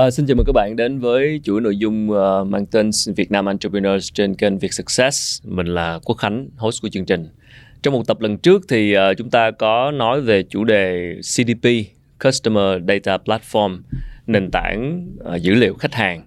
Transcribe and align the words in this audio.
À, 0.00 0.10
xin 0.10 0.26
chào 0.26 0.34
mừng 0.34 0.46
các 0.46 0.52
bạn 0.52 0.76
đến 0.76 0.98
với 0.98 1.40
chuỗi 1.44 1.60
nội 1.60 1.76
dung 1.76 2.10
uh, 2.10 2.46
mang 2.46 2.66
tên 2.66 2.90
Việt 3.16 3.30
Nam 3.30 3.46
Entrepreneurs 3.46 4.12
trên 4.12 4.34
kênh 4.34 4.58
Việt 4.58 4.72
Success. 4.72 5.42
Mình 5.44 5.66
là 5.66 5.98
Quốc 6.04 6.14
Khánh, 6.14 6.48
host 6.56 6.82
của 6.82 6.88
chương 6.88 7.04
trình. 7.04 7.28
Trong 7.82 7.94
một 7.94 8.06
tập 8.06 8.20
lần 8.20 8.38
trước 8.38 8.62
thì 8.68 8.96
uh, 8.96 9.00
chúng 9.16 9.30
ta 9.30 9.50
có 9.50 9.90
nói 9.90 10.20
về 10.20 10.42
chủ 10.42 10.64
đề 10.64 11.14
CDP, 11.20 11.68
Customer 12.24 12.82
Data 12.88 13.16
Platform, 13.16 13.78
nền 14.26 14.50
tảng 14.50 15.06
uh, 15.34 15.42
dữ 15.42 15.54
liệu 15.54 15.74
khách 15.74 15.94
hàng. 15.94 16.22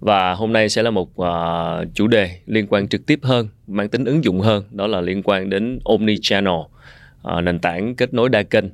Và 0.00 0.34
hôm 0.34 0.52
nay 0.52 0.68
sẽ 0.68 0.82
là 0.82 0.90
một 0.90 1.10
uh, 1.20 1.94
chủ 1.94 2.06
đề 2.06 2.30
liên 2.46 2.66
quan 2.68 2.88
trực 2.88 3.06
tiếp 3.06 3.18
hơn, 3.22 3.48
mang 3.66 3.88
tính 3.88 4.04
ứng 4.04 4.24
dụng 4.24 4.40
hơn, 4.40 4.64
đó 4.70 4.86
là 4.86 5.00
liên 5.00 5.22
quan 5.22 5.50
đến 5.50 5.78
Omnichannel, 5.84 6.54
uh, 6.54 7.42
nền 7.42 7.58
tảng 7.58 7.94
kết 7.94 8.14
nối 8.14 8.28
đa 8.28 8.42
kênh. 8.42 8.64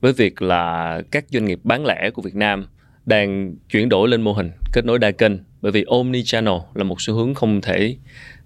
Với 0.00 0.12
việc 0.12 0.42
là 0.42 1.02
các 1.10 1.24
doanh 1.30 1.44
nghiệp 1.44 1.60
bán 1.64 1.86
lẻ 1.86 2.10
của 2.10 2.22
Việt 2.22 2.34
Nam 2.34 2.66
đang 3.06 3.54
chuyển 3.68 3.88
đổi 3.88 4.08
lên 4.08 4.22
mô 4.22 4.32
hình 4.32 4.50
kết 4.72 4.84
nối 4.84 4.98
đa 4.98 5.10
kênh 5.10 5.32
bởi 5.60 5.72
vì 5.72 5.84
omni-channel 5.84 6.60
là 6.74 6.84
một 6.84 6.96
xu 6.98 7.14
hướng 7.14 7.34
không 7.34 7.60
thể 7.60 7.96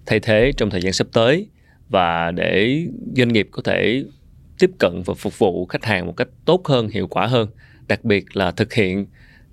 thay 0.05 0.19
thế 0.19 0.51
trong 0.57 0.69
thời 0.69 0.81
gian 0.81 0.93
sắp 0.93 1.07
tới 1.13 1.47
và 1.89 2.31
để 2.31 2.85
doanh 3.15 3.27
nghiệp 3.27 3.47
có 3.51 3.61
thể 3.61 4.03
tiếp 4.59 4.71
cận 4.79 5.01
và 5.05 5.13
phục 5.13 5.39
vụ 5.39 5.65
khách 5.65 5.85
hàng 5.85 6.05
một 6.05 6.13
cách 6.17 6.27
tốt 6.45 6.67
hơn, 6.67 6.89
hiệu 6.89 7.07
quả 7.07 7.27
hơn, 7.27 7.49
đặc 7.87 8.03
biệt 8.03 8.35
là 8.37 8.51
thực 8.51 8.73
hiện 8.73 9.05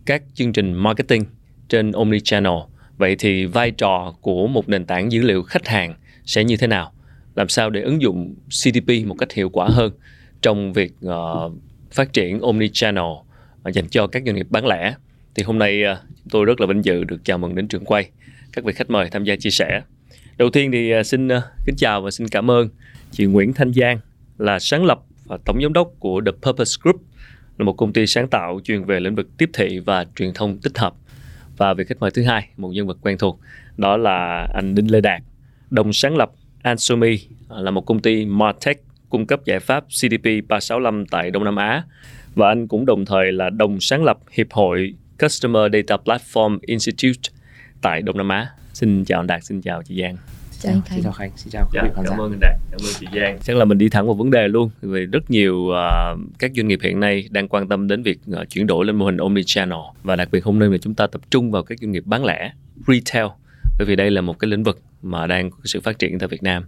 các 0.06 0.22
chương 0.34 0.52
trình 0.52 0.72
marketing 0.72 1.24
trên 1.68 1.90
omni-channel. 1.90 2.66
Vậy 2.96 3.16
thì 3.18 3.44
vai 3.44 3.70
trò 3.70 4.14
của 4.20 4.46
một 4.46 4.68
nền 4.68 4.84
tảng 4.84 5.12
dữ 5.12 5.22
liệu 5.22 5.42
khách 5.42 5.68
hàng 5.68 5.94
sẽ 6.24 6.44
như 6.44 6.56
thế 6.56 6.66
nào? 6.66 6.92
Làm 7.34 7.48
sao 7.48 7.70
để 7.70 7.80
ứng 7.80 8.02
dụng 8.02 8.34
CDP 8.48 9.06
một 9.06 9.14
cách 9.18 9.32
hiệu 9.32 9.48
quả 9.48 9.68
hơn 9.70 9.92
trong 10.42 10.72
việc 10.72 10.92
uh, 11.06 11.52
phát 11.92 12.12
triển 12.12 12.38
omni-channel 12.38 13.22
dành 13.72 13.88
cho 13.88 14.06
các 14.06 14.22
doanh 14.26 14.36
nghiệp 14.36 14.46
bán 14.50 14.66
lẻ 14.66 14.94
thì 15.38 15.44
hôm 15.44 15.58
nay 15.58 15.84
à, 15.84 15.98
tôi 16.30 16.44
rất 16.44 16.60
là 16.60 16.66
vinh 16.66 16.84
dự 16.84 17.04
được 17.04 17.24
chào 17.24 17.38
mừng 17.38 17.54
đến 17.54 17.68
trường 17.68 17.84
quay. 17.84 18.10
Các 18.52 18.64
vị 18.64 18.72
khách 18.72 18.90
mời 18.90 19.10
tham 19.10 19.24
gia 19.24 19.36
chia 19.36 19.50
sẻ. 19.50 19.82
Đầu 20.36 20.50
tiên 20.50 20.72
thì 20.72 20.90
à, 20.90 21.02
xin 21.02 21.28
à, 21.28 21.42
kính 21.66 21.76
chào 21.76 22.00
và 22.00 22.10
xin 22.10 22.28
cảm 22.28 22.50
ơn 22.50 22.68
chị 23.10 23.24
Nguyễn 23.24 23.52
Thanh 23.52 23.72
Giang 23.72 23.98
là 24.38 24.58
sáng 24.58 24.84
lập 24.84 25.00
và 25.26 25.38
tổng 25.44 25.58
giám 25.62 25.72
đốc 25.72 25.92
của 25.98 26.20
The 26.26 26.32
Purpose 26.42 26.78
Group, 26.82 27.02
là 27.58 27.64
một 27.64 27.72
công 27.72 27.92
ty 27.92 28.06
sáng 28.06 28.28
tạo 28.28 28.60
chuyên 28.64 28.84
về 28.84 29.00
lĩnh 29.00 29.14
vực 29.14 29.28
tiếp 29.38 29.50
thị 29.52 29.78
và 29.78 30.06
truyền 30.16 30.32
thông 30.34 30.58
tích 30.58 30.78
hợp. 30.78 30.94
Và 31.56 31.74
vị 31.74 31.84
khách 31.84 32.00
mời 32.00 32.10
thứ 32.10 32.22
hai, 32.22 32.48
một 32.56 32.68
nhân 32.68 32.86
vật 32.86 32.98
quen 33.02 33.18
thuộc, 33.18 33.40
đó 33.76 33.96
là 33.96 34.48
anh 34.54 34.74
Đinh 34.74 34.90
Lê 34.90 35.00
Đạt, 35.00 35.22
đồng 35.70 35.92
sáng 35.92 36.16
lập 36.16 36.30
Ansumi 36.62 37.18
là 37.48 37.70
một 37.70 37.86
công 37.86 38.00
ty 38.00 38.24
Martech 38.26 38.82
cung 39.08 39.26
cấp 39.26 39.40
giải 39.44 39.60
pháp 39.60 39.84
CDP 39.88 40.24
365 40.48 41.06
tại 41.06 41.30
Đông 41.30 41.44
Nam 41.44 41.56
Á. 41.56 41.82
Và 42.34 42.48
anh 42.48 42.68
cũng 42.68 42.86
đồng 42.86 43.04
thời 43.04 43.32
là 43.32 43.50
đồng 43.50 43.80
sáng 43.80 44.04
lập 44.04 44.18
Hiệp 44.32 44.52
hội 44.52 44.94
Customer 45.18 45.62
Data 45.72 45.96
Platform 46.04 46.58
Institute 46.66 47.30
tại 47.82 48.02
Đông 48.02 48.16
Nam 48.16 48.28
Á. 48.28 48.46
Xin 48.72 49.04
chào 49.04 49.20
anh 49.20 49.26
Đạt, 49.26 49.44
xin 49.44 49.60
chào 49.60 49.82
chị 49.82 50.00
Giang. 50.02 50.16
Chào, 50.60 50.72
Khánh. 50.72 50.96
Xin 50.96 51.02
chào 51.02 51.12
Khánh, 51.12 51.30
xin 51.36 51.50
chào 51.50 51.68
dạ, 51.72 51.82
Cảm 51.94 52.20
ơn 52.20 52.32
anh 52.32 52.40
Đạt, 52.40 52.56
cảm 52.70 52.80
ơn 52.80 52.92
chị 53.00 53.06
Giang. 53.14 53.38
Chắc 53.42 53.56
là 53.56 53.64
mình 53.64 53.78
đi 53.78 53.88
thẳng 53.88 54.06
vào 54.06 54.14
vấn 54.14 54.30
đề 54.30 54.48
luôn. 54.48 54.70
Vì 54.82 55.06
rất 55.06 55.30
nhiều 55.30 55.56
uh, 55.56 56.20
các 56.38 56.50
doanh 56.56 56.68
nghiệp 56.68 56.78
hiện 56.82 57.00
nay 57.00 57.28
đang 57.30 57.48
quan 57.48 57.68
tâm 57.68 57.88
đến 57.88 58.02
việc 58.02 58.18
uh, 58.30 58.50
chuyển 58.50 58.66
đổi 58.66 58.84
lên 58.84 58.96
mô 58.96 59.06
hình 59.06 59.16
omnichannel 59.16 59.78
và 60.02 60.16
đặc 60.16 60.28
biệt 60.32 60.44
hôm 60.44 60.58
nay 60.58 60.68
mà 60.68 60.76
chúng 60.78 60.94
ta 60.94 61.06
tập 61.06 61.20
trung 61.30 61.50
vào 61.50 61.62
các 61.62 61.78
doanh 61.80 61.92
nghiệp 61.92 62.02
bán 62.06 62.24
lẻ, 62.24 62.52
retail 62.86 63.26
bởi 63.78 63.86
vì 63.86 63.96
đây 63.96 64.10
là 64.10 64.20
một 64.20 64.38
cái 64.38 64.50
lĩnh 64.50 64.62
vực 64.62 64.82
mà 65.02 65.26
đang 65.26 65.50
có 65.50 65.58
sự 65.64 65.80
phát 65.80 65.98
triển 65.98 66.18
tại 66.18 66.28
Việt 66.28 66.42
Nam. 66.42 66.64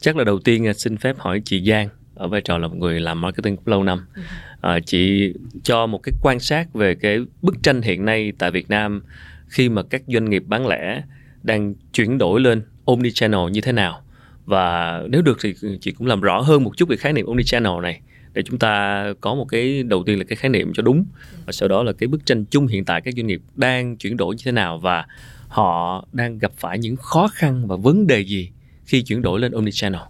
Chắc 0.00 0.16
là 0.16 0.24
đầu 0.24 0.38
tiên 0.38 0.70
uh, 0.70 0.76
xin 0.76 0.96
phép 0.96 1.18
hỏi 1.18 1.42
chị 1.44 1.64
Giang 1.66 1.88
ở 2.14 2.28
vai 2.28 2.40
trò 2.40 2.58
là 2.58 2.68
một 2.68 2.76
người 2.76 3.00
làm 3.00 3.20
marketing 3.20 3.56
lâu 3.64 3.82
năm 3.82 4.06
ừ 4.14 4.22
à, 4.60 4.80
chị 4.80 5.34
cho 5.62 5.86
một 5.86 6.00
cái 6.02 6.12
quan 6.22 6.40
sát 6.40 6.74
về 6.74 6.94
cái 6.94 7.18
bức 7.42 7.62
tranh 7.62 7.82
hiện 7.82 8.04
nay 8.04 8.32
tại 8.38 8.50
Việt 8.50 8.70
Nam 8.70 9.02
khi 9.48 9.68
mà 9.68 9.82
các 9.82 10.02
doanh 10.06 10.30
nghiệp 10.30 10.42
bán 10.46 10.66
lẻ 10.66 11.02
đang 11.42 11.74
chuyển 11.92 12.18
đổi 12.18 12.40
lên 12.40 12.62
omnichannel 12.84 13.50
như 13.50 13.60
thế 13.60 13.72
nào. 13.72 14.02
Và 14.44 15.00
nếu 15.08 15.22
được 15.22 15.38
thì 15.42 15.54
chị 15.80 15.92
cũng 15.92 16.06
làm 16.06 16.20
rõ 16.20 16.40
hơn 16.40 16.64
một 16.64 16.76
chút 16.76 16.88
về 16.88 16.96
khái 16.96 17.12
niệm 17.12 17.26
omnichannel 17.26 17.80
này 17.82 18.00
để 18.32 18.42
chúng 18.42 18.58
ta 18.58 19.04
có 19.20 19.34
một 19.34 19.44
cái 19.44 19.82
đầu 19.82 20.02
tiên 20.06 20.18
là 20.18 20.24
cái 20.24 20.36
khái 20.36 20.50
niệm 20.50 20.72
cho 20.74 20.82
đúng 20.82 21.04
và 21.46 21.52
sau 21.52 21.68
đó 21.68 21.82
là 21.82 21.92
cái 21.92 22.06
bức 22.08 22.26
tranh 22.26 22.44
chung 22.44 22.66
hiện 22.66 22.84
tại 22.84 23.00
các 23.00 23.14
doanh 23.16 23.26
nghiệp 23.26 23.42
đang 23.54 23.96
chuyển 23.96 24.16
đổi 24.16 24.34
như 24.34 24.42
thế 24.44 24.52
nào 24.52 24.78
và 24.78 25.06
họ 25.48 26.04
đang 26.12 26.38
gặp 26.38 26.52
phải 26.56 26.78
những 26.78 26.96
khó 26.96 27.28
khăn 27.28 27.66
và 27.66 27.76
vấn 27.76 28.06
đề 28.06 28.20
gì 28.20 28.50
khi 28.84 29.02
chuyển 29.02 29.22
đổi 29.22 29.40
lên 29.40 29.52
omnichannel. 29.52 30.00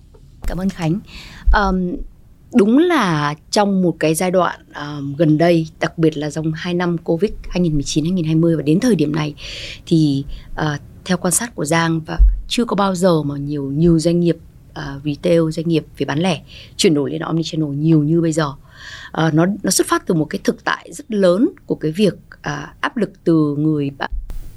Cảm 0.47 0.59
ơn 0.59 0.69
khánh. 0.69 1.01
Um, 1.55 1.97
đúng 2.55 2.79
là 2.79 3.35
trong 3.51 3.83
một 3.83 3.97
cái 3.99 4.15
giai 4.15 4.31
đoạn 4.31 4.61
uh, 4.71 5.19
gần 5.19 5.39
đây 5.39 5.67
đặc 5.81 5.99
biệt 5.99 6.17
là 6.17 6.31
trong 6.31 6.53
2 6.53 6.75
năm 6.75 6.99
covid 6.99 7.31
2019 7.49 8.05
2020 8.05 8.57
và 8.57 8.63
đến 8.63 8.81
thời 8.81 8.95
điểm 8.95 9.15
này 9.15 9.35
thì 9.87 10.25
uh, 10.53 10.81
theo 11.05 11.17
quan 11.17 11.33
sát 11.33 11.55
của 11.55 11.65
Giang 11.65 12.01
và 12.07 12.19
chưa 12.49 12.65
có 12.65 12.77
bao 12.77 12.95
giờ 12.95 13.23
mà 13.23 13.37
nhiều 13.37 13.65
nhiều 13.65 13.99
doanh 13.99 14.21
nghiệp 14.21 14.37
uh, 14.71 15.05
retail 15.05 15.41
doanh 15.51 15.69
nghiệp 15.69 15.85
về 15.99 16.05
bán 16.05 16.19
lẻ 16.19 16.43
chuyển 16.77 16.95
đổi 16.95 17.11
lên 17.11 17.21
omnichannel 17.21 17.75
nhiều 17.75 18.03
như 18.03 18.21
bây 18.21 18.33
giờ. 18.33 18.47
Uh, 18.47 19.35
nó 19.35 19.47
nó 19.63 19.71
xuất 19.71 19.87
phát 19.87 20.07
từ 20.07 20.15
một 20.15 20.25
cái 20.25 20.41
thực 20.45 20.65
tại 20.65 20.91
rất 20.93 21.11
lớn 21.11 21.49
của 21.67 21.75
cái 21.75 21.93
việc 21.93 22.15
uh, 22.35 22.81
áp 22.81 22.97
lực 22.97 23.11
từ 23.25 23.57
người 23.59 23.91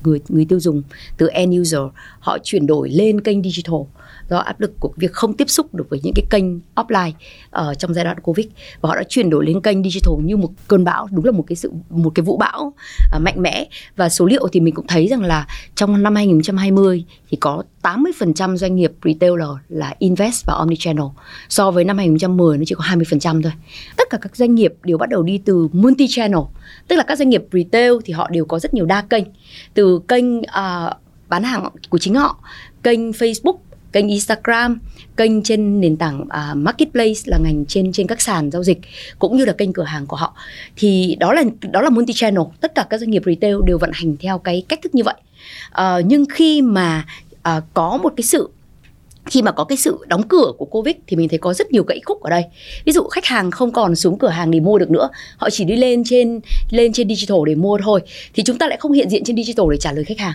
người 0.03 0.21
người 0.29 0.45
tiêu 0.45 0.59
dùng 0.59 0.81
từ 1.17 1.27
end 1.27 1.59
user. 1.59 1.81
Họ 2.19 2.37
chuyển 2.43 2.67
đổi 2.67 2.89
lên 2.89 3.21
kênh 3.21 3.43
digital 3.43 3.81
do 4.29 4.37
áp 4.37 4.61
lực 4.61 4.73
của 4.79 4.93
việc 4.97 5.13
không 5.13 5.33
tiếp 5.33 5.49
xúc 5.49 5.75
được 5.75 5.89
với 5.89 5.99
những 6.03 6.13
cái 6.15 6.25
kênh 6.29 6.45
offline 6.75 7.11
ở 7.49 7.69
uh, 7.71 7.79
trong 7.79 7.93
giai 7.93 8.05
đoạn 8.05 8.19
covid. 8.19 8.45
Và 8.81 8.89
họ 8.89 8.95
đã 8.95 9.03
chuyển 9.09 9.29
đổi 9.29 9.45
lên 9.45 9.61
kênh 9.61 9.83
digital 9.83 10.13
như 10.23 10.37
một 10.37 10.49
cơn 10.67 10.83
bão 10.83 11.07
đúng 11.11 11.25
là 11.25 11.31
một 11.31 11.43
cái 11.47 11.55
sự 11.55 11.71
một 11.89 12.11
cái 12.15 12.23
vũ 12.23 12.37
bão 12.37 12.73
uh, 13.15 13.21
mạnh 13.21 13.41
mẽ. 13.41 13.67
Và 13.95 14.09
số 14.09 14.25
liệu 14.25 14.47
thì 14.51 14.59
mình 14.59 14.73
cũng 14.73 14.87
thấy 14.87 15.07
rằng 15.07 15.21
là 15.21 15.47
trong 15.75 16.03
năm 16.03 16.15
2020 16.15 17.05
thì 17.29 17.37
có 17.37 17.63
80% 17.83 18.55
doanh 18.55 18.75
nghiệp 18.75 18.91
retailer 19.03 19.49
là 19.69 19.95
invest 19.99 20.45
vào 20.45 20.57
omnichannel. 20.57 21.05
So 21.49 21.71
với 21.71 21.85
năm 21.85 21.97
2010 21.97 22.57
nó 22.57 22.63
chỉ 22.67 22.75
có 22.75 22.83
20% 22.83 23.41
thôi. 23.41 23.51
Tất 23.97 24.09
cả 24.09 24.17
các 24.21 24.35
doanh 24.35 24.55
nghiệp 24.55 24.73
đều 24.83 24.97
bắt 24.97 25.09
đầu 25.09 25.23
đi 25.23 25.37
từ 25.45 25.67
multi 25.71 26.07
channel, 26.09 26.39
tức 26.87 26.95
là 26.95 27.03
các 27.03 27.17
doanh 27.17 27.29
nghiệp 27.29 27.43
retail 27.51 27.93
thì 28.05 28.13
họ 28.13 28.29
đều 28.29 28.45
có 28.45 28.59
rất 28.59 28.73
nhiều 28.73 28.85
đa 28.85 29.01
kênh, 29.01 29.23
từ 29.73 29.99
kênh 30.07 30.37
uh, 30.39 30.93
bán 31.29 31.43
hàng 31.43 31.69
của 31.89 31.97
chính 31.97 32.15
họ, 32.15 32.43
kênh 32.83 33.11
Facebook 33.11 33.57
kênh 33.93 34.07
Instagram, 34.07 34.79
kênh 35.17 35.43
trên 35.43 35.81
nền 35.81 35.97
tảng 35.97 36.21
uh, 36.21 36.57
marketplace 36.57 37.19
là 37.25 37.37
ngành 37.37 37.65
trên 37.65 37.91
trên 37.91 38.07
các 38.07 38.21
sàn 38.21 38.51
giao 38.51 38.63
dịch 38.63 38.79
cũng 39.19 39.37
như 39.37 39.45
là 39.45 39.53
kênh 39.53 39.73
cửa 39.73 39.83
hàng 39.83 40.07
của 40.07 40.15
họ. 40.15 40.35
Thì 40.75 41.17
đó 41.19 41.33
là 41.33 41.43
đó 41.71 41.81
là 41.81 41.89
multi 41.89 42.13
channel, 42.13 42.43
tất 42.61 42.75
cả 42.75 42.87
các 42.89 42.99
doanh 42.99 43.09
nghiệp 43.09 43.21
retail 43.25 43.55
đều 43.65 43.77
vận 43.77 43.91
hành 43.93 44.17
theo 44.17 44.37
cái 44.37 44.63
cách 44.69 44.79
thức 44.81 44.95
như 44.95 45.03
vậy. 45.03 45.15
Uh, 45.71 46.05
nhưng 46.05 46.25
khi 46.33 46.61
mà 46.61 47.05
uh, 47.35 47.63
có 47.73 47.97
một 47.97 48.13
cái 48.17 48.23
sự 48.23 48.49
khi 49.33 49.41
mà 49.41 49.51
có 49.51 49.63
cái 49.63 49.77
sự 49.77 49.97
đóng 50.07 50.27
cửa 50.27 50.51
của 50.57 50.65
covid 50.65 50.95
thì 51.07 51.17
mình 51.17 51.29
thấy 51.29 51.39
có 51.39 51.53
rất 51.53 51.71
nhiều 51.71 51.83
gãy 51.83 52.01
khúc 52.05 52.23
ở 52.23 52.29
đây. 52.29 52.43
Ví 52.85 52.91
dụ 52.91 53.03
khách 53.03 53.25
hàng 53.25 53.51
không 53.51 53.71
còn 53.71 53.95
xuống 53.95 54.17
cửa 54.17 54.27
hàng 54.27 54.51
để 54.51 54.59
mua 54.59 54.77
được 54.77 54.91
nữa 54.91 55.09
họ 55.37 55.49
chỉ 55.49 55.63
đi 55.63 55.75
lên 55.75 56.03
trên 56.05 56.39
lên 56.69 56.93
trên 56.93 57.09
digital 57.09 57.37
để 57.45 57.55
mua 57.55 57.77
thôi 57.83 58.01
thì 58.33 58.43
chúng 58.43 58.57
ta 58.57 58.67
lại 58.67 58.77
không 58.77 58.91
hiện 58.91 59.09
diện 59.09 59.23
trên 59.23 59.35
digital 59.35 59.65
để 59.71 59.77
trả 59.77 59.91
lời 59.91 60.03
khách 60.03 60.19
hàng. 60.19 60.33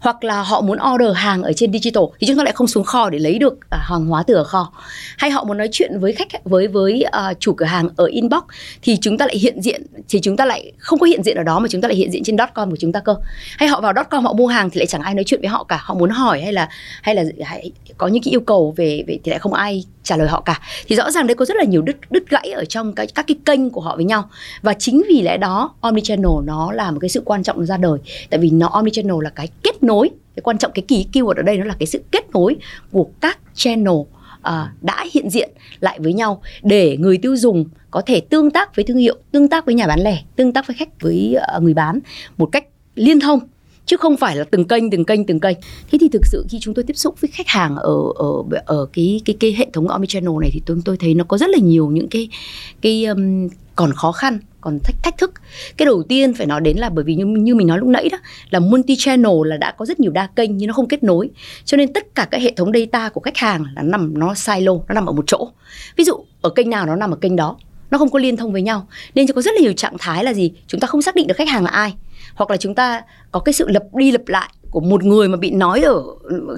Hoặc 0.00 0.24
là 0.24 0.42
họ 0.42 0.60
muốn 0.60 0.78
order 0.94 1.16
hàng 1.16 1.42
ở 1.42 1.52
trên 1.52 1.72
digital 1.72 2.04
thì 2.20 2.26
chúng 2.26 2.36
ta 2.36 2.44
lại 2.44 2.52
không 2.52 2.66
xuống 2.66 2.84
kho 2.84 3.10
để 3.10 3.18
lấy 3.18 3.38
được 3.38 3.58
à, 3.70 3.78
hàng 3.80 4.06
hóa 4.06 4.22
từ 4.26 4.34
ở 4.34 4.44
kho. 4.44 4.72
Hay 5.18 5.30
họ 5.30 5.44
muốn 5.44 5.58
nói 5.58 5.68
chuyện 5.72 6.00
với 6.00 6.12
khách 6.12 6.44
với 6.44 6.68
với 6.68 7.04
uh, 7.06 7.40
chủ 7.40 7.52
cửa 7.52 7.66
hàng 7.66 7.88
ở 7.96 8.04
inbox 8.04 8.42
thì 8.82 8.96
chúng 9.00 9.18
ta 9.18 9.26
lại 9.26 9.38
hiện 9.38 9.62
diện 9.62 9.82
thì 10.08 10.20
chúng 10.20 10.36
ta 10.36 10.44
lại 10.44 10.72
không 10.78 10.98
có 10.98 11.06
hiện 11.06 11.22
diện 11.22 11.36
ở 11.36 11.42
đó 11.42 11.58
mà 11.58 11.68
chúng 11.68 11.80
ta 11.80 11.88
lại 11.88 11.96
hiện 11.96 12.10
diện 12.10 12.22
trên 12.24 12.36
com 12.54 12.70
của 12.70 12.76
chúng 12.80 12.92
ta 12.92 13.00
cơ. 13.00 13.14
Hay 13.58 13.68
họ 13.68 13.80
vào 13.80 13.92
com 14.10 14.24
họ 14.24 14.32
mua 14.32 14.46
hàng 14.46 14.70
thì 14.70 14.78
lại 14.78 14.86
chẳng 14.86 15.02
ai 15.02 15.14
nói 15.14 15.24
chuyện 15.24 15.40
với 15.40 15.48
họ 15.48 15.64
cả 15.64 15.80
họ 15.82 15.94
muốn 15.94 16.10
hỏi 16.10 16.42
hay 16.42 16.52
là 16.52 16.68
hay 17.02 17.14
là 17.14 17.24
hay, 17.44 17.70
có 17.98 18.06
những 18.06 18.22
cái 18.22 18.32
yêu 18.38 18.44
cầu 18.46 18.74
về 18.76 19.04
về 19.06 19.18
thì 19.24 19.30
lại 19.30 19.38
không 19.38 19.52
ai 19.52 19.84
trả 20.02 20.16
lời 20.16 20.28
họ 20.28 20.40
cả. 20.40 20.60
Thì 20.86 20.96
rõ 20.96 21.10
ràng 21.10 21.26
đây 21.26 21.34
có 21.34 21.44
rất 21.44 21.56
là 21.56 21.64
nhiều 21.64 21.82
đứt 21.82 21.96
đứt 22.10 22.30
gãy 22.30 22.50
ở 22.50 22.64
trong 22.64 22.92
cái 22.92 23.06
các 23.06 23.26
cái 23.26 23.36
kênh 23.44 23.70
của 23.70 23.80
họ 23.80 23.96
với 23.96 24.04
nhau. 24.04 24.28
Và 24.62 24.74
chính 24.74 25.02
vì 25.08 25.22
lẽ 25.22 25.36
đó 25.36 25.74
omnichannel 25.80 26.44
nó 26.44 26.72
là 26.72 26.90
một 26.90 26.98
cái 27.00 27.08
sự 27.08 27.22
quan 27.24 27.42
trọng 27.42 27.66
ra 27.66 27.76
đời. 27.76 27.98
Tại 28.30 28.40
vì 28.40 28.50
nó 28.50 28.68
omnichannel 28.68 29.22
là 29.22 29.30
cái 29.30 29.48
kết 29.62 29.82
nối 29.82 30.10
cái 30.36 30.42
quan 30.42 30.58
trọng 30.58 30.72
cái 30.74 30.84
kỳ 30.88 31.06
keyword 31.12 31.36
ở 31.36 31.42
đây 31.42 31.58
nó 31.58 31.64
là 31.64 31.74
cái 31.78 31.86
sự 31.86 32.02
kết 32.10 32.30
nối 32.30 32.56
của 32.92 33.06
các 33.20 33.38
channel 33.54 33.96
À, 34.42 34.72
đã 34.80 35.04
hiện 35.12 35.30
diện 35.30 35.50
lại 35.80 35.98
với 36.02 36.12
nhau 36.12 36.42
để 36.62 36.96
người 36.96 37.18
tiêu 37.18 37.36
dùng 37.36 37.64
có 37.90 38.02
thể 38.06 38.20
tương 38.20 38.50
tác 38.50 38.76
với 38.76 38.84
thương 38.84 38.96
hiệu, 38.96 39.16
tương 39.32 39.48
tác 39.48 39.66
với 39.66 39.74
nhà 39.74 39.86
bán 39.86 40.00
lẻ, 40.00 40.22
tương 40.36 40.52
tác 40.52 40.66
với 40.66 40.76
khách 40.76 41.00
với 41.00 41.36
uh, 41.56 41.62
người 41.62 41.74
bán 41.74 42.00
một 42.36 42.48
cách 42.52 42.64
liên 42.94 43.20
thông 43.20 43.40
chứ 43.88 43.96
không 43.96 44.16
phải 44.16 44.36
là 44.36 44.44
từng 44.44 44.64
kênh 44.64 44.90
từng 44.90 45.04
kênh 45.04 45.26
từng 45.26 45.40
kênh. 45.40 45.56
Thế 45.90 45.98
thì 46.00 46.08
thực 46.08 46.26
sự 46.26 46.46
khi 46.48 46.58
chúng 46.60 46.74
tôi 46.74 46.84
tiếp 46.84 46.96
xúc 46.96 47.20
với 47.20 47.30
khách 47.32 47.48
hàng 47.48 47.76
ở 47.76 47.96
ở 48.14 48.60
ở 48.66 48.86
cái 48.92 49.20
cái 49.24 49.36
cái 49.40 49.52
hệ 49.52 49.66
thống 49.72 49.88
omnichannel 49.88 50.32
này 50.40 50.50
thì 50.52 50.60
tôi 50.66 50.76
tôi 50.84 50.96
thấy 50.96 51.14
nó 51.14 51.24
có 51.24 51.38
rất 51.38 51.50
là 51.50 51.58
nhiều 51.58 51.88
những 51.90 52.08
cái 52.08 52.28
cái 52.80 53.04
um, 53.04 53.48
còn 53.76 53.92
khó 53.92 54.12
khăn 54.12 54.38
còn 54.60 54.78
thách 54.84 55.02
thách 55.02 55.18
thức. 55.18 55.32
Cái 55.76 55.86
đầu 55.86 56.02
tiên 56.02 56.34
phải 56.34 56.46
nói 56.46 56.60
đến 56.60 56.76
là 56.76 56.88
bởi 56.88 57.04
vì 57.04 57.14
như, 57.14 57.24
như 57.26 57.54
mình 57.54 57.66
nói 57.66 57.78
lúc 57.78 57.88
nãy 57.88 58.08
đó 58.12 58.18
là 58.50 58.58
multi 58.58 58.96
channel 58.96 59.32
là 59.44 59.56
đã 59.56 59.74
có 59.78 59.84
rất 59.84 60.00
nhiều 60.00 60.12
đa 60.12 60.26
kênh 60.26 60.56
nhưng 60.56 60.66
nó 60.66 60.74
không 60.74 60.88
kết 60.88 61.02
nối. 61.02 61.30
Cho 61.64 61.76
nên 61.76 61.92
tất 61.92 62.14
cả 62.14 62.28
các 62.30 62.42
hệ 62.42 62.52
thống 62.56 62.72
data 62.72 63.08
của 63.08 63.20
khách 63.20 63.36
hàng 63.36 63.64
là 63.76 63.82
nằm 63.82 64.18
nó 64.18 64.34
silo 64.34 64.72
nó 64.88 64.94
nằm 64.94 65.06
ở 65.06 65.12
một 65.12 65.24
chỗ. 65.26 65.48
Ví 65.96 66.04
dụ 66.04 66.14
ở 66.40 66.50
kênh 66.50 66.70
nào 66.70 66.86
nó 66.86 66.96
nằm 66.96 67.10
ở 67.10 67.16
kênh 67.16 67.36
đó 67.36 67.56
nó 67.90 67.98
không 67.98 68.10
có 68.10 68.18
liên 68.18 68.36
thông 68.36 68.52
với 68.52 68.62
nhau. 68.62 68.86
Nên 69.14 69.26
có 69.26 69.42
rất 69.42 69.54
là 69.54 69.60
nhiều 69.60 69.72
trạng 69.72 69.98
thái 69.98 70.24
là 70.24 70.34
gì? 70.34 70.52
Chúng 70.66 70.80
ta 70.80 70.86
không 70.86 71.02
xác 71.02 71.14
định 71.14 71.26
được 71.26 71.34
khách 71.36 71.48
hàng 71.48 71.64
là 71.64 71.70
ai 71.70 71.94
hoặc 72.34 72.50
là 72.50 72.56
chúng 72.56 72.74
ta 72.74 73.02
có 73.32 73.40
cái 73.40 73.52
sự 73.52 73.68
lập 73.68 73.82
đi 73.92 74.10
lập 74.10 74.22
lại 74.26 74.48
của 74.70 74.80
một 74.80 75.04
người 75.04 75.28
mà 75.28 75.36
bị 75.36 75.50
nói 75.50 75.80
ở, 75.80 76.02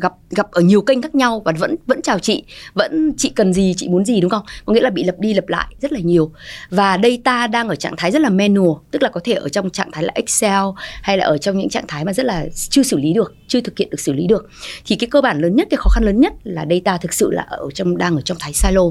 gặp 0.01 0.13
gặp 0.31 0.51
ở 0.51 0.61
nhiều 0.61 0.83
kênh 0.83 1.03
khác 1.03 1.15
nhau 1.15 1.43
và 1.45 1.53
vẫn 1.59 1.77
vẫn 1.87 2.03
chào 2.03 2.19
chị, 2.19 2.45
vẫn 2.75 3.13
chị 3.17 3.29
cần 3.29 3.53
gì, 3.53 3.75
chị 3.77 3.89
muốn 3.89 4.05
gì, 4.05 4.21
đúng 4.21 4.31
không? 4.31 4.43
Có 4.65 4.73
nghĩa 4.73 4.81
là 4.81 4.91
bị 4.91 5.05
lập 5.05 5.15
đi 5.19 5.35
lập 5.35 5.49
lại 5.49 5.67
rất 5.81 5.93
là 5.93 6.01
nhiều. 6.01 6.33
Và 6.71 6.97
đây 6.97 7.21
ta 7.25 7.47
đang 7.47 7.69
ở 7.69 7.75
trạng 7.75 7.97
thái 7.97 8.11
rất 8.11 8.23
là 8.23 8.31
manual, 8.31 8.79
tức 8.91 9.03
là 9.03 9.09
có 9.09 9.21
thể 9.25 9.33
ở 9.33 9.49
trong 9.49 9.71
trạng 9.71 9.91
thái 9.93 10.05
là 10.05 10.13
excel 10.15 10.65
hay 11.03 11.19
là 11.19 11.25
ở 11.25 11.39
trong 11.39 11.59
những 11.59 11.69
trạng 11.69 11.87
thái 11.89 12.05
mà 12.05 12.13
rất 12.13 12.27
là 12.27 12.47
chưa 12.55 12.83
xử 12.83 12.99
lý 12.99 13.13
được, 13.13 13.35
chưa 13.49 13.61
thực 13.61 13.79
hiện 13.79 13.91
được, 13.91 14.01
xử 14.01 14.13
lý 14.13 14.27
được. 14.27 14.49
Thì 14.87 14.97
cái 14.97 15.11
cơ 15.11 15.21
bản 15.21 15.41
lớn 15.41 15.57
nhất, 15.57 15.67
cái 15.71 15.77
khó 15.77 15.89
khăn 15.89 16.05
lớn 16.05 16.21
nhất 16.21 16.33
là 16.45 16.67
data 16.71 16.97
thực 16.97 17.13
sự 17.13 17.31
là 17.31 17.43
ở 17.43 17.69
trong, 17.75 17.99
đang 17.99 18.17
ở 18.17 18.21
trong 18.21 18.37
thái 18.41 18.53
silo 18.53 18.83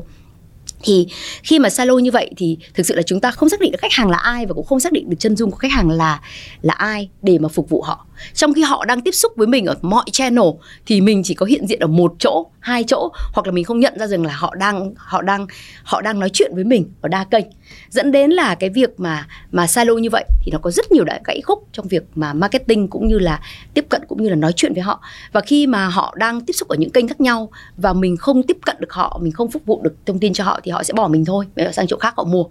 thì 0.84 1.08
khi 1.44 1.60
mà 1.60 1.70
silo 1.70 1.98
như 1.98 2.12
vậy 2.12 2.32
thì 2.38 2.58
thực 2.74 2.86
sự 2.86 2.96
là 2.96 3.02
chúng 3.02 3.20
ta 3.20 3.32
không 3.32 3.50
xác 3.50 3.60
định 3.60 3.72
được 3.72 3.78
khách 3.82 3.94
hàng 3.94 4.10
là 4.10 4.18
ai 4.18 4.46
và 4.46 4.54
cũng 4.54 4.66
không 4.66 4.80
xác 4.80 4.92
định 4.92 5.10
được 5.10 5.18
chân 5.20 5.36
dung 5.36 5.52
của 5.52 5.58
khách 5.58 5.72
hàng 5.72 5.90
là 5.90 6.22
là 6.62 6.74
ai 6.74 7.10
để 7.22 7.38
mà 7.40 7.50
phục 7.50 7.70
vụ 7.70 7.82
họ 7.82 8.06
trong 8.34 8.54
khi 8.54 8.62
họ 8.62 8.86
đang 8.86 9.02
tiếp 9.02 9.12
xúc 9.12 9.32
với 9.36 9.48
mình 9.48 9.66
ở 9.66 9.76
mọi 9.82 10.06
channel 10.12 10.46
thì 10.86 11.02
mình 11.02 11.24
chỉ 11.24 11.34
có 11.34 11.46
hiện 11.46 11.68
diện 11.68 11.80
ở 11.80 11.88
một 11.88 12.14
chỗ, 12.20 12.46
hai 12.60 12.84
chỗ, 12.84 13.12
hoặc 13.34 13.46
là 13.46 13.52
mình 13.52 13.64
không 13.64 13.80
nhận 13.80 14.00
ra 14.00 14.08
rằng 14.08 14.26
là 14.26 14.34
họ 14.34 14.56
đang 14.56 14.94
họ 14.98 15.22
đang 15.22 15.48
họ 15.84 16.02
đang 16.02 16.20
nói 16.20 16.30
chuyện 16.34 16.52
với 16.56 16.64
mình 16.64 16.92
ở 17.02 17.10
đa 17.10 17.24
kênh. 17.24 17.46
Dẫn 17.90 18.12
đến 18.12 18.32
là 18.32 18.56
cái 18.56 18.70
việc 18.70 19.00
mà 19.00 19.28
mà 19.52 19.68
silo 19.68 19.94
như 19.94 20.10
vậy 20.12 20.26
thì 20.46 20.52
nó 20.52 20.60
có 20.62 20.72
rất 20.72 20.92
nhiều 20.92 21.04
đại 21.04 21.22
gãy 21.26 21.42
khúc 21.42 21.68
trong 21.74 21.88
việc 21.88 22.04
mà 22.16 22.34
marketing 22.34 22.88
cũng 22.88 23.08
như 23.08 23.20
là 23.20 23.42
tiếp 23.74 23.86
cận 23.90 24.02
cũng 24.08 24.24
như 24.24 24.30
là 24.30 24.36
nói 24.36 24.54
chuyện 24.56 24.74
với 24.74 24.82
họ. 24.82 25.02
Và 25.32 25.42
khi 25.42 25.68
mà 25.68 25.88
họ 25.88 26.16
đang 26.18 26.42
tiếp 26.42 26.54
xúc 26.54 26.70
ở 26.70 26.76
những 26.76 26.90
kênh 26.90 27.08
khác 27.08 27.22
nhau 27.22 27.50
và 27.78 27.94
mình 27.94 28.18
không 28.18 28.44
tiếp 28.44 28.58
cận 28.66 28.76
được 28.80 28.94
họ, 28.94 29.20
mình 29.22 29.32
không 29.32 29.52
phục 29.52 29.66
vụ 29.66 29.82
được 29.84 29.96
thông 30.06 30.20
tin 30.20 30.34
cho 30.34 30.44
họ 30.44 30.60
thì 30.64 30.72
họ 30.72 30.84
sẽ 30.84 30.94
bỏ 30.94 31.08
mình 31.08 31.26
thôi 31.26 31.46
họ 31.66 31.72
sang 31.72 31.88
chỗ 31.88 31.98
khác 31.98 32.14
họ 32.18 32.24
mua. 32.24 32.44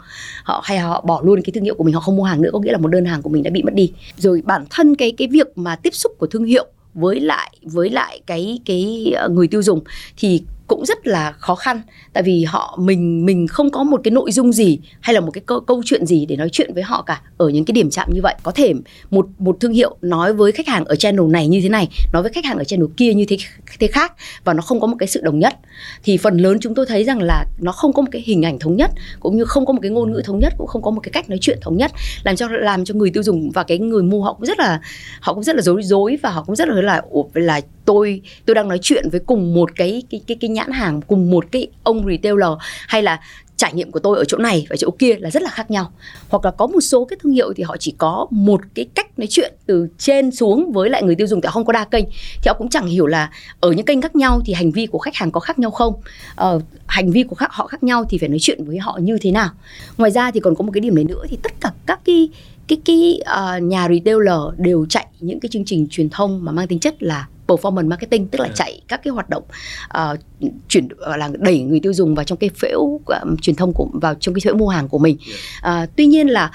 Họ 0.42 0.62
hay 0.64 0.78
họ 0.78 1.00
bỏ 1.00 1.20
luôn 1.24 1.42
cái 1.42 1.52
thương 1.54 1.64
hiệu 1.64 1.74
của 1.74 1.84
mình, 1.84 1.94
họ 1.94 2.00
không 2.00 2.16
mua 2.16 2.24
hàng 2.24 2.42
nữa, 2.42 2.50
có 2.52 2.58
nghĩa 2.58 2.72
là 2.72 2.78
một 2.78 2.88
đơn 2.88 3.04
hàng 3.04 3.22
của 3.22 3.30
mình 3.30 3.42
đã 3.42 3.50
bị 3.50 3.62
mất 3.62 3.74
đi. 3.74 3.92
Rồi 4.16 4.42
bản 4.44 4.64
thân 4.70 4.94
cái 4.94 5.12
cái 5.16 5.28
việc 5.28 5.57
mà 5.58 5.76
tiếp 5.76 5.94
xúc 5.94 6.12
của 6.18 6.26
thương 6.26 6.44
hiệu 6.44 6.66
với 6.94 7.20
lại 7.20 7.58
với 7.62 7.90
lại 7.90 8.20
cái 8.26 8.58
cái 8.64 9.12
ờ, 9.16 9.28
người 9.28 9.48
tiêu 9.48 9.62
dùng, 9.62 9.80
thì 10.16 10.42
cũng 10.68 10.86
rất 10.86 11.06
là 11.06 11.32
khó 11.32 11.54
khăn. 11.54 11.80
Tại 12.12 12.22
vì 12.22 12.44
họ 12.44 12.78
mình 12.80 13.26
mình 13.26 13.46
không 13.46 13.70
có 13.70 13.82
một 13.82 14.00
cái 14.04 14.10
nội 14.10 14.32
dung 14.32 14.52
gì 14.52 14.78
hay 15.00 15.14
là 15.14 15.20
một 15.20 15.30
cái 15.30 15.42
câu, 15.46 15.60
câu 15.60 15.82
chuyện 15.84 16.06
gì 16.06 16.26
để 16.26 16.36
nói 16.36 16.48
chuyện 16.52 16.74
với 16.74 16.82
họ 16.82 17.02
cả 17.02 17.20
ở 17.36 17.48
những 17.48 17.64
cái 17.64 17.72
điểm 17.72 17.90
chạm 17.90 18.08
như 18.12 18.20
vậy. 18.22 18.34
Có 18.42 18.52
thể 18.52 18.74
một 19.10 19.26
một 19.38 19.56
thương 19.60 19.72
hiệu 19.72 19.96
nói 20.02 20.32
với 20.32 20.52
khách 20.52 20.68
hàng 20.68 20.84
ở 20.84 20.96
channel 20.96 21.26
này 21.30 21.48
như 21.48 21.60
thế 21.60 21.68
này 21.68 21.88
nói 22.12 22.22
với 22.22 22.32
khách 22.32 22.44
hàng 22.44 22.58
ở 22.58 22.64
channel 22.64 22.88
kia 22.96 23.14
như 23.14 23.24
thế 23.28 23.36
thế 23.78 23.86
khác 23.86 24.12
và 24.44 24.54
nó 24.54 24.62
không 24.62 24.80
có 24.80 24.86
một 24.86 24.96
cái 24.98 25.08
sự 25.08 25.20
đồng 25.24 25.38
nhất. 25.38 25.58
Thì 26.02 26.16
phần 26.16 26.36
lớn 26.36 26.58
chúng 26.60 26.74
tôi 26.74 26.86
thấy 26.86 27.04
rằng 27.04 27.22
là 27.22 27.44
nó 27.58 27.72
không 27.72 27.92
có 27.92 28.02
một 28.02 28.08
cái 28.12 28.22
hình 28.26 28.42
ảnh 28.42 28.58
thống 28.58 28.76
nhất 28.76 28.90
cũng 29.20 29.36
như 29.36 29.44
không 29.44 29.66
có 29.66 29.72
một 29.72 29.78
cái 29.82 29.90
ngôn 29.90 30.12
ngữ 30.12 30.22
thống 30.24 30.38
nhất 30.38 30.54
cũng 30.58 30.66
không 30.66 30.82
có 30.82 30.90
một 30.90 31.00
cái 31.00 31.10
cách 31.12 31.30
nói 31.30 31.38
chuyện 31.40 31.58
thống 31.60 31.76
nhất 31.76 31.92
làm 32.24 32.36
cho 32.36 32.48
làm 32.48 32.84
cho 32.84 32.94
người 32.94 33.10
tiêu 33.10 33.22
dùng 33.22 33.50
và 33.50 33.62
cái 33.62 33.78
người 33.78 34.02
mua 34.02 34.22
họ 34.22 34.32
cũng 34.32 34.46
rất 34.46 34.58
là 34.58 34.80
họ 35.20 35.34
cũng 35.34 35.42
rất 35.42 35.56
là 35.56 35.62
dối 35.62 35.82
dối 35.82 36.18
và 36.22 36.30
họ 36.30 36.42
cũng 36.46 36.56
rất 36.56 36.68
là 36.68 36.82
là 36.82 37.02
là 37.34 37.60
tôi 37.84 38.22
tôi 38.46 38.54
đang 38.54 38.68
nói 38.68 38.78
chuyện 38.82 39.10
với 39.10 39.20
cùng 39.20 39.54
một 39.54 39.70
cái 39.76 40.02
cái 40.10 40.20
cái 40.26 40.36
cái 40.40 40.50
nhãn 40.58 40.70
hàng 40.72 41.00
cùng 41.00 41.30
một 41.30 41.44
cái 41.52 41.68
ông 41.82 42.06
retailer 42.06 42.52
hay 42.88 43.02
là 43.02 43.20
trải 43.58 43.72
nghiệm 43.74 43.90
của 43.90 43.98
tôi 43.98 44.18
ở 44.18 44.24
chỗ 44.24 44.38
này 44.38 44.66
và 44.70 44.76
chỗ 44.76 44.90
kia 44.98 45.16
là 45.18 45.30
rất 45.30 45.42
là 45.42 45.50
khác 45.50 45.70
nhau. 45.70 45.92
Hoặc 46.28 46.44
là 46.44 46.50
có 46.50 46.66
một 46.66 46.80
số 46.80 47.04
cái 47.04 47.16
thương 47.22 47.32
hiệu 47.32 47.52
thì 47.56 47.62
họ 47.62 47.76
chỉ 47.76 47.94
có 47.98 48.26
một 48.30 48.60
cái 48.74 48.86
cách 48.94 49.18
nói 49.18 49.26
chuyện 49.30 49.54
từ 49.66 49.88
trên 49.98 50.30
xuống 50.30 50.72
với 50.72 50.90
lại 50.90 51.02
người 51.02 51.14
tiêu 51.14 51.26
dùng 51.26 51.40
tại 51.40 51.52
không 51.52 51.64
có 51.64 51.72
đa 51.72 51.84
kênh. 51.84 52.04
Thì 52.42 52.48
họ 52.48 52.54
cũng 52.58 52.68
chẳng 52.68 52.86
hiểu 52.86 53.06
là 53.06 53.30
ở 53.60 53.72
những 53.72 53.86
kênh 53.86 54.02
khác 54.02 54.16
nhau 54.16 54.40
thì 54.46 54.52
hành 54.52 54.70
vi 54.70 54.86
của 54.86 54.98
khách 54.98 55.14
hàng 55.14 55.30
có 55.30 55.40
khác 55.40 55.58
nhau 55.58 55.70
không? 55.70 55.94
Ờ, 56.34 56.60
hành 56.86 57.10
vi 57.10 57.22
của 57.22 57.34
khác 57.34 57.48
họ 57.52 57.66
khác 57.66 57.82
nhau 57.82 58.04
thì 58.08 58.18
phải 58.18 58.28
nói 58.28 58.38
chuyện 58.40 58.64
với 58.64 58.78
họ 58.78 58.98
như 59.02 59.18
thế 59.20 59.30
nào? 59.30 59.50
Ngoài 59.98 60.10
ra 60.10 60.30
thì 60.30 60.40
còn 60.40 60.54
có 60.54 60.64
một 60.64 60.70
cái 60.74 60.80
điểm 60.80 60.94
này 60.94 61.04
nữa 61.04 61.24
thì 61.28 61.38
tất 61.42 61.52
cả 61.60 61.72
các 61.86 62.00
cái 62.04 62.28
cái 62.68 62.78
cái 62.84 63.20
uh, 63.20 63.62
nhà 63.62 63.88
retailer 63.88 64.38
đều 64.56 64.86
chạy 64.88 65.06
những 65.20 65.40
cái 65.40 65.48
chương 65.48 65.64
trình 65.64 65.86
truyền 65.90 66.10
thông 66.10 66.44
mà 66.44 66.52
mang 66.52 66.66
tính 66.66 66.78
chất 66.78 67.02
là 67.02 67.28
performance 67.46 67.88
marketing 67.88 68.28
tức 68.28 68.40
là 68.40 68.48
chạy 68.54 68.80
các 68.88 69.00
cái 69.04 69.12
hoạt 69.12 69.30
động 69.30 69.42
uh, 69.98 70.18
chuyển 70.68 70.84
uh, 70.84 71.18
là 71.18 71.30
đẩy 71.38 71.60
người 71.60 71.80
tiêu 71.80 71.92
dùng 71.92 72.14
vào 72.14 72.24
trong 72.24 72.38
cái 72.38 72.50
phễu 72.56 72.80
uh, 72.80 73.02
truyền 73.42 73.56
thông 73.56 73.72
của 73.72 73.88
vào 73.92 74.14
trong 74.14 74.34
cái 74.34 74.40
phễu 74.44 74.54
mua 74.54 74.68
hàng 74.68 74.88
của 74.88 74.98
mình. 74.98 75.16
Uh, 75.66 75.88
tuy 75.96 76.06
nhiên 76.06 76.28
là 76.28 76.50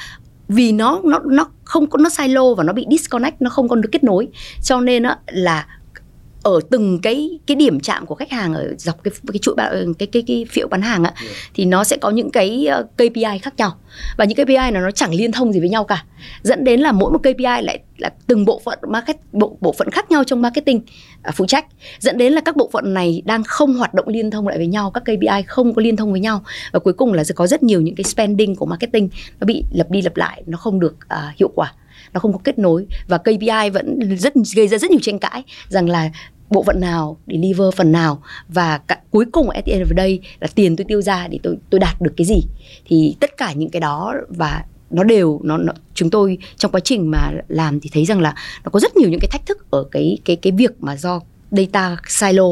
vì 0.48 0.72
nó 0.72 1.02
nó 1.04 1.20
nó 1.26 1.50
không 1.64 1.88
có 1.88 1.98
nó 1.98 2.10
silo 2.10 2.54
và 2.54 2.64
nó 2.64 2.74
bị 2.74 2.86
disconnect 2.90 3.42
nó 3.42 3.50
không 3.50 3.68
có 3.68 3.76
được 3.76 3.90
kết 3.92 4.04
nối 4.04 4.28
cho 4.64 4.82
nên 4.82 5.04
á, 5.04 5.18
là 5.28 5.68
ở 6.44 6.60
từng 6.72 7.00
cái 7.02 7.40
cái 7.48 7.56
điểm 7.56 7.80
chạm 7.80 8.06
của 8.06 8.16
khách 8.16 8.32
hàng 8.32 8.54
ở 8.54 8.74
dọc 8.78 9.04
cái 9.04 9.14
cái 9.34 9.40
chuỗi 9.40 9.56
cái 9.58 9.86
cái 10.00 10.08
cái, 10.08 10.24
cái 10.28 10.46
phiếu 10.50 10.68
bán 10.68 10.82
hàng 10.82 11.04
ạ 11.04 11.14
yeah. 11.22 11.36
thì 11.54 11.66
nó 11.66 11.84
sẽ 11.84 11.98
có 11.98 12.10
những 12.10 12.32
cái 12.32 12.66
ờ, 12.66 12.84
KPI 12.96 13.40
khác 13.42 13.54
nhau. 13.58 13.78
Và 14.18 14.26
những 14.26 14.46
KPI 14.46 14.56
này 14.56 14.72
nó 14.72 14.92
chẳng 14.92 15.14
liên 15.14 15.32
thông 15.32 15.54
gì 15.54 15.60
với 15.60 15.70
nhau 15.70 15.84
cả. 15.84 16.06
Dẫn 16.42 16.64
đến 16.64 16.80
là 16.80 16.92
mỗi 16.92 17.12
một 17.12 17.20
KPI 17.20 17.44
lại 17.62 17.80
là 17.98 18.10
từng 18.28 18.46
bộ 18.46 18.62
phận 18.66 18.80
market 18.88 19.18
bộ 19.32 19.58
bộ 19.62 19.74
phận 19.78 19.90
khác 19.90 20.12
nhau 20.12 20.24
trong 20.24 20.42
marketing 20.42 20.82
à, 21.22 21.32
phụ 21.32 21.46
trách. 21.46 21.66
Dẫn 22.00 22.18
đến 22.18 22.34
là 22.34 22.42
các 22.42 22.56
bộ 22.56 22.70
phận 22.74 22.94
này 22.94 23.22
đang 23.26 23.44
không 23.44 23.74
hoạt 23.74 23.94
động 23.94 24.08
liên 24.08 24.32
thông 24.32 24.48
lại 24.48 24.58
với 24.58 24.68
nhau 24.68 24.92
các 24.92 25.04
KPI 25.04 25.44
không 25.48 25.74
có 25.74 25.82
liên 25.82 25.96
thông 25.96 26.12
với 26.12 26.20
nhau. 26.20 26.44
Và 26.72 26.80
cuối 26.80 26.94
cùng 26.94 27.14
là 27.14 27.24
sẽ 27.24 27.34
có 27.36 27.48
rất 27.48 27.64
nhiều 27.64 27.82
những 27.82 27.96
cái 27.96 28.04
spending 28.04 28.56
của 28.56 28.66
marketing 28.66 29.10
nó 29.40 29.46
bị 29.46 29.64
lặp 29.72 29.92
đi 29.92 30.02
lặp 30.02 30.18
lại 30.18 30.44
nó 30.46 30.58
không 30.58 30.80
được 30.80 30.96
uh, 31.06 31.38
hiệu 31.40 31.52
quả 31.56 31.74
nó 32.14 32.20
không 32.20 32.34
có 32.34 32.40
kết 32.44 32.60
nối. 32.60 32.86
Và 33.08 33.18
KPI 33.18 33.70
vẫn 33.74 34.18
rất 34.18 34.34
gây 34.56 34.68
ra 34.68 34.78
rất 34.78 34.92
nhiều 34.92 35.00
tranh 35.02 35.20
cãi 35.20 35.44
rằng 35.68 35.90
là 35.90 36.10
bộ 36.54 36.64
phận 36.64 36.80
nào 36.80 37.18
để 37.26 37.38
liver 37.38 37.68
phần 37.76 37.92
nào 37.92 38.24
và 38.50 38.78
cả, 38.78 39.00
cuối 39.12 39.26
cùng 39.32 39.50
at 39.50 39.66
the 39.66 39.72
end 39.72 39.84
of 39.84 39.90
the 39.90 39.96
day 39.98 40.20
là 40.40 40.48
tiền 40.56 40.76
tôi 40.76 40.86
tiêu 40.86 41.02
ra 41.02 41.28
để 41.28 41.40
tôi 41.44 41.58
tôi 41.70 41.80
đạt 41.80 42.02
được 42.02 42.14
cái 42.18 42.26
gì 42.26 42.42
thì 42.86 43.16
tất 43.20 43.38
cả 43.38 43.54
những 43.54 43.70
cái 43.70 43.80
đó 43.80 44.14
và 44.30 44.66
nó 44.90 45.04
đều 45.04 45.40
nó, 45.44 45.58
nó 45.58 45.74
chúng 45.94 46.10
tôi 46.10 46.38
trong 46.58 46.72
quá 46.72 46.80
trình 46.80 47.12
mà 47.12 47.32
làm 47.48 47.80
thì 47.80 47.90
thấy 47.94 48.06
rằng 48.06 48.22
là 48.22 48.36
nó 48.64 48.70
có 48.70 48.80
rất 48.80 48.98
nhiều 48.98 49.10
những 49.10 49.20
cái 49.20 49.30
thách 49.32 49.46
thức 49.46 49.72
ở 49.72 49.86
cái 49.92 50.18
cái 50.26 50.36
cái 50.36 50.52
việc 50.52 50.72
mà 50.80 50.96
do 50.96 51.20
data 51.52 51.98
silo 52.08 52.48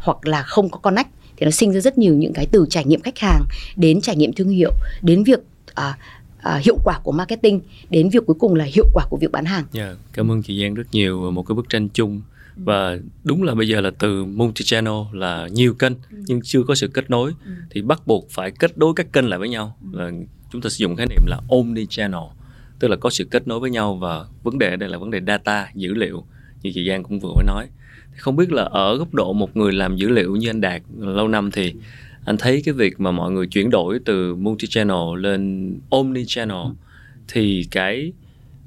hoặc 0.00 0.26
là 0.26 0.42
không 0.42 0.70
có 0.70 0.78
connect 0.78 1.08
thì 1.36 1.44
nó 1.44 1.50
sinh 1.50 1.72
ra 1.72 1.80
rất 1.80 1.98
nhiều 1.98 2.14
những 2.14 2.32
cái 2.32 2.46
từ 2.46 2.66
trải 2.70 2.84
nghiệm 2.84 3.00
khách 3.00 3.18
hàng 3.18 3.42
đến 3.76 4.00
trải 4.00 4.16
nghiệm 4.16 4.32
thương 4.32 4.48
hiệu 4.48 4.72
đến 5.02 5.24
việc 5.24 5.40
à, 5.74 5.98
à, 6.38 6.60
hiệu 6.64 6.78
quả 6.84 7.00
của 7.02 7.12
marketing 7.12 7.60
đến 7.90 8.08
việc 8.08 8.26
cuối 8.26 8.36
cùng 8.38 8.54
là 8.54 8.64
hiệu 8.64 8.86
quả 8.92 9.06
của 9.10 9.16
việc 9.16 9.32
bán 9.32 9.44
hàng. 9.44 9.64
Yeah, 9.74 9.96
cảm 10.12 10.30
ơn 10.30 10.42
chị 10.42 10.62
Giang 10.62 10.74
rất 10.74 10.86
nhiều 10.92 11.30
một 11.30 11.42
cái 11.42 11.54
bức 11.54 11.68
tranh 11.68 11.88
chung 11.88 12.22
và 12.56 12.98
đúng 13.24 13.42
là 13.42 13.54
bây 13.54 13.68
giờ 13.68 13.80
là 13.80 13.90
từ 13.98 14.24
multi 14.24 14.64
channel 14.64 14.94
là 15.12 15.48
nhiều 15.52 15.74
kênh 15.74 15.92
ừ. 16.10 16.16
nhưng 16.26 16.40
chưa 16.42 16.62
có 16.62 16.74
sự 16.74 16.88
kết 16.88 17.10
nối 17.10 17.32
ừ. 17.44 17.50
thì 17.70 17.82
bắt 17.82 18.06
buộc 18.06 18.30
phải 18.30 18.50
kết 18.50 18.78
nối 18.78 18.92
các 18.96 19.12
kênh 19.12 19.28
lại 19.28 19.38
với 19.38 19.48
nhau 19.48 19.76
ừ. 19.92 19.98
là 19.98 20.10
chúng 20.52 20.60
ta 20.60 20.70
sử 20.70 20.76
dụng 20.82 20.96
khái 20.96 21.06
niệm 21.06 21.26
là 21.26 21.40
omni 21.50 21.86
channel 21.86 22.22
tức 22.78 22.88
là 22.88 22.96
có 22.96 23.10
sự 23.10 23.24
kết 23.24 23.48
nối 23.48 23.60
với 23.60 23.70
nhau 23.70 23.96
và 23.96 24.24
vấn 24.42 24.58
đề 24.58 24.76
đây 24.76 24.88
là 24.88 24.98
vấn 24.98 25.10
đề 25.10 25.20
data 25.26 25.68
dữ 25.74 25.94
liệu 25.94 26.24
như 26.62 26.70
chị 26.74 26.88
Giang 26.88 27.02
cũng 27.02 27.20
vừa 27.20 27.32
mới 27.36 27.44
nói 27.46 27.66
thì 28.12 28.18
không 28.18 28.36
biết 28.36 28.52
là 28.52 28.62
ở 28.62 28.96
góc 28.96 29.14
độ 29.14 29.32
một 29.32 29.56
người 29.56 29.72
làm 29.72 29.96
dữ 29.96 30.08
liệu 30.08 30.36
như 30.36 30.50
anh 30.50 30.60
Đạt 30.60 30.82
lâu 30.98 31.28
năm 31.28 31.50
thì 31.50 31.74
anh 32.24 32.36
thấy 32.36 32.62
cái 32.64 32.74
việc 32.74 33.00
mà 33.00 33.10
mọi 33.10 33.32
người 33.32 33.46
chuyển 33.46 33.70
đổi 33.70 33.98
từ 34.04 34.34
multi 34.34 34.66
channel 34.66 35.18
lên 35.18 35.72
omni 35.90 36.24
channel 36.26 36.66
thì 37.28 37.66
cái 37.70 38.12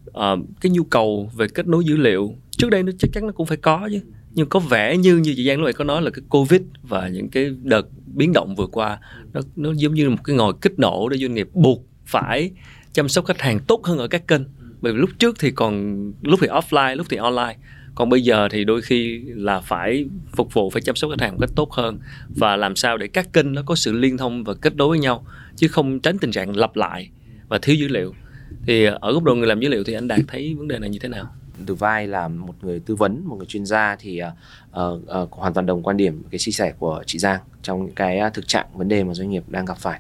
uh, 0.10 0.39
cái 0.62 0.72
nhu 0.72 0.84
cầu 0.84 1.31
về 1.36 1.48
kết 1.48 1.67
nối 1.67 1.86
dữ 1.86 1.98
liệu 1.98 2.36
trước 2.60 2.70
đây 2.70 2.84
nó 2.84 2.92
chắc 3.00 3.12
chắn 3.13 3.28
nó 3.28 3.32
cũng 3.32 3.46
phải 3.46 3.58
có 3.58 3.89
chứ. 3.92 4.00
Nhưng 4.32 4.50
có 4.50 4.60
vẻ 4.60 4.98
như 4.98 5.18
như 5.18 5.34
chị 5.36 5.48
Giang 5.48 5.58
lúc 5.58 5.66
nãy 5.66 5.74
có 5.74 5.84
nói 5.84 6.01
là 6.01 6.10
cái 6.10 6.24
covid 6.30 6.62
và 6.84 7.08
những 7.08 7.30
cái 7.30 7.51
đợt 7.63 7.88
biến 8.16 8.34
động 8.34 8.56
vừa 8.56 8.68
qua, 8.68 9.00
nó 9.34 9.42
nó 9.56 9.74
giống 9.75 9.94
như 9.94 10.10
một 10.10 10.24
cái 10.24 10.36
ngòi 10.36 10.54
kích 10.62 10.80
nổ 10.80 11.10
để 11.10 11.18
doanh 11.18 11.34
nghiệp 11.34 11.50
buộc 11.54 11.86
phải 12.06 12.51
chăm 12.94 13.10
sóc 13.10 13.25
khách 13.25 13.42
hàng 13.42 13.60
tốt 13.68 13.86
hơn 13.86 13.98
ở 13.98 14.08
các 14.08 14.28
kênh. 14.28 14.42
Bởi 14.82 14.94
vì 14.94 15.00
lúc 15.00 15.10
trước 15.20 15.36
thì 15.39 15.51
còn, 15.51 15.98
lúc 16.22 16.39
thì 16.42 16.48
offline, 16.48 16.96
lúc 16.96 17.08
thì 17.10 17.18
online. 17.18 17.58
Còn 17.96 18.10
bây 18.10 18.22
giờ 18.22 18.48
thì 18.51 18.63
đôi 18.63 18.82
khi 18.82 19.22
là 19.25 19.62
phải 19.62 20.06
phục 20.36 20.54
vụ, 20.54 20.70
phải 20.70 20.82
chăm 20.82 20.96
sóc 20.96 21.12
khách 21.12 21.22
hàng 21.22 21.32
một 21.32 21.38
cách 21.42 21.50
tốt 21.56 21.72
hơn. 21.72 22.00
Và 22.36 22.56
làm 22.56 22.75
sao 22.75 22.98
để 22.98 23.08
các 23.08 23.34
kênh 23.34 23.54
nó 23.54 23.62
có 23.66 23.75
sự 23.75 23.92
liên 23.92 24.18
thông 24.18 24.44
và 24.44 24.54
kết 24.54 24.75
nối 24.75 24.89
với 24.89 25.00
nhau, 25.00 25.25
chứ 25.56 25.68
không 25.68 26.00
tránh 26.00 26.18
tình 26.18 26.32
trạng 26.32 26.56
lặp 26.56 26.75
lại 26.75 27.10
và 27.48 27.60
thiếu 27.62 27.75
dữ 27.75 27.88
liệu. 27.88 28.13
Thì 28.66 28.86
ở 28.86 29.13
góc 29.13 29.24
độ 29.24 29.36
người 29.36 29.48
làm 29.48 29.60
dữ 29.60 29.70
liệu 29.70 29.84
thì 29.84 29.94
anh 29.94 30.08
đạt 30.08 30.20
thấy 30.28 30.56
vấn 30.58 30.68
đề 30.68 30.80
này 30.80 30.89
như 30.89 31.00
thế 31.00 31.10
nào? 31.10 31.34
Từ 31.66 31.75
vai 31.75 32.08
là 32.08 32.28
một 32.28 32.54
người 32.62 32.80
tư 32.80 32.96
vấn 32.96 33.22
một 33.25 33.36
người 33.36 33.46
chuyên 33.46 33.66
gia 33.66 33.96
thì 34.00 34.22
uh, 34.22 34.82
uh, 35.24 35.32
hoàn 35.32 35.54
toàn 35.54 35.66
đồng 35.66 35.84
quan 35.84 35.98
điểm 35.98 36.24
cái 36.32 36.39
chia 36.39 36.51
sẻ 36.51 36.74
của 36.80 37.04
chị 37.06 37.20
Giang 37.20 37.39
trong 37.62 37.86
những 37.86 37.96
cái 37.96 38.22
thực 38.34 38.48
trạng 38.48 38.66
vấn 38.74 38.88
đề 38.88 39.04
mà 39.04 39.13
doanh 39.13 39.30
nghiệp 39.30 39.44
đang 39.48 39.66
gặp 39.66 39.78
phải. 39.78 40.00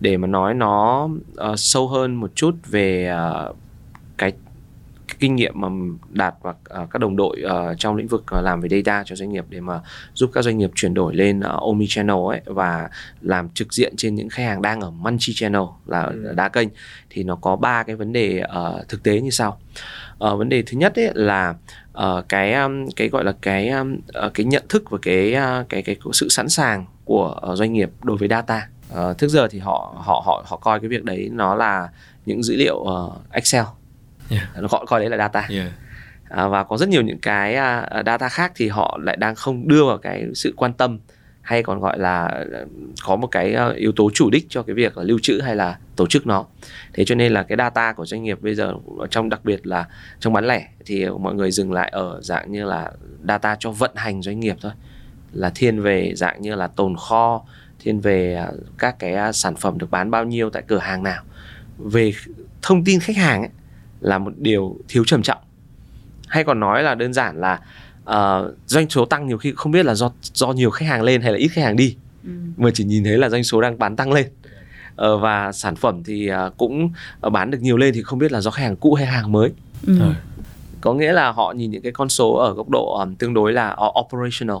Để 0.00 0.16
mà 0.16 0.26
nói 0.26 0.54
nó 0.54 1.08
uh, 1.50 1.58
sâu 1.58 1.88
hơn 1.88 2.14
một 2.14 2.30
chút 2.34 2.54
về 2.66 3.14
uh, 3.48 3.56
cái 4.18 4.32
kinh 5.20 5.36
nghiệm 5.36 5.60
mà 5.60 5.68
đạt 6.08 6.34
và 6.42 6.50
uh, 6.50 6.90
các 6.90 6.98
đồng 6.98 7.16
đội 7.16 7.42
uh, 7.44 7.78
trong 7.78 7.96
lĩnh 7.96 8.08
vực 8.08 8.24
uh, 8.38 8.44
làm 8.44 8.60
về 8.60 8.68
data 8.68 9.04
cho 9.04 9.16
doanh 9.16 9.32
nghiệp 9.32 9.44
để 9.48 9.60
mà 9.60 9.80
giúp 10.14 10.30
các 10.34 10.42
doanh 10.42 10.58
nghiệp 10.58 10.70
chuyển 10.74 10.94
đổi 10.94 11.14
lên 11.14 11.40
uh, 11.40 11.62
omni 11.62 11.86
channel 11.88 12.16
ấy 12.28 12.40
và 12.44 12.88
làm 13.20 13.48
trực 13.48 13.74
diện 13.74 13.94
trên 13.96 14.14
những 14.14 14.28
khách 14.28 14.42
hàng 14.42 14.62
đang 14.62 14.80
ở 14.80 14.90
multi 14.90 15.32
channel 15.34 15.62
là 15.86 16.02
ừ. 16.02 16.32
đa 16.36 16.48
kênh 16.48 16.68
thì 17.10 17.22
nó 17.22 17.36
có 17.36 17.56
ba 17.56 17.82
cái 17.82 17.96
vấn 17.96 18.12
đề 18.12 18.42
uh, 18.42 18.88
thực 18.88 19.02
tế 19.02 19.20
như 19.20 19.30
sau. 19.30 19.60
Uh, 20.12 20.38
vấn 20.38 20.48
đề 20.48 20.62
thứ 20.62 20.78
nhất 20.78 20.98
ấy 20.98 21.10
là 21.14 21.54
uh, 21.98 22.28
cái 22.28 22.54
um, 22.54 22.88
cái 22.96 23.08
gọi 23.08 23.24
là 23.24 23.32
cái 23.42 23.68
um, 23.68 23.96
cái 24.34 24.46
nhận 24.46 24.62
thức 24.68 24.90
và 24.90 24.98
cái 25.02 25.34
uh, 25.60 25.68
cái 25.68 25.82
cái 25.82 25.96
sự 26.12 26.28
sẵn 26.28 26.48
sàng 26.48 26.86
của 27.04 27.40
uh, 27.50 27.58
doanh 27.58 27.72
nghiệp 27.72 27.90
đối 28.02 28.16
với 28.16 28.28
data. 28.28 28.68
Uh, 28.92 29.18
trước 29.18 29.28
giờ 29.28 29.48
thì 29.48 29.58
họ 29.58 29.94
họ 29.96 30.22
họ 30.26 30.44
họ 30.46 30.56
coi 30.56 30.80
cái 30.80 30.88
việc 30.88 31.04
đấy 31.04 31.28
nó 31.32 31.54
là 31.54 31.88
những 32.26 32.42
dữ 32.42 32.56
liệu 32.56 32.76
uh, 32.76 33.12
Excel 33.32 33.64
Yeah. 34.30 34.70
họ 34.70 34.84
coi 34.84 35.00
đấy 35.00 35.10
là 35.10 35.16
data 35.16 35.46
Yeah. 35.50 35.72
à, 36.28 36.48
và 36.48 36.64
có 36.64 36.76
rất 36.76 36.88
nhiều 36.88 37.02
những 37.02 37.18
cái 37.18 37.54
uh, 37.54 38.06
data 38.06 38.28
khác 38.28 38.52
thì 38.54 38.68
họ 38.68 38.98
lại 39.02 39.16
đang 39.16 39.34
không 39.34 39.68
đưa 39.68 39.84
vào 39.84 39.98
cái 39.98 40.26
sự 40.34 40.54
quan 40.56 40.72
tâm 40.72 40.98
hay 41.40 41.62
còn 41.62 41.80
gọi 41.80 41.98
là 41.98 42.44
uh, 42.62 42.68
có 43.04 43.16
một 43.16 43.26
cái 43.26 43.56
uh, 43.70 43.76
yếu 43.76 43.92
tố 43.92 44.10
chủ 44.14 44.30
đích 44.30 44.46
cho 44.48 44.62
cái 44.62 44.74
việc 44.74 44.96
là 44.96 45.04
lưu 45.04 45.18
trữ 45.22 45.40
hay 45.40 45.56
là 45.56 45.78
tổ 45.96 46.06
chức 46.06 46.26
nó 46.26 46.44
thế 46.92 47.04
cho 47.04 47.14
nên 47.14 47.32
là 47.32 47.42
cái 47.42 47.56
data 47.58 47.92
của 47.92 48.06
doanh 48.06 48.22
nghiệp 48.22 48.38
bây 48.42 48.54
giờ 48.54 48.74
trong 49.10 49.28
đặc 49.28 49.44
biệt 49.44 49.66
là 49.66 49.86
trong 50.20 50.32
bán 50.32 50.46
lẻ 50.46 50.68
thì 50.86 51.06
mọi 51.08 51.34
người 51.34 51.50
dừng 51.50 51.72
lại 51.72 51.88
ở 51.92 52.20
dạng 52.22 52.52
như 52.52 52.64
là 52.64 52.92
data 53.28 53.56
cho 53.58 53.70
vận 53.70 53.90
hành 53.94 54.22
doanh 54.22 54.40
nghiệp 54.40 54.56
thôi 54.60 54.72
là 55.32 55.50
thiên 55.54 55.80
về 55.80 56.12
dạng 56.14 56.42
như 56.42 56.54
là 56.54 56.66
tồn 56.66 56.96
kho 56.96 57.44
thiên 57.78 58.00
về 58.00 58.44
uh, 58.48 58.78
các 58.78 58.98
cái 58.98 59.32
sản 59.32 59.56
phẩm 59.56 59.78
được 59.78 59.90
bán 59.90 60.10
bao 60.10 60.24
nhiêu 60.24 60.50
tại 60.50 60.62
cửa 60.66 60.78
hàng 60.78 61.02
nào 61.02 61.22
về 61.78 62.12
thông 62.62 62.84
tin 62.84 63.00
khách 63.00 63.16
hàng 63.16 63.42
ấy, 63.42 63.50
là 64.00 64.18
một 64.18 64.32
điều 64.36 64.76
thiếu 64.88 65.04
trầm 65.06 65.22
trọng. 65.22 65.38
Hay 66.28 66.44
còn 66.44 66.60
nói 66.60 66.82
là 66.82 66.94
đơn 66.94 67.12
giản 67.12 67.40
là 67.40 67.60
uh, 68.10 68.56
doanh 68.66 68.90
số 68.90 69.04
tăng 69.04 69.26
nhiều 69.26 69.38
khi 69.38 69.52
không 69.56 69.72
biết 69.72 69.86
là 69.86 69.94
do 69.94 70.10
do 70.22 70.52
nhiều 70.52 70.70
khách 70.70 70.86
hàng 70.86 71.02
lên 71.02 71.22
hay 71.22 71.32
là 71.32 71.38
ít 71.38 71.48
khách 71.48 71.64
hàng 71.64 71.76
đi. 71.76 71.96
Ừ. 72.24 72.30
mà 72.56 72.70
chỉ 72.74 72.84
nhìn 72.84 73.04
thấy 73.04 73.18
là 73.18 73.28
doanh 73.28 73.44
số 73.44 73.60
đang 73.60 73.78
bán 73.78 73.96
tăng 73.96 74.12
lên. 74.12 74.26
Ờ, 74.96 75.18
và 75.18 75.52
sản 75.52 75.76
phẩm 75.76 76.02
thì 76.04 76.30
uh, 76.32 76.56
cũng 76.56 76.90
uh, 77.26 77.32
bán 77.32 77.50
được 77.50 77.58
nhiều 77.60 77.76
lên 77.76 77.94
thì 77.94 78.02
không 78.02 78.18
biết 78.18 78.32
là 78.32 78.40
do 78.40 78.50
khách 78.50 78.62
hàng 78.62 78.76
cũ 78.76 78.94
hay 78.94 79.06
hàng 79.06 79.32
mới. 79.32 79.52
Ừ. 79.86 79.94
Có 80.80 80.94
nghĩa 80.94 81.12
là 81.12 81.32
họ 81.32 81.52
nhìn 81.52 81.70
những 81.70 81.82
cái 81.82 81.92
con 81.92 82.08
số 82.08 82.32
ở 82.32 82.54
góc 82.54 82.68
độ 82.68 82.98
um, 82.98 83.14
tương 83.14 83.34
đối 83.34 83.52
là 83.52 83.72
uh, 83.72 84.06
operational. 84.06 84.56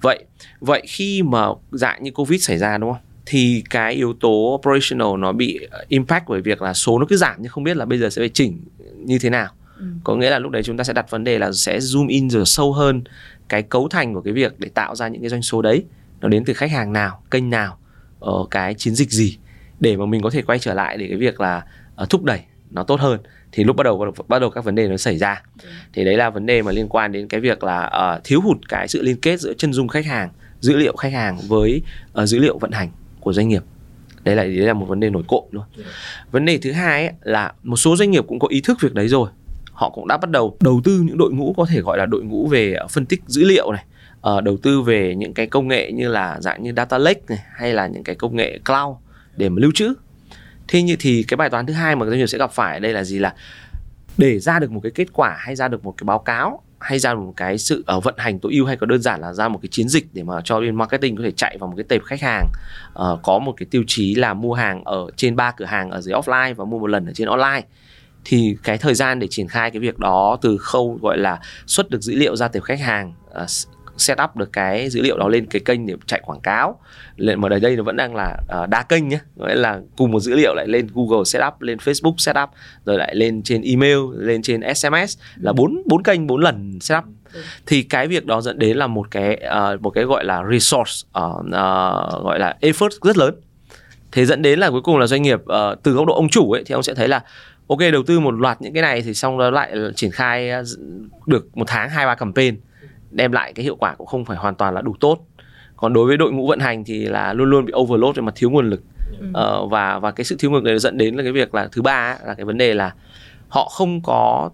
Vậy 0.00 0.24
vậy 0.60 0.82
khi 0.88 1.22
mà 1.22 1.46
dạng 1.70 2.02
như 2.02 2.10
covid 2.10 2.44
xảy 2.44 2.58
ra 2.58 2.78
đúng 2.78 2.92
không 2.92 3.00
thì 3.26 3.64
cái 3.70 3.94
yếu 3.94 4.12
tố 4.12 4.54
operational 4.54 5.18
nó 5.18 5.32
bị 5.32 5.60
uh, 5.64 5.88
impact 5.88 6.24
bởi 6.28 6.40
việc 6.40 6.62
là 6.62 6.74
số 6.74 6.98
nó 6.98 7.06
cứ 7.08 7.16
giảm 7.16 7.36
nhưng 7.38 7.50
không 7.50 7.64
biết 7.64 7.76
là 7.76 7.84
bây 7.84 7.98
giờ 7.98 8.10
sẽ 8.10 8.22
phải 8.22 8.28
chỉnh 8.28 8.60
như 8.96 9.18
thế 9.18 9.30
nào. 9.30 9.48
Ừ. 9.78 9.84
có 10.04 10.16
nghĩa 10.16 10.30
là 10.30 10.38
lúc 10.38 10.52
đấy 10.52 10.62
chúng 10.62 10.76
ta 10.76 10.84
sẽ 10.84 10.92
đặt 10.92 11.10
vấn 11.10 11.24
đề 11.24 11.38
là 11.38 11.52
sẽ 11.52 11.78
zoom 11.78 12.08
in 12.08 12.30
rồi 12.30 12.46
sâu 12.46 12.72
hơn 12.72 13.02
cái 13.48 13.62
cấu 13.62 13.88
thành 13.88 14.14
của 14.14 14.20
cái 14.20 14.32
việc 14.32 14.60
để 14.60 14.68
tạo 14.68 14.96
ra 14.96 15.08
những 15.08 15.22
cái 15.22 15.30
doanh 15.30 15.42
số 15.42 15.62
đấy 15.62 15.84
nó 16.20 16.28
đến 16.28 16.44
từ 16.44 16.54
khách 16.54 16.70
hàng 16.70 16.92
nào 16.92 17.22
kênh 17.30 17.50
nào 17.50 17.78
ở 18.20 18.44
cái 18.50 18.74
chiến 18.74 18.94
dịch 18.94 19.10
gì 19.10 19.38
để 19.80 19.96
mà 19.96 20.06
mình 20.06 20.22
có 20.22 20.30
thể 20.30 20.42
quay 20.42 20.58
trở 20.58 20.74
lại 20.74 20.96
để 20.98 21.06
cái 21.08 21.16
việc 21.16 21.40
là 21.40 21.64
uh, 22.02 22.10
thúc 22.10 22.24
đẩy 22.24 22.40
nó 22.70 22.82
tốt 22.82 23.00
hơn. 23.00 23.20
Thì 23.52 23.64
lúc 23.64 23.76
bắt 23.76 23.84
đầu 23.84 24.12
bắt 24.28 24.38
đầu, 24.38 24.50
các 24.50 24.64
vấn 24.64 24.74
đề 24.74 24.88
nó 24.88 24.96
xảy 24.96 25.18
ra. 25.18 25.42
Thì 25.92 26.04
đấy 26.04 26.16
là 26.16 26.30
vấn 26.30 26.46
đề 26.46 26.62
mà 26.62 26.72
liên 26.72 26.88
quan 26.88 27.12
đến 27.12 27.28
cái 27.28 27.40
việc 27.40 27.64
là 27.64 27.90
uh, 28.16 28.24
thiếu 28.24 28.40
hụt 28.40 28.56
cái 28.68 28.88
sự 28.88 29.02
liên 29.02 29.16
kết 29.16 29.40
giữa 29.40 29.52
chân 29.58 29.72
dung 29.72 29.88
khách 29.88 30.06
hàng 30.06 30.30
dữ 30.60 30.76
liệu 30.76 30.96
khách 30.96 31.12
hàng 31.12 31.38
với 31.48 31.82
uh, 32.22 32.28
dữ 32.28 32.38
liệu 32.38 32.58
vận 32.58 32.70
hành 32.70 32.90
của 33.22 33.32
doanh 33.32 33.48
nghiệp. 33.48 33.62
Đấy 34.24 34.36
là 34.36 34.44
đấy 34.44 34.52
là 34.52 34.72
một 34.72 34.86
vấn 34.86 35.00
đề 35.00 35.10
nổi 35.10 35.22
cộm 35.28 35.44
luôn. 35.50 35.64
Vấn 36.30 36.44
đề 36.44 36.58
thứ 36.58 36.72
hai 36.72 37.06
ấy, 37.06 37.14
là 37.22 37.52
một 37.62 37.76
số 37.76 37.96
doanh 37.96 38.10
nghiệp 38.10 38.24
cũng 38.28 38.38
có 38.38 38.48
ý 38.48 38.60
thức 38.60 38.78
việc 38.80 38.94
đấy 38.94 39.08
rồi. 39.08 39.30
Họ 39.72 39.90
cũng 39.90 40.08
đã 40.08 40.16
bắt 40.16 40.30
đầu 40.30 40.56
đầu 40.60 40.80
tư 40.84 41.00
những 41.00 41.18
đội 41.18 41.32
ngũ 41.32 41.54
có 41.56 41.66
thể 41.68 41.80
gọi 41.80 41.98
là 41.98 42.06
đội 42.06 42.22
ngũ 42.22 42.46
về 42.46 42.76
phân 42.90 43.06
tích 43.06 43.22
dữ 43.26 43.44
liệu 43.44 43.72
này 43.72 43.84
ờ, 44.20 44.40
đầu 44.40 44.56
tư 44.56 44.82
về 44.82 45.14
những 45.14 45.34
cái 45.34 45.46
công 45.46 45.68
nghệ 45.68 45.92
như 45.92 46.08
là 46.08 46.40
dạng 46.40 46.62
như 46.62 46.72
data 46.76 46.98
lake 46.98 47.20
này 47.28 47.38
hay 47.54 47.72
là 47.72 47.86
những 47.86 48.04
cái 48.04 48.14
công 48.14 48.36
nghệ 48.36 48.58
cloud 48.64 48.96
để 49.36 49.48
mà 49.48 49.56
lưu 49.60 49.70
trữ. 49.74 49.94
Thế 50.68 50.82
như 50.82 50.96
thì 50.98 51.22
cái 51.22 51.36
bài 51.36 51.50
toán 51.50 51.66
thứ 51.66 51.72
hai 51.72 51.96
mà 51.96 52.06
doanh 52.06 52.18
nghiệp 52.18 52.26
sẽ 52.26 52.38
gặp 52.38 52.52
phải 52.52 52.74
ở 52.74 52.80
đây 52.80 52.92
là 52.92 53.04
gì? 53.04 53.18
Là 53.18 53.34
để 54.18 54.38
ra 54.38 54.58
được 54.58 54.70
một 54.70 54.80
cái 54.82 54.92
kết 54.94 55.12
quả 55.12 55.36
hay 55.38 55.56
ra 55.56 55.68
được 55.68 55.84
một 55.84 55.94
cái 55.98 56.04
báo 56.04 56.18
cáo 56.18 56.62
hay 56.82 56.98
ra 56.98 57.14
một 57.14 57.32
cái 57.36 57.58
sự 57.58 57.84
uh, 57.96 58.04
vận 58.04 58.14
hành 58.18 58.38
tối 58.38 58.52
ưu 58.52 58.66
hay 58.66 58.76
có 58.76 58.86
đơn 58.86 59.02
giản 59.02 59.20
là 59.20 59.32
ra 59.32 59.48
một 59.48 59.58
cái 59.62 59.68
chiến 59.72 59.88
dịch 59.88 60.06
để 60.12 60.22
mà 60.22 60.34
cho 60.44 60.60
bên 60.60 60.76
marketing 60.76 61.16
có 61.16 61.22
thể 61.24 61.30
chạy 61.30 61.58
vào 61.58 61.68
một 61.68 61.74
cái 61.76 61.84
tệp 61.88 62.02
khách 62.04 62.20
hàng. 62.20 62.46
Uh, 62.92 63.20
có 63.22 63.38
một 63.38 63.54
cái 63.56 63.66
tiêu 63.70 63.84
chí 63.86 64.14
là 64.14 64.34
mua 64.34 64.54
hàng 64.54 64.84
ở 64.84 65.06
trên 65.16 65.36
ba 65.36 65.50
cửa 65.50 65.64
hàng 65.64 65.90
ở 65.90 66.00
dưới 66.00 66.14
offline 66.14 66.54
và 66.54 66.64
mua 66.64 66.78
một 66.78 66.86
lần 66.86 67.06
ở 67.06 67.12
trên 67.12 67.28
online. 67.28 67.62
Thì 68.24 68.56
cái 68.62 68.78
thời 68.78 68.94
gian 68.94 69.18
để 69.18 69.26
triển 69.30 69.48
khai 69.48 69.70
cái 69.70 69.80
việc 69.80 69.98
đó 69.98 70.38
từ 70.42 70.58
khâu 70.58 70.98
gọi 71.02 71.18
là 71.18 71.40
xuất 71.66 71.90
được 71.90 72.02
dữ 72.02 72.14
liệu 72.14 72.36
ra 72.36 72.48
tệp 72.48 72.62
khách 72.62 72.80
hàng 72.80 73.12
uh, 73.42 73.48
set 73.96 74.18
up 74.24 74.36
được 74.36 74.52
cái 74.52 74.90
dữ 74.90 75.02
liệu 75.02 75.18
đó 75.18 75.28
lên 75.28 75.46
cái 75.46 75.60
kênh 75.64 75.86
để 75.86 75.94
chạy 76.06 76.20
quảng 76.24 76.40
cáo. 76.40 76.80
Lên 77.16 77.40
mà 77.40 77.48
ở 77.48 77.58
đây 77.58 77.76
nó 77.76 77.82
vẫn 77.82 77.96
đang 77.96 78.14
là 78.14 78.36
uh, 78.62 78.68
đa 78.68 78.82
kênh 78.82 79.08
nhé 79.08 79.18
nghĩa 79.36 79.54
là 79.54 79.80
cùng 79.96 80.10
một 80.10 80.20
dữ 80.20 80.34
liệu 80.34 80.54
lại 80.54 80.66
lên 80.68 80.88
Google 80.94 81.24
set 81.24 81.42
up 81.46 81.60
lên 81.60 81.78
Facebook 81.78 82.14
set 82.18 82.36
up 82.42 82.50
rồi 82.84 82.98
lại 82.98 83.14
lên 83.14 83.42
trên 83.42 83.62
email 83.62 83.98
lên 84.16 84.42
trên 84.42 84.60
SMS 84.74 85.18
là 85.36 85.52
bốn 85.52 85.82
bốn 85.86 86.02
kênh 86.02 86.26
bốn 86.26 86.40
lần 86.40 86.80
set 86.80 86.98
up. 86.98 87.04
Thì 87.66 87.82
cái 87.82 88.08
việc 88.08 88.26
đó 88.26 88.40
dẫn 88.40 88.58
đến 88.58 88.76
là 88.76 88.86
một 88.86 89.10
cái 89.10 89.40
uh, 89.74 89.82
một 89.82 89.90
cái 89.90 90.04
gọi 90.04 90.24
là 90.24 90.42
resource 90.50 90.92
uh, 91.18 91.38
uh, 91.38 92.24
gọi 92.24 92.38
là 92.38 92.56
effort 92.60 92.90
rất 93.02 93.18
lớn. 93.18 93.34
Thế 94.12 94.26
dẫn 94.26 94.42
đến 94.42 94.58
là 94.58 94.70
cuối 94.70 94.82
cùng 94.82 94.98
là 94.98 95.06
doanh 95.06 95.22
nghiệp 95.22 95.40
uh, 95.42 95.82
từ 95.82 95.92
góc 95.92 96.06
độ 96.06 96.14
ông 96.14 96.28
chủ 96.28 96.52
ấy 96.52 96.62
thì 96.66 96.72
ông 96.72 96.82
sẽ 96.82 96.94
thấy 96.94 97.08
là 97.08 97.20
ok 97.66 97.78
đầu 97.92 98.02
tư 98.02 98.20
một 98.20 98.30
loạt 98.30 98.62
những 98.62 98.72
cái 98.72 98.82
này 98.82 99.02
thì 99.02 99.14
xong 99.14 99.38
đó 99.38 99.50
lại 99.50 99.74
triển 99.96 100.10
khai 100.10 100.50
được 101.26 101.56
một 101.56 101.64
tháng 101.68 101.90
hai 101.90 102.06
ba 102.06 102.14
campaign 102.14 102.56
đem 103.12 103.32
lại 103.32 103.52
cái 103.52 103.64
hiệu 103.64 103.76
quả 103.76 103.94
cũng 103.94 104.06
không 104.06 104.24
phải 104.24 104.36
hoàn 104.36 104.54
toàn 104.54 104.74
là 104.74 104.80
đủ 104.80 104.94
tốt 105.00 105.18
còn 105.76 105.92
đối 105.92 106.06
với 106.06 106.16
đội 106.16 106.32
ngũ 106.32 106.46
vận 106.46 106.58
hành 106.58 106.84
thì 106.84 107.04
là 107.06 107.32
luôn 107.32 107.50
luôn 107.50 107.64
bị 107.66 107.72
overload 107.76 108.16
về 108.16 108.22
mặt 108.22 108.32
thiếu 108.36 108.50
nguồn 108.50 108.70
lực 108.70 108.82
Ừ. 109.20 109.26
ờ, 109.34 109.66
và 109.66 109.98
và 109.98 110.10
cái 110.10 110.24
sự 110.24 110.36
thiếu 110.38 110.50
nguồn 110.50 110.64
lực 110.64 110.70
này 110.70 110.78
dẫn 110.78 110.98
đến 110.98 111.14
là 111.16 111.22
cái 111.22 111.32
việc 111.32 111.54
là 111.54 111.68
thứ 111.72 111.82
ba 111.82 112.12
ấy, 112.18 112.26
là 112.26 112.34
cái 112.34 112.44
vấn 112.44 112.58
đề 112.58 112.74
là 112.74 112.94
họ 113.48 113.68
không 113.68 114.00
có 114.04 114.50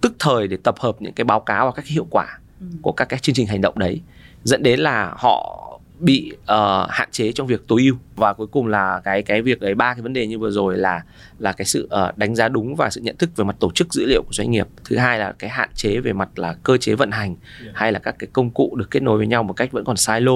tức 0.00 0.12
thời 0.18 0.48
để 0.48 0.56
tập 0.64 0.74
hợp 0.80 0.96
những 1.02 1.12
cái 1.12 1.24
báo 1.24 1.40
cáo 1.40 1.66
và 1.66 1.72
các 1.72 1.82
cái 1.82 1.92
hiệu 1.92 2.06
quả 2.10 2.38
Ừ. 2.60 2.66
của 2.82 2.92
các 2.92 3.04
cái 3.04 3.18
chương 3.20 3.34
trình 3.34 3.46
hành 3.46 3.60
động 3.60 3.78
đấy 3.78 4.00
dẫn 4.44 4.62
đến 4.62 4.80
là 4.80 5.14
họ 5.16 5.66
bị 6.00 6.32
uh, 6.32 6.46
hạn 6.90 7.08
chế 7.12 7.32
trong 7.32 7.46
việc 7.46 7.68
tối 7.68 7.82
ưu 7.82 7.96
và 8.16 8.32
cuối 8.32 8.46
cùng 8.46 8.66
là 8.66 9.00
cái 9.04 9.22
cái 9.22 9.42
việc 9.42 9.60
đấy 9.60 9.74
ba 9.74 9.94
cái 9.94 10.02
vấn 10.02 10.12
đề 10.12 10.26
như 10.26 10.38
vừa 10.38 10.50
rồi 10.50 10.78
là 10.78 11.02
là 11.38 11.52
cái 11.52 11.64
sự 11.64 11.88
uh, 12.08 12.18
đánh 12.18 12.34
giá 12.34 12.48
đúng 12.48 12.76
và 12.76 12.90
sự 12.90 13.00
nhận 13.00 13.16
thức 13.16 13.30
về 13.36 13.44
mặt 13.44 13.56
tổ 13.60 13.70
chức 13.74 13.94
dữ 13.94 14.06
liệu 14.06 14.22
của 14.22 14.32
doanh 14.32 14.50
nghiệp 14.50 14.66
thứ 14.84 14.96
hai 14.96 15.18
là 15.18 15.32
cái 15.38 15.50
hạn 15.50 15.68
chế 15.74 16.00
về 16.00 16.12
mặt 16.12 16.38
là 16.38 16.54
cơ 16.62 16.76
chế 16.76 16.94
vận 16.94 17.10
hành 17.10 17.36
Yeah. 17.64 17.76
hay 17.76 17.92
là 17.92 17.98
các 17.98 18.14
cái 18.18 18.28
công 18.32 18.50
cụ 18.50 18.76
được 18.76 18.90
kết 18.90 19.02
nối 19.02 19.18
với 19.18 19.26
nhau 19.26 19.42
một 19.42 19.52
cách 19.52 19.72
vẫn 19.72 19.84
còn 19.84 19.96
silo 19.96 20.32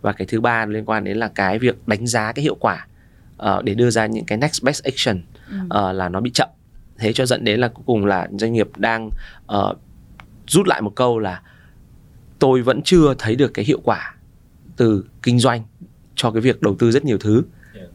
và 0.00 0.12
cái 0.12 0.26
thứ 0.26 0.40
ba 0.40 0.66
liên 0.66 0.84
quan 0.84 1.04
đến 1.04 1.16
là 1.16 1.28
cái 1.34 1.58
việc 1.58 1.88
đánh 1.88 2.06
giá 2.06 2.32
cái 2.32 2.42
hiệu 2.42 2.56
quả 2.60 2.86
uh, 3.42 3.64
để 3.64 3.74
đưa 3.74 3.90
ra 3.90 4.06
những 4.06 4.24
cái 4.24 4.38
next 4.38 4.62
best 4.64 4.84
action 4.84 5.22
Ừ. 5.50 5.56
uh, 5.64 5.96
là 5.96 6.08
nó 6.08 6.20
bị 6.20 6.30
chậm 6.30 6.48
thế 6.98 7.12
cho 7.12 7.26
dẫn 7.26 7.44
đến 7.44 7.60
là 7.60 7.68
cuối 7.68 7.82
cùng 7.86 8.06
là 8.06 8.28
doanh 8.38 8.52
nghiệp 8.52 8.68
đang 8.76 9.10
uh, 9.56 9.78
rút 10.48 10.66
lại 10.66 10.82
một 10.82 10.92
câu 10.96 11.18
là 11.18 11.42
tôi 12.38 12.62
vẫn 12.62 12.82
chưa 12.82 13.14
thấy 13.18 13.36
được 13.36 13.54
cái 13.54 13.64
hiệu 13.64 13.80
quả 13.84 14.14
từ 14.76 15.04
kinh 15.22 15.38
doanh 15.38 15.62
cho 16.14 16.30
cái 16.30 16.40
việc 16.40 16.62
đầu 16.62 16.76
tư 16.78 16.90
rất 16.90 17.04
nhiều 17.04 17.18
thứ 17.18 17.42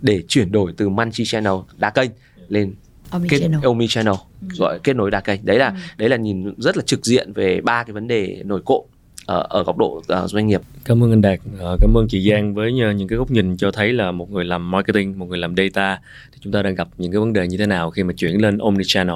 để 0.01 0.23
chuyển 0.27 0.51
đổi 0.51 0.73
từ 0.77 0.89
multi 0.89 1.25
channel 1.25 1.53
đa 1.77 1.89
kênh 1.89 2.11
lên 2.49 2.73
kết 3.11 3.39
Omnichannel. 3.41 3.59
omni 3.63 3.87
channel 3.87 4.13
Ừ. 4.41 4.47
gọi 4.57 4.79
kết 4.83 4.95
nối 4.95 5.11
đa 5.11 5.19
kênh 5.21 5.45
đấy 5.45 5.59
là 5.59 5.67
Ừ. 5.67 5.73
đấy 5.97 6.09
là 6.09 6.17
nhìn 6.17 6.53
rất 6.57 6.77
là 6.77 6.83
trực 6.83 7.05
diện 7.05 7.33
về 7.33 7.61
ba 7.61 7.83
cái 7.83 7.93
vấn 7.93 8.07
đề 8.07 8.41
nổi 8.45 8.61
cộm 8.65 8.85
ở, 9.25 9.45
ở 9.49 9.63
góc 9.63 9.77
độ 9.77 10.01
uh, 10.23 10.29
doanh 10.29 10.47
nghiệp 10.47 10.61
Cảm 10.85 11.03
ơn 11.03 11.11
anh 11.11 11.21
Đạt, 11.21 11.39
Ờ, 11.59 11.77
cảm 11.81 11.97
ơn 11.97 12.07
chị 12.09 12.29
Giang 12.29 12.53
với 12.53 12.73
những 12.73 13.07
cái 13.07 13.17
góc 13.17 13.31
nhìn 13.31 13.57
cho 13.57 13.71
thấy 13.71 13.93
là 13.93 14.11
một 14.11 14.31
người 14.31 14.45
làm 14.45 14.71
marketing, 14.71 15.19
một 15.19 15.25
người 15.25 15.37
làm 15.37 15.55
data 15.57 15.99
thì 16.31 16.37
chúng 16.41 16.53
ta 16.53 16.61
đang 16.61 16.75
gặp 16.75 16.87
những 16.97 17.11
cái 17.11 17.19
vấn 17.19 17.33
đề 17.33 17.47
như 17.47 17.57
thế 17.57 17.65
nào 17.65 17.91
khi 17.91 18.03
mà 18.03 18.13
chuyển 18.13 18.41
lên 18.41 18.57
omnichannel. 18.57 19.15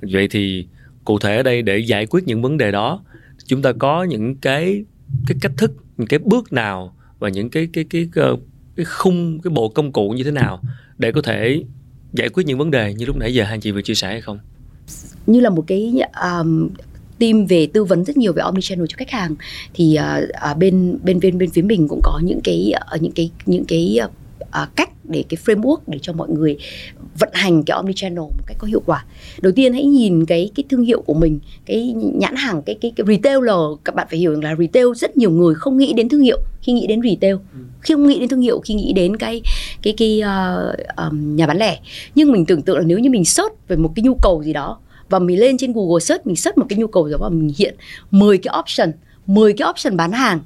Vậy 0.00 0.28
thì 0.28 0.66
cụ 1.04 1.18
thể 1.18 1.36
ở 1.36 1.42
đây 1.42 1.62
để 1.62 1.78
giải 1.78 2.06
quyết 2.06 2.24
những 2.26 2.42
vấn 2.42 2.58
đề 2.58 2.72
đó, 2.72 3.04
chúng 3.46 3.62
ta 3.62 3.72
có 3.72 4.04
những 4.04 4.34
cái 4.36 4.84
cái 5.26 5.36
cách 5.40 5.52
thức, 5.56 5.72
những 5.96 6.06
cái 6.06 6.18
bước 6.18 6.52
nào 6.52 6.96
và 7.18 7.28
những 7.28 7.50
cái 7.50 7.68
cái 7.72 7.84
cái 7.90 8.08
cái, 8.12 8.24
cái 8.76 8.84
khung 8.84 9.40
cái 9.40 9.50
bộ 9.50 9.68
công 9.68 9.92
cụ 9.92 10.10
như 10.10 10.24
thế 10.24 10.30
nào 10.30 10.60
để 10.98 11.12
có 11.12 11.22
thể 11.22 11.62
giải 12.12 12.28
quyết 12.28 12.46
những 12.46 12.58
vấn 12.58 12.70
đề 12.70 12.94
như 12.94 13.06
lúc 13.06 13.16
nãy 13.16 13.34
giờ 13.34 13.44
hai 13.44 13.58
chị 13.58 13.70
vừa 13.70 13.82
chia 13.82 13.94
sẻ 13.94 14.08
hay 14.08 14.20
không? 14.20 14.38
như 15.26 15.40
là 15.40 15.50
một 15.50 15.64
cái 15.66 15.94
um, 16.22 16.68
team 17.18 17.46
về 17.46 17.66
tư 17.66 17.84
vấn 17.84 18.04
rất 18.04 18.16
nhiều 18.16 18.32
về 18.32 18.42
omnichannel 18.42 18.86
cho 18.88 18.96
khách 18.96 19.10
hàng 19.10 19.34
thì 19.74 19.98
uh, 20.18 20.24
uh, 20.50 20.58
bên 20.58 20.98
bên 21.02 21.20
bên 21.20 21.38
bên 21.38 21.50
phía 21.50 21.62
mình 21.62 21.88
cũng 21.88 22.00
có 22.02 22.20
những 22.24 22.40
cái 22.44 22.72
uh, 22.94 23.02
những 23.02 23.12
cái 23.12 23.30
những 23.46 23.64
cái 23.64 23.98
uh, 24.04 24.10
uh, 24.62 24.76
cách 24.76 24.90
để 25.04 25.24
cái 25.28 25.38
framework 25.44 25.76
để 25.86 25.98
cho 26.02 26.12
mọi 26.12 26.28
người 26.28 26.56
vận 27.18 27.30
hành 27.32 27.62
cái 27.62 27.76
omnichannel 27.76 28.18
một 28.18 28.46
cách 28.46 28.56
có 28.60 28.66
hiệu 28.66 28.82
quả. 28.86 29.04
Đầu 29.42 29.52
tiên 29.56 29.72
hãy 29.72 29.84
nhìn 29.84 30.26
cái 30.26 30.50
cái 30.54 30.64
thương 30.68 30.82
hiệu 30.82 31.00
của 31.00 31.14
mình, 31.14 31.38
cái 31.66 31.94
nhãn 31.96 32.34
hàng 32.36 32.62
cái 32.62 32.76
cái, 32.80 32.92
cái 32.96 33.06
retailer 33.08 33.56
các 33.84 33.94
bạn 33.94 34.06
phải 34.10 34.18
hiểu 34.18 34.32
rằng 34.32 34.44
là 34.44 34.56
retail 34.58 34.86
rất 34.96 35.16
nhiều 35.16 35.30
người 35.30 35.54
không 35.54 35.78
nghĩ 35.78 35.92
đến 35.92 36.08
thương 36.08 36.20
hiệu 36.20 36.38
khi 36.62 36.72
nghĩ 36.72 36.86
đến 36.86 37.00
retail. 37.02 37.36
Khi 37.80 37.94
không 37.94 38.06
nghĩ 38.06 38.18
đến 38.18 38.28
thương 38.28 38.40
hiệu 38.40 38.60
khi 38.60 38.74
nghĩ 38.74 38.92
đến 38.92 39.16
cái 39.16 39.42
cái 39.82 39.94
cái 39.96 40.22
uh, 40.22 40.96
um, 40.96 41.36
nhà 41.36 41.46
bán 41.46 41.58
lẻ. 41.58 41.78
Nhưng 42.14 42.32
mình 42.32 42.46
tưởng 42.46 42.62
tượng 42.62 42.78
là 42.78 42.84
nếu 42.86 42.98
như 42.98 43.10
mình 43.10 43.24
search 43.24 43.68
về 43.68 43.76
một 43.76 43.92
cái 43.96 44.02
nhu 44.02 44.14
cầu 44.22 44.42
gì 44.44 44.52
đó 44.52 44.78
và 45.08 45.18
mình 45.18 45.40
lên 45.40 45.58
trên 45.58 45.72
Google 45.72 46.00
search 46.00 46.26
mình 46.26 46.36
search 46.36 46.58
một 46.58 46.66
cái 46.68 46.78
nhu 46.78 46.86
cầu 46.86 47.08
đó 47.08 47.16
và 47.20 47.28
mình 47.28 47.52
hiện 47.58 47.74
10 48.10 48.38
cái 48.38 48.54
option 48.58 48.92
10 49.26 49.52
cái 49.52 49.68
option 49.70 49.96
bán 49.96 50.12
hàng 50.12 50.40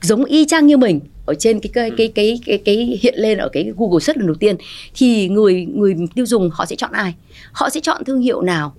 giống 0.00 0.24
y 0.24 0.44
chang 0.46 0.66
như 0.66 0.76
mình 0.76 1.00
ở 1.26 1.34
trên 1.34 1.60
cái 1.60 1.70
cái 1.74 1.90
cái 1.90 2.12
cái 2.14 2.40
cái, 2.46 2.58
cái 2.58 2.98
hiện 3.02 3.14
lên 3.16 3.38
ở 3.38 3.48
cái 3.48 3.72
Google 3.76 4.00
search 4.00 4.18
lần 4.18 4.26
đầu 4.26 4.36
tiên 4.40 4.56
thì 4.94 5.28
người 5.28 5.66
người 5.74 5.94
tiêu 6.14 6.26
dùng 6.26 6.50
họ 6.52 6.66
sẽ 6.66 6.76
chọn 6.76 6.92
ai? 6.92 7.14
Họ 7.52 7.70
sẽ 7.70 7.80
chọn 7.80 8.04
thương 8.04 8.20
hiệu 8.20 8.42
nào 8.42 8.74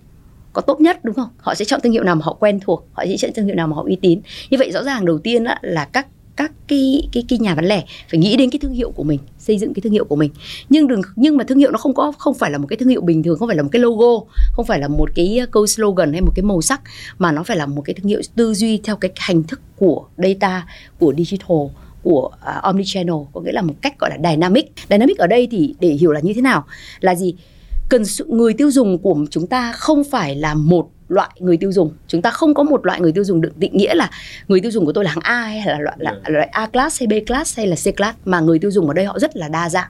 có 0.53 0.61
tốt 0.61 0.81
nhất 0.81 1.05
đúng 1.05 1.15
không? 1.15 1.29
Họ 1.37 1.55
sẽ 1.55 1.65
chọn 1.65 1.81
thương 1.83 1.91
hiệu 1.91 2.03
nào 2.03 2.15
mà 2.15 2.21
họ 2.25 2.33
quen 2.33 2.59
thuộc 2.59 2.87
họ 2.93 3.05
sẽ 3.05 3.17
chọn 3.17 3.31
thương 3.35 3.45
hiệu 3.45 3.55
nào 3.55 3.67
mà 3.67 3.75
họ 3.75 3.83
uy 3.83 3.95
tín. 3.95 4.21
Như 4.49 4.57
vậy 4.57 4.71
rõ 4.71 4.83
ràng 4.83 5.05
đầu 5.05 5.19
tiên 5.19 5.43
á, 5.43 5.59
là 5.61 5.85
các 5.85 6.07
các 6.35 6.51
cái 6.67 7.09
cái 7.11 7.23
cái 7.29 7.39
nhà 7.39 7.55
bán 7.55 7.65
lẻ 7.65 7.83
phải 8.11 8.19
nghĩ 8.19 8.35
đến 8.37 8.49
cái 8.49 8.59
thương 8.59 8.73
hiệu 8.73 8.91
của 8.91 9.03
mình 9.03 9.19
xây 9.39 9.57
dựng 9.57 9.73
cái 9.73 9.81
thương 9.81 9.93
hiệu 9.93 10.05
của 10.05 10.15
mình. 10.15 10.31
Nhưng 10.69 10.87
đừng 10.87 11.01
nhưng 11.15 11.37
mà 11.37 11.43
thương 11.43 11.57
hiệu 11.57 11.71
nó 11.71 11.77
không 11.77 11.93
có 11.93 12.11
không 12.17 12.33
phải 12.33 12.51
là 12.51 12.57
một 12.57 12.67
cái 12.69 12.77
thương 12.77 12.89
hiệu 12.89 13.01
bình 13.01 13.23
thường 13.23 13.39
không 13.39 13.47
phải 13.47 13.57
là 13.57 13.63
một 13.63 13.69
cái 13.71 13.81
logo 13.81 14.25
không 14.51 14.65
phải 14.65 14.79
là 14.79 14.87
một 14.87 15.09
cái 15.15 15.41
câu 15.51 15.67
slogan 15.67 16.11
hay 16.11 16.21
một 16.21 16.31
cái 16.35 16.43
màu 16.43 16.61
sắc 16.61 16.81
mà 17.17 17.31
nó 17.31 17.43
phải 17.43 17.57
là 17.57 17.65
một 17.65 17.81
cái 17.81 17.93
thương 17.93 18.07
hiệu 18.07 18.21
tư 18.35 18.53
duy 18.53 18.77
theo 18.77 18.95
cái 18.95 19.11
hành 19.15 19.43
thức 19.43 19.61
của 19.75 20.05
data 20.17 20.67
của 20.99 21.13
digital 21.17 21.57
của 22.03 22.31
uh, 22.35 22.63
omnichannel 22.63 23.15
có 23.33 23.41
nghĩa 23.41 23.51
là 23.51 23.61
một 23.61 23.73
cách 23.81 23.99
gọi 23.99 24.09
là 24.09 24.29
dynamic. 24.29 24.71
Dynamic 24.89 25.17
ở 25.17 25.27
đây 25.27 25.47
thì 25.51 25.75
để 25.79 25.89
hiểu 25.89 26.11
là 26.11 26.19
như 26.19 26.33
thế 26.33 26.41
nào? 26.41 26.65
Là 26.99 27.15
gì? 27.15 27.35
Cần 27.89 28.05
sự 28.05 28.25
người 28.29 28.53
tiêu 28.53 28.71
dùng 28.71 28.97
của 28.97 29.17
chúng 29.29 29.47
ta 29.47 29.71
không 29.71 30.03
phải 30.03 30.35
là 30.35 30.53
một 30.53 30.89
loại 31.07 31.29
người 31.39 31.57
tiêu 31.57 31.71
dùng. 31.71 31.91
Chúng 32.07 32.21
ta 32.21 32.31
không 32.31 32.53
có 32.53 32.63
một 32.63 32.85
loại 32.85 33.01
người 33.01 33.11
tiêu 33.11 33.23
dùng 33.23 33.41
được 33.41 33.57
định 33.57 33.77
nghĩa 33.77 33.93
là 33.93 34.09
người 34.47 34.59
tiêu 34.59 34.71
dùng 34.71 34.85
của 34.85 34.91
tôi 34.91 35.03
là 35.03 35.11
hạng 35.11 35.23
A 35.23 35.41
hay 35.41 35.65
là 35.65 35.79
loại, 35.79 35.97
là, 35.99 36.11
là 36.11 36.29
loại 36.29 36.47
A 36.51 36.65
class 36.67 37.01
hay 37.01 37.07
B 37.07 37.27
class 37.27 37.57
hay 37.57 37.67
là 37.67 37.75
C 37.75 37.97
class 37.97 38.17
mà 38.25 38.39
người 38.39 38.59
tiêu 38.59 38.71
dùng 38.71 38.87
ở 38.87 38.93
đây 38.93 39.05
họ 39.05 39.19
rất 39.19 39.37
là 39.37 39.47
đa 39.47 39.69
dạng 39.69 39.89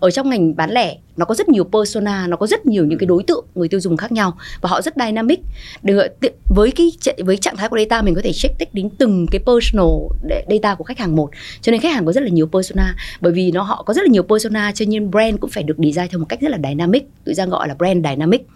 ở 0.00 0.10
trong 0.10 0.30
ngành 0.30 0.56
bán 0.56 0.70
lẻ 0.70 0.96
nó 1.16 1.24
có 1.24 1.34
rất 1.34 1.48
nhiều 1.48 1.64
persona 1.64 2.26
nó 2.26 2.36
có 2.36 2.46
rất 2.46 2.66
nhiều 2.66 2.86
những 2.86 2.98
cái 2.98 3.06
đối 3.06 3.22
tượng 3.22 3.44
người 3.54 3.68
tiêu 3.68 3.80
dùng 3.80 3.96
khác 3.96 4.12
nhau 4.12 4.38
và 4.60 4.68
họ 4.68 4.82
rất 4.82 4.94
dynamic. 4.96 5.40
Được 5.82 6.06
với 6.46 6.70
cái 6.70 6.90
với 7.18 7.36
trạng 7.36 7.56
thái 7.56 7.68
của 7.68 7.78
data 7.78 8.02
mình 8.02 8.14
có 8.14 8.20
thể 8.24 8.32
check 8.32 8.58
tích 8.58 8.74
đến 8.74 8.90
từng 8.98 9.26
cái 9.30 9.40
personal 9.46 9.86
data 10.50 10.74
của 10.74 10.84
khách 10.84 10.98
hàng 10.98 11.16
một. 11.16 11.30
Cho 11.60 11.72
nên 11.72 11.80
khách 11.80 11.92
hàng 11.92 12.06
có 12.06 12.12
rất 12.12 12.22
là 12.22 12.28
nhiều 12.28 12.46
persona 12.46 12.94
bởi 13.20 13.32
vì 13.32 13.50
nó 13.50 13.62
họ 13.62 13.82
có 13.86 13.94
rất 13.94 14.02
là 14.02 14.08
nhiều 14.10 14.22
persona 14.22 14.72
cho 14.72 14.84
nên 14.88 15.10
brand 15.10 15.40
cũng 15.40 15.50
phải 15.50 15.62
được 15.62 15.76
design 15.78 16.08
theo 16.10 16.18
một 16.18 16.26
cách 16.28 16.40
rất 16.40 16.50
là 16.50 16.58
dynamic 16.68 17.08
tự 17.24 17.34
ra 17.34 17.46
gọi 17.46 17.68
là 17.68 17.74
brand 17.74 18.06
dynamic. 18.06 18.46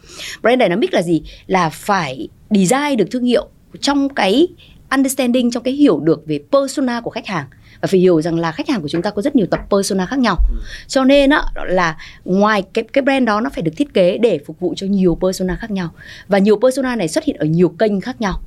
Brand 0.43 0.63
dynamic 0.63 0.95
là 0.95 1.03
gì? 1.03 1.23
Là 1.47 1.69
phải 1.69 2.29
design 2.51 2.97
được 2.97 3.11
thương 3.11 3.25
hiệu 3.25 3.49
trong 3.81 4.09
cái 4.09 4.49
understanding 4.91 5.51
trong 5.51 5.63
cái 5.63 5.75
hiểu 5.75 6.01
được 6.01 6.23
về 6.27 6.41
persona 6.53 7.01
của 7.01 7.11
khách 7.11 7.27
hàng 7.27 7.47
phải 7.87 8.01
hiểu 8.01 8.23
rằng 8.23 8.39
là 8.39 8.53
khách 8.53 8.69
hàng 8.69 8.83
của 8.83 8.89
chúng 8.89 9.03
ta 9.03 9.11
có 9.11 9.23
rất 9.23 9.37
nhiều 9.37 9.47
tập 9.47 9.61
persona 9.71 10.07
khác 10.07 10.19
nhau. 10.19 10.37
Ừ. 10.49 10.57
cho 10.87 11.05
nên 11.05 11.31
á 11.31 11.43
là 11.67 11.97
ngoài 12.25 12.63
cái 12.73 12.85
cái 12.93 13.03
brand 13.03 13.27
đó 13.27 13.41
nó 13.41 13.51
phải 13.51 13.63
được 13.63 13.73
thiết 13.77 13.95
kế 13.95 14.19
để 14.19 14.41
phục 14.47 14.61
vụ 14.61 14.75
cho 14.77 14.87
nhiều 14.87 15.19
persona 15.21 15.57
khác 15.57 15.71
nhau. 15.71 15.91
Và 16.29 16.39
nhiều 16.39 16.57
persona 16.57 16.97
này 16.97 17.09
xuất 17.09 17.25
hiện 17.25 17.37
ở 17.37 17.47
nhiều 17.47 17.69
kênh 17.69 18.01
khác 18.01 18.21
nhau. 18.21 18.41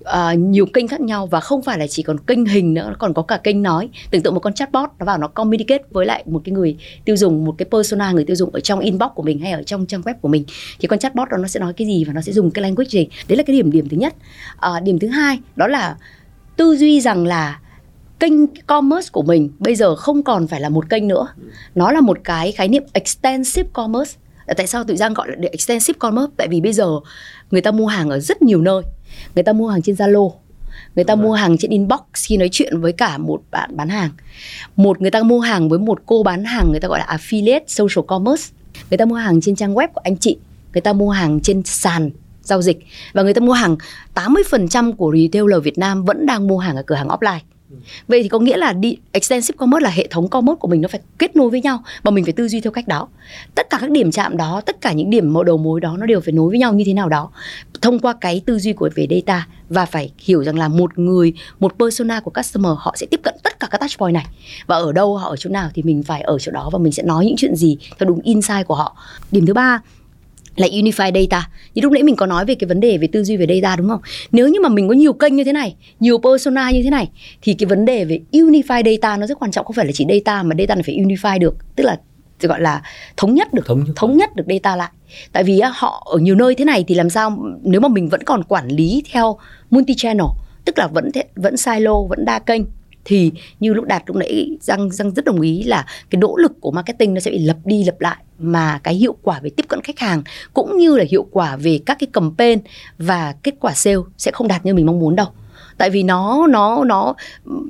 Uh, 0.00 0.38
nhiều 0.38 0.66
kênh 0.66 0.88
khác 0.88 1.00
nhau 1.00 1.26
và 1.26 1.40
không 1.40 1.62
phải 1.62 1.78
là 1.78 1.86
chỉ 1.86 2.02
còn 2.02 2.18
kênh 2.18 2.44
hình 2.44 2.74
nữa 2.74 2.94
còn 2.98 3.14
có 3.14 3.22
cả 3.22 3.36
kênh 3.36 3.62
nói. 3.62 3.88
Tưởng 4.10 4.22
tượng 4.22 4.34
một 4.34 4.40
con 4.40 4.52
chatbot 4.52 4.90
nó 4.98 5.06
vào 5.06 5.18
nó 5.18 5.28
communicate 5.28 5.84
với 5.90 6.06
lại 6.06 6.24
một 6.26 6.40
cái 6.44 6.52
người 6.52 6.76
tiêu 7.04 7.16
dùng 7.16 7.44
một 7.44 7.54
cái 7.58 7.66
persona 7.70 8.12
người 8.12 8.24
tiêu 8.24 8.36
dùng 8.36 8.50
ở 8.50 8.60
trong 8.60 8.80
inbox 8.80 9.08
của 9.14 9.22
mình 9.22 9.38
hay 9.38 9.52
ở 9.52 9.62
trong 9.62 9.86
trang 9.86 10.00
web 10.00 10.14
của 10.20 10.28
mình. 10.28 10.44
Thì 10.78 10.88
con 10.88 10.98
chatbot 10.98 11.28
đó 11.28 11.36
nó 11.36 11.48
sẽ 11.48 11.60
nói 11.60 11.72
cái 11.72 11.86
gì 11.86 12.04
và 12.04 12.12
nó 12.12 12.20
sẽ 12.20 12.32
dùng 12.32 12.50
cái 12.50 12.62
language 12.62 12.88
gì? 12.90 13.08
Đấy 13.28 13.36
là 13.36 13.42
cái 13.42 13.56
điểm 13.56 13.70
điểm 13.70 13.88
thứ 13.88 13.96
nhất. 13.96 14.14
Uh, 14.56 14.82
điểm 14.82 14.98
thứ 14.98 15.08
hai 15.08 15.38
đó 15.56 15.66
là 15.66 15.96
tư 16.56 16.76
duy 16.76 17.00
rằng 17.00 17.26
là 17.26 17.58
kênh 18.20 18.46
commerce 18.46 19.08
của 19.12 19.22
mình 19.22 19.50
bây 19.58 19.74
giờ 19.74 19.96
không 19.96 20.22
còn 20.22 20.46
phải 20.46 20.60
là 20.60 20.68
một 20.68 20.90
kênh 20.90 21.08
nữa. 21.08 21.28
Nó 21.74 21.92
là 21.92 22.00
một 22.00 22.18
cái 22.24 22.52
khái 22.52 22.68
niệm 22.68 22.82
extensive 22.92 23.68
commerce. 23.72 24.18
Tại 24.56 24.66
sao 24.66 24.84
tự 24.84 24.96
giang 24.96 25.14
gọi 25.14 25.28
là 25.28 25.48
extensive 25.52 25.96
commerce? 25.98 26.32
Tại 26.36 26.48
vì 26.48 26.60
bây 26.60 26.72
giờ 26.72 26.88
người 27.50 27.60
ta 27.60 27.70
mua 27.70 27.86
hàng 27.86 28.10
ở 28.10 28.20
rất 28.20 28.42
nhiều 28.42 28.60
nơi. 28.60 28.82
Người 29.34 29.44
ta 29.44 29.52
mua 29.52 29.68
hàng 29.68 29.82
trên 29.82 29.94
zalo 29.94 30.32
người 30.94 31.04
ta 31.04 31.14
mua 31.14 31.32
hàng 31.32 31.58
trên 31.58 31.70
inbox 31.70 32.00
khi 32.12 32.36
nói 32.36 32.48
chuyện 32.52 32.80
với 32.80 32.92
cả 32.92 33.18
một 33.18 33.42
bạn 33.50 33.76
bán 33.76 33.88
hàng. 33.88 34.10
Một 34.76 35.00
người 35.00 35.10
ta 35.10 35.22
mua 35.22 35.40
hàng 35.40 35.68
với 35.68 35.78
một 35.78 35.98
cô 36.06 36.22
bán 36.22 36.44
hàng 36.44 36.70
người 36.70 36.80
ta 36.80 36.88
gọi 36.88 36.98
là 36.98 37.16
affiliate 37.18 37.60
social 37.66 38.06
commerce. 38.06 38.44
Người 38.90 38.98
ta 38.98 39.04
mua 39.04 39.14
hàng 39.14 39.40
trên 39.40 39.56
trang 39.56 39.74
web 39.74 39.88
của 39.88 40.00
anh 40.04 40.16
chị 40.16 40.36
người 40.72 40.80
ta 40.80 40.92
mua 40.92 41.10
hàng 41.10 41.40
trên 41.40 41.62
sàn 41.64 42.10
giao 42.42 42.62
dịch 42.62 42.78
và 43.12 43.22
người 43.22 43.34
ta 43.34 43.40
mua 43.40 43.52
hàng 43.52 43.76
80% 44.14 44.92
của 44.92 45.12
retailer 45.16 45.62
Việt 45.62 45.78
Nam 45.78 46.04
vẫn 46.04 46.26
đang 46.26 46.46
mua 46.46 46.58
hàng 46.58 46.76
ở 46.76 46.82
cửa 46.82 46.94
hàng 46.94 47.08
offline 47.08 47.38
Ừ. 47.70 47.76
Vậy 48.08 48.22
thì 48.22 48.28
có 48.28 48.38
nghĩa 48.38 48.56
là 48.56 48.72
đi 48.72 48.96
extensive 49.12 49.56
commerce 49.56 49.84
là 49.84 49.90
hệ 49.90 50.06
thống 50.10 50.28
commerce 50.28 50.58
của 50.58 50.68
mình 50.68 50.80
nó 50.80 50.88
phải 50.88 51.00
kết 51.18 51.36
nối 51.36 51.50
với 51.50 51.60
nhau 51.60 51.82
và 52.02 52.10
mình 52.10 52.24
phải 52.24 52.32
tư 52.32 52.48
duy 52.48 52.60
theo 52.60 52.72
cách 52.72 52.88
đó. 52.88 53.08
Tất 53.54 53.70
cả 53.70 53.78
các 53.80 53.90
điểm 53.90 54.10
chạm 54.10 54.36
đó, 54.36 54.60
tất 54.66 54.80
cả 54.80 54.92
những 54.92 55.10
điểm 55.10 55.34
đầu 55.46 55.56
mối 55.56 55.80
đó 55.80 55.96
nó 55.96 56.06
đều 56.06 56.20
phải 56.20 56.32
nối 56.32 56.48
với 56.48 56.58
nhau 56.58 56.74
như 56.74 56.84
thế 56.86 56.92
nào 56.92 57.08
đó 57.08 57.30
thông 57.82 57.98
qua 57.98 58.14
cái 58.20 58.42
tư 58.46 58.58
duy 58.58 58.72
của 58.72 58.90
về 58.94 59.06
data 59.10 59.46
và 59.68 59.86
phải 59.86 60.12
hiểu 60.18 60.44
rằng 60.44 60.58
là 60.58 60.68
một 60.68 60.98
người, 60.98 61.32
một 61.60 61.74
persona 61.78 62.20
của 62.20 62.30
customer 62.30 62.72
họ 62.78 62.94
sẽ 62.96 63.06
tiếp 63.10 63.20
cận 63.22 63.34
tất 63.42 63.60
cả 63.60 63.68
các 63.70 63.78
touch 63.80 63.98
point 63.98 64.14
này 64.14 64.26
và 64.66 64.76
ở 64.76 64.92
đâu 64.92 65.16
họ 65.16 65.28
ở 65.28 65.36
chỗ 65.36 65.50
nào 65.50 65.70
thì 65.74 65.82
mình 65.82 66.02
phải 66.02 66.20
ở 66.20 66.38
chỗ 66.38 66.52
đó 66.52 66.70
và 66.72 66.78
mình 66.78 66.92
sẽ 66.92 67.02
nói 67.02 67.26
những 67.26 67.36
chuyện 67.36 67.56
gì 67.56 67.78
theo 67.98 68.08
đúng 68.08 68.20
insight 68.20 68.66
của 68.66 68.74
họ. 68.74 68.96
Điểm 69.30 69.46
thứ 69.46 69.54
ba 69.54 69.80
là 70.60 70.66
unify 70.66 71.12
data. 71.14 71.48
Như 71.74 71.82
lúc 71.82 71.92
nãy 71.92 72.02
mình 72.02 72.16
có 72.16 72.26
nói 72.26 72.44
về 72.44 72.54
cái 72.54 72.68
vấn 72.68 72.80
đề 72.80 72.98
về 72.98 73.08
tư 73.12 73.24
duy 73.24 73.36
về 73.36 73.46
data 73.46 73.76
đúng 73.76 73.88
không? 73.88 74.00
Nếu 74.32 74.48
như 74.48 74.60
mà 74.60 74.68
mình 74.68 74.88
có 74.88 74.94
nhiều 74.94 75.12
kênh 75.12 75.36
như 75.36 75.44
thế 75.44 75.52
này 75.52 75.76
nhiều 76.00 76.18
persona 76.18 76.70
như 76.70 76.82
thế 76.82 76.90
này 76.90 77.10
thì 77.42 77.54
cái 77.54 77.66
vấn 77.66 77.84
đề 77.84 78.04
về 78.04 78.20
unify 78.32 78.82
data 78.84 79.16
nó 79.16 79.26
rất 79.26 79.38
quan 79.38 79.50
trọng. 79.50 79.66
Không 79.66 79.74
phải 79.74 79.86
là 79.86 79.92
chỉ 79.94 80.06
data 80.08 80.42
mà 80.42 80.54
data 80.58 80.74
là 80.74 80.82
phải 80.86 80.96
unify 80.96 81.38
được 81.38 81.54
tức 81.76 81.84
là 81.84 81.98
gọi 82.40 82.60
là 82.60 82.82
thống 83.16 83.34
nhất 83.34 83.54
được 83.54 83.66
thống, 83.66 83.84
thống 83.96 84.16
nhất 84.16 84.36
được 84.36 84.44
data 84.48 84.76
lại. 84.76 84.90
Tại 85.32 85.44
vì 85.44 85.60
họ 85.74 86.08
ở 86.12 86.18
nhiều 86.18 86.34
nơi 86.34 86.54
thế 86.54 86.64
này 86.64 86.84
thì 86.88 86.94
làm 86.94 87.10
sao 87.10 87.38
nếu 87.62 87.80
mà 87.80 87.88
mình 87.88 88.08
vẫn 88.08 88.22
còn 88.22 88.44
quản 88.44 88.68
lý 88.68 89.02
theo 89.12 89.38
multi 89.70 89.94
channel 89.94 90.26
tức 90.64 90.78
là 90.78 90.86
vẫn 90.86 91.10
vẫn 91.36 91.56
silo 91.56 92.02
vẫn 92.02 92.24
đa 92.24 92.38
kênh 92.38 92.62
thì 93.04 93.32
như 93.60 93.74
lúc 93.74 93.84
đạt 93.84 94.02
lúc 94.06 94.16
nãy 94.16 94.56
răng 94.60 94.90
răng 94.90 95.14
rất 95.14 95.24
đồng 95.24 95.40
ý 95.40 95.62
là 95.62 95.86
cái 96.10 96.18
nỗ 96.20 96.36
lực 96.36 96.52
của 96.60 96.70
marketing 96.70 97.14
nó 97.14 97.20
sẽ 97.20 97.30
bị 97.30 97.38
lập 97.38 97.56
đi 97.64 97.84
lập 97.84 98.00
lại 98.00 98.16
mà 98.38 98.80
cái 98.84 98.94
hiệu 98.94 99.16
quả 99.22 99.40
về 99.42 99.50
tiếp 99.50 99.64
cận 99.68 99.80
khách 99.82 99.98
hàng 99.98 100.22
cũng 100.54 100.78
như 100.78 100.96
là 100.96 101.04
hiệu 101.10 101.26
quả 101.30 101.56
về 101.56 101.80
các 101.86 101.96
cái 102.00 102.08
campaign 102.12 102.58
và 102.98 103.34
kết 103.42 103.54
quả 103.60 103.72
sale 103.74 103.96
sẽ 104.18 104.30
không 104.30 104.48
đạt 104.48 104.66
như 104.66 104.74
mình 104.74 104.86
mong 104.86 104.98
muốn 104.98 105.16
đâu. 105.16 105.26
Tại 105.78 105.90
vì 105.90 106.02
nó 106.02 106.46
nó 106.46 106.84
nó 106.84 107.14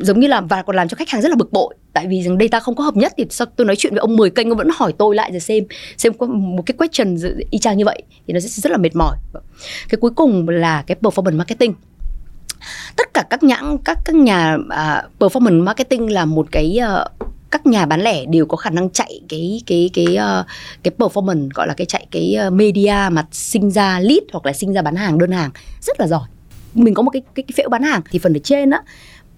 giống 0.00 0.20
như 0.20 0.26
là 0.26 0.40
và 0.40 0.62
còn 0.62 0.76
làm 0.76 0.88
cho 0.88 0.94
khách 0.94 1.08
hàng 1.08 1.22
rất 1.22 1.28
là 1.28 1.36
bực 1.36 1.52
bội. 1.52 1.74
Tại 1.92 2.06
vì 2.06 2.22
rằng 2.22 2.38
data 2.40 2.60
không 2.60 2.74
có 2.74 2.84
hợp 2.84 2.96
nhất 2.96 3.12
thì 3.16 3.26
sao 3.30 3.46
tôi 3.56 3.66
nói 3.66 3.76
chuyện 3.76 3.92
với 3.92 4.00
ông 4.00 4.16
10 4.16 4.30
kênh 4.30 4.50
ông 4.50 4.58
vẫn 4.58 4.68
hỏi 4.74 4.92
tôi 4.98 5.14
lại 5.14 5.30
rồi 5.30 5.40
xem 5.40 5.64
xem 5.96 6.12
có 6.12 6.26
một 6.26 6.62
cái 6.66 6.74
question 6.78 7.16
y 7.50 7.58
chang 7.58 7.78
như 7.78 7.84
vậy 7.84 8.02
thì 8.26 8.34
nó 8.34 8.40
sẽ 8.40 8.48
rất 8.48 8.70
là 8.70 8.78
mệt 8.78 8.96
mỏi. 8.96 9.16
Cái 9.88 9.98
cuối 10.00 10.10
cùng 10.10 10.48
là 10.48 10.84
cái 10.86 10.96
performance 11.00 11.36
marketing. 11.36 11.74
Tất 12.96 13.14
cả 13.14 13.24
các 13.30 13.42
nhãn 13.42 13.78
các 13.84 13.98
các 14.04 14.14
nhà 14.14 14.56
uh, 14.56 15.22
performance 15.22 15.62
marketing 15.62 16.12
là 16.12 16.24
một 16.24 16.46
cái 16.50 16.78
uh, 16.78 17.28
các 17.50 17.66
nhà 17.66 17.86
bán 17.86 18.00
lẻ 18.00 18.24
đều 18.26 18.46
có 18.46 18.56
khả 18.56 18.70
năng 18.70 18.90
chạy 18.90 19.20
cái 19.28 19.62
cái 19.66 19.90
cái 19.92 20.06
uh, 20.06 20.46
cái 20.82 20.92
performance 20.98 21.48
gọi 21.54 21.68
là 21.68 21.74
cái 21.74 21.86
chạy 21.86 22.06
cái 22.10 22.34
ờ, 22.34 22.50
media 22.50 22.96
mà 23.12 23.26
sinh 23.32 23.70
ra 23.70 24.00
lead 24.00 24.22
hoặc 24.32 24.46
là 24.46 24.52
sinh 24.52 24.72
ra 24.72 24.82
bán 24.82 24.96
hàng 24.96 25.18
đơn 25.18 25.32
hàng 25.32 25.50
rất 25.82 26.00
là 26.00 26.06
giỏi. 26.06 26.28
Mình 26.74 26.94
có 26.94 27.02
một 27.02 27.10
cái 27.10 27.22
cái, 27.34 27.42
cái 27.42 27.52
phễu 27.56 27.68
bán 27.68 27.82
hàng 27.82 28.02
thì 28.10 28.18
phần 28.18 28.36
ở 28.36 28.40
trên 28.44 28.70
á 28.70 28.82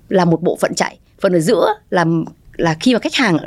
là 0.08 0.24
một 0.24 0.42
bộ 0.42 0.58
phận 0.60 0.74
chạy 0.74 0.98
phần 1.20 1.32
ở 1.32 1.40
giữa 1.40 1.74
là 1.90 2.04
là 2.60 2.76
khi 2.80 2.92
mà 2.92 3.00
khách 3.00 3.14
hàng 3.14 3.38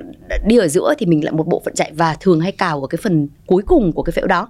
đi 0.45 0.57
ở 0.57 0.67
giữa 0.67 0.93
thì 0.97 1.05
mình 1.05 1.23
lại 1.23 1.33
một 1.33 1.47
bộ 1.47 1.61
phận 1.65 1.73
chạy 1.75 1.91
và 1.95 2.15
thường 2.19 2.39
hay 2.39 2.51
cào 2.51 2.81
ở 2.81 2.87
cái 2.87 2.99
phần 3.03 3.27
cuối 3.45 3.63
cùng 3.65 3.91
của 3.91 4.03
cái 4.03 4.11
phễu 4.11 4.27
đó. 4.27 4.47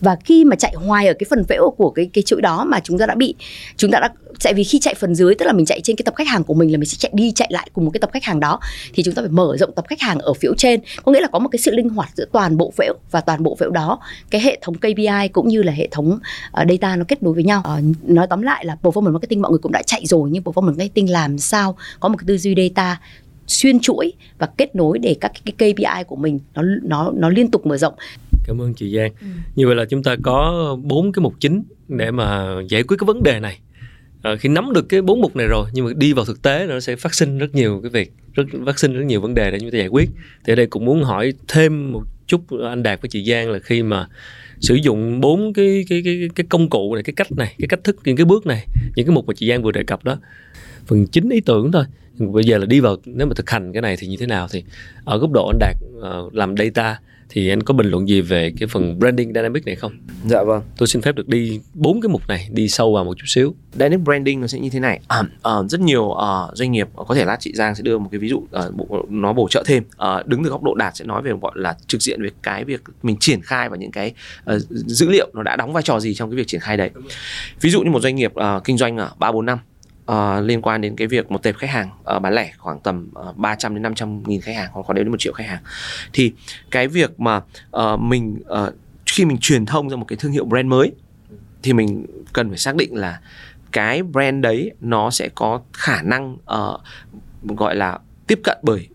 Và 0.00 0.16
khi 0.24 0.44
mà 0.44 0.56
chạy 0.56 0.74
hoài 0.76 1.06
ở 1.06 1.14
cái 1.18 1.26
phần 1.30 1.44
phễu 1.44 1.70
của 1.70 1.90
cái 1.90 2.10
cái 2.12 2.22
chuỗi 2.22 2.40
đó 2.40 2.64
mà 2.64 2.80
chúng 2.80 2.98
ta 2.98 3.06
đã 3.06 3.14
bị 3.14 3.34
chúng 3.76 3.90
ta 3.90 4.00
đã 4.00 4.08
tại 4.42 4.54
vì 4.54 4.64
khi 4.64 4.78
chạy 4.78 4.94
phần 4.94 5.14
dưới 5.14 5.34
tức 5.34 5.46
là 5.46 5.52
mình 5.52 5.66
chạy 5.66 5.80
trên 5.80 5.96
cái 5.96 6.02
tập 6.04 6.14
khách 6.16 6.28
hàng 6.28 6.44
của 6.44 6.54
mình 6.54 6.72
là 6.72 6.78
mình 6.78 6.88
sẽ 6.88 6.96
chạy 6.98 7.10
đi 7.14 7.32
chạy 7.32 7.48
lại 7.52 7.70
cùng 7.72 7.84
một 7.84 7.90
cái 7.94 8.00
tập 8.00 8.10
khách 8.12 8.24
hàng 8.24 8.40
đó 8.40 8.60
thì 8.94 9.02
chúng 9.02 9.14
ta 9.14 9.22
phải 9.22 9.30
mở 9.30 9.56
rộng 9.58 9.72
tập 9.72 9.84
khách 9.88 10.00
hàng 10.00 10.18
ở 10.18 10.34
phễu 10.34 10.54
trên. 10.58 10.80
Có 11.04 11.12
nghĩa 11.12 11.20
là 11.20 11.28
có 11.32 11.38
một 11.38 11.48
cái 11.48 11.58
sự 11.58 11.70
linh 11.74 11.88
hoạt 11.88 12.10
giữa 12.16 12.24
toàn 12.32 12.56
bộ 12.56 12.72
phễu 12.76 12.94
và 13.10 13.20
toàn 13.20 13.42
bộ 13.42 13.56
phễu 13.60 13.70
đó. 13.70 13.98
Cái 14.30 14.40
hệ 14.40 14.58
thống 14.62 14.74
KPI 14.74 15.28
cũng 15.32 15.48
như 15.48 15.62
là 15.62 15.72
hệ 15.72 15.88
thống 15.90 16.12
uh, 16.12 16.68
data 16.68 16.96
nó 16.96 17.04
kết 17.08 17.22
nối 17.22 17.34
với 17.34 17.44
nhau. 17.44 17.62
Uh, 17.78 18.10
nói 18.10 18.26
tóm 18.30 18.42
lại 18.42 18.64
là 18.64 18.76
performance 18.82 19.12
marketing 19.12 19.42
mọi 19.42 19.50
người 19.50 19.60
cũng 19.62 19.72
đã 19.72 19.82
chạy 19.82 20.02
rồi 20.06 20.30
nhưng 20.32 20.42
performance 20.42 20.76
marketing 20.76 21.10
làm 21.10 21.38
sao 21.38 21.76
có 22.00 22.08
một 22.08 22.16
cái 22.18 22.24
tư 22.26 22.38
duy 22.38 22.54
data 22.56 23.00
xuyên 23.46 23.80
chuỗi 23.80 24.12
và 24.38 24.48
kết 24.56 24.76
nối 24.76 24.98
để 24.98 25.16
các 25.20 25.32
cái 25.44 25.72
KPI 25.72 26.04
của 26.06 26.16
mình 26.16 26.40
nó 26.54 26.62
nó 26.82 27.12
nó 27.16 27.28
liên 27.28 27.50
tục 27.50 27.66
mở 27.66 27.76
rộng. 27.76 27.94
Cảm 28.44 28.60
ơn 28.60 28.74
chị 28.74 28.96
Giang. 28.96 29.12
Ừ. 29.20 29.26
Như 29.54 29.66
vậy 29.66 29.76
là 29.76 29.84
chúng 29.84 30.02
ta 30.02 30.16
có 30.22 30.76
bốn 30.82 31.12
cái 31.12 31.22
mục 31.22 31.34
chính 31.40 31.62
để 31.88 32.10
mà 32.10 32.46
giải 32.68 32.82
quyết 32.82 32.96
cái 33.00 33.06
vấn 33.06 33.22
đề 33.22 33.40
này. 33.40 33.58
À, 34.22 34.36
khi 34.36 34.48
nắm 34.48 34.72
được 34.72 34.88
cái 34.88 35.02
bốn 35.02 35.20
mục 35.20 35.36
này 35.36 35.46
rồi 35.46 35.68
nhưng 35.72 35.84
mà 35.84 35.92
đi 35.96 36.12
vào 36.12 36.24
thực 36.24 36.42
tế 36.42 36.66
nó 36.66 36.80
sẽ 36.80 36.96
phát 36.96 37.14
sinh 37.14 37.38
rất 37.38 37.54
nhiều 37.54 37.80
cái 37.82 37.90
việc 37.90 38.12
rất 38.34 38.44
phát 38.66 38.78
sinh 38.78 38.92
rất 38.92 39.04
nhiều 39.04 39.20
vấn 39.20 39.34
đề 39.34 39.50
để 39.50 39.60
chúng 39.60 39.70
ta 39.70 39.78
giải 39.78 39.88
quyết 39.88 40.10
thì 40.44 40.52
ở 40.52 40.56
đây 40.56 40.66
cũng 40.66 40.84
muốn 40.84 41.02
hỏi 41.02 41.32
thêm 41.48 41.92
một 41.92 42.02
chút 42.26 42.40
anh 42.70 42.82
đạt 42.82 43.02
với 43.02 43.08
chị 43.08 43.24
Giang 43.24 43.50
là 43.50 43.58
khi 43.58 43.82
mà 43.82 44.06
sử 44.60 44.74
dụng 44.74 45.20
bốn 45.20 45.52
cái 45.52 45.84
cái 45.88 46.02
cái 46.04 46.28
cái 46.34 46.46
công 46.48 46.70
cụ 46.70 46.94
này 46.94 47.02
cái 47.02 47.12
cách 47.16 47.32
này 47.32 47.54
cái 47.58 47.68
cách 47.68 47.84
thức 47.84 47.96
những 48.04 48.16
cái 48.16 48.24
bước 48.24 48.46
này 48.46 48.66
những 48.96 49.06
cái 49.06 49.14
mục 49.14 49.26
mà 49.26 49.34
chị 49.36 49.48
Giang 49.48 49.62
vừa 49.62 49.72
đề 49.72 49.82
cập 49.82 50.04
đó 50.04 50.18
phần 50.86 51.06
chính 51.06 51.28
ý 51.28 51.40
tưởng 51.40 51.72
thôi 51.72 51.84
bây 52.18 52.44
giờ 52.44 52.58
là 52.58 52.66
đi 52.66 52.80
vào 52.80 52.96
nếu 53.04 53.26
mà 53.26 53.34
thực 53.36 53.50
hành 53.50 53.72
cái 53.72 53.82
này 53.82 53.96
thì 53.98 54.06
như 54.06 54.16
thế 54.16 54.26
nào 54.26 54.48
thì 54.50 54.64
ở 55.04 55.18
góc 55.18 55.30
độ 55.32 55.50
anh 55.52 55.58
đạt 55.58 55.76
uh, 55.98 56.34
làm 56.34 56.54
data 56.56 56.98
thì 57.34 57.48
anh 57.48 57.62
có 57.62 57.74
bình 57.74 57.86
luận 57.86 58.08
gì 58.08 58.20
về 58.20 58.52
cái 58.58 58.66
phần 58.66 58.98
branding 58.98 59.32
dynamic 59.34 59.66
này 59.66 59.76
không? 59.76 59.92
Dạ 60.26 60.42
vâng. 60.42 60.62
Tôi 60.76 60.86
xin 60.86 61.02
phép 61.02 61.14
được 61.14 61.28
đi 61.28 61.60
bốn 61.74 62.00
cái 62.00 62.08
mục 62.08 62.28
này 62.28 62.48
đi 62.52 62.68
sâu 62.68 62.92
vào 62.94 63.04
một 63.04 63.18
chút 63.18 63.24
xíu. 63.26 63.54
Dynamic 63.72 64.00
branding 64.00 64.40
nó 64.40 64.46
sẽ 64.46 64.58
như 64.58 64.70
thế 64.70 64.80
này. 64.80 65.00
À, 65.08 65.22
à, 65.42 65.52
rất 65.68 65.80
nhiều 65.80 66.04
uh, 66.04 66.56
doanh 66.56 66.72
nghiệp 66.72 66.88
có 67.08 67.14
thể 67.14 67.24
lát 67.24 67.36
chị 67.40 67.52
Giang 67.54 67.74
sẽ 67.74 67.82
đưa 67.82 67.98
một 67.98 68.08
cái 68.12 68.18
ví 68.18 68.28
dụ 68.28 68.42
bộ, 68.72 69.06
nó 69.08 69.32
bổ 69.32 69.48
trợ 69.48 69.62
thêm. 69.66 69.82
Uh, 69.82 70.26
đứng 70.26 70.44
từ 70.44 70.50
góc 70.50 70.62
độ 70.62 70.74
đạt 70.74 70.96
sẽ 70.96 71.04
nói 71.04 71.22
về 71.22 71.32
gọi 71.42 71.52
là 71.54 71.76
trực 71.86 72.02
diện 72.02 72.22
về 72.22 72.30
cái 72.42 72.64
việc 72.64 72.82
mình 73.02 73.16
triển 73.20 73.40
khai 73.42 73.68
và 73.68 73.76
những 73.76 73.90
cái 73.90 74.14
uh, 74.54 74.62
dữ 74.70 75.08
liệu 75.08 75.30
nó 75.34 75.42
đã 75.42 75.56
đóng 75.56 75.72
vai 75.72 75.82
trò 75.82 76.00
gì 76.00 76.14
trong 76.14 76.30
cái 76.30 76.36
việc 76.36 76.46
triển 76.46 76.60
khai 76.60 76.76
đấy. 76.76 76.90
Ví 77.60 77.70
dụ 77.70 77.82
như 77.82 77.90
một 77.90 78.02
doanh 78.02 78.16
nghiệp 78.16 78.32
uh, 78.34 78.64
kinh 78.64 78.76
doanh 78.76 78.98
ba 79.18 79.32
bốn 79.32 79.46
năm 79.46 79.58
uh, 80.10 80.16
liên 80.42 80.62
quan 80.62 80.80
đến 80.80 80.96
cái 80.96 81.06
việc 81.06 81.30
một 81.30 81.42
tệp 81.42 81.56
khách 81.56 81.70
hàng 81.70 81.90
uh, 82.16 82.22
bán 82.22 82.34
lẻ 82.34 82.52
khoảng 82.58 82.80
tầm 82.80 83.10
uh, 83.28 83.36
300 83.36 83.74
đến 83.74 83.82
500 83.82 84.22
nghìn 84.22 84.40
khách 84.40 84.56
hàng 84.56 84.70
hoặc 84.72 84.82
có 84.88 84.94
đến 84.94 85.10
một 85.10 85.16
triệu 85.20 85.32
khách 85.32 85.46
hàng. 85.46 85.62
Thì 86.12 86.32
cái 86.70 86.88
việc 86.88 87.20
mà 87.20 87.36
uh, 87.76 88.00
mình 88.00 88.42
uh, 88.66 88.74
khi 89.06 89.24
mình 89.24 89.38
truyền 89.40 89.66
thông 89.66 89.88
ra 89.88 89.96
một 89.96 90.04
cái 90.08 90.16
thương 90.16 90.32
hiệu 90.32 90.44
brand 90.44 90.66
mới 90.66 90.92
thì 91.62 91.72
mình 91.72 92.06
cần 92.32 92.48
phải 92.48 92.58
xác 92.58 92.76
định 92.76 92.94
là 92.94 93.20
cái 93.72 94.02
brand 94.02 94.42
đấy 94.42 94.70
nó 94.80 95.10
sẽ 95.10 95.28
có 95.34 95.60
khả 95.72 96.02
năng 96.02 96.32
uh, 96.34 96.80
gọi 97.42 97.76
là 97.76 97.98
tiếp 98.26 98.40
cận 98.44 98.58
bởi 98.62 98.88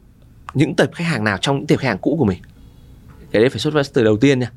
những 0.53 0.75
tệp 0.75 0.93
khách 0.93 1.03
hàng 1.03 1.23
nào 1.23 1.37
trong 1.41 1.57
những 1.57 1.67
tệp 1.67 1.79
khách 1.79 1.87
hàng 1.87 1.97
cũ 1.97 2.15
của 2.19 2.25
mình. 2.25 2.39
Cái 3.31 3.41
đấy 3.41 3.49
phải 3.49 3.59
xuất 3.59 3.73
phát 3.73 3.85
từ 3.93 4.03
đầu 4.03 4.17
tiên 4.17 4.39
nha. 4.39 4.51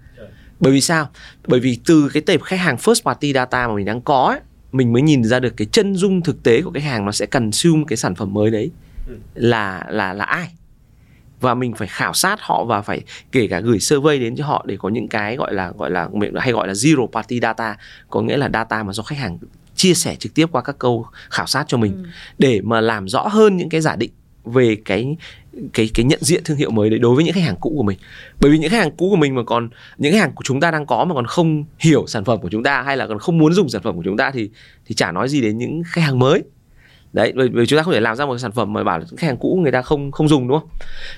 Bởi 0.61 0.73
vì 0.73 0.81
sao? 0.81 1.09
Bởi 1.47 1.61
vì 1.61 1.79
từ 1.87 2.11
cái 2.13 2.23
tệp 2.23 2.43
khách 2.43 2.61
hàng 2.61 2.77
first 2.77 3.03
party 3.05 3.33
data 3.33 3.69
mà 3.69 3.75
mình 3.75 3.85
đang 3.85 4.01
có 4.01 4.25
ấy, 4.25 4.41
mình 4.73 4.93
mới 4.93 5.03
nhìn 5.03 5.25
ra 5.25 5.41
được 5.41 5.57
cái 5.57 5.67
chân 5.73 5.95
dung 5.95 6.23
thực 6.23 6.43
tế 6.43 6.63
của 6.63 6.71
khách 6.71 6.83
hàng 6.83 7.05
nó 7.05 7.13
sẽ 7.13 7.27
cần 7.27 7.45
consume 7.45 7.85
cái 7.89 7.97
sản 7.97 8.15
phẩm 8.15 8.35
mới 8.35 8.51
đấy 8.51 8.71
ừ. 9.09 9.15
là 9.35 9.87
là 9.91 10.13
là 10.13 10.25
ai 10.25 10.49
và 11.41 11.55
mình 11.55 11.75
phải 11.75 11.89
khảo 11.89 12.15
sát 12.15 12.41
họ 12.41 12.65
và 12.65 12.83
phải 12.83 13.03
kể 13.33 13.47
cả 13.47 13.61
gửi 13.61 13.81
survey 13.81 14.19
đến 14.19 14.37
cho 14.37 14.47
họ 14.47 14.65
để 14.69 14.77
có 14.77 14.89
những 14.89 15.09
cái 15.09 15.37
gọi 15.37 15.55
là 15.55 15.73
gọi 15.79 15.91
là 15.91 16.09
mình 16.13 16.35
hay 16.35 16.53
gọi 16.53 16.67
là 16.67 16.73
zero 16.73 17.07
party 17.07 17.41
data 17.41 17.77
có 18.11 18.23
nghĩa 18.23 18.37
là 18.37 18.51
data 18.53 18.83
mà 18.83 18.93
do 18.93 19.03
khách 19.03 19.19
hàng 19.19 19.39
chia 19.75 19.95
sẻ 19.95 20.17
trực 20.17 20.35
tiếp 20.35 20.47
qua 20.53 20.63
các 20.63 20.79
câu 20.79 21.07
khảo 21.31 21.47
sát 21.47 21.65
cho 21.69 21.77
mình 21.77 21.93
ừ. 21.93 22.09
để 22.39 22.61
mà 22.65 22.81
làm 22.81 23.09
rõ 23.09 23.29
hơn 23.29 23.57
những 23.57 23.69
cái 23.69 23.81
giả 23.81 23.97
định 23.97 24.11
về 24.45 24.77
cái 24.85 25.17
cái 25.73 25.91
cái 25.95 26.05
nhận 26.05 26.19
diện 26.23 26.45
thương 26.45 26.57
hiệu 26.57 26.71
mới 26.71 26.91
đấy 26.91 26.99
đối 26.99 27.15
với 27.15 27.25
những 27.25 27.35
khách 27.35 27.45
hàng 27.45 27.57
cũ 27.61 27.73
của 27.77 27.83
mình. 27.83 27.99
Bởi 28.41 28.51
vì 28.51 28.59
những 28.59 28.71
khách 28.71 28.79
hàng 28.79 28.91
cũ 28.97 29.11
của 29.11 29.17
mình 29.17 29.35
mà 29.35 29.43
còn 29.43 29.69
những 29.99 30.13
khách 30.13 30.19
hàng 30.19 30.33
của 30.33 30.43
chúng 30.45 30.61
ta 30.61 30.71
đang 30.71 30.87
có 30.87 31.05
mà 31.05 31.15
còn 31.15 31.27
không 31.27 31.65
hiểu 31.79 32.05
sản 32.07 32.25
phẩm 32.25 32.41
của 32.41 32.49
chúng 32.49 32.63
ta 32.63 32.83
hay 32.83 32.97
là 32.97 33.07
còn 33.07 33.19
không 33.19 33.39
muốn 33.39 33.53
dùng 33.53 33.69
sản 33.69 33.83
phẩm 33.83 33.97
của 33.97 34.03
chúng 34.05 34.17
ta 34.17 34.31
thì 34.31 34.51
thì 34.87 34.95
chả 34.95 35.13
nói 35.13 35.29
gì 35.29 35.41
đến 35.41 35.59
những 35.59 35.83
khách 35.87 36.01
hàng 36.01 36.19
mới. 36.19 36.43
Đấy 37.13 37.33
bởi 37.37 37.49
vì 37.49 37.67
chúng 37.67 37.77
ta 37.77 37.83
không 37.83 37.95
thể 37.95 38.01
làm 38.01 38.17
ra 38.17 38.27
một 38.27 38.39
sản 38.39 38.53
phẩm 38.53 38.73
mà 38.73 38.85
bảo 38.85 38.99
là 38.99 39.05
khách 39.17 39.27
hàng 39.27 39.37
cũ 39.37 39.59
người 39.63 39.73
ta 39.73 39.83
không 39.83 40.13
không 40.13 40.29
dùng 40.29 40.49
đúng 40.49 40.61
không? 40.61 40.69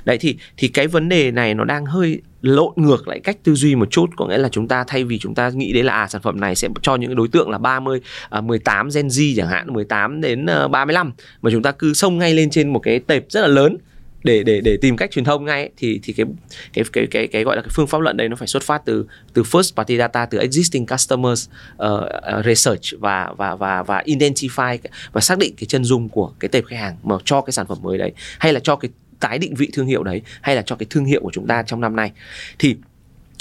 Đấy 0.04 0.18
thì 0.18 0.36
thì 0.56 0.68
cái 0.68 0.86
vấn 0.86 1.08
đề 1.08 1.30
này 1.30 1.54
nó 1.54 1.64
đang 1.64 1.86
hơi 1.86 2.20
lộn 2.42 2.72
ngược 2.76 3.08
lại 3.08 3.20
cách 3.20 3.36
tư 3.42 3.54
duy 3.54 3.74
một 3.74 3.90
chút. 3.90 4.10
Có 4.16 4.26
nghĩa 4.26 4.38
là 4.38 4.48
chúng 4.48 4.68
ta 4.68 4.84
thay 4.86 5.04
vì 5.04 5.18
chúng 5.18 5.34
ta 5.34 5.50
nghĩ 5.50 5.72
đấy 5.72 5.82
là 5.82 5.92
à 5.92 6.08
sản 6.08 6.22
phẩm 6.22 6.40
này 6.40 6.54
sẽ 6.56 6.68
cho 6.82 6.96
những 6.96 7.14
đối 7.14 7.28
tượng 7.28 7.50
là 7.50 7.58
30 7.58 8.00
à, 8.30 8.40
18 8.40 8.88
Gen 8.94 9.06
Z 9.06 9.34
chẳng 9.36 9.48
hạn 9.48 9.72
18 9.72 10.20
đến 10.20 10.46
ờ, 10.46 10.64
uh, 10.64 10.70
35 10.70 11.12
mà 11.42 11.50
chúng 11.50 11.62
ta 11.62 11.72
cứ 11.72 11.94
xông 11.94 12.18
ngay 12.18 12.34
lên 12.34 12.50
trên 12.50 12.72
một 12.72 12.78
cái 12.78 12.98
tệp 12.98 13.24
rất 13.28 13.40
là 13.40 13.48
lớn 13.48 13.76
để 14.24 14.42
để 14.42 14.60
để 14.60 14.76
tìm 14.80 14.96
cách 14.96 15.10
truyền 15.10 15.24
thông 15.24 15.44
ngay 15.44 15.60
ấy, 15.60 15.70
thì 15.76 16.00
thì 16.02 16.12
cái 16.12 16.26
cái 16.72 16.84
cái 16.92 17.06
cái 17.10 17.26
cái 17.26 17.44
gọi 17.44 17.56
là 17.56 17.62
cái 17.62 17.70
phương 17.74 17.86
pháp 17.86 18.00
luận 18.00 18.16
đấy 18.16 18.28
nó 18.28 18.36
phải 18.36 18.48
xuất 18.48 18.62
phát 18.62 18.82
từ 18.84 19.06
từ 19.32 19.42
first 19.42 19.76
party 19.76 19.98
data 19.98 20.26
từ 20.26 20.38
existing 20.38 20.86
customers 20.86 21.48
uh, 21.84 22.44
research 22.44 23.00
và 23.00 23.32
và 23.36 23.54
và 23.54 23.82
và 23.82 24.02
identify 24.06 24.78
và 25.12 25.20
xác 25.20 25.38
định 25.38 25.54
cái 25.56 25.66
chân 25.66 25.84
dung 25.84 26.08
của 26.08 26.32
cái 26.40 26.48
tệp 26.48 26.64
khách 26.64 26.78
hàng 26.78 26.96
mà 27.02 27.16
cho 27.24 27.40
cái 27.40 27.52
sản 27.52 27.66
phẩm 27.66 27.78
mới 27.82 27.98
đấy 27.98 28.12
hay 28.38 28.52
là 28.52 28.60
cho 28.60 28.76
cái 28.76 28.90
tái 29.20 29.38
định 29.38 29.54
vị 29.54 29.70
thương 29.72 29.86
hiệu 29.86 30.02
đấy 30.02 30.22
hay 30.40 30.56
là 30.56 30.62
cho 30.62 30.76
cái 30.76 30.86
thương 30.90 31.04
hiệu 31.04 31.20
của 31.22 31.30
chúng 31.32 31.46
ta 31.46 31.62
trong 31.62 31.80
năm 31.80 31.96
nay. 31.96 32.12
Thì 32.58 32.76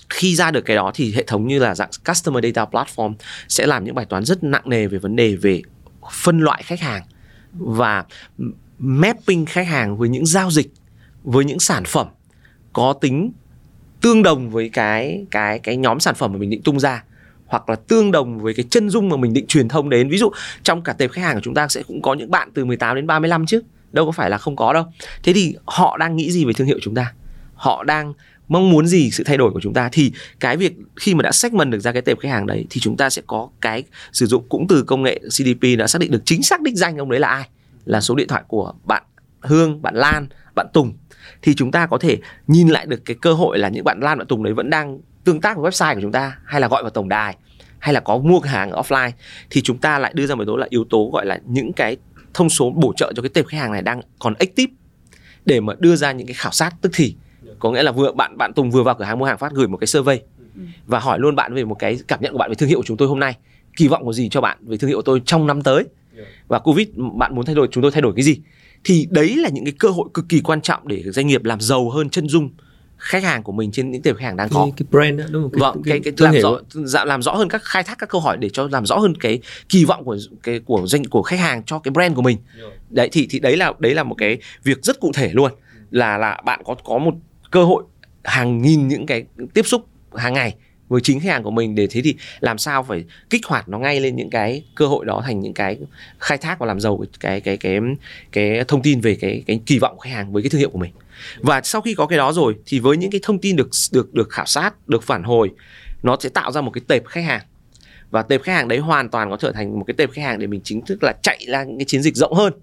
khi 0.10 0.36
ra 0.36 0.52
được 0.52 0.62
cái 0.62 0.76
đó 0.76 0.92
thì 0.94 1.14
hệ 1.14 1.24
thống 1.28 1.48
như 1.48 1.60
là 1.60 1.76
dạng 1.76 1.90
customer 2.08 2.44
data 2.44 2.66
platform 2.72 3.14
sẽ 3.48 3.68
làm 3.68 3.84
những 3.84 3.96
bài 3.96 4.06
toán 4.06 4.26
rất 4.26 4.44
nặng 4.44 4.64
nề 4.66 4.88
về 4.88 4.98
vấn 4.98 5.16
đề 5.16 5.36
về 5.36 5.62
phân 6.12 6.40
loại 6.40 6.64
khách 6.64 6.80
hàng 6.80 7.04
và 7.54 8.06
mapping 8.84 9.46
khách 9.46 9.68
hàng 9.68 9.98
với 9.98 10.10
những 10.10 10.26
giao 10.26 10.52
dịch, 10.52 10.68
với 11.24 11.46
những 11.46 11.60
sản 11.60 11.84
phẩm 11.86 12.08
có 12.74 12.94
tính 12.94 13.32
tương 14.02 14.24
đồng 14.24 14.50
với 14.50 14.70
cái 14.70 15.26
cái 15.32 15.60
cái 15.60 15.78
nhóm 15.78 16.00
sản 16.00 16.16
phẩm 16.16 16.34
mà 16.34 16.40
mình 16.40 16.50
định 16.50 16.62
tung 16.62 16.80
ra, 16.80 17.04
hoặc 17.46 17.70
là 17.70 17.76
tương 17.76 18.12
đồng 18.12 18.40
với 18.40 18.54
cái 18.54 18.66
chân 18.70 18.90
dung 18.90 19.10
mà 19.10 19.18
mình 19.18 19.34
định 19.34 19.48
truyền 19.48 19.68
thông 19.68 19.90
đến. 19.90 20.10
Ví 20.10 20.18
dụ, 20.18 20.32
trong 20.64 20.82
cả 20.82 20.94
tệp 20.94 21.12
khách 21.12 21.22
hàng 21.22 21.36
của 21.36 21.42
chúng 21.44 21.54
ta 21.54 21.68
sẽ 21.68 21.84
cũng 21.84 22.02
có 22.02 22.14
những 22.14 22.32
bạn 22.32 22.50
từ 22.54 22.66
18 22.66 22.96
đến 22.96 23.08
35 23.08 23.46
chứ, 23.46 23.62
đâu 23.92 24.06
có 24.06 24.12
phải 24.12 24.30
là 24.30 24.38
không 24.38 24.56
có 24.56 24.74
đâu. 24.74 24.86
Thế 25.24 25.34
thì 25.34 25.56
họ 25.66 25.98
đang 25.98 26.16
nghĩ 26.16 26.32
gì 26.32 26.46
về 26.46 26.54
thương 26.54 26.68
hiệu 26.68 26.80
chúng 26.82 26.96
ta? 26.96 27.14
Họ 27.54 27.84
đang 27.84 28.14
mong 28.48 28.70
muốn 28.70 28.88
gì 28.88 29.12
sự 29.12 29.24
thay 29.24 29.38
đổi 29.38 29.52
của 29.52 29.62
chúng 29.62 29.74
ta? 29.74 29.90
Thì 29.92 30.12
cái 30.40 30.58
việc 30.58 30.74
khi 30.96 31.14
mà 31.14 31.22
đã 31.22 31.32
segment 31.32 31.72
được 31.72 31.80
ra 31.80 31.92
cái 31.92 32.02
tệp 32.02 32.20
khách 32.20 32.30
hàng 32.30 32.48
đấy, 32.48 32.66
thì 32.70 32.82
chúng 32.82 32.98
ta 32.98 33.10
sẽ 33.10 33.22
có 33.28 33.50
cái 33.62 33.84
sử 34.14 34.26
dụng 34.26 34.44
cũng 34.50 34.68
từ 34.68 34.84
công 34.84 35.04
nghệ 35.04 35.20
CDP 35.28 35.78
đã 35.78 35.88
xác 35.88 36.00
định 36.00 36.12
được 36.12 36.22
chính 36.26 36.44
xác 36.44 36.62
đích 36.62 36.76
danh 36.76 36.98
ông 36.98 37.10
đấy 37.10 37.20
là 37.20 37.28
ai 37.28 37.50
là 37.86 38.02
số 38.02 38.16
điện 38.16 38.28
thoại 38.28 38.44
của 38.48 38.74
bạn 38.84 39.04
Hương, 39.42 39.82
bạn 39.82 39.96
Lan, 39.96 40.28
bạn 40.56 40.68
Tùng 40.74 40.94
thì 41.42 41.56
chúng 41.56 41.72
ta 41.72 41.88
có 41.88 41.98
thể 41.98 42.18
nhìn 42.48 42.68
lại 42.68 42.86
được 42.86 43.02
cái 43.06 43.18
cơ 43.22 43.34
hội 43.34 43.60
là 43.60 43.70
những 43.70 43.84
bạn 43.84 44.00
Lan 44.00 44.18
bạn 44.18 44.28
Tùng 44.28 44.44
đấy 44.44 44.54
vẫn 44.54 44.70
đang 44.70 45.00
tương 45.24 45.42
tác 45.42 45.58
với 45.58 45.72
website 45.72 45.96
của 45.96 46.02
chúng 46.02 46.12
ta 46.12 46.38
hay 46.46 46.62
là 46.62 46.68
gọi 46.68 46.84
vào 46.84 46.90
tổng 46.90 47.10
đài 47.10 47.36
hay 47.80 47.94
là 47.94 48.00
có 48.00 48.18
mua 48.18 48.40
hàng 48.40 48.72
offline 48.72 49.12
thì 49.50 49.62
chúng 49.62 49.78
ta 49.78 50.00
lại 50.00 50.14
đưa 50.16 50.26
ra 50.26 50.36
một 50.36 50.44
số 50.44 50.46
tố 50.46 50.58
là 50.58 50.68
yếu 50.70 50.84
tố 50.90 51.10
gọi 51.14 51.26
là 51.26 51.40
những 51.46 51.74
cái 51.74 51.98
thông 52.34 52.50
số 52.50 52.70
bổ 52.70 52.94
trợ 52.98 53.14
cho 53.16 53.22
cái 53.22 53.30
tệp 53.30 53.48
khách 53.48 53.58
hàng 53.58 53.72
này 53.72 53.82
đang 53.82 54.02
còn 54.20 54.34
active 54.34 54.74
để 55.46 55.60
mà 55.60 55.74
đưa 55.80 55.96
ra 55.96 56.12
những 56.12 56.28
cái 56.28 56.34
khảo 56.34 56.52
sát 56.52 56.74
tức 56.82 56.92
thì. 56.96 57.16
Có 57.60 57.72
nghĩa 57.72 57.84
là 57.84 57.92
vừa 57.92 58.12
bạn 58.12 58.38
bạn 58.38 58.54
Tùng 58.54 58.72
vừa 58.72 58.84
vào 58.84 58.96
cửa 58.96 59.06
hàng 59.06 59.20
mua 59.20 59.26
hàng 59.26 59.38
phát 59.38 59.52
gửi 59.52 59.68
một 59.68 59.78
cái 59.78 59.88
survey 59.88 60.22
và 60.86 61.00
hỏi 61.00 61.20
luôn 61.20 61.36
bạn 61.36 61.54
về 61.54 61.66
một 61.66 61.76
cái 61.76 62.00
cảm 62.08 62.22
nhận 62.22 62.32
của 62.32 62.38
bạn 62.38 62.50
về 62.50 62.56
thương 62.56 62.70
hiệu 62.70 62.80
của 62.80 62.86
chúng 62.86 62.98
tôi 62.98 63.08
hôm 63.08 63.20
nay. 63.20 63.38
Kỳ 63.78 63.88
vọng 63.88 64.06
của 64.06 64.14
gì 64.14 64.30
cho 64.30 64.42
bạn 64.42 64.58
về 64.62 64.78
thương 64.78 64.88
hiệu 64.88 64.98
của 64.98 65.04
tôi 65.06 65.22
trong 65.26 65.48
năm 65.48 65.62
tới? 65.62 65.86
Và 66.48 66.60
covid 66.60 66.88
bạn 67.18 67.36
muốn 67.36 67.46
thay 67.46 67.56
đổi 67.56 67.68
chúng 67.72 67.82
tôi 67.82 67.92
thay 67.92 68.02
đổi 68.02 68.14
cái 68.16 68.24
gì? 68.24 68.38
Thì 68.84 69.08
đấy 69.10 69.36
là 69.36 69.50
những 69.50 69.66
cái 69.66 69.74
cơ 69.80 69.90
hội 69.90 70.10
cực 70.14 70.30
kỳ 70.30 70.42
quan 70.42 70.62
trọng 70.62 70.88
để 70.88 71.04
doanh 71.06 71.28
nghiệp 71.28 71.44
làm 71.44 71.62
giàu 71.62 71.90
hơn 71.90 72.10
chân 72.10 72.30
dung 72.30 72.50
khách 72.98 73.24
hàng 73.24 73.44
của 73.44 73.52
mình 73.52 73.72
trên 73.72 73.92
những 73.92 74.02
tệp 74.02 74.16
khách 74.16 74.26
hàng 74.26 74.38
đang 74.38 74.50
có. 74.50 74.64
cái, 74.64 74.72
cái 74.78 74.86
brand 74.92 75.20
đó, 75.20 75.26
đúng 75.32 75.44
không? 75.44 75.52
Cái, 75.52 75.60
vâng, 75.62 75.82
cái, 75.84 76.00
cái, 76.04 76.14
cái 76.18 76.32
làm 76.32 76.42
rõ 76.42 76.60
dạ, 76.70 77.06
làm 77.06 77.22
rõ 77.22 77.32
hơn 77.34 77.50
các 77.50 77.62
khai 77.64 77.84
thác 77.84 77.98
các 77.98 78.10
câu 78.10 78.22
hỏi 78.22 78.38
để 78.38 78.50
cho 78.50 78.68
làm 78.72 78.86
rõ 78.86 78.98
hơn 78.98 79.16
cái 79.18 79.40
kỳ 79.70 79.86
vọng 79.86 80.04
của 80.04 80.18
cái 80.44 80.60
của 80.60 80.82
doanh 80.86 81.06
của 81.06 81.22
khách 81.22 81.40
hàng 81.40 81.64
cho 81.64 81.80
cái 81.80 81.92
brand 81.92 82.16
của 82.16 82.22
mình. 82.22 82.38
Đấy 82.90 83.10
thì 83.12 83.28
thì 83.30 83.40
đấy 83.40 83.58
là 83.58 83.74
đấy 83.80 83.94
là 83.94 84.04
một 84.04 84.16
cái 84.18 84.38
việc 84.64 84.84
rất 84.84 85.00
cụ 85.00 85.12
thể 85.14 85.30
luôn. 85.34 85.52
Là 85.92 86.18
là 86.18 86.42
bạn 86.46 86.62
có 86.66 86.76
có 86.84 86.98
một 86.98 87.14
cơ 87.52 87.64
hội 87.64 87.84
hàng 88.24 88.62
nghìn 88.62 88.88
những 88.88 89.06
cái 89.06 89.26
tiếp 89.54 89.64
xúc 89.66 89.86
hàng 90.16 90.34
ngày 90.34 90.56
với 90.92 91.02
chính 91.02 91.20
khách 91.20 91.30
hàng 91.30 91.44
của 91.44 91.52
mình 91.52 91.76
để 91.76 91.88
thế 91.88 92.02
thì 92.04 92.16
làm 92.40 92.58
sao 92.58 92.84
phải 92.84 93.04
kích 93.30 93.46
hoạt 93.46 93.70
nó 93.70 93.80
ngay 93.80 94.00
lên 94.00 94.16
những 94.16 94.30
cái 94.30 94.64
cơ 94.76 94.88
hội 94.88 95.06
đó 95.06 95.22
thành 95.26 95.40
những 95.40 95.54
cái 95.54 95.78
khai 96.20 96.38
thác 96.38 96.60
và 96.60 96.66
làm 96.66 96.80
giàu 96.80 97.04
cái 97.20 97.42
cái 97.42 97.58
cái 97.58 97.80
cái, 98.32 98.56
cái 98.56 98.64
thông 98.68 98.82
tin 98.82 99.02
về 99.02 99.16
cái 99.22 99.44
cái 99.48 99.60
kỳ 99.66 99.80
vọng 99.80 99.96
của 99.96 100.02
khách 100.02 100.10
hàng 100.10 100.34
với 100.34 100.44
cái 100.44 100.50
thương 100.50 100.60
hiệu 100.60 100.70
của 100.70 100.78
mình. 100.78 100.92
Và 101.40 101.62
sau 101.64 101.82
khi 101.82 101.94
có 101.94 102.06
cái 102.06 102.18
đó 102.18 102.34
rồi 102.34 102.56
thì 102.66 102.80
với 102.80 102.98
những 102.98 103.12
cái 103.12 103.22
thông 103.24 103.40
tin 103.40 103.56
được 103.56 103.70
được 103.92 104.14
được 104.14 104.30
khảo 104.30 104.46
sát 104.46 104.90
được 104.90 105.04
phản 105.04 105.24
hồi 105.24 105.52
nó 106.04 106.18
sẽ 106.20 106.30
tạo 106.30 106.52
ra 106.52 106.62
một 106.62 106.72
cái 106.72 106.82
tệp 106.88 107.06
khách 107.06 107.24
hàng. 107.24 107.42
Và 108.10 108.22
tệp 108.22 108.44
khách 108.44 108.54
hàng 108.54 108.68
đấy 108.68 108.80
hoàn 108.80 109.10
toàn 109.10 109.30
có 109.30 109.38
trở 109.38 109.52
thành 109.52 109.80
một 109.80 109.84
cái 109.88 109.94
tệp 109.98 110.12
khách 110.12 110.22
hàng 110.22 110.40
để 110.40 110.48
mình 110.48 110.62
chính 110.64 110.86
thức 110.86 111.04
là 111.04 111.14
chạy 111.24 111.46
ra 111.48 111.64
những 111.64 111.78
cái 111.78 111.86
chiến 111.86 112.02
dịch 112.02 112.16
rộng 112.16 112.34
hơn 112.34 112.54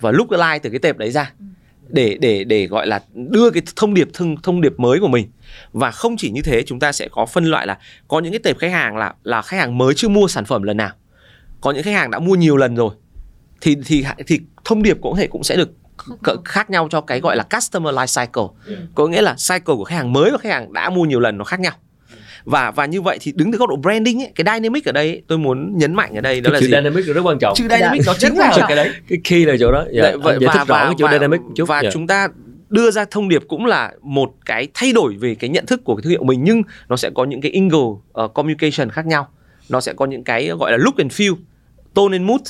và 0.00 0.10
lúc 0.10 0.30
lai 0.30 0.58
từ 0.58 0.70
cái 0.70 0.78
tệp 0.78 0.96
đấy 0.96 1.10
ra 1.10 1.32
để 1.88 2.18
để 2.20 2.44
để 2.44 2.66
gọi 2.66 2.86
là 2.86 3.02
đưa 3.14 3.50
cái 3.50 3.62
thông 3.76 3.94
điệp 3.94 4.08
thông 4.12 4.36
thông 4.42 4.60
điệp 4.60 4.80
mới 4.80 5.00
của 5.00 5.08
mình. 5.08 5.30
Và 5.72 5.90
không 5.90 6.16
chỉ 6.16 6.30
như 6.30 6.42
thế 6.42 6.62
chúng 6.62 6.78
ta 6.78 6.92
sẽ 6.92 7.08
có 7.08 7.26
phân 7.26 7.44
loại 7.44 7.66
là 7.66 7.78
có 8.08 8.20
những 8.20 8.32
cái 8.32 8.38
tệp 8.38 8.58
khách 8.58 8.72
hàng 8.72 8.96
là 8.96 9.14
là 9.22 9.42
khách 9.42 9.56
hàng 9.56 9.78
mới 9.78 9.94
chưa 9.94 10.08
mua 10.08 10.28
sản 10.28 10.44
phẩm 10.44 10.62
lần 10.62 10.76
nào. 10.76 10.90
Có 11.60 11.70
những 11.70 11.82
khách 11.82 11.94
hàng 11.94 12.10
đã 12.10 12.18
mua 12.18 12.34
nhiều 12.34 12.56
lần 12.56 12.74
rồi 12.74 12.94
thì 13.60 13.76
thì 13.84 14.04
thì 14.26 14.40
thông 14.64 14.82
điệp 14.82 14.98
cũng 15.00 15.16
thể 15.16 15.26
cũng 15.26 15.44
sẽ 15.44 15.56
được 15.56 15.70
khác 16.44 16.70
nhau 16.70 16.88
cho 16.90 17.00
cái 17.00 17.20
gọi 17.20 17.36
là 17.36 17.42
customer 17.42 17.94
life 17.94 18.26
cycle. 18.26 18.76
Có 18.94 19.06
nghĩa 19.06 19.22
là 19.22 19.36
cycle 19.48 19.74
của 19.74 19.84
khách 19.84 19.96
hàng 19.96 20.12
mới 20.12 20.30
và 20.30 20.38
khách 20.38 20.52
hàng 20.52 20.72
đã 20.72 20.90
mua 20.90 21.04
nhiều 21.04 21.20
lần 21.20 21.38
nó 21.38 21.44
khác 21.44 21.60
nhau 21.60 21.72
và 22.44 22.70
và 22.70 22.86
như 22.86 23.02
vậy 23.02 23.18
thì 23.20 23.32
đứng 23.36 23.52
từ 23.52 23.58
góc 23.58 23.68
độ 23.68 23.76
branding 23.76 24.22
ấy, 24.22 24.32
cái 24.34 24.44
dynamic 24.54 24.84
ở 24.84 24.92
đây 24.92 25.22
tôi 25.26 25.38
muốn 25.38 25.78
nhấn 25.78 25.94
mạnh 25.94 26.14
ở 26.14 26.20
đây 26.20 26.40
đó 26.40 26.50
cái 26.50 26.52
là 26.52 26.60
chữ 26.60 26.66
gì? 26.66 26.72
dynamic 26.72 27.04
rất 27.06 27.22
quan 27.22 27.38
trọng 27.38 27.54
chữ 27.56 27.64
dynamic 27.70 28.02
nó 28.06 28.14
chính 28.18 28.38
là 28.38 28.64
cái 28.68 28.76
đấy 28.76 28.90
cái 29.08 29.18
key 29.24 29.44
là 29.44 29.54
chỗ 29.60 29.72
đó 29.72 29.84
dạ. 29.92 30.02
Đấy, 30.02 30.16
và, 30.22 30.38
giải 30.38 30.54
thích 30.54 30.68
rõ 30.68 30.84
cái 30.84 30.94
chữ 30.98 31.04
và, 31.04 31.12
dynamic 31.12 31.40
một 31.40 31.52
chút 31.56 31.64
và 31.68 31.82
dạ. 31.82 31.90
chúng 31.92 32.06
ta 32.06 32.28
đưa 32.68 32.90
ra 32.90 33.04
thông 33.10 33.28
điệp 33.28 33.42
cũng 33.48 33.66
là 33.66 33.92
một 34.02 34.32
cái 34.44 34.68
thay 34.74 34.92
đổi 34.92 35.14
về 35.20 35.34
cái 35.34 35.50
nhận 35.50 35.66
thức 35.66 35.84
của 35.84 35.96
cái 35.96 36.02
thương 36.02 36.10
hiệu 36.10 36.24
mình 36.24 36.44
nhưng 36.44 36.62
nó 36.88 36.96
sẽ 36.96 37.10
có 37.14 37.24
những 37.24 37.40
cái 37.40 37.52
angle 37.54 37.78
uh, 38.24 38.34
communication 38.34 38.90
khác 38.90 39.06
nhau 39.06 39.28
nó 39.68 39.80
sẽ 39.80 39.92
có 39.92 40.06
những 40.06 40.24
cái 40.24 40.48
gọi 40.48 40.72
là 40.72 40.76
look 40.76 40.96
and 40.96 41.12
feel 41.12 41.34
tone 41.94 42.12
and 42.12 42.24
mood 42.24 42.40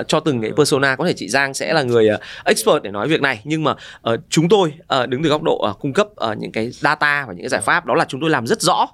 uh, 0.00 0.08
cho 0.08 0.20
từng 0.20 0.42
cái 0.42 0.50
persona 0.56 0.96
có 0.96 1.06
thể 1.06 1.12
chị 1.12 1.28
Giang 1.28 1.54
sẽ 1.54 1.72
là 1.72 1.82
người 1.82 2.08
uh, 2.14 2.20
expert 2.44 2.82
để 2.82 2.90
nói 2.90 3.08
việc 3.08 3.20
này 3.20 3.40
nhưng 3.44 3.64
mà 3.64 3.70
uh, 3.70 4.20
chúng 4.28 4.48
tôi 4.48 4.72
uh, 5.02 5.08
đứng 5.08 5.22
từ 5.22 5.28
góc 5.28 5.42
độ 5.42 5.66
uh, 5.70 5.78
cung 5.78 5.92
cấp 5.92 6.08
uh, 6.30 6.38
những 6.38 6.52
cái 6.52 6.70
data 6.70 7.24
và 7.26 7.32
những 7.32 7.42
cái 7.42 7.48
giải 7.48 7.60
pháp 7.60 7.86
đó 7.86 7.94
là 7.94 8.04
chúng 8.08 8.20
tôi 8.20 8.30
làm 8.30 8.46
rất 8.46 8.60
rõ 8.60 8.86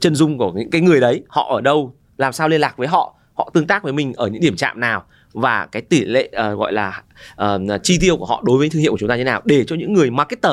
chân 0.00 0.14
dung 0.14 0.38
của 0.38 0.52
những 0.52 0.70
cái 0.70 0.80
người 0.80 1.00
đấy 1.00 1.22
họ 1.28 1.48
ở 1.54 1.60
đâu 1.60 1.94
làm 2.16 2.32
sao 2.32 2.48
liên 2.48 2.60
lạc 2.60 2.76
với 2.76 2.88
họ 2.88 3.14
họ 3.34 3.50
tương 3.54 3.66
tác 3.66 3.82
với 3.82 3.92
mình 3.92 4.12
ở 4.12 4.26
những 4.26 4.42
điểm 4.42 4.56
chạm 4.56 4.80
nào 4.80 5.04
và 5.32 5.66
cái 5.72 5.82
tỷ 5.82 6.04
lệ 6.04 6.30
uh, 6.52 6.58
gọi 6.58 6.72
là 6.72 7.02
uh, 7.42 7.82
chi 7.82 7.98
tiêu 8.00 8.16
của 8.16 8.26
họ 8.26 8.42
đối 8.46 8.58
với 8.58 8.68
thương 8.68 8.82
hiệu 8.82 8.92
của 8.92 8.98
chúng 8.98 9.08
ta 9.08 9.16
như 9.16 9.24
nào 9.24 9.42
để 9.44 9.64
cho 9.64 9.76
những 9.76 9.92
người 9.92 10.10
marketer 10.10 10.52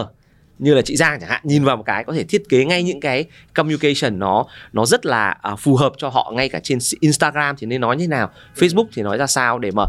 như 0.60 0.74
là 0.74 0.82
chị 0.82 0.96
Giang 0.96 1.20
chẳng 1.20 1.30
hạn 1.30 1.42
nhìn 1.44 1.64
vào 1.64 1.78
một 1.78 1.84
cái 1.86 2.04
có 2.04 2.14
thể 2.14 2.24
thiết 2.24 2.50
kế 2.50 2.66
ngay 2.66 2.84
những 2.84 3.00
cái 3.00 3.26
communication 3.54 4.20
nó 4.20 4.46
nó 4.74 4.86
rất 4.86 5.06
là 5.06 5.38
uh, 5.54 5.60
phù 5.60 5.76
hợp 5.76 5.94
cho 5.98 6.10
họ 6.10 6.32
ngay 6.36 6.50
cả 6.50 6.60
trên 6.64 6.80
Instagram 7.00 7.56
thì 7.56 7.68
nên 7.68 7.82
nói 7.82 7.98
như 7.98 8.04
thế 8.04 8.08
nào 8.08 8.30
Facebook 8.56 8.86
thì 8.94 9.02
nói 9.02 9.18
ra 9.18 9.28
sao 9.28 9.60
để 9.60 9.72
mà 9.72 9.84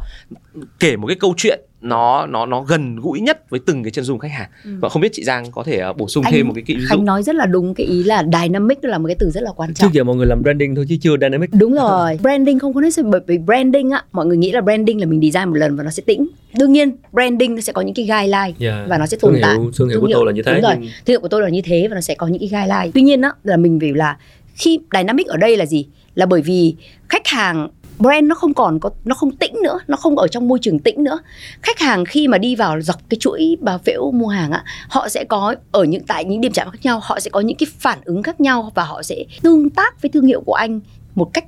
kể 0.79 0.97
một 0.97 1.07
cái 1.07 1.17
câu 1.21 1.35
chuyện 1.37 1.61
nó 1.85 2.27
nó 2.27 2.47
nó 2.47 2.61
gần 2.61 2.97
gũi 2.97 3.21
nhất 3.21 3.51
với 3.51 3.61
từng 3.67 3.83
cái 3.83 3.91
chân 3.91 4.05
dung 4.05 4.19
khách 4.19 4.33
hàng. 4.33 4.49
Ừ. 4.65 4.71
và 4.81 4.89
không 4.89 5.03
biết 5.03 5.09
chị 5.13 5.25
Giang 5.25 5.51
có 5.51 5.63
thể 5.63 5.83
uh, 5.91 5.97
bổ 5.97 6.09
sung 6.09 6.25
Anh- 6.25 6.33
thêm 6.33 6.49
một 6.49 6.55
cái 6.55 6.65
ví 6.67 6.75
dụ. 6.83 6.87
Khánh 6.89 7.05
nói 7.05 7.23
rất 7.23 7.35
là 7.37 7.47
đúng 7.47 7.75
cái 7.75 7.87
ý 7.87 8.03
là 8.03 8.25
dynamic 8.33 8.85
là 8.85 8.99
một 8.99 9.07
cái 9.07 9.17
từ 9.19 9.31
rất 9.31 9.43
là 9.43 9.51
quan 9.57 9.75
trước 9.75 9.83
trọng 9.83 9.95
giờ 9.95 10.05
mọi 10.05 10.17
người 10.17 10.27
làm 10.27 10.43
branding 10.43 10.75
thôi 10.75 10.87
chứ 10.89 10.97
chưa 11.01 11.17
dynamic. 11.21 11.51
Đúng 11.53 11.75
rồi. 11.75 12.19
Branding 12.23 12.59
không 12.59 12.75
có 12.75 12.81
nói 12.81 12.91
bởi 13.05 13.21
vì 13.27 13.39
branding 13.39 13.91
á 13.91 14.03
mọi 14.13 14.27
người 14.27 14.37
nghĩ 14.37 14.53
là 14.53 14.61
branding 14.61 15.01
là 15.01 15.07
mình 15.07 15.21
design 15.21 15.49
một 15.51 15.57
lần 15.57 15.77
và 15.77 15.85
nó 15.85 15.91
sẽ 15.91 16.03
tĩnh. 16.07 16.27
Đương 16.59 16.73
nhiên 16.73 16.97
branding 17.13 17.55
nó 17.55 17.61
sẽ 17.61 17.73
có 17.73 17.83
những 17.83 17.95
cái 17.95 18.05
guideline 18.07 18.53
yeah. 18.61 18.89
và 18.89 18.99
nó 18.99 19.07
sẽ 19.07 19.17
tồn 19.21 19.33
thương 19.33 19.43
tại. 19.43 19.55
hiệu, 19.55 19.71
thương 19.77 19.89
hiệu. 19.89 20.01
của 20.01 20.09
tôi 20.13 20.27
là 20.27 20.33
như 20.33 20.43
thế 20.43 20.53
đúng 20.53 20.63
rồi. 20.63 20.75
nhưng- 20.81 20.91
thương 21.07 21.13
hiệu 21.15 21.21
của 21.21 21.29
tôi 21.29 21.43
là 21.43 21.49
như 21.49 21.61
thế 21.65 21.87
và 21.91 21.95
nó 21.95 22.01
sẽ 22.01 22.15
có 22.15 22.27
những 22.27 22.39
cái 22.41 22.49
guideline. 22.49 22.91
Tuy 22.95 23.03
nhiên 23.03 23.21
á 23.23 23.33
là 23.45 23.57
mình 23.57 23.79
phải 23.81 23.93
là 23.93 24.17
khi 24.55 24.79
dynamic 24.93 25.27
ở 25.27 25.37
đây 25.37 25.57
là 25.57 25.67
gì? 25.67 25.87
Là 26.15 26.27
bởi 26.27 26.43
vì 26.43 26.75
khách 27.09 27.27
hàng 27.27 27.69
brand 27.99 28.27
nó 28.27 28.35
không 28.35 28.55
còn 28.55 28.79
có 28.81 28.91
nó 29.05 29.15
không 29.15 29.31
tĩnh 29.31 29.55
nữa 29.63 29.79
nó 29.87 29.97
không 29.97 30.19
ở 30.19 30.29
trong 30.29 30.49
môi 30.49 30.59
trường 30.63 30.79
tĩnh 30.79 31.05
nữa. 31.05 31.19
Khách 31.63 31.79
hàng 31.79 32.05
khi 32.05 32.29
mà 32.29 32.39
đi 32.39 32.57
vào 32.57 32.81
dọc 32.81 32.97
cái 33.09 33.19
chuỗi 33.21 33.57
bà 33.61 33.79
phễu 33.79 34.11
mua 34.11 34.29
hàng 34.29 34.51
á 34.51 34.65
họ 34.89 35.09
sẽ 35.09 35.25
có 35.25 35.55
ở 35.73 35.85
những 35.85 36.03
tại 36.07 36.25
những 36.25 36.41
điểm 36.41 36.53
chạm 36.53 36.71
khác 36.71 36.79
nhau 36.83 37.01
họ 37.03 37.21
sẽ 37.21 37.31
có 37.31 37.41
những 37.41 37.57
cái 37.57 37.67
phản 37.79 37.99
ứng 38.05 38.23
khác 38.23 38.41
nhau 38.41 38.71
và 38.75 38.85
họ 38.85 39.03
sẽ 39.03 39.25
tương 39.43 39.71
tác 39.71 40.03
với 40.03 40.11
thương 40.11 40.27
hiệu 40.27 40.41
của 40.47 40.55
anh 40.55 40.81
một 41.15 41.31
cách 41.33 41.45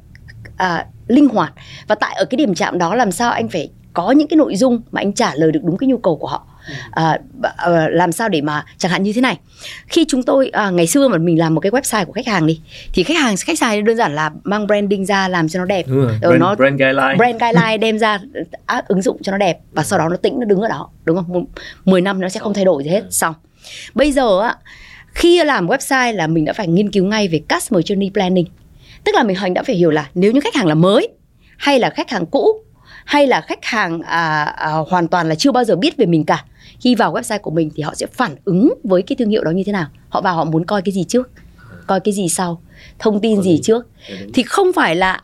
à, 0.56 0.86
linh 1.06 1.28
hoạt. 1.28 1.52
Và 1.88 1.94
tại 1.94 2.14
ở 2.14 2.24
cái 2.24 2.36
điểm 2.36 2.54
chạm 2.54 2.78
đó 2.78 2.94
làm 2.94 3.12
sao 3.12 3.30
anh 3.30 3.48
phải 3.48 3.70
có 3.92 4.10
những 4.10 4.28
cái 4.28 4.36
nội 4.36 4.56
dung 4.56 4.82
mà 4.90 5.00
anh 5.00 5.12
trả 5.12 5.34
lời 5.34 5.52
được 5.52 5.60
đúng 5.62 5.76
cái 5.76 5.88
nhu 5.88 5.98
cầu 5.98 6.16
của 6.16 6.26
họ 6.26 6.46
à, 6.90 7.18
à, 7.56 7.88
làm 7.90 8.12
sao 8.12 8.28
để 8.28 8.40
mà 8.40 8.64
chẳng 8.78 8.92
hạn 8.92 9.02
như 9.02 9.12
thế 9.12 9.20
này. 9.20 9.38
Khi 9.86 10.04
chúng 10.08 10.22
tôi 10.22 10.48
à, 10.48 10.70
ngày 10.70 10.86
xưa 10.86 11.08
mà 11.08 11.18
mình 11.18 11.38
làm 11.38 11.54
một 11.54 11.60
cái 11.60 11.72
website 11.72 12.04
của 12.04 12.12
khách 12.12 12.26
hàng 12.26 12.46
đi 12.46 12.60
thì 12.94 13.02
khách 13.02 13.16
hàng 13.16 13.34
khách 13.46 13.60
hàng 13.60 13.84
đơn 13.84 13.96
giản 13.96 14.14
là 14.14 14.30
mang 14.44 14.66
branding 14.66 15.06
ra 15.06 15.28
làm 15.28 15.48
cho 15.48 15.58
nó 15.58 15.64
đẹp. 15.64 15.84
Rồi 15.88 16.06
Ờ, 16.22 16.28
brand, 16.30 16.40
nó- 16.40 16.54
brand 16.54 16.78
guideline. 16.80 17.14
brand 17.18 17.40
guideline 17.40 17.76
đem 17.80 17.98
ra 17.98 18.18
á, 18.66 18.82
ứng 18.88 19.02
dụng 19.02 19.16
cho 19.22 19.32
nó 19.32 19.38
đẹp 19.38 19.58
và 19.72 19.82
sau 19.84 19.98
đó 19.98 20.08
nó 20.08 20.16
tĩnh 20.16 20.34
nó 20.40 20.44
đứng 20.44 20.60
ở 20.60 20.68
đó 20.68 20.90
đúng 21.04 21.16
không? 21.16 21.32
Một- 21.32 21.44
10 21.84 22.00
năm 22.00 22.20
nó 22.20 22.28
sẽ 22.28 22.40
không 22.40 22.54
thay 22.54 22.64
đổi 22.64 22.84
gì 22.84 22.90
hết. 22.90 23.02
Xong. 23.10 23.34
Bây 23.94 24.12
giờ 24.12 24.40
á 24.40 24.54
khi 25.14 25.44
làm 25.44 25.66
website 25.66 26.14
là 26.14 26.26
mình 26.26 26.44
đã 26.44 26.52
phải 26.52 26.66
nghiên 26.68 26.90
cứu 26.90 27.04
ngay 27.04 27.28
về 27.28 27.40
customer 27.48 27.84
journey 27.92 28.10
planning. 28.12 28.46
Tức 29.04 29.14
là 29.14 29.22
mình 29.22 29.36
hành 29.36 29.54
đã 29.54 29.62
phải 29.62 29.74
hiểu 29.76 29.90
là 29.90 30.08
nếu 30.14 30.32
như 30.32 30.40
khách 30.40 30.54
hàng 30.54 30.66
là 30.66 30.74
mới 30.74 31.08
hay 31.56 31.78
là 31.78 31.90
khách 31.90 32.10
hàng 32.10 32.26
cũ 32.26 32.48
hay 33.04 33.26
là 33.26 33.40
khách 33.40 33.64
hàng 33.64 34.00
à, 34.02 34.42
à, 34.44 34.70
hoàn 34.88 35.08
toàn 35.08 35.28
là 35.28 35.34
chưa 35.34 35.52
bao 35.52 35.64
giờ 35.64 35.76
biết 35.76 35.96
về 35.96 36.06
mình 36.06 36.24
cả 36.24 36.44
khi 36.80 36.94
vào 36.94 37.12
website 37.12 37.38
của 37.38 37.50
mình 37.50 37.70
thì 37.74 37.82
họ 37.82 37.94
sẽ 37.94 38.06
phản 38.06 38.36
ứng 38.44 38.74
với 38.84 39.02
cái 39.02 39.16
thương 39.16 39.30
hiệu 39.30 39.44
đó 39.44 39.50
như 39.50 39.62
thế 39.66 39.72
nào? 39.72 39.88
Họ 40.08 40.20
vào 40.20 40.36
họ 40.36 40.44
muốn 40.44 40.64
coi 40.64 40.82
cái 40.82 40.92
gì 40.92 41.04
trước? 41.04 41.30
Coi 41.86 42.00
cái 42.00 42.14
gì 42.14 42.28
sau? 42.28 42.60
Thông 42.98 43.20
tin 43.20 43.42
gì. 43.42 43.60
trước? 43.62 43.86
Thì 44.34 44.42
không 44.42 44.72
phải 44.72 44.96
là 44.96 45.22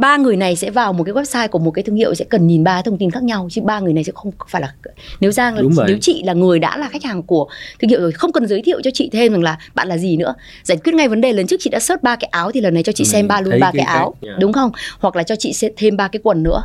ba 0.00 0.16
người 0.16 0.36
này 0.36 0.56
sẽ 0.56 0.70
vào 0.70 0.92
một 0.92 1.04
cái 1.04 1.14
website 1.14 1.48
của 1.48 1.58
một 1.58 1.70
cái 1.70 1.82
thương 1.82 1.96
hiệu 1.96 2.14
sẽ 2.14 2.24
cần 2.24 2.46
nhìn 2.46 2.64
ba 2.64 2.82
thông 2.82 2.98
tin 2.98 3.10
khác 3.10 3.22
nhau 3.22 3.48
chứ 3.50 3.60
ba 3.62 3.80
người 3.80 3.92
này 3.92 4.04
sẽ 4.04 4.12
không 4.14 4.32
phải 4.48 4.62
là 4.62 4.72
nếu 5.20 5.32
Giang 5.32 5.54
là 5.54 5.62
Đúng 5.62 5.72
nếu 5.86 5.98
chị 6.00 6.22
là 6.24 6.32
người 6.32 6.58
đã 6.58 6.76
là 6.76 6.88
khách 6.88 7.04
hàng 7.04 7.22
của 7.22 7.48
thương 7.80 7.90
hiệu 7.90 8.00
rồi 8.00 8.12
không 8.12 8.32
cần 8.32 8.46
giới 8.46 8.62
thiệu 8.62 8.80
cho 8.84 8.90
chị 8.94 9.08
thêm 9.12 9.32
rằng 9.32 9.42
là 9.42 9.58
bạn 9.74 9.88
là 9.88 9.98
gì 9.98 10.16
nữa. 10.16 10.34
Giải 10.62 10.78
quyết 10.84 10.94
ngay 10.94 11.08
vấn 11.08 11.20
đề 11.20 11.32
lần 11.32 11.46
trước 11.46 11.56
chị 11.60 11.70
đã 11.70 11.80
search 11.80 12.02
ba 12.02 12.16
cái 12.16 12.28
áo 12.32 12.50
thì 12.52 12.60
lần 12.60 12.74
này 12.74 12.82
cho 12.82 12.92
chị 12.92 13.04
Ừ, 13.04 13.08
xem 13.08 13.28
ba 13.28 13.40
luôn 13.40 13.60
ba 13.60 13.70
cái 13.74 13.82
áo 13.84 14.14
yeah. 14.22 14.38
đúng 14.38 14.52
không? 14.52 14.70
Hoặc 15.00 15.16
là 15.16 15.22
cho 15.22 15.36
chị 15.36 15.52
sẽ 15.52 15.68
thêm 15.76 15.96
ba 15.96 16.08
cái 16.08 16.20
quần 16.22 16.42
nữa. 16.42 16.62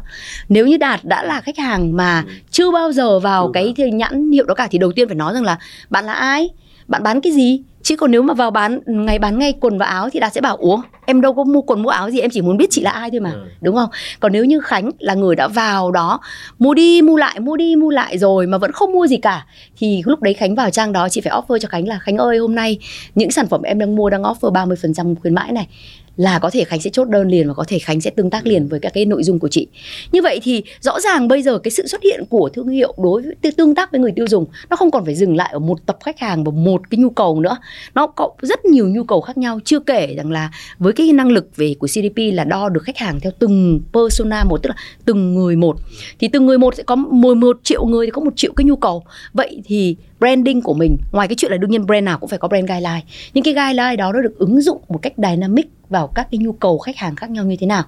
Nếu 0.49 0.67
như 0.67 0.77
đạt 0.77 0.99
đã 1.03 1.23
là 1.23 1.41
khách 1.41 1.57
hàng 1.57 1.95
mà 1.97 2.23
Ừ. 2.27 2.31
chưa 2.51 2.71
bao 2.71 2.91
giờ 2.91 3.19
vào 3.19 3.47
Chưa 3.47 3.51
cái 3.53 3.73
thì 3.77 3.91
nhãn 3.91 4.31
hiệu 4.31 4.45
đó 4.45 4.53
cả 4.53 4.67
thì 4.71 4.77
đầu 4.77 4.91
tiên 4.91 5.07
phải 5.07 5.15
nói 5.15 5.33
rằng 5.33 5.43
là 5.43 5.57
bạn 5.89 6.05
là 6.05 6.13
ai? 6.13 6.49
Bạn 6.87 7.03
bán 7.03 7.21
cái 7.21 7.33
gì 7.33 7.61
chứ 7.85 7.95
còn 7.95 8.11
nếu 8.11 8.21
mà 8.21 8.33
vào 8.33 8.51
bán 8.51 8.79
ngày 8.85 9.19
bán 9.19 9.39
ngay 9.39 9.53
quần 9.59 9.77
và 9.77 9.85
áo 9.85 10.09
thì 10.09 10.19
đạt 10.19 10.33
sẽ 10.33 10.41
bảo 10.41 10.57
ủa 10.57 10.81
em 11.05 11.21
đâu 11.21 11.33
có 11.33 11.43
mua 11.43 11.61
quần 11.61 11.83
mua 11.83 11.89
áo 11.89 12.09
gì 12.09 12.19
em 12.19 12.29
chỉ 12.29 12.41
muốn 12.41 12.57
biết 12.57 12.67
chị 12.69 12.81
là 12.81 12.91
ai 12.91 13.11
thôi 13.11 13.19
mà. 13.19 13.31
Ừ. 13.31 13.45
đúng 13.61 13.75
không? 13.75 13.89
Còn 14.19 14.31
nếu 14.31 14.45
như 14.45 14.59
khánh 14.59 14.89
là 14.99 15.13
người 15.13 15.35
đã 15.35 15.47
vào 15.47 15.91
đó 15.91 16.19
mua 16.59 16.73
đi 16.73 17.01
mua 17.01 17.17
lại 17.17 17.39
mua 17.39 17.57
đi 17.57 17.75
mua 17.75 17.89
lại 17.89 18.17
rồi 18.17 18.47
mà 18.47 18.57
vẫn 18.57 18.71
không 18.71 18.91
mua 18.91 19.07
gì 19.07 19.17
cả 19.17 19.45
thì 19.77 20.01
lúc 20.05 20.21
đấy 20.21 20.33
khánh 20.33 20.55
vào 20.55 20.69
trang 20.69 20.91
đó 20.91 21.09
chị 21.09 21.21
phải 21.21 21.33
offer 21.33 21.57
cho 21.57 21.69
khánh 21.69 21.87
là 21.87 21.99
khánh 21.99 22.17
ơi 22.17 22.37
hôm 22.37 22.55
nay 22.55 22.77
những 23.15 23.31
sản 23.31 23.47
phẩm 23.47 23.61
em 23.61 23.79
đang 23.79 23.95
mua 23.95 24.09
đang 24.09 24.23
offer 24.23 24.51
30% 24.51 25.15
khuyến 25.15 25.33
mãi 25.33 25.51
này 25.51 25.67
là 26.17 26.39
có 26.39 26.49
thể 26.49 26.63
khánh 26.63 26.81
sẽ 26.81 26.89
chốt 26.89 27.09
đơn 27.09 27.27
liền 27.27 27.47
và 27.47 27.53
có 27.53 27.63
thể 27.67 27.79
khánh 27.79 28.01
sẽ 28.01 28.11
tương 28.11 28.29
tác 28.29 28.47
liền 28.47 28.67
với 28.67 28.79
các 28.79 28.93
cái 28.93 29.05
nội 29.05 29.23
dung 29.23 29.39
của 29.39 29.47
chị. 29.47 29.67
Như 30.11 30.21
vậy 30.21 30.39
thì 30.43 30.63
rõ 30.81 30.99
ràng 30.99 31.27
bây 31.27 31.41
giờ 31.41 31.59
cái 31.59 31.71
sự 31.71 31.87
xuất 31.87 32.03
hiện 32.03 32.23
của 32.29 32.49
thương 32.53 32.67
hiệu 32.67 32.93
đối 32.97 33.21
với 33.21 33.51
tương 33.51 33.75
tác 33.75 33.91
với 33.91 33.99
người 33.99 34.11
tiêu 34.15 34.27
dùng, 34.27 34.45
nó 34.69 34.75
không 34.75 34.91
còn 34.91 35.05
phải 35.05 35.15
dừng 35.15 35.35
lại 35.35 35.49
ở 35.53 35.59
một 35.59 35.85
tập 35.85 35.97
khách 36.05 36.19
hàng 36.19 36.43
và 36.43 36.51
một 36.51 36.89
cái 36.89 36.97
nhu 36.97 37.09
cầu 37.09 37.39
nữa. 37.39 37.57
Nó 37.95 38.07
có 38.07 38.29
rất 38.41 38.65
nhiều 38.65 38.87
nhu 38.89 39.03
cầu 39.03 39.21
khác 39.21 39.37
nhau. 39.37 39.59
Chưa 39.65 39.79
kể 39.79 40.15
rằng 40.17 40.31
là 40.31 40.51
với 40.79 40.93
cái 40.93 41.13
năng 41.13 41.31
lực 41.31 41.55
về 41.55 41.75
của 41.79 41.87
CDP 41.87 42.17
là 42.33 42.43
đo 42.43 42.69
được 42.69 42.83
khách 42.83 42.97
hàng 42.97 43.19
theo 43.19 43.31
từng 43.39 43.81
persona 43.93 44.43
một, 44.43 44.63
tức 44.63 44.69
là 44.69 44.75
từng 45.05 45.35
người 45.35 45.55
một. 45.55 45.77
Thì 46.19 46.27
từng 46.27 46.45
người 46.45 46.57
một 46.57 46.75
sẽ 46.75 46.83
có 46.83 46.95
11 46.95 47.59
triệu 47.63 47.85
người 47.85 48.07
thì 48.07 48.11
có 48.11 48.21
một 48.21 48.33
triệu 48.35 48.53
cái 48.53 48.65
nhu 48.65 48.75
cầu. 48.75 49.03
Vậy 49.33 49.61
thì 49.65 49.95
branding 50.19 50.61
của 50.61 50.73
mình. 50.73 50.97
Ngoài 51.11 51.27
cái 51.27 51.35
chuyện 51.35 51.51
là 51.51 51.57
đương 51.57 51.71
nhiên 51.71 51.85
brand 51.85 52.03
nào 52.05 52.17
cũng 52.19 52.29
phải 52.29 52.39
có 52.39 52.47
brand 52.47 52.67
guideline. 52.69 53.01
Những 53.33 53.43
cái 53.43 53.53
guideline 53.53 53.95
đó 53.95 54.11
nó 54.13 54.21
được 54.21 54.37
ứng 54.39 54.61
dụng 54.61 54.81
một 54.89 54.99
cách 55.01 55.13
dynamic 55.17 55.65
vào 55.89 56.07
các 56.07 56.27
cái 56.31 56.37
nhu 56.37 56.51
cầu 56.51 56.77
khách 56.77 56.97
hàng 56.97 57.15
khác 57.15 57.29
nhau 57.29 57.43
như 57.45 57.55
thế 57.59 57.67
nào 57.67 57.83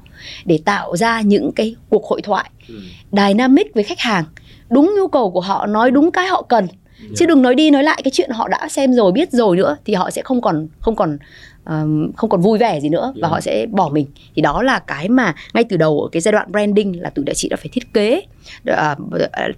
để 0.45 0.59
tạo 0.65 0.97
ra 0.97 1.21
những 1.21 1.51
cái 1.51 1.75
cuộc 1.89 2.05
hội 2.05 2.21
thoại 2.21 2.49
Ừ. 2.69 2.75
dynamic 3.11 3.73
với 3.73 3.83
khách 3.83 3.99
hàng. 3.99 4.23
Đúng 4.69 4.93
nhu 4.99 5.07
cầu 5.07 5.31
của 5.31 5.39
họ 5.41 5.65
nói 5.65 5.91
đúng 5.91 6.11
cái 6.11 6.27
họ 6.27 6.41
cần. 6.41 6.67
Chứ 7.15 7.25
đừng 7.25 7.41
nói 7.41 7.55
đi 7.55 7.71
nói 7.71 7.83
lại 7.83 8.01
cái 8.03 8.11
chuyện 8.11 8.29
họ 8.31 8.47
đã 8.47 8.67
xem 8.69 8.93
rồi 8.93 9.11
biết 9.11 9.31
rồi 9.31 9.57
nữa 9.57 9.77
thì 9.85 9.93
họ 9.93 10.09
sẽ 10.11 10.21
không 10.21 10.41
còn 10.41 10.67
không 10.79 10.95
còn 10.95 11.17
ờm, 11.67 12.11
không 12.15 12.29
còn 12.29 12.41
vui 12.41 12.57
vẻ 12.57 12.79
gì 12.79 12.89
nữa 12.89 13.13
và 13.15 13.27
Yeah. 13.27 13.31
họ 13.31 13.41
sẽ 13.41 13.65
bỏ 13.71 13.89
mình 13.93 14.05
thì 14.35 14.41
đó 14.41 14.61
là 14.63 14.79
cái 14.79 15.09
mà 15.09 15.35
ngay 15.53 15.63
từ 15.63 15.77
đầu 15.77 16.01
ở 16.01 16.09
cái 16.11 16.21
giai 16.21 16.31
đoạn 16.31 16.51
branding 16.51 17.01
là 17.01 17.09
tụi 17.09 17.25
đại 17.25 17.35
chị 17.35 17.49
đã 17.49 17.57
phải 17.57 17.69
thiết 17.71 17.93
kế 17.93 18.21
à, 18.65 18.95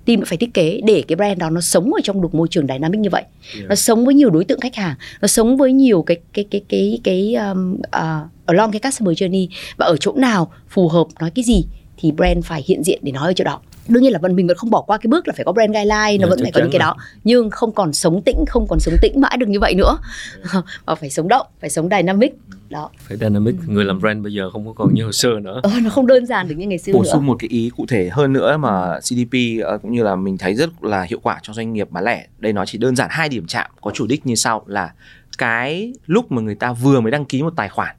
team 0.05 0.19
đã 0.19 0.25
phải 0.25 0.37
thiết 0.37 0.53
kế 0.53 0.81
để 0.85 1.03
cái 1.07 1.15
brand 1.15 1.37
đó 1.39 1.49
nó 1.49 1.61
sống 1.61 1.93
ở 1.93 1.99
trong 2.03 2.21
được 2.21 2.35
môi 2.35 2.47
trường 2.47 2.67
dynamic 2.67 2.99
như 2.99 3.09
vậy 3.09 3.23
Yeah. 3.55 3.69
nó 3.69 3.75
sống 3.75 4.05
với 4.05 4.13
nhiều 4.15 4.29
đối 4.29 4.45
tượng 4.45 4.59
khách 4.59 4.75
hàng 4.75 4.95
nó 5.21 5.27
sống 5.27 5.57
với 5.57 5.73
nhiều 5.73 6.01
cái 6.01 6.17
cái 6.33 6.45
cái 6.51 6.61
cái 6.69 6.99
cái 7.03 7.35
um, 7.35 7.73
uh, 7.73 8.29
along 8.45 8.71
cái 8.71 8.79
customer 8.79 9.23
journey 9.23 9.47
và 9.77 9.85
ở 9.85 9.97
chỗ 9.99 10.13
nào 10.15 10.51
phù 10.69 10.87
hợp 10.87 11.07
nói 11.19 11.31
cái 11.35 11.43
gì 11.43 11.65
thì 11.99 12.11
brand 12.11 12.45
phải 12.45 12.63
hiện 12.67 12.83
diện 12.83 12.99
để 13.03 13.11
nói 13.11 13.27
ở 13.27 13.33
chỗ 13.33 13.43
đó. 13.43 13.59
Đương 13.87 14.03
nhiên 14.03 14.11
là 14.11 14.19
vẫn 14.19 14.35
mình 14.35 14.47
vẫn 14.47 14.57
không 14.57 14.69
bỏ 14.69 14.81
qua 14.81 14.97
cái 14.97 15.07
bước 15.07 15.27
là 15.27 15.33
phải 15.37 15.45
có 15.45 15.51
brand 15.51 15.73
guideline 15.73 16.17
nó 16.17 16.27
Dạ, 16.27 16.29
vẫn 16.29 16.39
phải 16.41 16.51
có 16.51 16.61
những 16.61 16.71
cái 16.71 16.79
đó. 16.79 16.95
Nhưng 17.23 17.49
không 17.49 17.71
còn 17.71 17.93
sống 17.93 18.21
tĩnh 18.25 18.45
không 18.47 18.65
còn 18.69 18.79
sống 18.79 18.93
tĩnh 19.01 19.21
mãi 19.21 19.37
được 19.37 19.49
như 19.49 19.59
vậy 19.59 19.75
nữa. 19.75 19.97
Mà 20.85 20.95
phải 20.95 21.09
sống 21.09 21.27
động 21.27 21.47
phải 21.59 21.69
sống 21.69 21.89
dynamic. 21.91 22.33
Đó. 22.69 22.89
Phải 23.07 23.17
dynamic 23.17 23.55
người 23.67 23.85
làm 23.85 23.99
brand 23.99 24.23
bây 24.23 24.33
giờ 24.33 24.49
không 24.49 24.65
có 24.67 24.73
còn 24.73 24.93
như 24.93 25.03
hồi 25.03 25.13
xưa 25.13 25.39
nữa. 25.39 25.59
Ờ, 25.63 25.71
nó 25.83 25.89
không 25.89 26.07
đơn 26.07 26.25
giản 26.25 26.47
được 26.47 26.55
như 26.55 26.67
ngày 26.67 26.77
xưa 26.77 26.93
bổ 26.93 27.03
nữa. 27.03 27.09
sung 27.13 27.25
một 27.25 27.35
cái 27.39 27.47
ý 27.49 27.71
cụ 27.77 27.85
thể 27.85 28.09
hơn 28.11 28.33
nữa 28.33 28.57
mà 28.57 28.99
CDP 28.99 29.33
ờ, 29.63 29.77
cũng 29.77 29.91
như 29.91 30.03
là 30.03 30.15
mình 30.15 30.37
thấy 30.37 30.53
rất 30.55 30.83
là 30.83 31.01
hiệu 31.03 31.19
quả 31.23 31.39
cho 31.43 31.53
doanh 31.53 31.73
nghiệp 31.73 31.91
bán 31.91 32.03
lẻ. 32.03 32.27
Đây 32.39 32.53
nó 32.53 32.65
chỉ 32.65 32.77
đơn 32.77 32.95
giản 32.95 33.07
hai 33.11 33.29
điểm 33.29 33.45
chạm 33.47 33.71
có 33.81 33.91
chủ 33.91 34.07
đích 34.07 34.25
như 34.25 34.35
sau 34.35 34.63
là 34.67 34.93
cái 35.37 35.93
lúc 36.05 36.31
mà 36.31 36.41
người 36.41 36.55
ta 36.55 36.73
vừa 36.73 36.99
mới 37.01 37.11
đăng 37.11 37.25
ký 37.25 37.41
một 37.43 37.53
tài 37.55 37.69
khoản 37.69 37.95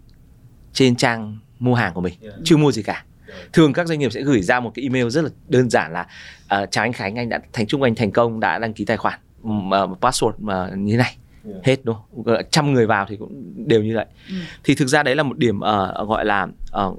trên 0.72 0.96
trang 0.96 1.38
mua 1.58 1.74
hàng 1.74 1.94
của 1.94 2.00
mình 2.00 2.14
Yeah. 2.22 2.34
chưa 2.44 2.56
mua 2.56 2.72
gì 2.72 2.82
cả 2.82 3.04
thường 3.52 3.72
các 3.72 3.86
doanh 3.86 3.98
nghiệp 3.98 4.12
sẽ 4.12 4.22
gửi 4.22 4.42
ra 4.42 4.60
một 4.60 4.72
cái 4.74 4.82
email 4.82 5.08
rất 5.08 5.24
là 5.24 5.30
đơn 5.48 5.70
giản 5.70 5.92
là 5.92 6.06
ờ, 6.48 6.66
chào 6.70 6.84
anh 6.84 6.92
Khánh 6.92 7.16
anh 7.18 7.28
đã 7.28 7.40
thành 7.52 7.66
chúc 7.66 7.80
anh 7.82 7.94
thành 7.94 8.10
công 8.12 8.40
đã 8.40 8.58
đăng 8.58 8.72
ký 8.72 8.84
tài 8.84 8.96
khoản 8.96 9.18
Ừm, 9.42 9.70
ờ, 9.70 9.86
password 10.00 10.32
mà 10.38 10.70
như 10.76 10.92
thế 10.92 10.98
này 10.98 11.16
Yeah. 11.44 11.64
hết 11.64 11.76
đúng 11.84 11.96
không 11.96 12.22
Ờ, 12.36 12.42
trăm 12.50 12.72
người 12.72 12.86
vào 12.86 13.06
thì 13.08 13.16
cũng 13.16 13.52
đều 13.68 13.82
như 13.82 13.96
vậy 13.96 14.06
Ừ. 14.28 14.34
thì 14.64 14.74
thực 14.74 14.86
ra 14.88 15.02
đấy 15.02 15.16
là 15.16 15.22
một 15.22 15.38
điểm 15.38 15.60
ờ, 15.60 16.04
gọi 16.08 16.24
là 16.24 16.46
ờ, 16.70 16.92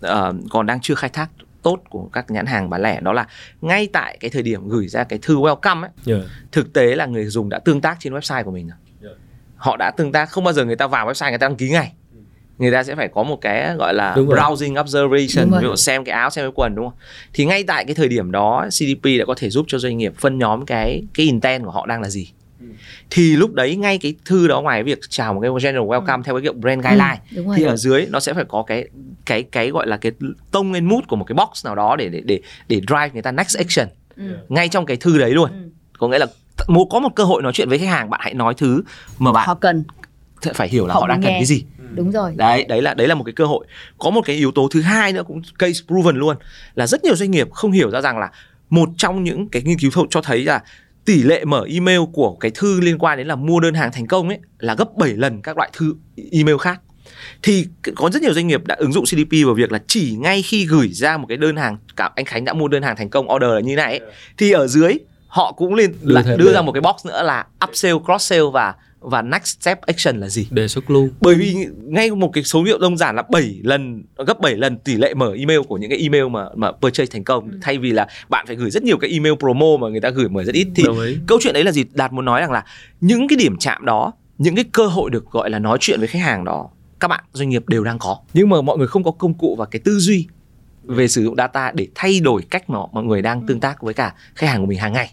ờ, 0.00 0.34
còn 0.50 0.66
đang 0.66 0.80
chưa 0.80 0.94
khai 0.94 1.10
thác 1.10 1.30
tốt 1.62 1.80
của 1.90 2.08
các 2.12 2.30
nhãn 2.30 2.46
hàng 2.46 2.70
bán 2.70 2.82
lẻ 2.82 3.00
đó 3.00 3.12
là 3.12 3.26
ngay 3.60 3.88
tại 3.92 4.16
cái 4.20 4.30
thời 4.30 4.42
điểm 4.42 4.68
gửi 4.68 4.88
ra 4.88 5.04
cái 5.04 5.18
thư 5.22 5.36
welcome 5.36 5.82
ấy 5.82 5.90
yeah. 6.06 6.20
thực 6.52 6.72
tế 6.72 6.96
là 6.96 7.06
người 7.06 7.24
dùng 7.24 7.48
đã 7.48 7.58
tương 7.58 7.80
tác 7.80 7.96
trên 8.00 8.14
website 8.14 8.44
của 8.44 8.50
mình 8.50 8.68
rồi 8.68 8.76
Yeah. 9.02 9.18
họ 9.56 9.76
đã 9.76 9.90
tương 9.96 10.12
tác 10.12 10.30
không 10.30 10.44
bao 10.44 10.52
giờ 10.52 10.64
người 10.64 10.76
ta 10.76 10.86
vào 10.86 11.06
website 11.08 11.28
người 11.30 11.38
ta 11.38 11.48
đăng 11.48 11.56
ký 11.56 11.70
ngay 11.70 11.92
người 12.58 12.72
ta 12.72 12.82
sẽ 12.84 12.94
phải 12.94 13.08
có 13.08 13.22
một 13.22 13.40
cái 13.40 13.74
gọi 13.76 13.94
là 13.94 14.14
Đúng 14.16 14.28
rồi. 14.28 14.38
browsing 14.38 14.80
observation 14.80 15.50
ví 15.60 15.66
dụ 15.68 15.76
xem 15.76 16.04
cái 16.04 16.12
áo 16.12 16.30
xem 16.30 16.44
cái 16.44 16.52
quần 16.54 16.74
đúng 16.74 16.88
không 16.90 16.98
thì 17.32 17.44
ngay 17.44 17.62
tại 17.64 17.84
cái 17.84 17.94
thời 17.94 18.08
điểm 18.08 18.32
đó 18.32 18.66
CDP 18.70 19.04
đã 19.18 19.24
có 19.26 19.34
thể 19.36 19.50
giúp 19.50 19.64
cho 19.68 19.78
doanh 19.78 19.98
nghiệp 19.98 20.12
phân 20.18 20.38
nhóm 20.38 20.66
cái 20.66 21.02
cái 21.14 21.26
intent 21.26 21.64
của 21.64 21.70
họ 21.70 21.86
đang 21.86 22.00
là 22.02 22.08
gì 22.08 22.28
Ừ. 22.60 22.66
thì 23.10 23.36
lúc 23.36 23.52
đấy 23.54 23.76
ngay 23.76 23.98
cái 23.98 24.14
thư 24.24 24.48
đó 24.48 24.60
ngoài 24.60 24.82
việc 24.82 24.98
chào 25.08 25.34
một 25.34 25.40
cái 25.40 25.50
general 25.62 25.88
welcome 25.88 26.22
theo 26.22 26.34
cái 26.34 26.42
kiểu 26.42 26.52
brand 26.52 26.82
guideline 26.84 27.18
Ừ, 27.30 27.36
đúng 27.36 27.46
rồi 27.46 27.56
thì 27.56 27.62
ở 27.64 27.76
dưới 27.76 28.06
nó 28.10 28.20
sẽ 28.20 28.34
phải 28.34 28.44
có 28.48 28.62
cái 28.62 28.88
cái 29.26 29.42
cái 29.42 29.70
gọi 29.70 29.86
là 29.86 29.96
cái 29.96 30.12
tông 30.50 30.72
lên 30.72 30.84
mood 30.84 31.04
của 31.08 31.16
một 31.16 31.24
cái 31.24 31.34
box 31.34 31.64
nào 31.64 31.74
đó 31.74 31.96
để 31.96 32.08
để 32.08 32.20
để 32.24 32.40
để 32.68 32.80
drive 32.88 33.10
người 33.12 33.22
ta 33.22 33.32
next 33.32 33.56
action 33.56 33.88
ừ. 34.16 34.22
ngay 34.48 34.68
trong 34.68 34.86
cái 34.86 34.96
thư 34.96 35.18
đấy 35.18 35.30
luôn 35.30 35.50
Ừ. 35.50 35.56
có 35.98 36.08
nghĩa 36.08 36.18
là 36.18 36.26
một 36.68 36.86
có 36.90 37.00
một 37.00 37.14
cơ 37.16 37.24
hội 37.24 37.42
nói 37.42 37.52
chuyện 37.52 37.68
với 37.68 37.78
khách 37.78 37.88
hàng 37.88 38.10
bạn 38.10 38.20
hãy 38.22 38.34
nói 38.34 38.54
thứ 38.56 38.82
mà 39.18 39.32
bạn 39.32 39.46
họ 39.46 39.54
cần 39.54 39.84
phải 40.54 40.68
hiểu 40.68 40.86
là 40.86 40.94
họ 40.94 41.00
họ 41.00 41.06
đang 41.08 41.16
muốn 41.18 41.22
cần 41.24 41.32
nghe. 41.32 41.38
cái 41.38 41.44
gì 41.46 41.64
đúng 41.94 42.10
rồi. 42.10 42.32
Đấy 42.36 42.64
đấy 42.68 42.82
là 42.82 42.94
đấy 42.94 43.08
là 43.08 43.14
một 43.14 43.24
cái 43.24 43.32
cơ 43.32 43.44
hội. 43.44 43.66
Có 43.98 44.10
một 44.10 44.20
cái 44.24 44.36
yếu 44.36 44.50
tố 44.50 44.68
thứ 44.70 44.80
hai 44.80 45.12
nữa 45.12 45.22
cũng 45.26 45.42
case 45.58 45.80
proven 45.86 46.16
luôn 46.16 46.36
là 46.74 46.86
rất 46.86 47.04
nhiều 47.04 47.16
doanh 47.16 47.30
nghiệp 47.30 47.50
không 47.50 47.72
hiểu 47.72 47.90
ra 47.90 48.00
rằng 48.00 48.18
là 48.18 48.30
một 48.70 48.88
trong 48.96 49.24
những 49.24 49.48
cái 49.48 49.62
nghiên 49.62 49.78
cứu 49.78 50.06
cho 50.10 50.22
thấy 50.22 50.44
là 50.44 50.62
tỷ 51.04 51.22
lệ 51.22 51.44
mở 51.44 51.66
email 51.74 52.00
của 52.12 52.34
cái 52.34 52.50
thư 52.54 52.80
liên 52.80 52.98
quan 52.98 53.18
đến 53.18 53.26
là 53.26 53.36
mua 53.36 53.60
đơn 53.60 53.74
hàng 53.74 53.92
thành 53.92 54.06
công 54.06 54.28
ấy 54.28 54.38
là 54.58 54.74
gấp 54.74 54.96
7 54.96 55.10
lần 55.10 55.42
các 55.42 55.56
loại 55.56 55.70
thư 55.72 55.94
email 56.32 56.56
khác. 56.60 56.80
Thì 57.42 57.66
có 57.94 58.10
rất 58.10 58.22
nhiều 58.22 58.34
doanh 58.34 58.46
nghiệp 58.46 58.66
đã 58.66 58.74
ứng 58.74 58.92
dụng 58.92 59.04
CDP 59.04 59.32
vào 59.44 59.54
việc 59.54 59.72
là 59.72 59.78
chỉ 59.86 60.16
ngay 60.16 60.42
khi 60.42 60.66
gửi 60.66 60.88
ra 60.88 61.16
một 61.16 61.26
cái 61.28 61.36
đơn 61.36 61.56
hàng 61.56 61.76
cả 61.96 62.10
anh 62.16 62.24
Khánh 62.24 62.44
đã 62.44 62.52
mua 62.52 62.68
đơn 62.68 62.82
hàng 62.82 62.96
thành 62.96 63.10
công 63.10 63.32
order 63.32 63.50
là 63.50 63.60
như 63.60 63.76
này 63.76 63.98
ấy, 63.98 64.10
thì 64.36 64.50
ở 64.52 64.66
dưới 64.66 64.92
họ 65.28 65.52
cũng 65.52 65.74
lên 65.74 65.94
thêm 66.24 66.38
đưa 66.38 66.52
ra 66.52 66.62
một 66.62 66.72
cái 66.72 66.80
box 66.80 67.06
nữa 67.06 67.22
là 67.22 67.46
upsell 67.68 67.96
cross 68.04 68.30
sell 68.30 68.44
và 68.52 68.74
và 69.06 69.22
next 69.22 69.60
step 69.60 69.80
action 69.80 70.20
là 70.20 70.28
gì? 70.28 70.46
Đề 70.50 70.68
xuất 70.68 70.90
luôn. 70.90 71.10
Bởi 71.20 71.34
vì 71.34 71.54
ngay 71.82 72.10
một 72.10 72.30
cái 72.32 72.44
số 72.44 72.62
liệu 72.62 72.78
đơn 72.78 72.96
giản 72.96 73.16
là 73.16 73.22
7 73.30 73.60
lần 73.62 74.04
gấp 74.26 74.40
7 74.40 74.54
lần 74.54 74.78
tỷ 74.78 74.94
lệ 74.94 75.14
mở 75.14 75.34
email 75.38 75.60
của 75.68 75.76
những 75.76 75.90
cái 75.90 75.98
email 75.98 76.28
mà 76.28 76.44
mà 76.56 76.72
purchase 76.72 77.10
thành 77.12 77.24
công. 77.24 77.50
Thay 77.62 77.78
vì 77.78 77.92
là 77.92 78.06
bạn 78.28 78.46
phải 78.46 78.56
gửi 78.56 78.70
rất 78.70 78.82
nhiều 78.82 78.98
cái 78.98 79.10
email 79.10 79.34
promo 79.38 79.66
mà 79.80 79.88
người 79.88 80.00
ta 80.00 80.10
gửi 80.10 80.28
mở 80.28 80.44
rất 80.44 80.54
ít. 80.54 80.68
Thì 80.74 80.84
câu 81.26 81.38
chuyện 81.42 81.54
đấy 81.54 81.64
là 81.64 81.72
gì? 81.72 81.84
Đạt 81.92 82.12
muốn 82.12 82.24
nói 82.24 82.40
rằng 82.40 82.52
là 82.52 82.64
những 83.00 83.28
cái 83.28 83.36
điểm 83.36 83.56
chạm 83.58 83.84
đó 83.84 84.12
những 84.38 84.54
cái 84.54 84.64
cơ 84.72 84.86
hội 84.86 85.10
được 85.10 85.30
gọi 85.30 85.50
là 85.50 85.58
nói 85.58 85.78
chuyện 85.80 85.98
với 85.98 86.08
khách 86.08 86.22
hàng 86.22 86.44
đó 86.44 86.70
các 87.00 87.08
bạn 87.08 87.24
doanh 87.32 87.48
nghiệp 87.48 87.68
đều 87.68 87.84
đang 87.84 87.98
có. 87.98 88.18
Nhưng 88.34 88.48
mà 88.48 88.62
mọi 88.62 88.78
người 88.78 88.86
không 88.86 89.04
có 89.04 89.10
công 89.10 89.34
cụ 89.34 89.56
và 89.58 89.64
cái 89.64 89.80
tư 89.84 89.98
duy 89.98 90.26
về 90.84 91.08
sử 91.08 91.24
dụng 91.24 91.36
data 91.36 91.72
để 91.74 91.88
thay 91.94 92.20
đổi 92.20 92.42
cách 92.50 92.70
mà 92.70 92.78
mọi 92.92 93.04
người 93.04 93.22
đang 93.22 93.46
tương 93.46 93.60
tác 93.60 93.82
với 93.82 93.94
cả 93.94 94.14
khách 94.34 94.46
hàng 94.46 94.60
của 94.60 94.66
mình 94.66 94.78
hàng 94.78 94.92
ngày 94.92 95.12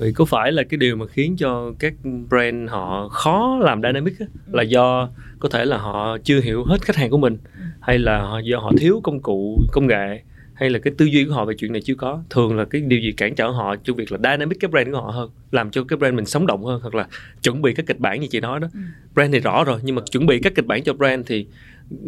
Vậy 0.00 0.12
có 0.12 0.24
phải 0.24 0.52
là 0.52 0.62
cái 0.62 0.78
điều 0.78 0.96
mà 0.96 1.06
khiến 1.06 1.36
cho 1.36 1.72
các 1.78 1.94
brand 2.28 2.70
họ 2.70 3.08
khó 3.08 3.58
làm 3.62 3.82
dynamic 3.82 4.20
á, 4.20 4.26
là 4.52 4.62
do 4.62 5.08
có 5.38 5.48
thể 5.48 5.64
là 5.64 5.78
họ 5.78 6.18
chưa 6.24 6.40
hiểu 6.40 6.64
hết 6.64 6.82
khách 6.82 6.96
hàng 6.96 7.10
của 7.10 7.18
mình? 7.18 7.38
Hay 7.80 7.98
là 7.98 8.22
họ, 8.22 8.38
do 8.38 8.58
họ 8.58 8.72
thiếu 8.78 9.00
công 9.04 9.20
cụ 9.20 9.60
công 9.72 9.86
nghệ? 9.86 10.22
Hay 10.54 10.70
là 10.70 10.78
cái 10.78 10.92
tư 10.98 11.04
duy 11.04 11.24
của 11.24 11.32
họ 11.32 11.44
về 11.44 11.54
chuyện 11.58 11.72
này 11.72 11.82
chưa 11.84 11.94
có? 11.94 12.22
Thường 12.30 12.56
là 12.56 12.64
cái 12.64 12.80
điều 12.80 13.00
gì 13.00 13.12
cản 13.12 13.34
trở 13.34 13.48
họ 13.48 13.76
trong 13.76 13.96
việc 13.96 14.12
là 14.12 14.18
dynamic 14.18 14.60
cái 14.60 14.68
brand 14.68 14.88
của 14.92 15.00
họ 15.00 15.10
hơn? 15.10 15.30
Làm 15.50 15.70
cho 15.70 15.84
cái 15.84 15.96
brand 15.96 16.14
mình 16.14 16.26
sống 16.26 16.46
động 16.46 16.64
hơn? 16.64 16.80
Hoặc 16.82 16.94
là 16.94 17.06
chuẩn 17.42 17.62
bị 17.62 17.74
các 17.74 17.86
kịch 17.86 17.98
bản 17.98 18.20
như 18.20 18.26
chị 18.30 18.40
nói 18.40 18.60
đó. 18.60 18.68
Brand 19.14 19.32
thì 19.32 19.40
rõ 19.40 19.64
rồi 19.64 19.80
nhưng 19.82 19.96
mà 19.96 20.02
chuẩn 20.10 20.26
bị 20.26 20.38
các 20.38 20.54
kịch 20.54 20.66
bản 20.66 20.82
cho 20.82 20.92
brand 20.92 21.26
thì 21.26 21.46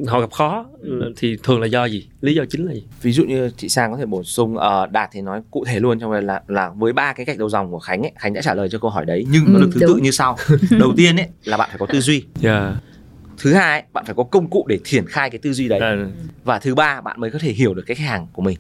họ 0.07 0.21
gặp 0.21 0.31
khó 0.33 0.67
thì 1.17 1.37
thường 1.43 1.61
là 1.61 1.67
do 1.67 1.85
gì? 1.85 2.09
Lý 2.21 2.35
do 2.35 2.45
chính 2.51 2.67
là 2.67 2.73
gì? 2.75 2.85
Ví 3.03 3.13
dụ 3.13 3.25
như 3.25 3.51
chị 3.57 3.69
Sang 3.69 3.93
có 3.93 3.99
thể 3.99 4.07
bổ 4.07 4.23
sung 4.23 4.57
ờ, 4.59 4.87
đạt 4.87 5.09
thì 5.13 5.21
nói 5.21 5.41
cụ 5.51 5.65
thể 5.65 5.81
luôn 5.81 6.01
trong 6.01 6.13
đây 6.13 6.23
là 6.23 6.43
là 6.49 6.71
với 6.77 6.93
ba 6.93 7.13
cái 7.13 7.27
gạch 7.27 7.39
đầu 7.39 7.49
dòng 7.49 7.71
của 7.71 7.79
Khánh 7.79 8.03
ấy 8.03 8.13
Khánh 8.19 8.33
đã 8.33 8.41
trả 8.43 8.55
lời 8.55 8.69
cho 8.69 8.79
câu 8.79 8.91
hỏi 8.91 9.07
đấy 9.07 9.25
nhưng 9.31 9.45
nó 9.53 9.59
Ừ, 9.59 9.61
được 9.63 9.71
thứ 9.75 9.81
tự 9.81 9.87
đúng. 9.87 10.03
như 10.03 10.11
sau. 10.11 10.37
Đầu 10.79 10.93
tiên 10.97 11.17
ấy 11.17 11.29
là 11.45 11.57
bạn 11.57 11.69
phải 11.69 11.79
có 11.79 11.87
tư 11.87 12.01
duy. 12.01 12.25
Yeah. 12.43 12.75
thứ 13.39 13.53
hai 13.53 13.71
ấy, 13.81 13.83
bạn 13.93 14.05
phải 14.05 14.15
có 14.15 14.23
công 14.23 14.51
cụ 14.51 14.65
để 14.69 14.79
triển 14.85 15.07
khai 15.07 15.31
cái 15.31 15.39
tư 15.39 15.53
duy 15.53 15.69
đấy. 15.69 15.81
À, 15.81 15.97
và 16.45 16.59
thứ 16.59 16.75
ba 16.75 17.01
bạn 17.01 17.21
mới 17.21 17.31
có 17.31 17.39
thể 17.39 17.53
hiểu 17.53 17.75
được 17.75 17.83
cái 17.87 17.95
khách 17.95 18.07
hàng 18.09 18.27
của 18.33 18.43
mình. 18.43 18.59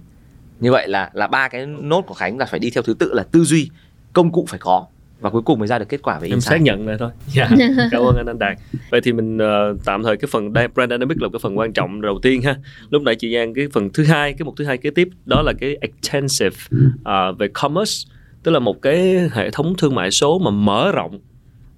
Như 0.60 0.72
vậy 0.72 0.88
là 0.88 1.10
là 1.14 1.26
ba 1.26 1.48
cái 1.48 1.66
nốt 1.66 2.02
của 2.06 2.14
Khánh 2.14 2.38
là 2.38 2.46
phải 2.46 2.60
đi 2.60 2.70
theo 2.70 2.82
thứ 2.82 2.94
tự 2.94 3.12
là 3.14 3.22
tư 3.22 3.44
duy 3.44 3.70
công 4.12 4.32
cụ 4.32 4.46
phải 4.48 4.58
có 4.62 4.86
và 5.22 5.30
cuối 5.30 5.42
cùng 5.42 5.58
mới 5.58 5.68
ra 5.68 5.78
được 5.78 5.88
kết 5.88 6.02
quả 6.02 6.18
về 6.18 6.26
em 6.28 6.30
insight. 6.30 6.50
xác 6.50 6.62
nhận 6.62 6.86
lại 6.88 6.96
thôi. 6.98 7.10
Dạ, 7.34 7.48
cảm 7.90 8.02
ơn 8.02 8.16
anh 8.16 8.26
anh 8.26 8.38
đạt. 8.38 8.58
Vậy 8.90 9.00
thì 9.00 9.12
mình 9.12 9.38
ờ, 9.38 9.76
tạm 9.84 10.02
thời 10.02 10.16
cái 10.16 10.28
phần 10.32 10.52
brand 10.52 10.90
dynamic 10.90 11.22
là 11.22 11.28
cái 11.32 11.38
phần 11.42 11.58
quan 11.58 11.72
trọng 11.72 12.00
đầu 12.00 12.18
tiên 12.22 12.42
ha. 12.42 12.56
Lúc 12.90 13.02
nãy 13.02 13.14
chị 13.14 13.34
Giang 13.34 13.54
cái 13.54 13.66
phần 13.72 13.90
thứ 13.92 14.04
hai 14.04 14.32
cái 14.32 14.44
mục 14.44 14.54
thứ 14.56 14.64
hai 14.64 14.78
kế 14.78 14.90
tiếp 14.90 15.08
đó 15.26 15.42
là 15.42 15.52
cái 15.60 15.76
extensive 15.80 16.56
ờ, 17.04 17.32
về 17.32 17.48
commerce. 17.52 18.08
Tức 18.42 18.50
là 18.50 18.58
một 18.58 18.82
cái 18.82 19.28
hệ 19.32 19.50
thống 19.50 19.74
thương 19.78 19.94
mại 19.94 20.10
số 20.10 20.38
mà 20.38 20.50
mở 20.50 20.92
rộng. 20.92 21.20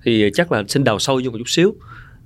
Thì 0.05 0.31
chắc 0.35 0.53
là 0.53 0.63
xin 0.69 0.85
đào 0.85 0.99
sâu 0.99 1.21
vô 1.25 1.31
một 1.31 1.39
chút 1.39 1.49
xíu. 1.49 1.75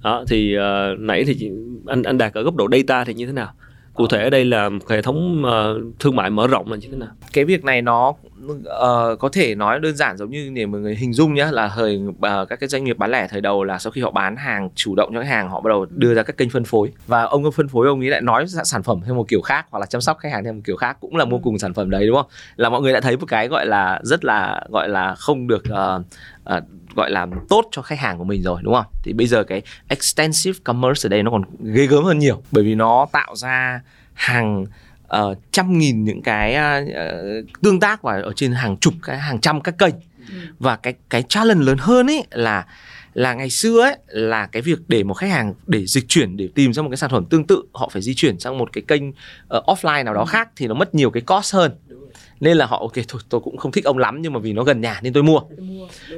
Đó 0.03 0.25
thì 0.29 0.55
ờ, 0.55 0.95
nãy 0.99 1.25
thì 1.27 1.35
chị- 1.39 1.51
anh 1.87 2.03
anh 2.03 2.19
đạt 2.19 2.35
ở 2.35 2.43
góc 2.43 2.57
độ 2.57 2.69
data 2.73 3.05
thì 3.05 3.15
như 3.15 3.27
thế 3.27 3.33
nào? 3.33 3.53
Cụ 3.95 4.07
thể 4.07 4.23
ở 4.23 4.31
đây 4.31 4.45
là 4.45 4.69
một 4.69 4.89
hệ 4.91 5.03
thống 5.03 5.45
ờ, 5.45 5.81
thương 5.99 6.17
mại 6.17 6.31
mở 6.31 6.47
rộng 6.47 6.71
là 6.71 6.77
như 6.77 6.89
thế 6.91 6.97
nào? 6.99 7.09
Cái 7.33 7.45
việc 7.45 7.65
này 7.65 7.83
nó 7.83 8.15
ờ, 8.65 9.17
có 9.17 9.29
thể 9.33 9.55
nói 9.55 9.81
đơn 9.81 9.97
giản 9.97 10.17
giống 10.17 10.31
như 10.31 10.51
để 10.55 10.67
mọi 10.67 10.81
người 10.81 10.97
hình 10.97 11.13
dung 11.13 11.35
nhé 11.35 11.49
là 11.51 11.73
thời 11.75 12.01
ờ, 12.21 12.45
các 12.45 12.61
cái 12.61 12.69
doanh 12.69 12.85
nghiệp 12.85 12.99
bán 12.99 13.11
lẻ 13.11 13.27
thời 13.31 13.41
đầu 13.41 13.65
là 13.65 13.79
sau 13.79 13.91
khi 13.91 14.01
họ 14.01 14.11
bán 14.11 14.37
hàng 14.37 14.69
chủ 14.75 14.95
động 14.95 15.11
cho 15.15 15.21
khách 15.21 15.29
hàng 15.29 15.49
họ 15.49 15.61
bắt 15.61 15.69
đầu 15.69 15.87
đưa 15.91 16.15
ra 16.15 16.23
các 16.23 16.37
kênh 16.37 16.51
phân 16.51 16.65
phối. 16.65 16.93
Và 17.07 17.23
ông 17.23 17.53
phân 17.53 17.69
phối 17.69 17.87
ông 17.87 18.01
ấy 18.01 18.11
lại 18.11 18.21
nói 18.21 18.47
sản 18.65 18.83
phẩm 18.83 19.01
theo 19.05 19.15
một 19.15 19.29
kiểu 19.29 19.41
khác 19.41 19.67
hoặc 19.71 19.79
là 19.79 19.87
chăm 19.87 20.01
sóc 20.01 20.19
khách 20.19 20.33
hàng 20.33 20.45
theo 20.45 20.53
một 20.53 20.61
kiểu 20.65 20.77
khác 20.77 20.97
cũng 21.01 21.17
là 21.17 21.25
mua 21.25 21.39
cùng 21.39 21.59
sản 21.59 21.75
phẩm 21.75 21.91
đấy 21.91 22.07
đúng 22.07 22.17
không? 22.17 22.27
Là 22.57 22.69
mọi 22.69 22.81
người 22.81 22.93
đã 22.93 23.01
thấy 23.01 23.17
một 23.17 23.27
cái 23.29 23.49
gọi 23.49 23.67
là 23.67 24.01
rất 24.03 24.25
là 24.25 24.61
gọi 24.71 24.89
là 24.89 25.15
không 25.15 25.49
được 25.49 25.65
ờ, 25.69 26.03
ờ, 26.45 26.61
gọi 26.97 27.11
là 27.11 27.27
tốt 27.49 27.65
cho 27.71 27.83
khách 27.83 27.99
hàng 27.99 28.19
của 28.19 28.25
mình 28.25 28.43
rồi 28.43 28.61
đúng 28.63 28.75
không? 28.75 28.87
Thì 29.03 29.13
bây 29.13 29.27
giờ 29.27 29.45
cái 29.45 29.63
extensive 29.89 30.59
commerce 30.65 31.07
ở 31.07 31.09
đây 31.09 31.23
nó 31.23 31.31
còn 31.31 31.43
ghê 31.61 31.87
gớm 31.87 32.05
hơn 32.05 32.19
nhiều 32.19 32.43
bởi 32.51 32.65
vì 32.65 32.75
nó 32.75 33.07
tạo 33.13 33.37
ra 33.37 33.81
hàng 34.15 34.67
ờ, 35.09 35.35
trăm 35.51 35.79
nghìn 35.79 36.05
những 36.05 36.23
cái 36.23 36.55
ờ, 36.55 36.85
tương 37.63 37.81
tác 37.81 38.03
và 38.03 38.21
ở 38.23 38.33
trên 38.37 38.53
hàng 38.53 38.77
chục 38.77 38.95
cái 39.03 39.19
hàng 39.19 39.41
trăm 39.41 39.61
các 39.61 39.79
kênh. 39.79 39.95
Và 40.59 40.77
cái 40.77 40.95
cái 41.11 41.23
challenge 41.23 41.65
lớn 41.65 41.79
hơn 41.81 42.07
ấy 42.07 42.25
là 42.31 42.67
là 43.15 43.35
ngày 43.35 43.51
xưa 43.51 43.81
ấy 43.83 43.97
là 44.07 44.47
cái 44.47 44.63
việc 44.63 44.79
để 44.89 45.05
một 45.05 45.15
khách 45.15 45.31
hàng 45.31 45.55
để 45.67 45.87
dịch 45.87 46.09
chuyển 46.09 46.37
để 46.37 46.49
tìm 46.55 46.73
ra 46.73 46.83
một 46.83 46.89
cái 46.91 46.97
sản 46.97 47.11
phẩm 47.11 47.25
tương 47.31 47.47
tự 47.47 47.63
họ 47.73 47.89
phải 47.93 48.03
di 48.03 48.15
chuyển 48.15 48.39
sang 48.39 48.59
một 48.59 48.73
cái 48.73 48.85
kênh 48.89 49.03
ờ, 49.49 49.63
offline 49.67 50.05
nào 50.05 50.15
đó 50.15 50.25
khác 50.25 50.49
thì 50.57 50.67
nó 50.67 50.75
mất 50.75 50.95
nhiều 50.95 51.11
cái 51.11 51.21
cost 51.21 51.55
hơn 51.55 51.73
nên 52.41 52.57
là 52.57 52.67
họ 52.67 52.79
ok 52.81 52.93
thôi 53.09 53.21
tôi 53.29 53.41
cũng 53.41 53.57
không 53.57 53.73
thích 53.73 53.85
ông 53.85 53.99
lắm 53.99 54.23
nhưng 54.23 54.33
mà 54.33 54.39
vì 54.39 54.53
nó 54.53 54.63
gần 54.63 54.81
nhà 54.81 55.01
nên 55.03 55.13
tôi 55.13 55.23
mua. 55.23 55.41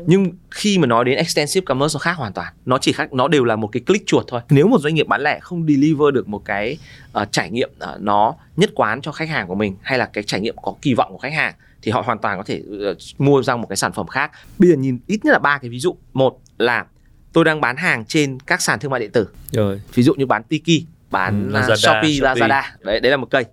Nhưng 0.06 0.32
khi 0.50 0.78
mà 0.78 0.86
nói 0.86 1.04
đến 1.04 1.16
extensive 1.16 1.64
commerce 1.64 1.94
nó 1.94 1.98
khác 1.98 2.12
hoàn 2.12 2.32
toàn. 2.32 2.52
Nó 2.66 2.78
chỉ 2.78 2.92
khác 2.92 3.12
nó 3.12 3.28
đều 3.28 3.44
là 3.44 3.56
một 3.56 3.68
cái 3.72 3.80
click 3.80 4.06
chuột 4.06 4.24
thôi. 4.28 4.40
Nếu 4.50 4.68
một 4.68 4.80
doanh 4.80 4.94
nghiệp 4.94 5.06
bán 5.06 5.22
lẻ 5.22 5.38
không 5.40 5.66
deliver 5.68 6.14
được 6.14 6.28
một 6.28 6.44
cái 6.44 6.78
ờ, 7.12 7.24
trải 7.24 7.50
nghiệm 7.50 7.70
ờ, 7.78 7.98
nó 8.00 8.34
nhất 8.56 8.70
quán 8.74 9.00
cho 9.00 9.12
khách 9.12 9.28
hàng 9.28 9.46
của 9.46 9.54
mình 9.54 9.76
hay 9.82 9.98
là 9.98 10.06
cái 10.06 10.24
trải 10.24 10.40
nghiệm 10.40 10.56
có 10.62 10.74
kỳ 10.82 10.94
vọng 10.94 11.12
của 11.12 11.18
khách 11.18 11.32
hàng 11.32 11.54
thì 11.82 11.92
họ 11.92 12.00
hoàn 12.00 12.18
toàn 12.18 12.38
có 12.38 12.44
thể 12.46 12.62
ờ, 12.80 12.94
mua 13.18 13.42
ra 13.42 13.56
một 13.56 13.66
cái 13.68 13.76
sản 13.76 13.92
phẩm 13.92 14.06
khác. 14.06 14.30
Bây 14.58 14.70
giờ 14.70 14.76
nhìn 14.76 14.98
ít 15.06 15.24
nhất 15.24 15.32
là 15.32 15.38
ba 15.38 15.58
cái 15.58 15.70
ví 15.70 15.78
dụ. 15.78 15.96
Một 16.12 16.38
là 16.58 16.86
tôi 17.32 17.44
đang 17.44 17.60
bán 17.60 17.76
hàng 17.76 18.04
trên 18.04 18.38
các 18.40 18.62
sàn 18.62 18.78
thương 18.78 18.90
mại 18.90 19.00
điện 19.00 19.10
tử. 19.12 19.28
Rồi. 19.50 19.80
Ví 19.94 20.02
dụ 20.02 20.14
như 20.14 20.26
bán 20.26 20.42
Tiki 20.42 20.84
bán 21.10 21.52
Ừ, 21.52 21.58
uh, 21.58 21.64
Lazada, 21.64 21.76
Shopee, 21.76 22.12
Shopee. 22.12 22.34
Lazada. 22.34 22.62
Đấy 22.80 23.00
đấy 23.00 23.10
là 23.10 23.16
một 23.16 23.30
kênh 23.30 23.46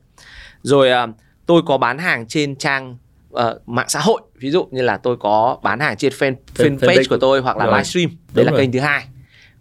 rồi 0.63 0.89
uh, 1.09 1.15
tôi 1.47 1.61
có 1.65 1.77
bán 1.77 1.97
hàng 1.97 2.27
trên 2.27 2.55
trang 2.55 2.97
uh, 3.33 3.39
mạng 3.65 3.89
xã 3.89 3.99
hội. 3.99 4.21
Ví 4.39 4.51
dụ 4.51 4.67
như 4.71 4.81
là 4.81 4.97
tôi 4.97 5.17
có 5.17 5.59
bán 5.63 5.79
hàng 5.79 5.97
trên 5.97 6.13
fan, 6.13 6.35
Fan- 6.55 6.77
fanpage 6.77 6.77
fanpage 6.77 7.03
của 7.09 7.17
tôi 7.17 7.41
hoặc 7.41 7.57
là 7.57 7.65
rồi. 7.65 7.73
livestream. 7.73 8.09
Đấy 8.09 8.17
Đúng 8.33 8.45
là 8.45 8.51
rồi. 8.51 8.59
kênh 8.61 8.71
thứ 8.71 8.79
hai. 8.79 9.07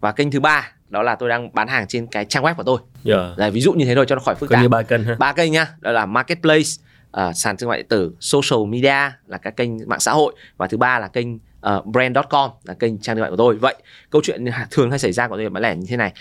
Và 0.01 0.13
kênh 0.13 0.31
thứ 0.31 0.41
ba 0.41 0.73
đó 0.89 1.03
là 1.03 1.15
tôi 1.15 1.29
đang 1.29 1.55
bán 1.55 1.69
hàng 1.69 1.87
trên 1.89 2.07
cái 2.07 2.25
trang 2.25 2.45
web 2.45 2.55
của 2.55 2.63
tôi. 2.63 2.81
Giờ 3.05 3.35
là 3.37 3.51
ví 3.51 3.61
dụ 3.61 3.73
như 3.73 3.85
thế 3.85 3.95
thôi 3.95 4.05
cho 4.09 4.15
nó 4.15 4.21
khỏi 4.21 4.35
phức 4.35 4.51
tạp 4.51 4.63
như 4.63 4.69
ba 4.69 4.83
kênh 4.83 5.05
ha. 5.05 5.17
Ba 5.19 5.33
kênh 5.33 5.53
nhá 5.53 5.67
đó 5.81 5.93
là 5.93 6.07
marketplace 6.07 6.69
ờ, 7.11 7.33
sàn 7.33 7.57
thương 7.57 7.69
mại 7.69 7.79
điện 7.79 7.87
tử 7.89 8.13
social 8.21 8.67
media 8.69 9.11
là 9.27 9.39
các 9.43 9.57
kênh 9.57 9.89
mạng 9.89 10.01
xã 10.01 10.13
hội. 10.13 10.35
Và 10.57 10.67
thứ 10.67 10.77
ba 10.77 10.99
là 10.99 11.09
kênh 11.09 11.35
uh, 11.35 11.87
brand.com 11.87 12.51
là 12.65 12.75
kênh 12.75 12.99
trang 12.99 13.17
thương 13.17 13.21
mại 13.23 13.31
của 13.31 13.37
tôi. 13.37 13.55
Vậy 13.57 13.75
câu 14.11 14.23
chuyện 14.25 14.45
thường 14.71 14.91
hay 14.91 14.99
xảy 14.99 15.13
ra 15.13 15.29
của 15.29 15.37
nghiệp 15.37 15.49
bán 15.49 15.63
lẻ 15.63 15.77
như 15.77 15.87
thế 15.89 15.97
này. 15.97 16.13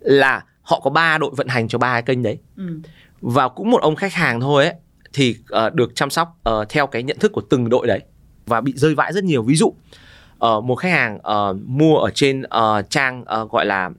Là 0.00 0.44
họ 0.62 0.80
có 0.80 0.90
ba 0.90 1.18
đội 1.18 1.30
vận 1.36 1.48
hành 1.48 1.68
cho 1.68 1.78
ba 1.78 1.92
cái 1.92 2.02
kênh 2.02 2.22
đấy. 2.22 2.38
Ừ. 2.56 2.80
và 3.20 3.48
cũng 3.48 3.70
một 3.70 3.82
ông 3.82 3.96
khách 3.96 4.12
hàng 4.12 4.40
thôi 4.40 4.64
ấy 4.64 4.74
thì 5.16 5.36
uh, 5.66 5.74
được 5.74 5.94
chăm 5.94 6.10
sóc 6.10 6.38
uh, 6.50 6.68
theo 6.68 6.86
cái 6.86 7.02
nhận 7.02 7.18
thức 7.18 7.32
của 7.32 7.42
từng 7.50 7.68
đội 7.68 7.86
đấy 7.86 8.00
và 8.46 8.60
bị 8.60 8.72
rơi 8.76 8.94
vãi 8.94 9.12
rất 9.12 9.24
nhiều. 9.24 9.42
Ví 9.42 9.56
dụ 9.56 9.66
uh, 9.66 10.64
một 10.64 10.74
khách 10.74 10.90
hàng 10.90 11.18
uh, 11.18 11.56
mua 11.66 11.98
ở 11.98 12.10
trên 12.14 12.42
uh, 12.42 12.90
trang 12.90 13.24
uh, 13.42 13.50
gọi 13.50 13.66
là 13.66 13.90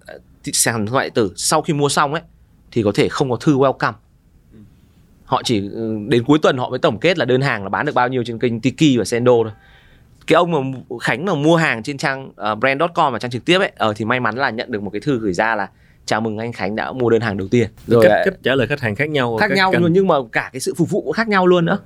thị- 0.44 0.52
sàn 0.54 0.86
thương 0.86 0.96
mại 0.96 1.06
điện 1.06 1.14
tử 1.14 1.32
sau 1.36 1.62
khi 1.62 1.74
mua 1.74 1.90
xong 1.90 2.14
ấy 2.14 2.22
thì 2.72 2.84
có 2.84 2.92
thể 2.96 3.10
không 3.10 3.30
có 3.30 3.36
thư 3.36 3.58
welcome. 3.58 3.94
Họ 5.26 5.42
chỉ 5.44 5.70
ừ, 5.70 5.98
đến 6.08 6.24
cuối 6.24 6.40
tuần 6.42 6.58
họ 6.58 6.70
mới 6.70 6.80
tổng 6.80 7.00
kết 7.00 7.18
là 7.18 7.26
đơn 7.26 7.42
hàng 7.42 7.64
là 7.64 7.70
bán 7.70 7.86
được 7.86 7.96
bao 7.96 8.08
nhiêu 8.08 8.24
trên 8.24 8.40
kênh 8.40 8.60
Tiki 8.60 9.00
và 9.00 9.06
Sendo 9.06 9.32
thôi. 9.32 9.52
Cái 10.28 10.36
ông 10.36 10.52
mà 10.52 10.58
Khánh 11.02 11.26
mà 11.26 11.36
mua 11.36 11.56
hàng 11.56 11.84
trên 11.84 11.98
trang 11.98 12.30
uh, 12.52 12.60
brand.com 12.60 13.14
và 13.14 13.20
trang 13.20 13.32
trực 13.32 13.46
tiếp 13.46 13.60
ấy 13.60 13.72
uh, 13.90 13.98
thì 13.98 14.06
may 14.06 14.20
mắn 14.20 14.36
là 14.36 14.50
nhận 14.50 14.72
được 14.72 14.84
một 14.84 14.90
cái 14.90 15.02
thư 15.02 15.20
gửi 15.20 15.34
ra 15.34 15.56
là 15.56 15.70
chào 16.08 16.22
mừng 16.22 16.38
anh 16.38 16.54
Khánh 16.54 16.76
đã 16.76 16.91
mua 16.91 17.10
đơn 17.10 17.22
hàng 17.22 17.38
đầu 17.38 17.48
tiên 17.48 17.70
rồi 17.88 18.04
cách, 18.04 18.22
cách 18.26 18.34
trả 18.43 18.56
lời 18.56 18.67
khách 18.67 18.82
hàng 18.82 18.96
khác 18.96 19.10
nhau 19.10 19.38
khác 19.38 19.52
nhau 19.52 19.72
kênh. 19.72 19.82
luôn 19.82 19.93
nhưng 19.93 20.08
mà 20.08 20.15
cả 20.32 20.50
cái 20.54 20.60
sự 20.60 20.74
phục 20.78 20.89
vụ 20.89 21.02
cũng 21.02 21.13
khác 21.13 21.28
nhau 21.28 21.48
luôn 21.48 21.65
nữa 21.65 21.80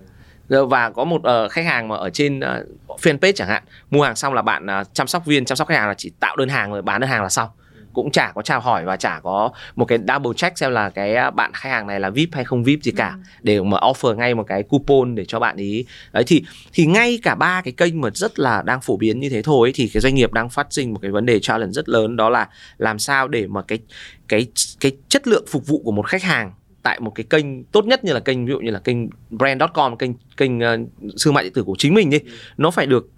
và 0.47 0.89
có 0.89 1.03
một 1.03 1.23
ờ, 1.23 1.49
khách 1.49 1.65
hàng 1.65 1.87
mà 1.87 1.95
ở 1.95 2.09
trên 2.09 2.39
ờ, 2.39 2.65
fanpage 2.87 3.31
chẳng 3.35 3.47
hạn 3.47 3.63
mua 3.91 4.03
hàng 4.03 4.15
xong 4.15 4.33
là 4.33 4.41
bạn 4.41 4.67
ờ, 4.67 4.83
chăm 4.93 5.07
sóc 5.07 5.25
viên 5.25 5.45
chăm 5.45 5.55
sóc 5.55 5.67
khách 5.67 5.77
hàng 5.77 5.87
là 5.87 5.93
chỉ 5.97 6.11
tạo 6.19 6.35
đơn 6.35 6.49
hàng 6.49 6.71
rồi 6.71 6.81
bán 6.81 7.01
đơn 7.01 7.09
hàng 7.09 7.23
là 7.23 7.29
xong 7.29 7.49
cũng 7.93 8.11
chả 8.11 8.31
có 8.35 8.41
chào 8.41 8.59
hỏi 8.59 8.85
và 8.85 8.97
chả 8.97 9.19
có 9.23 9.51
một 9.75 9.85
cái 9.85 9.97
double 10.07 10.31
check 10.35 10.57
xem 10.57 10.71
là 10.71 10.89
cái 10.89 11.15
ờ, 11.15 11.31
bạn 11.31 11.51
khách 11.53 11.69
hàng 11.69 11.87
này 11.87 11.99
là 11.99 12.09
vip 12.09 12.29
hay 12.31 12.43
không 12.43 12.63
vip 12.63 12.79
gì 12.83 12.91
cả. 12.91 13.17
Để 13.41 13.61
mà 13.61 13.77
offer 13.77 14.15
ngay 14.15 14.35
một 14.35 14.43
cái 14.47 14.63
coupon 14.63 15.15
để 15.15 15.25
cho 15.25 15.39
bạn 15.39 15.57
ý. 15.57 15.85
Đấy 16.11 16.23
thì 16.27 16.43
thì 16.73 16.85
ngay 16.85 17.19
cả 17.23 17.35
ba 17.35 17.61
cái 17.61 17.71
kênh 17.71 18.01
mà 18.01 18.09
rất 18.13 18.39
là 18.39 18.61
đang 18.61 18.81
phổ 18.81 18.97
biến 18.97 19.19
như 19.19 19.29
thế 19.29 19.41
thôi 19.41 19.67
ấy, 19.67 19.73
thì 19.75 19.89
cái 19.93 20.01
doanh 20.01 20.15
nghiệp 20.15 20.33
đang 20.33 20.49
phát 20.49 20.67
sinh 20.69 20.93
một 20.93 20.99
cái 21.01 21.11
vấn 21.11 21.25
đề 21.25 21.39
challenge 21.39 21.71
rất 21.71 21.89
lớn 21.89 22.15
đó 22.15 22.29
là 22.29 22.47
làm 22.77 22.99
sao 22.99 23.27
để 23.27 23.47
mà 23.47 23.61
cái 23.61 23.79
cái 24.27 24.47
cái 24.79 24.91
chất 25.09 25.27
lượng 25.27 25.45
phục 25.47 25.67
vụ 25.67 25.81
của 25.85 25.91
một 25.91 26.07
khách 26.07 26.23
hàng 26.23 26.53
tại 26.83 26.99
một 26.99 27.11
cái 27.15 27.23
kênh 27.29 27.63
tốt 27.63 27.85
nhất 27.85 28.03
như 28.03 28.13
là 28.13 28.19
kênh 28.19 28.45
ví 28.45 28.51
dụ 28.51 28.59
như 28.59 28.71
là 28.71 28.79
kênh 28.79 28.97
brand.com 29.29 29.97
kênh 29.97 30.11
kênh 30.37 30.59
uh, 30.59 30.89
thương 31.23 31.33
mại 31.33 31.43
điện 31.43 31.53
tử 31.53 31.63
của 31.63 31.75
chính 31.77 31.93
mình 31.93 32.09
đi 32.09 32.19
nó 32.57 32.71
phải 32.71 32.85
được 32.85 33.09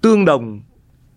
tương 0.00 0.24
đồng 0.24 0.60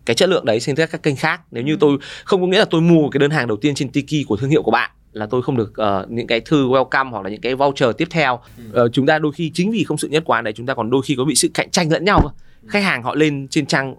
cái 0.04 0.14
chất 0.14 0.28
lượng 0.28 0.44
đấy 0.44 0.60
trên 0.60 0.76
các 0.76 1.02
kênh 1.02 1.16
khác. 1.16 1.40
Nếu 1.50 1.64
như 1.64 1.76
tôi 1.80 1.98
không 2.24 2.40
có 2.40 2.46
nghĩa 2.46 2.58
là 2.58 2.64
tôi 2.64 2.80
mua 2.80 3.08
cái 3.08 3.18
đơn 3.18 3.30
hàng 3.30 3.48
đầu 3.48 3.56
tiên 3.56 3.74
trên 3.74 3.88
Tiki 3.88 4.26
của 4.26 4.36
thương 4.36 4.50
hiệu 4.50 4.62
của 4.62 4.70
bạn 4.70 4.90
là 5.12 5.26
tôi 5.26 5.42
không 5.42 5.56
được 5.56 5.76
ờ, 5.76 6.06
những 6.08 6.26
cái 6.26 6.40
thư 6.40 6.68
welcome 6.68 7.10
hoặc 7.10 7.24
là 7.24 7.30
những 7.30 7.40
cái 7.40 7.54
voucher 7.54 7.88
tiếp 7.98 8.08
theo. 8.10 8.40
Ờ, 8.72 8.88
chúng 8.88 9.06
ta 9.06 9.18
đôi 9.18 9.32
khi 9.32 9.50
chính 9.54 9.70
vì 9.70 9.84
không 9.84 9.98
sự 9.98 10.08
nhất 10.08 10.22
quán 10.26 10.44
đấy 10.44 10.52
chúng 10.56 10.66
ta 10.66 10.74
còn 10.74 10.90
đôi 10.90 11.02
khi 11.02 11.14
có 11.18 11.24
bị 11.24 11.34
sự 11.34 11.48
cạnh 11.54 11.70
tranh 11.70 11.92
lẫn 11.92 12.04
nhau 12.04 12.20
cơ. 12.22 12.28
khách 12.66 12.82
hàng 12.82 13.02
họ 13.02 13.14
lên 13.14 13.48
trên 13.48 13.66
trang 13.66 13.94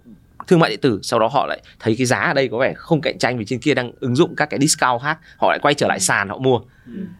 thương 0.47 0.59
mại 0.59 0.69
điện 0.69 0.79
tử 0.81 0.99
sau 1.03 1.19
đó 1.19 1.27
họ 1.27 1.45
lại 1.45 1.61
thấy 1.79 1.95
cái 1.97 2.05
giá 2.05 2.19
ở 2.19 2.33
đây 2.33 2.47
có 2.47 2.57
vẻ 2.57 2.73
không 2.75 3.01
cạnh 3.01 3.17
tranh 3.17 3.37
vì 3.37 3.45
trên 3.45 3.59
kia 3.59 3.73
đang 3.73 3.91
ứng 3.99 4.15
dụng 4.15 4.35
các 4.35 4.49
cái 4.49 4.59
discount 4.59 5.01
khác 5.01 5.17
họ 5.37 5.47
lại 5.51 5.59
quay 5.61 5.73
trở 5.73 5.87
lại 5.87 5.99
sàn 5.99 6.29
họ 6.29 6.37
mua 6.37 6.59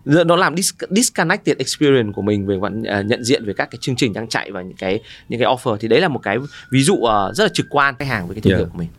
ừ. 0.06 0.24
nó 0.24 0.36
làm 0.36 0.56
disconnected 0.90 1.58
experience 1.58 2.12
của 2.16 2.22
mình 2.22 2.46
về 2.46 2.56
uh, 2.56 2.72
nhận 3.06 3.24
diện 3.24 3.46
về 3.46 3.54
các 3.54 3.72
cái 3.72 3.80
chương 3.82 3.96
trình 3.96 4.14
đang 4.14 4.28
chạy 4.28 4.52
và 4.52 4.62
những 4.62 4.78
cái 4.78 5.00
những 5.30 5.40
cái 5.40 5.50
offer 5.50 5.78
thì 5.78 5.88
đấy 5.88 6.02
là 6.02 6.08
một 6.08 6.20
cái 6.24 6.38
ví 6.72 6.84
dụ 6.84 6.94
uh, 6.94 7.36
rất 7.36 7.44
là 7.44 7.50
trực 7.54 7.66
quan 7.70 7.96
khách 8.00 8.08
hàng 8.08 8.28
với 8.28 8.36
cái 8.36 8.42
thương 8.42 8.52
yeah. 8.52 8.60
hiệu 8.60 8.70
của 8.72 8.78
mình 8.78 8.90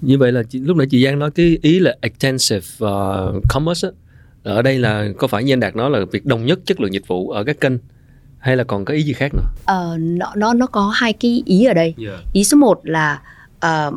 như 0.00 0.18
vậy 0.18 0.32
là 0.32 0.42
chị, 0.42 0.58
lúc 0.58 0.76
nãy 0.76 0.86
chị 0.90 1.04
Giang 1.04 1.18
nói 1.18 1.30
cái 1.30 1.58
ý 1.62 1.78
là 1.78 1.96
extensive 2.00 2.86
uh, 2.86 3.42
commerce 3.48 3.88
á. 3.88 3.92
ở 4.42 4.62
đây 4.62 4.78
là 4.78 5.08
có 5.18 5.26
phải 5.26 5.44
như 5.44 5.52
anh 5.52 5.60
Đạt 5.60 5.76
nói 5.76 5.90
là 5.90 5.98
việc 6.12 6.26
đồng 6.26 6.46
nhất 6.46 6.58
chất 6.64 6.80
lượng 6.80 6.92
dịch 6.92 7.08
vụ 7.08 7.30
ở 7.30 7.44
các 7.44 7.60
kênh 7.60 7.78
hay 8.38 8.56
là 8.56 8.64
còn 8.64 8.84
có 8.84 8.94
ý 8.94 9.02
gì 9.02 9.12
khác 9.12 9.34
nữa? 9.34 9.42
Ờ, 9.64 9.96
nó 9.98 10.32
nó 10.36 10.54
nó 10.54 10.66
có 10.66 10.92
hai 10.94 11.12
cái 11.12 11.42
ý 11.46 11.64
ở 11.64 11.74
đây. 11.74 11.94
Yeah. 11.98 12.20
Ý 12.32 12.44
số 12.44 12.56
1 12.56 12.80
là 12.82 13.20
uh, 13.66 13.94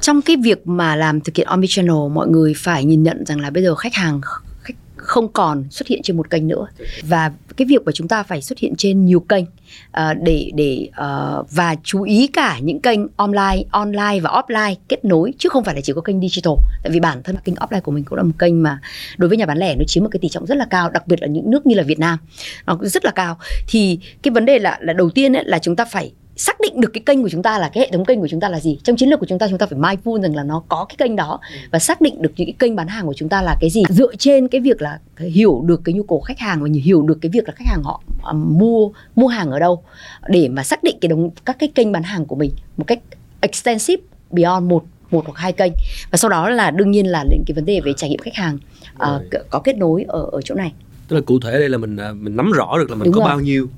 trong 0.00 0.22
cái 0.22 0.36
việc 0.36 0.66
mà 0.66 0.96
làm 0.96 1.20
thực 1.20 1.36
hiện 1.36 1.46
omnichannel 1.46 2.12
mọi 2.12 2.28
người 2.28 2.52
phải 2.56 2.84
nhìn 2.84 3.02
nhận 3.02 3.26
rằng 3.26 3.40
là 3.40 3.50
bây 3.50 3.62
giờ 3.62 3.74
khách 3.74 3.94
hàng 3.94 4.20
khách 4.62 4.74
không 4.96 5.28
còn 5.32 5.64
xuất 5.70 5.88
hiện 5.88 6.00
trên 6.02 6.16
một 6.16 6.30
kênh 6.30 6.48
nữa. 6.48 6.66
Và 7.02 7.32
cái 7.56 7.66
việc 7.66 7.82
mà 7.84 7.92
chúng 7.92 8.08
ta 8.08 8.22
phải 8.22 8.42
xuất 8.42 8.58
hiện 8.58 8.74
trên 8.76 9.04
nhiều 9.04 9.20
kênh 9.20 9.44
uh, 9.44 10.16
để 10.22 10.50
để 10.54 10.88
uh, 10.90 11.50
và 11.50 11.76
chú 11.82 12.02
ý 12.02 12.26
cả 12.26 12.58
những 12.62 12.80
kênh 12.80 13.00
online 13.16 13.62
online 13.70 14.20
và 14.20 14.30
offline 14.30 14.74
kết 14.88 15.04
nối 15.04 15.32
chứ 15.38 15.48
không 15.48 15.64
phải 15.64 15.74
là 15.74 15.80
chỉ 15.80 15.92
có 15.92 16.00
kênh 16.00 16.20
digital. 16.20 16.54
Tại 16.82 16.90
vì 16.92 17.00
bản 17.00 17.22
thân 17.22 17.36
kênh 17.44 17.54
offline 17.54 17.80
của 17.80 17.92
mình 17.92 18.04
cũng 18.04 18.16
là 18.16 18.22
một 18.22 18.34
kênh 18.38 18.62
mà 18.62 18.80
đối 19.16 19.28
với 19.28 19.38
nhà 19.38 19.46
bán 19.46 19.58
lẻ 19.58 19.76
nó 19.76 19.84
chiếm 19.86 20.04
một 20.04 20.10
cái 20.12 20.20
tỷ 20.20 20.28
trọng 20.28 20.46
rất 20.46 20.54
là 20.54 20.66
cao 20.70 20.90
đặc 20.90 21.06
biệt 21.06 21.22
là 21.22 21.26
những 21.26 21.50
nước 21.50 21.66
như 21.66 21.74
là 21.74 21.82
Việt 21.82 21.98
Nam 21.98 22.18
nó 22.66 22.78
rất 22.82 23.04
là 23.04 23.10
cao. 23.10 23.38
Thì 23.68 23.98
cái 24.22 24.32
vấn 24.32 24.46
đề 24.46 24.58
là 24.58 24.78
là 24.80 24.92
đầu 24.92 25.10
tiên 25.10 25.36
ấy, 25.36 25.44
là 25.44 25.58
chúng 25.58 25.76
ta 25.76 25.84
phải 25.84 26.12
xác 26.38 26.60
định 26.60 26.80
được 26.80 26.90
cái 26.92 27.02
kênh 27.06 27.22
của 27.22 27.28
chúng 27.28 27.42
ta 27.42 27.58
là 27.58 27.68
cái 27.68 27.80
hệ 27.80 27.90
thống 27.92 28.04
kênh 28.04 28.20
của 28.20 28.28
chúng 28.28 28.40
ta 28.40 28.48
là 28.48 28.60
gì. 28.60 28.78
Trong 28.84 28.96
chiến 28.96 29.08
lược 29.08 29.20
của 29.20 29.26
chúng 29.26 29.38
ta 29.38 29.48
chúng 29.48 29.58
ta 29.58 29.66
phải 29.66 29.78
mindful 29.78 30.22
rằng 30.22 30.36
là 30.36 30.42
nó 30.42 30.62
có 30.68 30.84
cái 30.88 30.96
kênh 30.98 31.16
đó 31.16 31.40
ừ. 31.52 31.56
và 31.70 31.78
xác 31.78 32.00
định 32.00 32.22
được 32.22 32.32
những 32.36 32.46
cái 32.46 32.54
kênh 32.58 32.76
bán 32.76 32.88
hàng 32.88 33.06
của 33.06 33.14
chúng 33.16 33.28
ta 33.28 33.42
là 33.42 33.56
cái 33.60 33.70
gì. 33.70 33.82
Dựa 33.88 34.16
trên 34.18 34.48
cái 34.48 34.60
việc 34.60 34.82
là 34.82 34.98
hiểu 35.18 35.62
được 35.64 35.80
cái 35.84 35.92
nhu 35.92 36.02
cầu 36.02 36.20
khách 36.20 36.38
hàng 36.38 36.62
và 36.62 36.68
hiểu 36.84 37.02
được 37.02 37.18
cái 37.20 37.30
việc 37.30 37.48
là 37.48 37.54
khách 37.56 37.66
hàng 37.66 37.82
họ 37.82 38.02
mua 38.34 38.90
mua 39.16 39.26
hàng 39.26 39.50
ở 39.50 39.58
đâu 39.58 39.82
để 40.28 40.48
mà 40.48 40.64
xác 40.64 40.82
định 40.82 40.96
cái 41.00 41.08
đồng 41.08 41.30
các 41.44 41.56
cái 41.58 41.68
kênh 41.74 41.92
bán 41.92 42.02
hàng 42.02 42.24
của 42.24 42.36
mình 42.36 42.50
một 42.76 42.84
cách 42.86 42.98
extensive 43.40 44.02
beyond 44.30 44.66
một 44.66 44.84
một 45.10 45.24
hoặc 45.26 45.36
hai 45.36 45.52
kênh. 45.52 45.72
Và 46.10 46.16
sau 46.16 46.30
đó 46.30 46.48
là 46.48 46.70
đương 46.70 46.90
nhiên 46.90 47.06
là 47.06 47.24
những 47.30 47.42
cái 47.46 47.54
vấn 47.54 47.64
đề 47.64 47.80
về 47.80 47.92
trải 47.96 48.10
nghiệm 48.10 48.18
khách 48.18 48.34
hàng 48.34 48.58
uh, 48.94 49.22
có 49.50 49.58
kết 49.58 49.76
nối 49.76 50.04
ở 50.08 50.28
ở 50.32 50.40
chỗ 50.42 50.54
này. 50.54 50.72
Tức 51.08 51.16
là 51.16 51.22
cụ 51.22 51.40
thể 51.40 51.52
đây 51.52 51.68
là 51.68 51.78
mình 51.78 51.96
à, 51.96 52.12
mình 52.12 52.36
nắm 52.36 52.52
rõ 52.52 52.78
được 52.78 52.90
là 52.90 52.96
mình 52.96 53.04
Đúng 53.04 53.14
có 53.14 53.20
rồi. 53.20 53.28
bao 53.28 53.40
nhiêu 53.40 53.68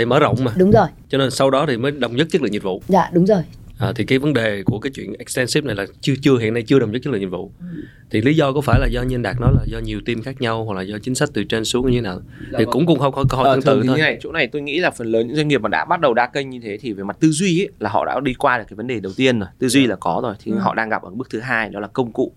để 0.00 0.06
mở 0.06 0.18
rộng 0.18 0.36
mà 0.44 0.52
đúng 0.56 0.70
rồi 0.70 0.86
cho 1.08 1.18
nên 1.18 1.30
sau 1.30 1.50
đó 1.50 1.66
thì 1.68 1.76
mới 1.76 1.90
đồng 1.90 2.16
nhất 2.16 2.26
chất 2.30 2.42
lượng 2.42 2.52
dịch 2.52 2.62
vụ 2.62 2.82
dạ 2.88 3.10
đúng 3.12 3.26
rồi 3.26 3.42
à, 3.78 3.92
thì 3.96 4.04
cái 4.04 4.18
vấn 4.18 4.32
đề 4.32 4.62
của 4.64 4.78
cái 4.78 4.90
chuyện 4.94 5.12
extensive 5.18 5.66
này 5.66 5.76
là 5.76 5.86
chưa 6.00 6.14
chưa 6.22 6.38
hiện 6.38 6.54
nay 6.54 6.62
chưa 6.62 6.78
đồng 6.78 6.92
nhất 6.92 7.00
chất 7.04 7.10
lượng 7.10 7.20
dịch 7.20 7.30
vụ 7.30 7.52
ừ. 7.60 7.66
thì 8.10 8.20
lý 8.20 8.34
do 8.34 8.52
có 8.52 8.60
phải 8.60 8.80
là 8.80 8.86
do 8.86 9.02
như 9.02 9.16
anh 9.16 9.22
đạt 9.22 9.36
nói 9.40 9.52
là 9.56 9.64
do 9.66 9.78
nhiều 9.78 10.00
team 10.06 10.22
khác 10.22 10.40
nhau 10.40 10.64
hoặc 10.64 10.74
là 10.74 10.82
do 10.82 10.98
chính 10.98 11.14
sách 11.14 11.28
từ 11.34 11.44
trên 11.44 11.64
xuống 11.64 11.90
như 11.90 11.96
thế 11.96 12.00
nào 12.00 12.20
dạ 12.52 12.58
thì 12.58 12.64
vâng. 12.64 12.72
cũng 12.72 12.86
cũng 12.86 12.98
không 12.98 13.14
có 13.14 13.24
cơ 13.28 13.36
hội 13.36 13.56
tương 13.56 13.62
tự 13.62 13.82
thôi 13.86 13.96
như 13.96 14.02
này 14.02 14.18
chỗ 14.20 14.32
này 14.32 14.46
tôi 14.46 14.62
nghĩ 14.62 14.78
là 14.78 14.90
phần 14.90 15.06
lớn 15.06 15.26
những 15.26 15.36
doanh 15.36 15.48
nghiệp 15.48 15.60
mà 15.60 15.68
đã 15.68 15.84
bắt 15.84 16.00
đầu 16.00 16.14
đa 16.14 16.26
kênh 16.26 16.50
như 16.50 16.60
thế 16.60 16.78
thì 16.80 16.92
về 16.92 17.04
mặt 17.04 17.16
tư 17.20 17.28
duy 17.30 17.60
ấy, 17.60 17.68
là 17.78 17.90
họ 17.90 18.04
đã 18.04 18.20
đi 18.20 18.34
qua 18.34 18.58
được 18.58 18.64
cái 18.68 18.76
vấn 18.76 18.86
đề 18.86 19.00
đầu 19.00 19.12
tiên 19.16 19.38
rồi 19.38 19.48
tư 19.58 19.68
duy 19.68 19.82
dạ. 19.82 19.90
là 19.90 19.96
có 19.96 20.20
rồi 20.22 20.34
thì 20.44 20.52
ừ. 20.52 20.58
họ 20.58 20.74
đang 20.74 20.88
gặp 20.88 21.02
ở 21.02 21.10
bước 21.10 21.30
thứ 21.30 21.40
hai 21.40 21.68
đó 21.68 21.80
là 21.80 21.86
công 21.86 22.12
cụ 22.12 22.32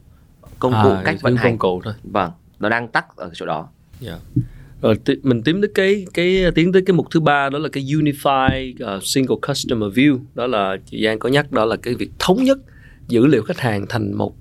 công 0.60 0.74
cụ 0.84 0.90
à, 0.90 1.02
cách 1.06 1.18
vận 1.22 1.36
hành 1.36 1.52
công 1.52 1.58
cụ 1.58 1.82
thôi 1.84 1.94
vâng 2.04 2.32
nó 2.60 2.70
đang 2.70 2.88
tắc 2.88 3.18
ở 3.18 3.30
chỗ 3.34 3.46
đó 3.46 3.70
yeah. 4.06 4.20
Ờ, 4.84 4.88
rồi 4.88 4.98
t- 5.06 5.16
mình 5.24 5.42
tiến 5.44 5.62
tới 5.62 5.70
cái 5.76 6.06
cái 6.14 6.44
ờ, 6.44 6.52
tiến 6.52 6.72
tới 6.72 6.82
cái 6.86 6.94
mục 6.94 7.08
thứ 7.12 7.20
ba 7.20 7.50
đó 7.50 7.60
là 7.60 7.70
cái 7.70 7.84
unify 7.84 8.74
uh, 8.98 9.04
single 9.04 9.36
customer 9.48 9.94
view. 9.94 10.20
Đó 10.36 10.48
là 10.48 10.78
chị 10.86 11.04
Giang 11.06 11.20
có 11.20 11.30
nhắc 11.30 11.52
đó 11.52 11.66
là 11.66 11.76
cái 11.76 11.94
việc 11.96 12.10
thống 12.20 12.44
nhất 12.44 12.58
dữ 13.08 13.26
liệu 13.26 13.44
khách 13.44 13.60
hàng 13.60 13.86
thành 13.90 14.14
một 14.14 14.36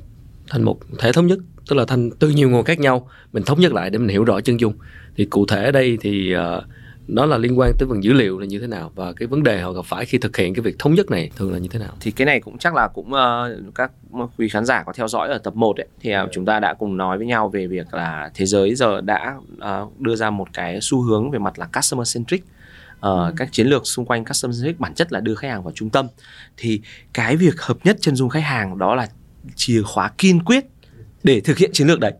thành 0.48 0.62
một 0.62 0.80
thể 0.98 1.12
thống 1.12 1.26
nhất 1.26 1.38
tức 1.68 1.76
là 1.76 1.84
thành 1.84 2.10
từ 2.18 2.28
nhiều 2.28 2.50
nguồn 2.50 2.64
khác 2.64 2.80
nhau. 2.80 3.10
Mình 3.32 3.42
thống 3.42 3.60
nhất 3.60 3.72
lại 3.72 3.90
để 3.90 3.98
mình 3.98 4.08
hiểu 4.08 4.24
rõ 4.24 4.40
chân 4.40 4.60
dung. 4.60 4.74
Thì 5.16 5.24
cụ 5.24 5.46
thể 5.46 5.64
ở 5.64 5.70
đây 5.70 5.98
thì 6.00 6.34
uh, 6.34 6.64
nó 7.08 7.26
là 7.26 7.38
liên 7.38 7.58
quan 7.58 7.72
tới 7.78 7.88
phần 7.88 8.04
dữ 8.04 8.12
liệu 8.12 8.38
là 8.38 8.46
như 8.46 8.58
thế 8.58 8.66
nào 8.66 8.92
và 8.94 9.12
cái 9.12 9.26
vấn 9.26 9.42
đề 9.42 9.60
họ 9.60 9.72
gặp 9.72 9.84
phải 9.84 10.04
khi 10.04 10.18
thực 10.18 10.36
hiện 10.36 10.54
cái 10.54 10.62
việc 10.62 10.78
thống 10.78 10.94
nhất 10.94 11.10
này 11.10 11.30
thường 11.36 11.52
là 11.52 11.58
như 11.58 11.68
thế 11.68 11.78
nào? 11.78 11.92
Thì 12.00 12.10
cái 12.10 12.26
này 12.26 12.40
cũng 12.40 12.58
chắc 12.58 12.74
là 12.74 12.88
cũng 12.88 13.12
uh, 13.12 13.74
các 13.74 13.92
quý 14.38 14.48
khán 14.48 14.64
giả 14.64 14.82
có 14.82 14.92
theo 14.92 15.08
dõi 15.08 15.28
ở 15.28 15.38
tập 15.38 15.56
1 15.56 15.76
ấy 15.76 15.86
thì 16.00 16.16
uh, 16.16 16.28
chúng 16.32 16.44
ta 16.44 16.60
đã 16.60 16.74
cùng 16.74 16.96
nói 16.96 17.18
với 17.18 17.26
nhau 17.26 17.48
về 17.48 17.66
việc 17.66 17.94
là 17.94 18.30
thế 18.34 18.46
giới 18.46 18.74
giờ 18.74 19.00
đã 19.00 19.36
uh, 19.56 20.00
đưa 20.00 20.16
ra 20.16 20.30
một 20.30 20.48
cái 20.52 20.78
xu 20.82 21.02
hướng 21.02 21.30
về 21.30 21.38
mặt 21.38 21.58
là 21.58 21.68
customer 21.76 22.14
centric 22.14 22.44
uh, 23.06 23.34
các 23.36 23.48
chiến 23.52 23.66
lược 23.66 23.86
xung 23.86 24.06
quanh 24.06 24.24
customer 24.24 24.62
centric 24.62 24.80
bản 24.80 24.94
chất 24.94 25.12
là 25.12 25.20
đưa 25.20 25.34
khách 25.34 25.48
hàng 25.48 25.62
vào 25.62 25.72
trung 25.74 25.90
tâm. 25.90 26.06
Thì 26.56 26.80
cái 27.12 27.36
việc 27.36 27.60
hợp 27.60 27.76
nhất 27.84 27.96
chân 28.00 28.16
dung 28.16 28.28
khách 28.28 28.44
hàng 28.44 28.78
đó 28.78 28.94
là 28.94 29.08
chìa 29.54 29.82
khóa 29.82 30.10
kiên 30.18 30.44
quyết 30.44 30.64
để 31.24 31.40
thực 31.40 31.58
hiện 31.58 31.70
chiến 31.72 31.86
lược 31.86 32.00
đấy 32.00 32.12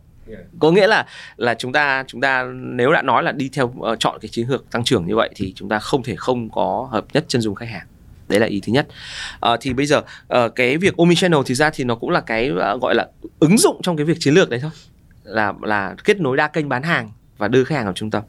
có 0.59 0.71
nghĩa 0.71 0.87
là 0.87 1.07
là 1.37 1.55
chúng 1.55 1.73
ta 1.73 2.05
chúng 2.07 2.21
ta 2.21 2.45
nếu 2.53 2.93
đã 2.93 3.03
nói 3.03 3.23
là 3.23 3.33
đi 3.33 3.51
theo 3.53 3.67
uh, 3.67 4.01
chọn 4.01 4.19
cái 4.21 4.29
chiến 4.29 4.49
lược 4.49 4.71
tăng 4.71 4.85
trưởng 4.85 5.07
như 5.07 5.17
vậy 5.17 5.31
thì 5.35 5.53
chúng 5.57 5.69
ta 5.69 5.79
không 5.79 6.03
thể 6.03 6.17
không 6.17 6.51
có 6.51 6.89
hợp 6.91 7.05
nhất 7.13 7.25
chân 7.29 7.41
dung 7.41 7.55
khách 7.55 7.69
hàng. 7.69 7.87
Đấy 8.29 8.41
là 8.41 8.47
ý 8.47 8.61
thứ 8.61 8.73
nhất. 8.73 8.87
Uh, 9.53 9.59
thì 9.61 9.73
bây 9.73 9.87
giờ 9.87 9.99
uh, 9.99 10.55
cái 10.55 10.77
việc 10.79 10.97
omnichannel 10.97 11.41
thì 11.47 11.55
ra 11.55 11.71
thì 11.71 11.85
nó 11.85 11.95
cũng 11.95 12.11
là 12.11 12.21
cái 12.21 12.51
uh, 12.51 12.83
gọi 12.83 12.95
là 12.95 13.09
ứng 13.41 13.59
dụng 13.59 13.81
trong 13.83 13.97
cái 13.97 14.07
việc 14.07 14.17
chiến 14.21 14.35
lược 14.35 14.51
đấy 14.51 14.61
thôi. 14.61 14.71
Là 15.25 15.53
là 15.63 15.95
kết 16.05 16.21
nối 16.21 16.37
đa 16.37 16.49
kênh 16.49 16.69
bán 16.69 16.83
hàng 16.83 17.11
và 17.43 17.49
đưa 17.49 17.65
khách 17.65 17.77
hàng 17.77 17.85
vào 17.85 17.95
trung 17.95 18.11
tâm. 18.11 18.23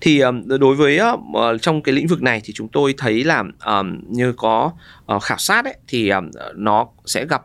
Thì 0.00 0.22
đối 0.60 0.74
với 0.74 0.98
ờ, 1.34 1.58
trong 1.58 1.82
cái 1.82 1.94
lĩnh 1.94 2.06
vực 2.06 2.22
này 2.22 2.40
thì 2.44 2.52
chúng 2.52 2.68
tôi 2.68 2.94
thấy 2.98 3.24
là 3.24 3.44
như 4.08 4.32
có 4.32 4.72
ờ, 5.06 5.18
khảo 5.18 5.38
sát 5.38 5.64
ấy, 5.64 5.76
thì 5.88 6.10
nó 6.54 6.86
sẽ 7.04 7.26
gặp 7.26 7.42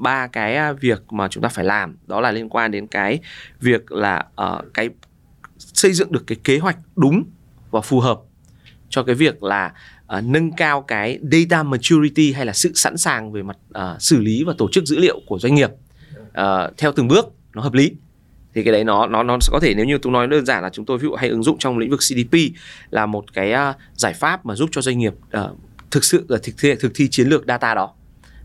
ba 0.00 0.26
cái 0.26 0.74
việc 0.74 1.12
mà 1.12 1.28
chúng 1.28 1.42
ta 1.42 1.48
phải 1.48 1.64
làm. 1.64 1.96
Đó 2.06 2.20
là 2.20 2.30
liên 2.30 2.48
quan 2.48 2.70
đến 2.70 2.86
cái 2.86 3.18
việc 3.60 3.92
là 3.92 4.24
ờ, 4.34 4.62
cái 4.74 4.88
xây 5.58 5.92
dựng 5.92 6.12
được 6.12 6.24
cái 6.26 6.38
kế 6.44 6.58
hoạch 6.58 6.76
đúng 6.96 7.24
và 7.70 7.80
phù 7.80 8.00
hợp 8.00 8.20
cho 8.88 9.02
cái 9.02 9.14
việc 9.14 9.42
là 9.42 9.72
uh, 10.18 10.24
nâng 10.24 10.52
cao 10.52 10.82
cái 10.82 11.18
data 11.32 11.62
maturity 11.62 12.32
hay 12.32 12.46
là 12.46 12.52
sự 12.52 12.72
sẵn 12.74 12.96
sàng 12.96 13.32
về 13.32 13.42
mặt 13.42 13.56
uh, 13.78 14.02
xử 14.02 14.20
lý 14.20 14.44
và 14.44 14.54
tổ 14.58 14.68
chức 14.72 14.84
dữ 14.84 14.98
liệu 14.98 15.20
của 15.26 15.38
doanh 15.38 15.54
nghiệp. 15.54 15.70
Uh, 16.26 16.76
theo 16.78 16.92
từng 16.92 17.08
bước 17.08 17.26
nó 17.54 17.62
hợp 17.62 17.72
lý 17.72 17.92
thì 18.54 18.62
cái 18.62 18.72
đấy 18.72 18.84
nó 18.84 19.06
nó 19.06 19.22
nó 19.22 19.38
có 19.50 19.60
thể 19.60 19.74
nếu 19.74 19.86
như 19.86 19.98
tôi 19.98 20.12
nói 20.12 20.26
đơn 20.26 20.46
giản 20.46 20.62
là 20.62 20.70
chúng 20.70 20.84
tôi 20.84 20.98
ví 20.98 21.02
dụ 21.02 21.14
hay 21.14 21.28
ứng 21.28 21.42
dụng 21.42 21.58
trong 21.58 21.78
lĩnh 21.78 21.90
vực 21.90 22.00
CDP 22.00 22.38
là 22.90 23.06
một 23.06 23.32
cái 23.32 23.52
uh, 23.52 23.76
giải 23.94 24.12
pháp 24.12 24.46
mà 24.46 24.54
giúp 24.54 24.68
cho 24.72 24.80
doanh 24.80 24.98
nghiệp 24.98 25.14
uh, 25.38 25.58
thực 25.90 26.04
sự 26.04 26.24
là 26.28 26.38
thực 26.42 26.52
thi, 26.58 26.74
thực 26.74 26.92
thi 26.94 27.08
chiến 27.08 27.28
lược 27.28 27.46
data 27.46 27.74
đó. 27.74 27.94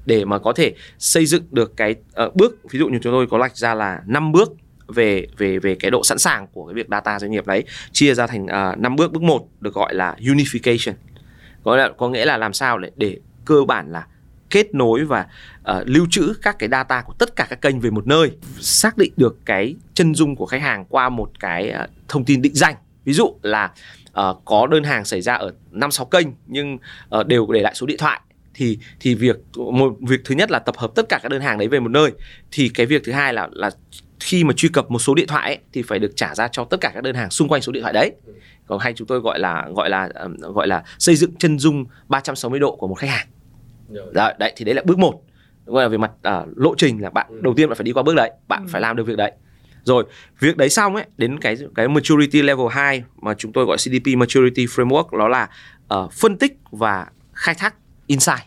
Để 0.06 0.26
mà 0.26 0.40
có 0.40 0.54
thể 0.54 0.74
xây 1.00 1.26
dựng 1.26 1.44
được 1.52 1.78
cái 1.78 1.96
uh, 2.26 2.36
bước 2.36 2.58
ví 2.72 2.80
dụ 2.80 2.88
như 2.88 3.00
chúng 3.02 3.14
tôi 3.14 3.28
có 3.28 3.38
lạch 3.38 3.58
ra 3.58 3.74
là 3.74 4.02
5 4.08 4.32
bước 4.32 4.52
về 4.88 5.28
về 5.38 5.60
về 5.60 5.76
cái 5.76 5.92
độ 5.92 6.04
sẵn 6.04 6.18
sàng 6.18 6.48
của 6.54 6.66
cái 6.66 6.74
việc 6.74 6.88
data 6.90 7.20
doanh 7.20 7.32
nghiệp 7.32 7.48
đấy 7.48 7.64
chia 7.92 8.14
ra 8.14 8.28
thành 8.28 8.46
uh, 8.46 8.78
5 8.78 8.96
bước. 8.96 9.12
Bước 9.12 9.22
một 9.22 9.48
được 9.60 9.74
gọi 9.74 9.94
là 9.94 10.16
unification. 10.20 10.94
Có 11.64 11.76
là 11.76 11.90
có 11.98 12.10
nghĩa 12.10 12.26
là 12.26 12.38
làm 12.38 12.54
sao 12.54 12.78
để 12.78 12.92
để 12.96 13.18
cơ 13.46 13.64
bản 13.68 13.92
là 13.92 14.08
kết 14.50 14.76
nối 14.76 15.06
và 15.06 15.26
uh, 15.72 15.76
lưu 15.86 16.08
trữ 16.10 16.34
các 16.42 16.60
cái 16.60 16.70
data 16.70 17.02
của 17.02 17.14
tất 17.14 17.36
cả 17.36 17.48
các 17.50 17.62
kênh 17.62 17.80
về 17.80 17.90
một 17.90 18.08
nơi 18.08 18.32
xác 18.60 18.98
định 18.98 19.14
được 19.18 19.38
cái 19.46 19.76
chân 19.94 20.16
dung 20.16 20.36
của 20.36 20.46
khách 20.46 20.62
hàng 20.62 20.86
qua 20.90 21.10
một 21.10 21.32
cái 21.40 21.74
uh, 21.84 21.90
thông 22.08 22.26
tin 22.26 22.42
định 22.42 22.56
danh. 22.56 22.76
Ví 23.06 23.14
dụ 23.14 23.36
là 23.42 23.72
uh, 24.20 24.42
có 24.46 24.68
đơn 24.68 24.84
hàng 24.84 25.06
xảy 25.06 25.22
ra 25.22 25.34
ở 25.34 25.54
năm 25.72 25.92
sáu 25.92 26.06
kênh 26.06 26.28
nhưng 26.48 26.78
uh, 27.20 27.28
đều 27.28 27.48
để 27.52 27.62
lại 27.62 27.76
số 27.76 27.86
điện 27.86 27.98
thoại 27.98 28.22
thì 28.54 28.78
thì 29.00 29.16
việc 29.16 29.38
một 29.56 29.94
việc 30.02 30.22
thứ 30.26 30.36
nhất 30.36 30.52
là 30.52 30.60
tập 30.60 30.78
hợp 30.78 30.92
tất 30.96 31.10
cả 31.10 31.20
các 31.24 31.30
đơn 31.30 31.42
hàng 31.42 31.58
đấy 31.58 31.68
về 31.68 31.80
một 31.80 31.92
nơi 31.92 32.12
thì 32.52 32.70
cái 32.70 32.86
việc 32.86 33.02
thứ 33.06 33.12
hai 33.12 33.34
là 33.34 33.50
là 33.52 33.70
khi 34.20 34.44
mà 34.44 34.54
truy 34.54 34.70
cập 34.70 34.92
một 34.92 35.00
số 35.00 35.14
điện 35.16 35.28
thoại 35.28 35.46
ấy, 35.46 35.58
thì 35.74 35.82
phải 35.82 36.00
được 36.00 36.12
trả 36.16 36.36
ra 36.36 36.48
cho 36.48 36.64
tất 36.64 36.82
cả 36.82 36.92
các 36.94 37.04
đơn 37.04 37.16
hàng 37.16 37.30
xung 37.30 37.48
quanh 37.48 37.62
số 37.62 37.72
điện 37.72 37.84
thoại 37.84 37.94
đấy. 37.94 38.12
Còn 38.68 38.80
hay 38.80 38.94
chúng 38.94 39.08
tôi 39.08 39.20
gọi 39.20 39.40
là 39.40 39.70
gọi 39.76 39.90
là 39.90 40.10
gọi 40.40 40.68
là 40.68 40.84
xây 41.00 41.16
dựng 41.16 41.36
chân 41.40 41.60
dung 41.60 41.86
360 42.08 42.60
độ 42.60 42.76
của 42.76 42.88
một 42.88 42.96
khách 42.96 43.10
hàng. 43.10 43.28
Đấy, 43.88 44.34
đấy 44.40 44.54
thì 44.56 44.66
đấy 44.66 44.76
là 44.76 44.82
bước 44.86 45.00
một. 45.00 45.22
Gọi 45.66 45.84
là 45.84 45.90
về 45.90 45.98
mặt 45.98 46.12
uh, 46.28 46.58
lộ 46.58 46.76
trình 46.78 47.02
là 47.02 47.10
bạn 47.10 47.26
ừ. 47.30 47.40
đầu 47.44 47.54
tiên 47.54 47.70
bạn 47.70 47.78
phải 47.78 47.84
đi 47.84 47.92
qua 47.92 48.04
bước 48.04 48.16
đấy 48.16 48.32
bạn 48.48 48.64
ừ. 48.64 48.68
phải 48.72 48.82
làm 48.82 48.96
được 48.96 49.08
việc 49.08 49.18
đấy. 49.18 49.32
Rồi 49.84 50.04
việc 50.40 50.58
đấy 50.58 50.70
xong 50.70 50.96
ấy 50.96 51.06
đến 51.18 51.40
cái 51.40 51.58
cái 51.76 51.88
maturity 51.88 52.42
level 52.42 52.68
2 52.72 53.04
mà 53.22 53.34
chúng 53.34 53.54
tôi 53.54 53.66
gọi 53.66 53.78
CDP 53.78 54.18
maturity 54.18 54.66
framework 54.66 55.18
đó 55.18 55.28
là 55.28 55.50
uh, 55.94 56.14
phân 56.14 56.38
tích 56.38 56.58
và 56.72 57.08
khai 57.34 57.56
thác 57.56 57.76
insight. 58.08 58.42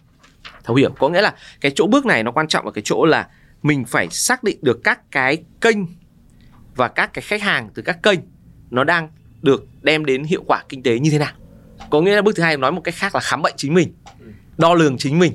Thấu 0.64 0.76
hiểu. 0.76 0.90
Có 0.98 1.08
nghĩa 1.08 1.20
là 1.20 1.34
cái 1.60 1.72
chỗ 1.74 1.86
bước 1.86 2.06
này 2.06 2.22
nó 2.22 2.30
quan 2.30 2.48
trọng 2.48 2.64
ở 2.64 2.70
cái 2.70 2.82
chỗ 2.84 3.04
là 3.04 3.28
mình 3.62 3.84
phải 3.84 4.08
xác 4.10 4.44
định 4.44 4.58
được 4.62 4.80
các 4.84 5.10
cái 5.10 5.38
kênh 5.60 5.78
và 6.76 6.88
các 6.88 7.14
cái 7.14 7.22
khách 7.22 7.42
hàng 7.42 7.70
từ 7.74 7.82
các 7.82 8.02
kênh 8.02 8.20
nó 8.70 8.84
đang 8.84 9.08
được 9.42 9.66
đem 9.82 10.04
đến 10.04 10.24
hiệu 10.24 10.42
quả 10.46 10.62
kinh 10.68 10.82
tế 10.82 10.98
như 10.98 11.10
thế 11.10 11.18
nào. 11.18 11.32
Có 11.90 12.00
nghĩa 12.00 12.16
là 12.16 12.22
bước 12.22 12.36
thứ 12.36 12.42
hai 12.42 12.56
nói 12.56 12.72
một 12.72 12.80
cách 12.84 12.94
khác 12.94 13.14
là 13.14 13.20
khám 13.20 13.42
bệnh 13.42 13.54
chính 13.56 13.74
mình 13.74 13.92
đo 14.60 14.74
lường 14.74 14.98
chính 14.98 15.18
mình. 15.18 15.32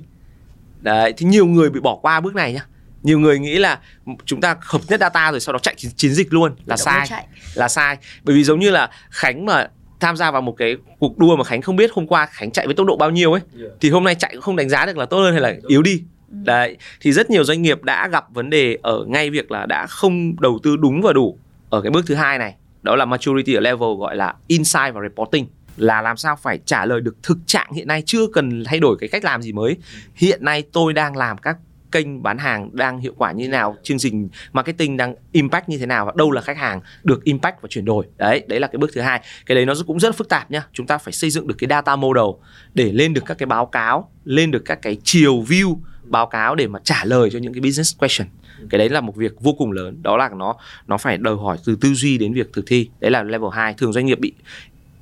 Đấy 0.82 1.13
thì 1.17 1.26
nhiều 1.26 1.45
người 1.45 1.69
bị 1.69 1.80
bỏ 1.80 1.95
qua 2.01 2.19
bước 2.19 2.36
này 2.36 2.53
nhá. 2.53 2.65
Nhiều 3.03 3.19
người 3.19 3.39
nghĩ 3.39 3.57
là 3.57 3.80
chúng 4.26 4.41
ta 4.41 4.55
hợp 4.61 4.82
nhất 4.88 4.99
data 4.99 5.32
rồi 5.32 5.39
sau 5.39 5.53
đó 5.53 5.59
chạy 5.59 5.76
chiến 5.76 6.13
dịch 6.13 6.34
luôn 6.34 6.55
là 6.65 6.78
sai 6.78 7.07
là 7.53 7.67
sai. 7.67 7.97
Bởi 8.23 8.36
vì 8.36 8.43
giống 8.43 8.59
như 8.59 8.71
là 8.71 8.89
khánh 9.09 9.45
mà 9.45 9.67
tham 9.99 10.17
gia 10.17 10.32
vào 10.32 10.41
một 10.41 10.55
cái 10.57 10.78
cuộc 10.99 11.17
đua 11.17 11.36
mà 11.36 11.43
khánh 11.43 11.61
không 11.61 11.76
biết 11.76 11.91
hôm 11.93 12.07
qua 12.07 12.26
khánh 12.26 12.51
chạy 12.51 12.65
với 12.65 12.76
tốc 12.76 12.88
độ 12.88 12.97
bao 12.97 13.11
nhiêu 13.11 13.32
ấy 13.32 13.41
yeah. 13.59 13.71
thì 13.82 13.89
hôm 13.89 14.03
nay 14.03 14.15
chạy 14.15 14.32
cũng 14.34 14.41
không 14.41 14.55
đánh 14.55 14.69
giá 14.69 14.86
được 14.86 14.97
là 14.97 15.05
tốt 15.05 15.17
hơn 15.17 15.32
hay 15.32 15.41
là 15.41 15.53
yếu 15.67 15.82
đi. 15.82 16.03
Đấy 16.30 16.78
thì 17.01 17.11
rất 17.11 17.30
nhiều 17.30 17.43
doanh 17.43 17.61
nghiệp 17.61 17.84
đã 17.84 18.07
gặp 18.07 18.26
vấn 18.34 18.49
đề 18.49 18.78
ở 18.82 19.05
ngay 19.07 19.30
việc 19.30 19.51
là 19.51 19.65
đã 19.65 19.88
không 19.88 20.41
đầu 20.41 20.59
tư 20.63 20.76
đúng 20.78 21.01
và 21.01 21.13
đủ 21.13 21.39
ở 21.69 21.82
cái 21.82 21.91
bước 21.91 22.05
thứ 22.07 22.15
hai 22.15 22.38
này. 22.38 22.55
Đó 22.82 22.95
là 22.95 23.05
maturity 23.05 23.53
ở 23.53 23.59
level 23.59 23.89
gọi 23.99 24.15
là 24.15 24.34
insight 24.47 24.93
và 24.93 25.01
reporting 25.01 25.45
là 25.78 26.01
làm 26.01 26.17
sao 26.17 26.36
phải 26.36 26.59
trả 26.65 26.86
lời 26.86 27.01
được 27.01 27.15
thực 27.23 27.38
trạng 27.45 27.71
hiện 27.73 27.88
nay, 27.88 28.03
chưa 28.05 28.28
cần 28.34 28.63
thay 28.65 28.80
đổi 28.80 28.97
cái 28.99 29.09
cách 29.09 29.23
làm 29.23 29.41
gì 29.41 29.51
mới. 29.51 29.78
Hiện 30.15 30.45
nay 30.45 30.63
tôi 30.71 30.93
đang 30.93 31.17
làm 31.17 31.38
các 31.38 31.57
kênh 31.91 32.23
bán 32.23 32.38
hàng 32.38 32.69
đang 32.73 32.99
hiệu 32.99 33.13
quả 33.17 33.32
như 33.32 33.43
thế 33.43 33.51
nào, 33.51 33.78
chương 33.84 33.97
trình 33.97 34.30
marketing 34.53 34.97
đang 34.97 35.15
impact 35.32 35.69
như 35.69 35.78
thế 35.78 35.86
nào 35.86 36.05
và 36.05 36.11
đâu 36.15 36.32
là 36.32 36.41
khách 36.41 36.57
hàng 36.57 36.82
được 37.03 37.23
impact 37.23 37.61
và 37.61 37.67
chuyển 37.67 37.86
đổi. 37.86 38.05
Đấy 38.17 38.43
đấy 38.47 38.59
là 38.59 38.67
cái 38.67 38.78
bước 38.78 38.91
thứ 38.93 39.01
hai. 39.01 39.21
Cái 39.45 39.55
đấy 39.55 39.65
nó 39.65 39.73
cũng 39.88 39.99
rất 39.99 40.15
phức 40.15 40.30
tạp 40.30 40.51
nhá. 40.51 40.67
Chúng 40.73 40.88
ta 40.88 40.97
phải 40.97 41.13
xây 41.13 41.30
dựng 41.30 41.47
được 41.47 41.55
cái 41.57 41.67
data 41.69 41.95
model 41.95 42.26
để 42.73 42.91
lên 42.91 43.13
được 43.13 43.23
các 43.26 43.38
cái 43.38 43.47
báo 43.47 43.65
cáo, 43.65 44.11
lên 44.26 44.51
được 44.51 44.65
các 44.65 44.82
cái 44.82 44.97
chiều 45.03 45.43
view 45.43 45.78
báo 46.03 46.26
cáo 46.26 46.55
để 46.55 46.67
mà 46.67 46.80
trả 46.84 47.05
lời 47.05 47.30
cho 47.30 47.39
những 47.39 47.53
cái 47.53 47.61
business 47.61 47.97
question. 47.97 48.28
Cái 48.69 48.80
đấy 48.80 48.89
là 48.89 49.01
một 49.01 49.15
việc 49.15 49.41
vô 49.41 49.53
cùng 49.53 49.71
lớn. 49.71 49.97
Đó 50.01 50.17
là 50.17 50.30
nó 50.36 50.55
nó 50.88 50.97
phải 50.97 51.17
đòi 51.17 51.36
hỏi 51.36 51.57
từ 51.65 51.76
tư 51.82 51.93
duy 51.93 52.17
đến 52.17 52.34
việc 52.34 52.53
thực 52.53 52.65
thi. 52.67 52.89
Đấy 52.99 53.11
là 53.11 53.23
level 53.23 53.49
2 53.53 53.73
thường 53.73 53.93
doanh 53.93 54.05
nghiệp 54.05 54.19
bị 54.19 54.34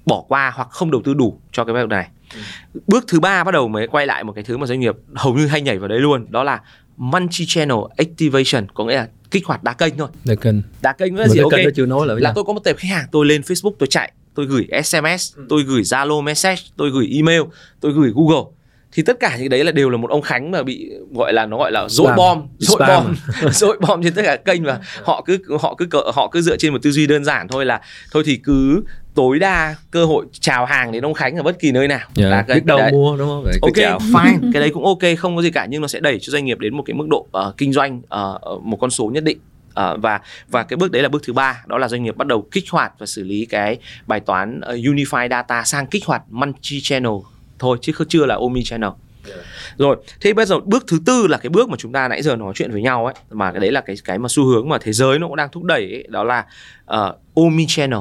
bỏ 0.06 0.24
qua 0.28 0.52
hoặc 0.56 0.70
không 0.72 0.92
đầu 0.92 1.02
tư 1.06 1.14
đủ 1.14 1.40
cho 1.52 1.64
cái 1.64 1.76
việc 1.76 1.90
này. 1.90 2.10
Ừ. 2.34 2.40
bước 2.88 3.06
thứ 3.08 3.20
ba 3.20 3.44
bắt 3.44 3.52
đầu 3.52 3.68
mới 3.68 3.88
quay 3.88 4.06
lại 4.06 4.24
một 4.24 4.34
cái 4.34 4.44
thứ 4.44 4.58
mà 4.58 4.68
doanh 4.68 4.80
nghiệp 4.80 4.96
hầu 5.16 5.34
như 5.34 5.48
hay 5.48 5.62
nhảy 5.62 5.78
vào 5.80 5.88
đấy 5.88 6.00
luôn 6.00 6.26
đó 6.30 6.44
là 6.44 6.62
multi 6.98 7.46
channel 7.48 7.78
activation 7.98 8.68
có 8.74 8.86
nghĩa 8.86 8.96
là 8.96 9.08
kích 9.32 9.46
hoạt 9.46 9.64
đa 9.64 9.74
kênh 9.74 9.98
thôi. 9.98 10.08
Đa 10.26 10.36
kênh. 10.36 10.56
Đa 10.82 10.94
kênh 10.94 11.16
là 11.16 11.28
gì? 11.28 11.40
ok. 11.40 11.52
chưa 11.76 11.86
nói 11.86 12.08
là, 12.08 12.16
là 12.18 12.32
tôi 12.36 12.44
có 12.44 12.54
một 12.54 12.64
tệp 12.64 12.78
khách 12.78 12.90
hàng 12.90 13.06
tôi 13.12 13.26
lên 13.26 13.42
facebook 13.42 13.74
tôi 13.80 13.88
chạy 13.88 14.12
tôi 14.36 14.46
gửi 14.46 14.68
sms 14.84 15.36
ừ. 15.36 15.46
tôi 15.50 15.64
gửi 15.64 15.82
zalo 15.82 16.22
message 16.22 16.62
tôi 16.78 16.90
gửi 16.90 17.10
email 17.16 17.42
tôi 17.80 17.92
gửi 17.94 18.12
google. 18.16 18.52
Thì 18.96 19.04
tất 19.04 19.20
cả 19.20 19.38
những 19.38 19.50
đấy 19.50 19.64
là 19.64 19.72
đều 19.72 19.90
là 19.90 19.98
một 19.98 20.10
ông 20.10 20.22
khánh 20.22 20.52
mà 20.52 20.64
bị 20.64 20.92
gọi 21.16 21.34
là 21.34 21.46
nó 21.46 21.58
gọi 21.58 21.72
là 21.72 21.88
dội 21.90 22.14
bom 22.18 22.48
dội 22.58 22.80
bom. 22.88 23.16
Dội 23.52 23.78
bom 23.82 24.04
trên 24.04 24.14
tất 24.14 24.22
cả 24.26 24.36
kênh 24.36 24.64
và 24.64 24.80
họ 25.04 25.24
cứ 25.26 25.38
họ 25.62 25.76
cứ 25.78 25.88
họ 26.14 26.30
cứ 26.32 26.42
dựa 26.42 26.58
trên 26.58 26.74
một 26.74 26.80
tư 26.82 26.92
duy 26.92 27.08
đơn 27.08 27.24
giản 27.24 27.48
thôi 27.48 27.66
là 27.66 27.82
thôi 28.12 28.24
thì 28.26 28.38
cứ 28.38 28.84
tối 29.16 29.40
đa 29.40 29.76
cơ 29.92 30.06
hội 30.06 30.26
chào 30.32 30.66
hàng 30.66 30.92
đến 30.92 31.06
ông 31.06 31.14
Khánh 31.14 31.38
ở 31.38 31.44
bất 31.44 31.60
kỳ 31.60 31.72
nơi 31.72 31.88
nào. 31.88 32.08
Yeah, 32.18 32.32
là 32.32 32.42
cái, 32.42 32.56
biết 32.56 32.66
đâu 32.66 32.78
đấy. 32.78 32.92
mua 32.92 33.18
đúng 33.18 33.28
không? 33.28 33.44
Vậy 33.44 33.58
ok, 33.62 33.74
chào. 33.76 34.00
fine, 34.00 34.52
cái 34.54 34.60
đấy 34.62 34.72
cũng 34.74 34.86
ok, 34.86 35.18
không 35.18 35.36
có 35.36 35.42
gì 35.42 35.52
cả 35.52 35.66
nhưng 35.70 35.82
nó 35.82 35.88
sẽ 35.88 36.00
đẩy 36.00 36.20
cho 36.20 36.32
doanh 36.32 36.46
nghiệp 36.46 36.60
đến 36.60 36.78
một 36.78 36.84
cái 36.86 36.94
mức 36.94 37.08
độ 37.10 37.28
uh, 37.48 37.58
kinh 37.58 37.74
doanh 37.74 37.98
uh, 37.98 38.64
một 38.64 38.78
con 38.82 38.90
số 38.90 39.06
nhất 39.14 39.24
định. 39.24 39.38
Uh, 39.80 40.02
và 40.02 40.20
và 40.48 40.64
cái 40.64 40.78
bước 40.78 40.92
đấy 40.92 41.02
là 41.02 41.10
bước 41.10 41.22
thứ 41.26 41.34
ba 41.34 41.64
đó 41.68 41.78
là 41.78 41.88
doanh 41.88 42.04
nghiệp 42.04 42.18
bắt 42.18 42.28
đầu 42.28 42.48
kích 42.52 42.64
hoạt 42.72 42.94
và 43.00 43.06
xử 43.06 43.24
lý 43.24 43.46
cái 43.46 43.78
bài 44.08 44.20
toán 44.20 44.60
uh, 44.60 44.80
unify 44.80 45.30
data 45.30 45.64
sang 45.64 45.88
kích 45.88 46.06
hoạt 46.06 46.22
multi 46.30 46.82
channel 46.82 47.12
thôi 47.60 47.78
chứ 47.82 47.92
không 47.92 48.08
chưa 48.08 48.26
là 48.26 48.36
omni 48.36 48.64
channel 48.64 48.90
Yeah. 49.28 49.46
Rồi, 49.78 49.98
thế 50.22 50.34
bây 50.34 50.46
giờ 50.46 50.60
bước 50.60 50.84
thứ 50.88 51.00
tư 51.06 51.28
là 51.28 51.38
cái 51.38 51.50
bước 51.50 51.70
mà 51.70 51.76
chúng 51.80 51.92
ta 51.92 52.08
nãy 52.08 52.22
giờ 52.22 52.36
nói 52.36 52.54
chuyện 52.56 52.72
với 52.72 52.82
nhau 52.82 53.06
ấy 53.06 53.16
mà 53.32 53.52
cái 53.52 53.60
đấy 53.60 53.72
là 53.72 53.82
cái 53.82 53.96
cái 54.04 54.20
mà 54.20 54.30
xu 54.30 54.46
hướng 54.46 54.70
mà 54.70 54.78
thế 54.82 54.94
giới 54.94 55.20
nó 55.20 55.28
cũng 55.28 55.36
đang 55.36 55.50
thúc 55.52 55.64
đẩy 55.64 55.82
ấy, 55.82 56.06
đó 56.10 56.24
là 56.24 56.46
uh, 56.94 57.16
omni 57.36 57.66
channel 57.68 58.00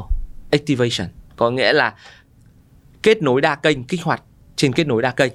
activation. 0.52 1.08
Có 1.36 1.50
nghĩa 1.50 1.72
là 1.72 1.94
kết 3.02 3.22
nối 3.22 3.40
đa 3.40 3.54
kênh 3.54 3.84
kích 3.84 4.02
hoạt 4.02 4.22
trên 4.56 4.72
kết 4.72 4.86
nối 4.86 5.02
đa 5.02 5.10
kênh. 5.10 5.32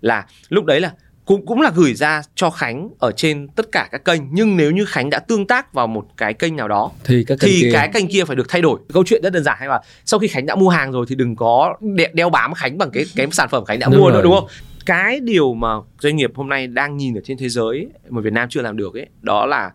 Là 0.00 0.26
lúc 0.48 0.64
đấy 0.64 0.80
là 0.80 0.92
cũng 1.24 1.46
cũng 1.46 1.60
là 1.60 1.72
gửi 1.74 1.94
ra 1.94 2.22
cho 2.34 2.50
Khánh 2.50 2.88
ở 2.98 3.12
trên 3.12 3.48
tất 3.48 3.66
cả 3.72 3.88
các 3.92 4.04
kênh. 4.04 4.22
Nhưng 4.30 4.56
nếu 4.56 4.70
như 4.70 4.84
Khánh 4.84 5.10
đã 5.10 5.18
tương 5.18 5.46
tác 5.46 5.72
vào 5.72 5.86
một 5.86 6.06
cái 6.16 6.34
kênh 6.34 6.56
nào 6.56 6.68
đó 6.68 6.90
thì, 7.04 7.24
các 7.24 7.38
kênh 7.40 7.50
thì 7.50 7.60
kia... 7.62 7.70
cái 7.72 7.90
kênh 7.94 8.08
kia 8.08 8.24
phải 8.24 8.36
được 8.36 8.48
thay 8.48 8.62
đổi. 8.62 8.80
Câu 8.92 9.04
chuyện 9.06 9.22
rất 9.22 9.32
đơn 9.32 9.44
giản 9.44 9.56
hay 9.58 9.68
là 9.68 9.80
sau 10.04 10.20
khi 10.20 10.28
Khánh 10.28 10.46
đã 10.46 10.54
mua 10.54 10.68
hàng 10.68 10.92
rồi 10.92 11.06
thì 11.08 11.14
đừng 11.14 11.36
có 11.36 11.76
đeo 12.12 12.30
bám 12.30 12.54
Khánh 12.54 12.78
bằng 12.78 12.90
cái 12.90 13.04
cái 13.16 13.26
sản 13.32 13.48
phẩm 13.48 13.64
Khánh 13.64 13.78
đã 13.78 13.86
đúng 13.90 14.00
mua 14.00 14.06
rồi. 14.06 14.12
nữa 14.12 14.22
đúng 14.22 14.34
không? 14.34 14.48
Cái 14.86 15.20
điều 15.20 15.54
mà 15.54 15.68
doanh 16.00 16.16
nghiệp 16.16 16.30
hôm 16.34 16.48
nay 16.48 16.66
đang 16.66 16.96
nhìn 16.96 17.14
ở 17.14 17.20
trên 17.24 17.38
thế 17.38 17.48
giới 17.48 17.88
mà 18.08 18.20
Việt 18.20 18.32
Nam 18.32 18.48
chưa 18.48 18.62
làm 18.62 18.76
được 18.76 18.94
ấy 18.94 19.06
đó 19.22 19.46
là 19.46 19.70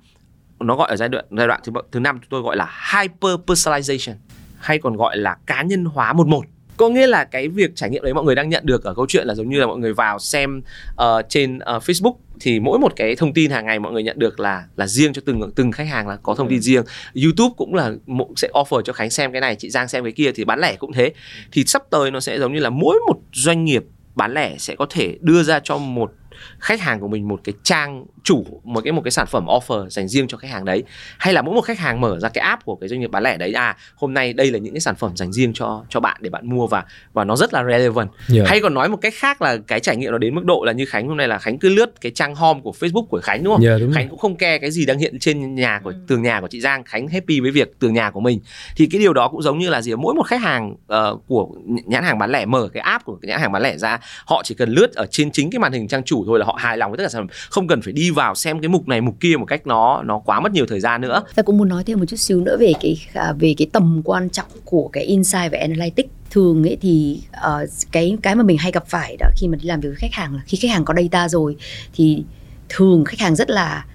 nó 0.59 0.75
gọi 0.75 0.89
ở 0.89 0.95
giai 0.95 1.09
đoạn 1.09 1.25
giai 1.37 1.47
đoạn 1.47 1.61
thứ 1.63 1.71
thứ 1.91 1.99
năm 1.99 2.19
chúng 2.21 2.29
tôi 2.29 2.41
gọi 2.41 2.55
là 2.57 2.69
hyper 2.93 3.33
personalization 3.47 4.13
hay 4.61 4.79
còn 4.79 4.95
gọi 4.95 5.17
là 5.17 5.37
cá 5.45 5.63
nhân 5.63 5.85
hóa 5.85 6.13
một 6.13 6.27
một. 6.27 6.45
Có 6.77 6.89
nghĩa 6.89 7.07
là 7.07 7.23
cái 7.23 7.47
việc 7.47 7.71
trải 7.75 7.89
nghiệm 7.89 8.03
đấy 8.03 8.13
mọi 8.13 8.23
người 8.23 8.35
đang 8.35 8.49
nhận 8.49 8.65
được 8.65 8.83
ở 8.83 8.93
câu 8.93 9.05
chuyện 9.09 9.27
là 9.27 9.35
giống 9.35 9.49
như 9.49 9.59
là 9.59 9.67
mọi 9.67 9.77
người 9.77 9.93
vào 9.93 10.19
xem 10.19 10.61
uh, 11.01 11.05
trên 11.29 11.57
uh, 11.57 11.83
Facebook 11.83 12.15
thì 12.39 12.59
mỗi 12.59 12.79
một 12.79 12.93
cái 12.95 13.15
thông 13.15 13.33
tin 13.33 13.51
hàng 13.51 13.65
ngày 13.65 13.79
mọi 13.79 13.91
người 13.91 14.03
nhận 14.03 14.19
được 14.19 14.39
là 14.39 14.63
là 14.75 14.87
riêng 14.87 15.13
cho 15.13 15.21
từng 15.25 15.51
từng 15.55 15.71
khách 15.71 15.87
hàng 15.87 16.07
là 16.07 16.17
có 16.23 16.35
thông 16.35 16.49
tin 16.49 16.59
ừ. 16.59 16.61
riêng. 16.61 16.83
YouTube 17.23 17.53
cũng 17.57 17.75
là 17.75 17.91
sẽ 18.35 18.49
offer 18.53 18.81
cho 18.81 18.93
Khánh 18.93 19.09
xem 19.09 19.31
cái 19.31 19.41
này 19.41 19.55
chị 19.55 19.69
Giang 19.69 19.87
xem 19.87 20.03
cái 20.03 20.11
kia 20.13 20.31
thì 20.35 20.45
bán 20.45 20.59
lẻ 20.59 20.75
cũng 20.75 20.93
thế. 20.93 21.13
Thì 21.51 21.63
sắp 21.65 21.83
tới 21.89 22.11
nó 22.11 22.19
sẽ 22.19 22.39
giống 22.39 22.53
như 22.53 22.59
là 22.59 22.69
mỗi 22.69 22.99
một 23.07 23.17
doanh 23.33 23.65
nghiệp 23.65 23.83
bán 24.15 24.33
lẻ 24.33 24.55
sẽ 24.57 24.75
có 24.75 24.85
thể 24.89 25.17
đưa 25.21 25.43
ra 25.43 25.59
cho 25.63 25.77
một 25.77 26.11
khách 26.59 26.81
hàng 26.81 26.99
của 26.99 27.07
mình 27.07 27.27
một 27.27 27.41
cái 27.43 27.53
trang 27.63 28.05
chủ 28.23 28.61
một 28.63 28.81
cái 28.83 28.91
một 28.91 29.01
cái 29.01 29.11
sản 29.11 29.27
phẩm 29.27 29.45
offer 29.45 29.89
dành 29.89 30.07
riêng 30.07 30.27
cho 30.27 30.37
khách 30.37 30.51
hàng 30.51 30.65
đấy 30.65 30.83
hay 31.17 31.33
là 31.33 31.41
mỗi 31.41 31.55
một 31.55 31.61
khách 31.61 31.79
hàng 31.79 32.01
mở 32.01 32.19
ra 32.19 32.29
cái 32.29 32.43
app 32.43 32.65
của 32.65 32.75
cái 32.75 32.89
doanh 32.89 32.99
nghiệp 32.99 33.11
bán 33.11 33.23
lẻ 33.23 33.37
đấy 33.37 33.53
à 33.53 33.77
hôm 33.95 34.13
nay 34.13 34.33
đây 34.33 34.51
là 34.51 34.59
những 34.59 34.73
cái 34.73 34.81
sản 34.81 34.95
phẩm 34.95 35.17
dành 35.17 35.33
riêng 35.33 35.53
cho 35.53 35.83
cho 35.89 35.99
bạn 35.99 36.17
để 36.19 36.29
bạn 36.29 36.49
mua 36.49 36.67
và 36.67 36.83
và 37.13 37.23
nó 37.23 37.35
rất 37.35 37.53
là 37.53 37.63
relevant 37.63 38.09
yeah. 38.35 38.47
hay 38.47 38.61
còn 38.61 38.73
nói 38.73 38.89
một 38.89 38.97
cách 38.97 39.13
khác 39.15 39.41
là 39.41 39.57
cái 39.67 39.79
trải 39.79 39.95
nghiệm 39.95 40.11
nó 40.11 40.17
đến 40.17 40.35
mức 40.35 40.45
độ 40.45 40.63
là 40.65 40.71
như 40.71 40.85
khánh 40.85 41.07
hôm 41.07 41.17
nay 41.17 41.27
là 41.27 41.37
khánh 41.37 41.57
cứ 41.57 41.69
lướt 41.69 42.01
cái 42.01 42.11
trang 42.11 42.35
home 42.35 42.59
của 42.63 42.73
facebook 42.79 43.05
của 43.05 43.21
khánh 43.23 43.43
đúng 43.43 43.53
không 43.53 43.65
yeah, 43.65 43.79
đúng 43.81 43.93
khánh 43.93 44.03
rồi. 44.03 44.09
cũng 44.09 44.19
không 44.19 44.35
ke 44.35 44.57
cái 44.57 44.71
gì 44.71 44.85
đang 44.85 44.99
hiện 44.99 45.19
trên 45.19 45.55
nhà 45.55 45.79
của 45.83 45.89
ừ. 45.89 45.95
tường 46.07 46.21
nhà 46.21 46.41
của 46.41 46.47
chị 46.47 46.61
giang 46.61 46.83
khánh 46.83 47.07
happy 47.07 47.39
với 47.39 47.51
việc 47.51 47.79
tường 47.79 47.93
nhà 47.93 48.11
của 48.11 48.19
mình 48.19 48.39
thì 48.75 48.85
cái 48.85 49.01
điều 49.01 49.13
đó 49.13 49.27
cũng 49.27 49.41
giống 49.41 49.59
như 49.59 49.69
là 49.69 49.81
gì 49.81 49.95
mỗi 49.95 50.13
một 50.13 50.23
khách 50.23 50.41
hàng 50.41 50.71
uh, 50.71 51.27
của 51.27 51.47
nhãn 51.65 52.03
hàng 52.03 52.17
bán 52.17 52.31
lẻ 52.31 52.45
mở 52.45 52.69
cái 52.73 52.81
app 52.81 53.05
của 53.05 53.17
cái 53.21 53.29
nhãn 53.29 53.39
hàng 53.39 53.51
bán 53.51 53.61
lẻ 53.61 53.77
ra 53.77 53.99
họ 54.25 54.41
chỉ 54.43 54.55
cần 54.55 54.69
lướt 54.69 54.93
ở 54.93 55.05
trên 55.11 55.31
chính 55.31 55.51
cái 55.51 55.59
màn 55.59 55.71
hình 55.71 55.87
trang 55.87 56.03
chủ 56.03 56.23
thôi 56.25 56.39
là 56.39 56.45
họ 56.45 56.57
hài 56.59 56.77
lòng 56.77 56.91
với 56.91 56.97
tất 56.97 57.03
cả 57.03 57.09
sản 57.09 57.21
phẩm 57.21 57.37
không 57.49 57.67
cần 57.67 57.81
phải 57.81 57.93
đi 57.93 58.10
vào 58.13 58.35
xem 58.35 58.59
cái 58.59 58.69
mục 58.69 58.87
này 58.87 59.01
mục 59.01 59.15
kia 59.19 59.37
một 59.37 59.45
cách 59.45 59.67
nó 59.67 60.03
nó 60.03 60.19
quá 60.19 60.39
mất 60.39 60.51
nhiều 60.51 60.65
thời 60.65 60.79
gian 60.79 61.01
nữa. 61.01 61.23
Ta 61.35 61.41
cũng 61.43 61.57
muốn 61.57 61.69
nói 61.69 61.83
thêm 61.83 61.99
một 61.99 62.05
chút 62.05 62.17
xíu 62.17 62.41
nữa 62.41 62.57
về 62.59 62.73
cái 62.81 63.07
à, 63.13 63.33
về 63.39 63.53
cái 63.57 63.67
tầm 63.73 64.01
quan 64.05 64.29
trọng 64.29 64.47
của 64.65 64.89
cái 64.93 65.03
insight 65.03 65.51
và 65.51 65.57
analytics 65.61 66.09
thường 66.31 66.63
ấy 66.63 66.77
thì 66.81 67.21
uh, 67.29 67.69
cái 67.91 68.17
cái 68.21 68.35
mà 68.35 68.43
mình 68.43 68.57
hay 68.57 68.71
gặp 68.71 68.87
phải 68.87 69.17
đó 69.19 69.27
khi 69.37 69.47
mà 69.47 69.57
đi 69.61 69.67
làm 69.67 69.79
việc 69.79 69.89
với 69.89 69.97
khách 69.97 70.13
hàng 70.13 70.35
là 70.35 70.41
khi 70.45 70.57
khách 70.61 70.71
hàng 70.71 70.85
có 70.85 70.93
data 70.93 71.29
rồi 71.29 71.55
thì 71.93 72.23
thường 72.69 73.05
khách 73.05 73.19
hàng 73.19 73.35
rất 73.35 73.49
là 73.49 73.85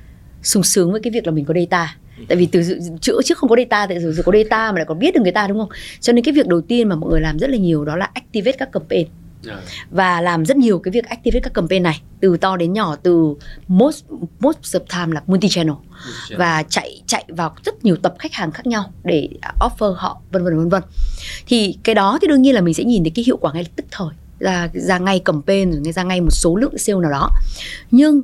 sung 0.43 0.63
sướng 0.63 0.93
với 0.93 1.01
cái 1.01 1.11
việc 1.11 1.27
là 1.27 1.33
mình 1.33 1.45
có 1.45 1.55
data. 1.55 1.97
Tại 2.29 2.37
vì 2.37 2.47
từ 2.47 2.79
chữa 3.01 3.23
trước 3.25 3.39
không 3.39 3.51
có 3.51 3.57
data 3.57 3.87
tại 3.87 4.01
rồi 4.01 4.15
có 4.25 4.33
data 4.33 4.73
mà 4.73 4.77
lại 4.79 4.85
còn 4.89 4.99
biết 4.99 5.15
được 5.15 5.21
người 5.23 5.33
ta 5.33 5.47
đúng 5.47 5.59
không? 5.59 5.69
Cho 6.01 6.13
nên 6.13 6.25
cái 6.25 6.35
việc 6.35 6.47
đầu 6.47 6.61
tiên 6.61 6.89
mà 6.89 6.97
mọi 6.97 7.11
người 7.11 7.21
làm 7.21 7.39
rất 7.39 7.51
là 7.51 7.57
nhiều 7.57 7.85
đó 7.85 7.97
là 7.97 8.11
activate 8.15 8.57
các 8.59 8.73
campaign. 8.73 9.07
Dạ. 9.47 9.63
và 9.91 10.21
làm 10.21 10.45
rất 10.45 10.57
nhiều 10.57 10.79
cái 10.79 10.93
việc 10.93 11.05
activate 11.05 11.41
các 11.41 11.55
campaign 11.55 11.83
này 11.83 12.03
từ 12.21 12.37
to 12.37 12.57
đến 12.57 12.73
nhỏ 12.73 12.97
từ 13.03 13.35
most 13.69 14.05
most 14.41 14.77
of 14.77 14.81
time 14.81 15.15
là 15.15 15.23
multi 15.27 15.49
channel 15.49 15.75
và 16.39 16.63
chạy 16.63 17.03
chạy 17.07 17.25
vào 17.29 17.55
rất 17.65 17.85
nhiều 17.85 17.97
tập 17.97 18.15
khách 18.19 18.33
hàng 18.33 18.51
khác 18.51 18.67
nhau 18.67 18.93
để 19.05 19.29
offer 19.61 19.93
họ 19.93 20.21
vân 20.33 20.45
vân 20.45 20.59
vân 20.59 20.69
vân. 20.69 20.83
Thì 21.47 21.79
cái 21.85 21.95
đó 21.95 22.19
thì 22.23 22.29
đương 22.29 22.43
nhiên 22.43 22.55
là 22.55 22.61
mình 22.61 22.75
sẽ 22.75 22.85
nhìn 22.85 23.05
thấy 23.05 23.13
cái 23.15 23.25
hiệu 23.25 23.37
quả 23.37 23.53
ngay 23.53 23.67
tức 23.77 23.87
thời 23.91 24.09
ra 24.39 24.69
ra 24.73 24.99
ngay 24.99 25.19
campaign 25.19 25.73
rồi 25.73 25.93
ra 25.93 26.03
ngay 26.03 26.21
một 26.21 26.31
số 26.31 26.57
lượng 26.57 26.79
sale 26.79 27.01
nào 27.01 27.11
đó. 27.11 27.31
Nhưng 27.91 28.23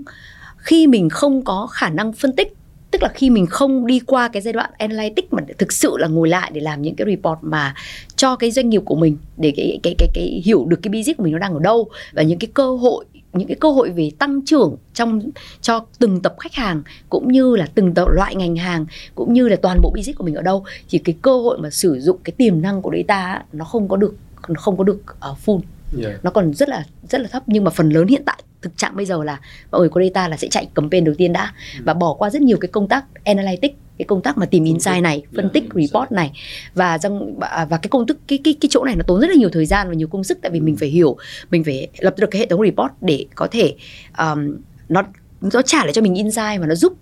khi 0.56 0.86
mình 0.86 1.08
không 1.08 1.44
có 1.44 1.66
khả 1.66 1.88
năng 1.88 2.12
phân 2.12 2.36
tích 2.36 2.54
tức 3.02 3.06
là 3.08 3.12
khi 3.14 3.30
mình 3.30 3.46
không 3.46 3.86
đi 3.86 4.00
qua 4.00 4.28
cái 4.28 4.42
giai 4.42 4.52
đoạn 4.52 4.70
analytics 4.78 5.32
mà 5.32 5.42
thực 5.58 5.72
sự 5.72 5.96
là 5.98 6.08
ngồi 6.08 6.28
lại 6.28 6.50
để 6.54 6.60
làm 6.60 6.82
những 6.82 6.94
cái 6.94 7.06
report 7.06 7.38
mà 7.42 7.74
cho 8.16 8.36
cái 8.36 8.50
doanh 8.50 8.68
nghiệp 8.68 8.82
của 8.84 8.94
mình 8.94 9.16
để 9.36 9.52
cái 9.56 9.80
cái 9.82 9.94
cái 9.98 10.08
cái 10.14 10.42
hiểu 10.44 10.64
được 10.68 10.80
cái 10.82 10.88
business 10.88 11.18
của 11.18 11.24
mình 11.24 11.32
nó 11.32 11.38
đang 11.38 11.54
ở 11.54 11.60
đâu 11.60 11.88
và 12.12 12.22
những 12.22 12.38
cái 12.38 12.50
cơ 12.54 12.76
hội 12.76 13.04
những 13.32 13.48
cái 13.48 13.56
cơ 13.60 13.70
hội 13.70 13.90
về 13.90 14.10
tăng 14.18 14.40
trưởng 14.44 14.76
trong 14.94 15.20
cho 15.60 15.84
từng 15.98 16.20
tập 16.20 16.34
khách 16.40 16.54
hàng 16.54 16.82
cũng 17.08 17.32
như 17.32 17.56
là 17.56 17.68
từng 17.74 17.94
tập 17.94 18.08
loại 18.08 18.34
ngành 18.34 18.56
hàng 18.56 18.86
cũng 19.14 19.32
như 19.32 19.48
là 19.48 19.56
toàn 19.62 19.78
bộ 19.82 19.92
business 19.94 20.18
của 20.18 20.24
mình 20.24 20.34
ở 20.34 20.42
đâu 20.42 20.64
thì 20.88 20.98
cái 20.98 21.14
cơ 21.22 21.38
hội 21.38 21.58
mà 21.58 21.70
sử 21.70 22.00
dụng 22.00 22.18
cái 22.24 22.32
tiềm 22.36 22.62
năng 22.62 22.82
của 22.82 22.92
data 22.96 23.44
nó 23.52 23.64
không 23.64 23.88
có 23.88 23.96
được 23.96 24.14
nó 24.48 24.60
không 24.60 24.76
có 24.76 24.84
được 24.84 25.00
uh, 25.30 25.38
full 25.46 25.60
yeah. 26.02 26.24
nó 26.24 26.30
còn 26.30 26.54
rất 26.54 26.68
là 26.68 26.84
rất 27.08 27.20
là 27.20 27.28
thấp 27.28 27.42
nhưng 27.46 27.64
mà 27.64 27.70
phần 27.70 27.90
lớn 27.90 28.06
hiện 28.06 28.22
tại 28.24 28.42
thực 28.62 28.76
trạng 28.76 28.96
bây 28.96 29.06
giờ 29.06 29.24
là 29.24 29.40
mọi 29.70 29.80
người 29.80 29.90
có 29.90 30.00
data 30.02 30.28
là 30.28 30.36
sẽ 30.36 30.48
chạy 30.48 30.68
campaign 30.74 31.04
đầu 31.04 31.14
tiên 31.18 31.32
đã 31.32 31.52
ừ. 31.78 31.82
và 31.84 31.94
bỏ 31.94 32.14
qua 32.14 32.30
rất 32.30 32.42
nhiều 32.42 32.56
cái 32.60 32.68
công 32.68 32.88
tác 32.88 33.04
analytics 33.24 33.74
cái 33.98 34.06
công 34.06 34.22
tác 34.22 34.38
mà 34.38 34.46
tìm 34.46 34.64
insight 34.64 35.02
này 35.02 35.22
phân 35.36 35.50
tích 35.52 35.64
report 35.74 36.12
này 36.12 36.32
và 36.74 36.98
rằng 36.98 37.38
và 37.40 37.78
cái 37.82 37.88
công 37.90 38.06
thức 38.06 38.18
cái 38.28 38.38
cái 38.44 38.54
cái 38.60 38.68
chỗ 38.72 38.84
này 38.84 38.96
nó 38.96 39.02
tốn 39.06 39.20
rất 39.20 39.30
là 39.30 39.34
nhiều 39.34 39.48
thời 39.52 39.66
gian 39.66 39.88
và 39.88 39.94
nhiều 39.94 40.08
công 40.08 40.24
sức 40.24 40.38
tại 40.42 40.50
vì 40.50 40.60
mình 40.60 40.74
ừ. 40.74 40.78
phải 40.80 40.88
hiểu 40.88 41.16
mình 41.50 41.64
phải 41.64 41.88
lập 41.98 42.14
được 42.18 42.26
cái 42.30 42.40
hệ 42.40 42.46
thống 42.46 42.62
report 42.62 42.92
để 43.00 43.26
có 43.34 43.48
thể 43.50 43.74
um, 44.18 44.56
nó 44.88 45.02
nó 45.40 45.62
trả 45.62 45.84
lại 45.84 45.92
cho 45.92 46.02
mình 46.02 46.14
insight 46.14 46.60
và 46.60 46.66
nó 46.66 46.74
giúp 46.74 46.92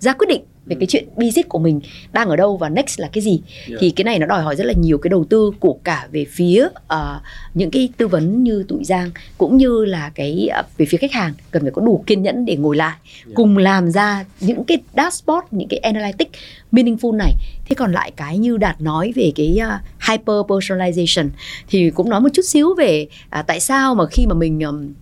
ra 0.00 0.12
quyết 0.12 0.26
định 0.28 0.42
về 0.66 0.76
cái 0.80 0.86
chuyện 0.86 1.08
business 1.16 1.48
của 1.48 1.58
mình 1.58 1.80
đang 2.12 2.28
ở 2.28 2.36
đâu 2.36 2.56
và 2.56 2.68
next 2.68 3.00
là 3.00 3.08
cái 3.12 3.22
gì 3.22 3.40
yeah. 3.68 3.80
thì 3.80 3.90
cái 3.90 4.04
này 4.04 4.18
nó 4.18 4.26
đòi 4.26 4.42
hỏi 4.42 4.56
rất 4.56 4.64
là 4.64 4.72
nhiều 4.72 4.98
cái 4.98 5.08
đầu 5.08 5.24
tư 5.24 5.50
của 5.60 5.78
cả 5.84 6.08
về 6.12 6.26
phía 6.30 6.66
uh, 6.66 7.22
những 7.54 7.70
cái 7.70 7.88
tư 7.96 8.08
vấn 8.08 8.42
như 8.42 8.64
tụi 8.68 8.84
giang 8.84 9.10
cũng 9.38 9.56
như 9.56 9.84
là 9.84 10.10
cái 10.14 10.48
uh, 10.60 10.78
về 10.78 10.86
phía 10.86 10.98
khách 10.98 11.12
hàng 11.12 11.32
cần 11.50 11.62
phải 11.62 11.70
có 11.70 11.82
đủ 11.82 12.04
kiên 12.06 12.22
nhẫn 12.22 12.44
để 12.44 12.56
ngồi 12.56 12.76
lại 12.76 12.96
yeah. 13.24 13.34
cùng 13.34 13.58
làm 13.58 13.90
ra 13.90 14.24
những 14.40 14.64
cái 14.64 14.78
dashboard 14.96 15.46
những 15.50 15.68
cái 15.68 15.78
analytics 15.78 16.30
meaningful 16.72 17.16
này 17.16 17.32
thế 17.66 17.74
còn 17.74 17.92
lại 17.92 18.12
cái 18.16 18.38
như 18.38 18.56
đạt 18.56 18.80
nói 18.80 19.12
về 19.16 19.32
cái 19.34 19.58
uh, 19.62 20.08
hyper 20.08 20.36
personalization 20.48 21.28
thì 21.68 21.90
cũng 21.90 22.08
nói 22.08 22.20
một 22.20 22.28
chút 22.32 22.44
xíu 22.44 22.74
về 22.74 23.06
uh, 23.38 23.46
tại 23.46 23.60
sao 23.60 23.94
mà 23.94 24.06
khi 24.06 24.26
mà 24.26 24.34
mình 24.34 24.60
um, 24.60 24.92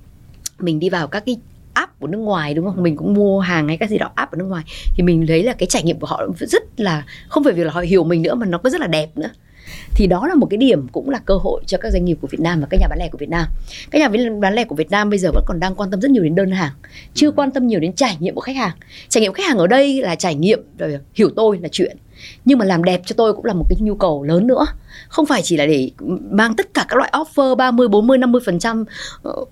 mình 0.59 0.79
đi 0.79 0.89
vào 0.89 1.07
các 1.07 1.23
cái 1.27 1.37
app 1.75 2.01
của 2.01 2.07
nước 2.07 2.19
ngoài 2.19 2.55
đúng 2.55 2.65
không? 2.65 2.83
Mình 2.83 2.97
cũng 2.97 3.15
mua 3.15 3.41
hàng 3.41 3.69
hay 3.69 3.77
các 3.77 3.91
gì 3.91 3.99
đó 3.99 4.11
app 4.15 4.33
ở 4.33 4.37
nước 4.37 4.45
ngoài. 4.45 4.65
Thì 4.95 5.03
mình 5.03 5.27
thấy 5.27 5.43
là 5.43 5.53
cái 5.53 5.67
trải 5.67 5.83
nghiệm 5.83 6.01
của 6.01 6.07
họ 6.07 6.27
rất 6.37 6.81
là 6.81 7.05
không 7.29 7.45
phải 7.45 7.53
việc 7.53 7.65
là 7.65 7.73
họ 7.73 7.81
hiểu 7.81 8.05
mình 8.05 8.23
nữa 8.23 8.35
mà 8.35 8.47
nó 8.47 8.59
có 8.59 8.71
rất 8.71 8.81
là 8.81 8.87
đẹp 8.87 9.09
nữa. 9.17 9.31
Thì 9.95 10.07
đó 10.07 10.27
là 10.27 10.35
một 10.35 10.47
cái 10.51 10.59
điểm 10.59 10.89
cũng 10.89 11.11
là 11.11 11.19
cơ 11.19 11.35
hội 11.35 11.63
cho 11.67 11.79
các 11.79 11.93
doanh 11.93 12.05
nghiệp 12.05 12.19
của 12.21 12.29
Việt 12.31 12.41
Nam 12.41 12.61
và 12.61 12.67
các 12.71 12.81
nhà 12.81 12.89
bán 12.89 12.99
lẻ 12.99 13.09
của 13.09 13.19
Việt 13.19 13.29
Nam. 13.29 13.47
Các 13.91 13.99
nhà 13.99 14.09
bán 14.41 14.55
lẻ 14.55 14.65
của 14.65 14.75
Việt 14.75 14.91
Nam 14.91 15.11
bây 15.11 15.19
giờ 15.19 15.31
vẫn 15.35 15.45
còn 15.47 15.61
đang 15.61 15.75
quan 15.75 15.91
tâm 15.91 16.01
rất 16.01 16.11
nhiều 16.11 16.23
đến 16.23 16.35
đơn 16.35 16.51
hàng 16.51 16.73
chưa 17.15 17.31
quan 17.31 17.51
tâm 17.51 17.67
nhiều 17.67 17.81
đến 17.81 17.93
trải 17.93 18.17
nghiệm 18.21 18.35
của 18.35 18.41
khách 18.41 18.57
hàng. 18.57 18.77
Trải 19.09 19.21
nghiệm 19.21 19.33
khách 19.33 19.47
hàng 19.47 19.59
ở 19.59 19.67
đây 19.67 20.03
là 20.03 20.15
trải 20.15 20.35
nghiệm 20.35 20.61
rồi 20.79 20.99
hiểu 21.15 21.31
tôi 21.37 21.59
là 21.63 21.69
chuyện. 21.73 21.97
Nhưng 22.45 22.59
mà 22.59 22.65
làm 22.65 22.85
đẹp 22.85 23.01
cho 23.07 23.15
tôi 23.17 23.35
cũng 23.35 23.45
là 23.45 23.55
một 23.55 23.65
cái 23.69 23.77
nhu 23.81 23.95
cầu 23.95 24.23
lớn 24.23 24.47
nữa. 24.47 24.67
Không 25.09 25.27
phải 25.27 25.43
chỉ 25.43 25.57
là 25.57 25.67
để 25.67 25.91
mang 26.31 26.57
tất 26.57 26.75
cả 26.75 26.87
các 26.89 26.97
loại 26.97 27.13
offer 27.13 27.55
30, 27.55 27.89
40, 27.89 28.19
50 28.19 28.43
phần 28.47 28.59
trăm 28.59 28.85
ờ, 29.23 29.45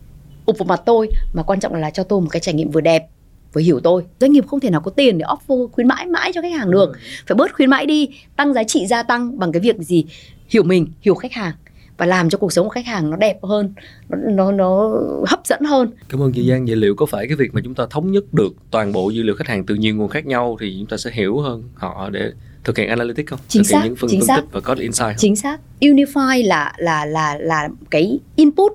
ụp 0.47 0.59
vào 0.59 0.67
mặt 0.67 0.83
tôi 0.87 1.09
mà 1.33 1.43
quan 1.43 1.61
trọng 1.61 1.75
là 1.75 1.91
cho 1.91 2.03
tôi 2.03 2.21
một 2.21 2.29
cái 2.31 2.41
trải 2.41 2.55
nghiệm 2.55 2.71
vừa 2.71 2.81
đẹp 2.81 3.07
vừa 3.53 3.61
hiểu 3.61 3.81
tôi. 3.81 4.05
Doanh 4.21 4.33
nghiệp 4.33 4.47
không 4.47 4.61
thể 4.61 4.71
nào 4.71 4.81
có 4.81 4.91
tiền 4.91 5.19
để 5.19 5.25
offer 5.25 5.69
khuyến 5.69 5.89
mãi 5.89 6.07
mãi 6.07 6.33
cho 6.35 6.43
khách 6.43 6.53
hàng 6.53 6.71
được. 6.71 6.93
Phải 7.27 7.35
bớt 7.35 7.55
khuyến 7.55 7.71
mãi 7.71 7.87
đi 7.87 8.09
tăng 8.37 8.55
giá 8.55 8.65
trị 8.65 8.87
gia 8.87 9.03
tăng 9.03 9.39
bằng 9.39 9.53
cái 9.53 9.61
việc 9.61 9.79
gì? 9.79 10.05
Hiểu 10.49 10.63
mình 10.63 10.87
hiểu 11.01 11.15
khách 11.15 11.33
hàng 11.33 11.53
và 11.97 12.07
làm 12.07 12.31
cho 12.31 12.39
cuộc 12.39 12.53
sống 12.53 12.67
của 12.67 12.71
khách 12.71 12.87
hàng 12.87 13.11
nó 13.11 13.17
đẹp 13.17 13.39
hơn 13.43 13.75
nó 14.09 14.17
nó, 14.19 14.53
nó 14.53 14.99
hấp 15.27 15.47
dẫn 15.47 15.61
hơn. 15.65 15.91
Cảm 16.09 16.23
ơn 16.23 16.33
chị 16.33 16.49
Giang. 16.49 16.67
Vậy 16.67 16.77
liệu 16.77 16.95
có 16.95 17.07
phải 17.07 17.27
cái 17.27 17.37
việc 17.37 17.55
mà 17.55 17.61
chúng 17.65 17.75
ta 17.75 17.87
thống 17.91 18.13
nhất 18.13 18.25
được 18.35 18.55
toàn 18.71 18.93
bộ 18.93 19.11
dữ 19.11 19.23
liệu 19.23 19.35
khách 19.35 19.49
hàng 19.49 19.67
từ 19.67 19.75
nhiều 19.75 19.97
nguồn 19.97 20.09
khác 20.09 20.27
nhau 20.27 20.57
thì 20.61 20.77
chúng 20.79 20.87
ta 20.87 20.97
sẽ 20.97 21.11
hiểu 21.15 21.41
hơn 21.41 21.63
họ 21.75 22.11
để 22.11 22.33
thực 22.65 22.79
hiện 22.79 22.89
analytics 22.89 23.31
không? 23.31 23.39
Chính 23.49 23.63
thực 23.63 23.69
xác 23.69 23.83
những 23.85 23.97
phân, 23.97 24.11
chính 24.11 24.21
phân 24.21 24.27
xác. 24.27 24.37
tích 24.37 24.53
và 24.53 24.61
có 24.61 24.75
insight 24.75 25.07
không? 25.07 25.15
chính 25.19 25.37
xác. 25.37 25.61
Unify 25.81 26.47
là 26.47 26.73
là 26.79 27.05
là 27.05 27.39
là 27.41 27.69
cái 27.91 28.19
input 28.37 28.73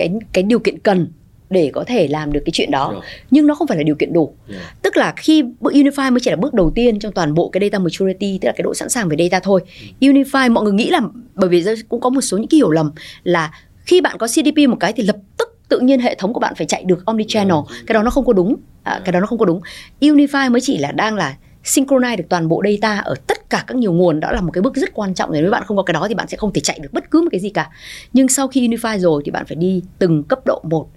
cái 0.00 0.10
cái 0.32 0.44
điều 0.44 0.58
kiện 0.58 0.78
cần 0.78 1.08
để 1.50 1.70
có 1.74 1.84
thể 1.84 2.08
làm 2.08 2.32
được 2.32 2.40
cái 2.44 2.50
chuyện 2.52 2.70
đó. 2.70 2.90
Rồi. 2.92 3.02
nhưng 3.30 3.46
nó 3.46 3.54
không 3.54 3.66
phải 3.66 3.76
là 3.76 3.82
điều 3.82 3.94
kiện 3.94 4.12
đủ. 4.12 4.34
Yeah. 4.48 4.62
tức 4.82 4.96
là 4.96 5.14
khi 5.16 5.42
unify 5.60 6.12
mới 6.12 6.20
chỉ 6.20 6.30
là 6.30 6.36
bước 6.36 6.54
đầu 6.54 6.70
tiên 6.74 6.98
trong 6.98 7.12
toàn 7.12 7.34
bộ 7.34 7.48
cái 7.48 7.60
data 7.60 7.78
maturity 7.78 8.38
tức 8.40 8.46
là 8.46 8.52
cái 8.56 8.62
độ 8.62 8.74
sẵn 8.74 8.88
sàng 8.88 9.08
về 9.08 9.16
data 9.18 9.40
thôi. 9.40 9.60
Unify 10.00 10.52
mọi 10.52 10.64
người 10.64 10.72
nghĩ 10.72 10.90
là 10.90 11.00
bởi 11.34 11.48
vì 11.48 11.64
cũng 11.88 12.00
có 12.00 12.10
một 12.10 12.20
số 12.20 12.38
những 12.38 12.48
cái 12.48 12.56
hiểu 12.56 12.70
lầm 12.70 12.90
là 13.22 13.52
khi 13.84 14.00
bạn 14.00 14.18
có 14.18 14.26
CDP 14.26 14.68
một 14.68 14.76
cái 14.80 14.92
thì 14.92 15.02
lập 15.02 15.16
tức 15.38 15.58
tự 15.68 15.80
nhiên 15.80 16.00
hệ 16.00 16.14
thống 16.14 16.32
của 16.32 16.40
bạn 16.40 16.54
phải 16.56 16.66
chạy 16.66 16.84
được 16.84 17.06
omnichannel. 17.06 17.56
Cái 17.86 17.94
đó 17.94 18.02
nó 18.02 18.10
không 18.10 18.24
có 18.24 18.32
đúng. 18.32 18.56
À, 18.82 19.00
cái 19.04 19.12
đó 19.12 19.20
nó 19.20 19.26
không 19.26 19.38
có 19.38 19.44
đúng. 19.44 19.60
Unify 20.00 20.50
mới 20.50 20.60
chỉ 20.60 20.78
là 20.78 20.92
đang 20.92 21.16
là 21.16 21.36
synchronize 21.64 22.16
được 22.16 22.24
toàn 22.28 22.48
bộ 22.48 22.62
data 22.64 22.98
ở 22.98 23.14
tất 23.26 23.50
cả 23.50 23.64
các 23.66 23.76
nhiều 23.76 23.92
nguồn. 23.92 24.20
Đó 24.20 24.32
là 24.32 24.40
một 24.40 24.50
cái 24.50 24.62
bước 24.62 24.74
rất 24.74 24.90
quan 24.94 25.14
trọng. 25.14 25.32
Nếu 25.32 25.50
bạn 25.50 25.62
không 25.66 25.76
có 25.76 25.82
cái 25.82 25.94
đó 25.94 26.06
thì 26.08 26.14
bạn 26.14 26.28
sẽ 26.28 26.36
không 26.36 26.52
thể 26.52 26.60
chạy 26.60 26.78
được 26.82 26.92
bất 26.92 27.10
cứ 27.10 27.20
một 27.20 27.28
cái 27.30 27.40
gì 27.40 27.50
cả. 27.50 27.70
Nhưng 28.12 28.28
sau 28.28 28.48
khi 28.48 28.68
unify 28.68 28.98
rồi 28.98 29.22
thì 29.24 29.30
bạn 29.30 29.46
phải 29.46 29.56
đi 29.56 29.82
từng 29.98 30.22
cấp 30.22 30.38
độ 30.46 30.62
một 30.70 30.88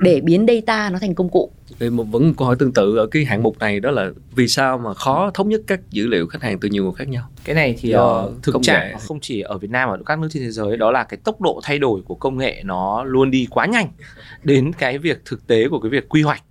để 0.00 0.20
biến 0.20 0.46
data 0.48 0.90
nó 0.90 0.98
thành 0.98 1.14
công 1.14 1.28
cụ. 1.28 1.50
Vậy 1.78 1.90
một 1.90 2.04
vẫn 2.04 2.28
một 2.28 2.34
câu 2.36 2.46
hỏi 2.46 2.56
tương 2.58 2.72
tự 2.72 2.96
ở 2.96 3.06
cái 3.06 3.24
hạng 3.24 3.42
mục 3.42 3.58
này 3.58 3.80
đó 3.80 3.90
là 3.90 4.10
vì 4.34 4.48
sao 4.48 4.78
mà 4.78 4.94
khó 4.94 5.30
thống 5.34 5.48
nhất 5.48 5.60
các 5.66 5.80
dữ 5.90 6.06
liệu 6.06 6.26
khách 6.26 6.42
hàng 6.42 6.60
từ 6.60 6.68
nhiều 6.68 6.84
nguồn 6.84 6.94
khác 6.94 7.08
nhau? 7.08 7.28
Cái 7.44 7.54
này 7.54 7.74
thì 7.80 7.90
Do 7.90 8.24
uh, 8.24 8.42
thực 8.42 8.52
công 8.52 8.62
trạng. 8.62 8.98
không 8.98 9.18
chỉ 9.20 9.40
ở 9.40 9.58
Việt 9.58 9.70
Nam 9.70 9.88
mà 9.88 9.94
ở 9.94 10.02
các 10.06 10.18
nước 10.18 10.28
trên 10.32 10.42
thế 10.42 10.50
giới 10.50 10.76
đó 10.76 10.90
là 10.90 11.04
cái 11.04 11.18
tốc 11.24 11.40
độ 11.40 11.60
thay 11.62 11.78
đổi 11.78 12.00
của 12.02 12.14
công 12.14 12.38
nghệ 12.38 12.62
nó 12.64 13.04
luôn 13.04 13.30
đi 13.30 13.46
quá 13.50 13.66
nhanh 13.66 13.88
đến 14.42 14.72
cái 14.78 14.98
việc 14.98 15.22
thực 15.24 15.46
tế 15.46 15.68
của 15.68 15.80
cái 15.80 15.90
việc 15.90 16.08
quy 16.08 16.22
hoạch 16.22 16.42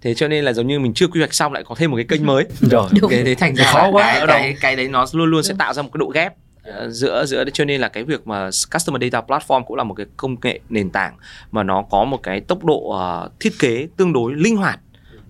thế 0.00 0.14
cho 0.14 0.28
nên 0.28 0.44
là 0.44 0.52
giống 0.52 0.66
như 0.66 0.80
mình 0.80 0.94
chưa 0.94 1.06
quy 1.06 1.20
hoạch 1.20 1.34
xong 1.34 1.52
lại 1.52 1.62
có 1.66 1.74
thêm 1.74 1.90
một 1.90 1.96
cái 1.96 2.06
kênh 2.08 2.26
mới. 2.26 2.44
Rồi. 2.60 2.88
Đúng. 3.00 3.10
thế, 3.10 3.24
thế 3.24 3.34
thành 3.34 3.54
ra 3.54 3.64
Khó 3.72 3.90
quá, 3.90 4.14
cái, 4.14 4.26
cái, 4.26 4.56
cái 4.60 4.76
đấy 4.76 4.88
nó 4.88 5.06
luôn 5.12 5.30
luôn 5.30 5.42
sẽ 5.42 5.54
tạo 5.58 5.74
ra 5.74 5.82
một 5.82 5.90
cái 5.92 5.98
độ 5.98 6.06
ghép 6.06 6.32
ờ, 6.62 6.90
giữa 6.90 7.24
giữa 7.26 7.44
cho 7.52 7.64
nên 7.64 7.80
là 7.80 7.88
cái 7.88 8.04
việc 8.04 8.26
mà 8.26 8.50
customer 8.72 9.02
data 9.02 9.26
platform 9.26 9.64
cũng 9.64 9.76
là 9.76 9.84
một 9.84 9.94
cái 9.94 10.06
công 10.16 10.36
nghệ 10.42 10.60
nền 10.68 10.90
tảng 10.90 11.14
mà 11.50 11.62
nó 11.62 11.82
có 11.90 12.04
một 12.04 12.22
cái 12.22 12.40
tốc 12.40 12.64
độ 12.64 12.90
ờ, 12.90 13.30
thiết 13.40 13.52
kế 13.58 13.86
tương 13.96 14.12
đối 14.12 14.34
linh 14.34 14.56
hoạt 14.56 14.80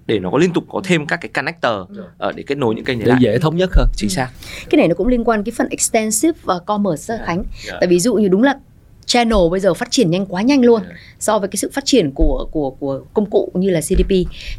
để 0.06 0.18
nó 0.18 0.30
có 0.30 0.38
liên 0.38 0.52
tục 0.52 0.64
có 0.68 0.80
thêm 0.84 1.06
các 1.06 1.16
cái 1.16 1.28
connector 1.34 1.72
ờ, 2.18 2.32
để 2.32 2.42
kết 2.46 2.58
nối 2.58 2.74
những 2.74 2.84
kênh 2.84 2.98
này 2.98 3.06
để 3.06 3.10
lại. 3.12 3.20
dễ 3.22 3.38
thống 3.38 3.56
nhất 3.56 3.70
hơn. 3.72 3.86
Chính 3.96 4.10
xác. 4.10 4.28
Cái 4.70 4.76
này 4.76 4.88
nó 4.88 4.94
cũng 4.94 5.06
liên 5.06 5.24
quan 5.24 5.44
cái 5.44 5.52
phần 5.56 5.68
extensive 5.68 6.38
và 6.44 6.58
commerce 6.58 7.18
đó, 7.18 7.24
Khánh. 7.26 7.44
Yeah. 7.66 7.76
tại 7.80 7.88
ví 7.88 8.00
dụ 8.00 8.14
như 8.14 8.28
đúng 8.28 8.42
là 8.42 8.54
channel 9.06 9.38
bây 9.50 9.60
giờ 9.60 9.74
phát 9.74 9.90
triển 9.90 10.10
nhanh 10.10 10.26
quá 10.26 10.42
nhanh 10.42 10.64
luôn. 10.64 10.82
Yeah. 10.82 10.94
so 11.20 11.38
với 11.38 11.48
cái 11.48 11.56
sự 11.56 11.70
phát 11.72 11.84
triển 11.84 12.10
của 12.14 12.48
của 12.50 12.70
của 12.70 13.00
công 13.14 13.30
cụ 13.30 13.52
như 13.54 13.70
là 13.70 13.80
CDP 13.80 14.10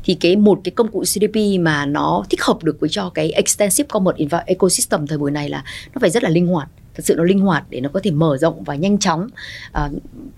thì 0.04 0.14
cái 0.20 0.36
một 0.36 0.60
cái 0.64 0.72
công 0.72 0.92
cụ 0.92 1.04
CDP 1.04 1.36
mà 1.60 1.86
nó 1.86 2.24
thích 2.30 2.42
hợp 2.44 2.64
được 2.64 2.80
với 2.80 2.90
cho 2.90 3.10
cái 3.10 3.32
extensive 3.32 3.88
commerce 3.88 4.44
ecosystem 4.46 5.08
thời 5.08 5.18
buổi 5.18 5.32
này 5.32 5.50
là 5.50 5.64
nó 5.94 6.00
phải 6.00 6.10
rất 6.10 6.24
là 6.24 6.30
linh 6.30 6.48
hoạt. 6.48 6.70
Thật 6.96 7.06
sự 7.06 7.16
nó 7.16 7.24
linh 7.24 7.40
hoạt 7.40 7.64
để 7.70 7.82
nó 7.82 7.90
có 7.94 8.00
thể 8.04 8.12
mở 8.12 8.38
rộng 8.38 8.64
và 8.64 8.76
nhanh 8.76 8.98
chóng 8.98 9.28
uh, 9.86 9.92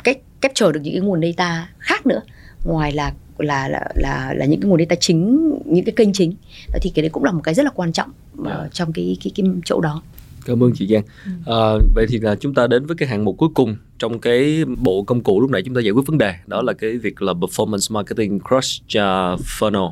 cách 0.03 0.17
capture 0.41 0.71
được 0.71 0.79
những 0.83 0.93
cái 0.93 1.01
nguồn 1.01 1.21
data 1.21 1.69
khác 1.79 2.05
nữa. 2.05 2.21
Ngoài 2.65 2.91
là 2.91 3.13
là 3.37 3.67
là 3.67 3.87
là 3.95 4.33
là 4.35 4.45
những 4.45 4.61
cái 4.61 4.69
nguồn 4.69 4.79
data 4.79 4.95
chính 4.99 5.49
những 5.65 5.85
cái 5.85 5.93
kênh 5.95 6.13
chính. 6.13 6.33
Thì 6.81 6.91
cái 6.95 7.03
đấy 7.03 7.09
cũng 7.09 7.23
là 7.23 7.31
một 7.31 7.41
cái 7.43 7.53
rất 7.53 7.63
là 7.63 7.71
quan 7.75 7.91
trọng 7.93 8.09
uh, 8.41 8.47
Yeah. 8.47 8.73
trong 8.73 8.93
cái 8.93 9.17
cái 9.23 9.31
cái 9.35 9.45
chỗ 9.65 9.81
đó 9.81 10.01
Cảm 10.45 10.63
ơn 10.63 10.71
chị 10.75 10.87
Giang. 10.87 11.03
À, 11.45 11.55
vậy 11.95 12.05
thì 12.09 12.19
là 12.19 12.35
chúng 12.35 12.53
ta 12.53 12.67
đến 12.67 12.85
với 12.85 12.95
cái 12.97 13.09
hạng 13.09 13.25
mục 13.25 13.37
cuối 13.37 13.49
cùng 13.53 13.75
trong 13.99 14.19
cái 14.19 14.65
bộ 14.77 15.03
công 15.03 15.23
cụ 15.23 15.41
lúc 15.41 15.51
nãy 15.51 15.61
chúng 15.65 15.75
ta 15.75 15.81
giải 15.81 15.91
quyết 15.91 16.07
vấn 16.07 16.17
đề 16.17 16.35
đó 16.47 16.61
là 16.61 16.73
cái 16.73 16.97
việc 16.97 17.21
là 17.21 17.33
performance 17.33 17.93
marketing 17.93 18.39
cross 18.39 18.81
uh, 18.81 19.39
funnel 19.59 19.91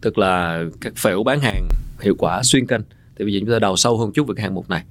tức 0.00 0.18
là 0.18 0.64
các 0.80 0.92
phễu 0.96 1.22
bán 1.22 1.40
hàng 1.40 1.68
hiệu 2.00 2.14
quả 2.18 2.42
xuyên 2.42 2.66
kênh. 2.66 2.80
Thì 3.18 3.24
bây 3.24 3.34
giờ 3.34 3.40
chúng 3.40 3.50
ta 3.50 3.58
đào 3.58 3.76
sâu 3.76 3.98
hơn 3.98 4.12
chút 4.12 4.26
về 4.26 4.34
cái 4.36 4.42
hạng 4.42 4.54
mục 4.54 4.70
này. 4.70 4.84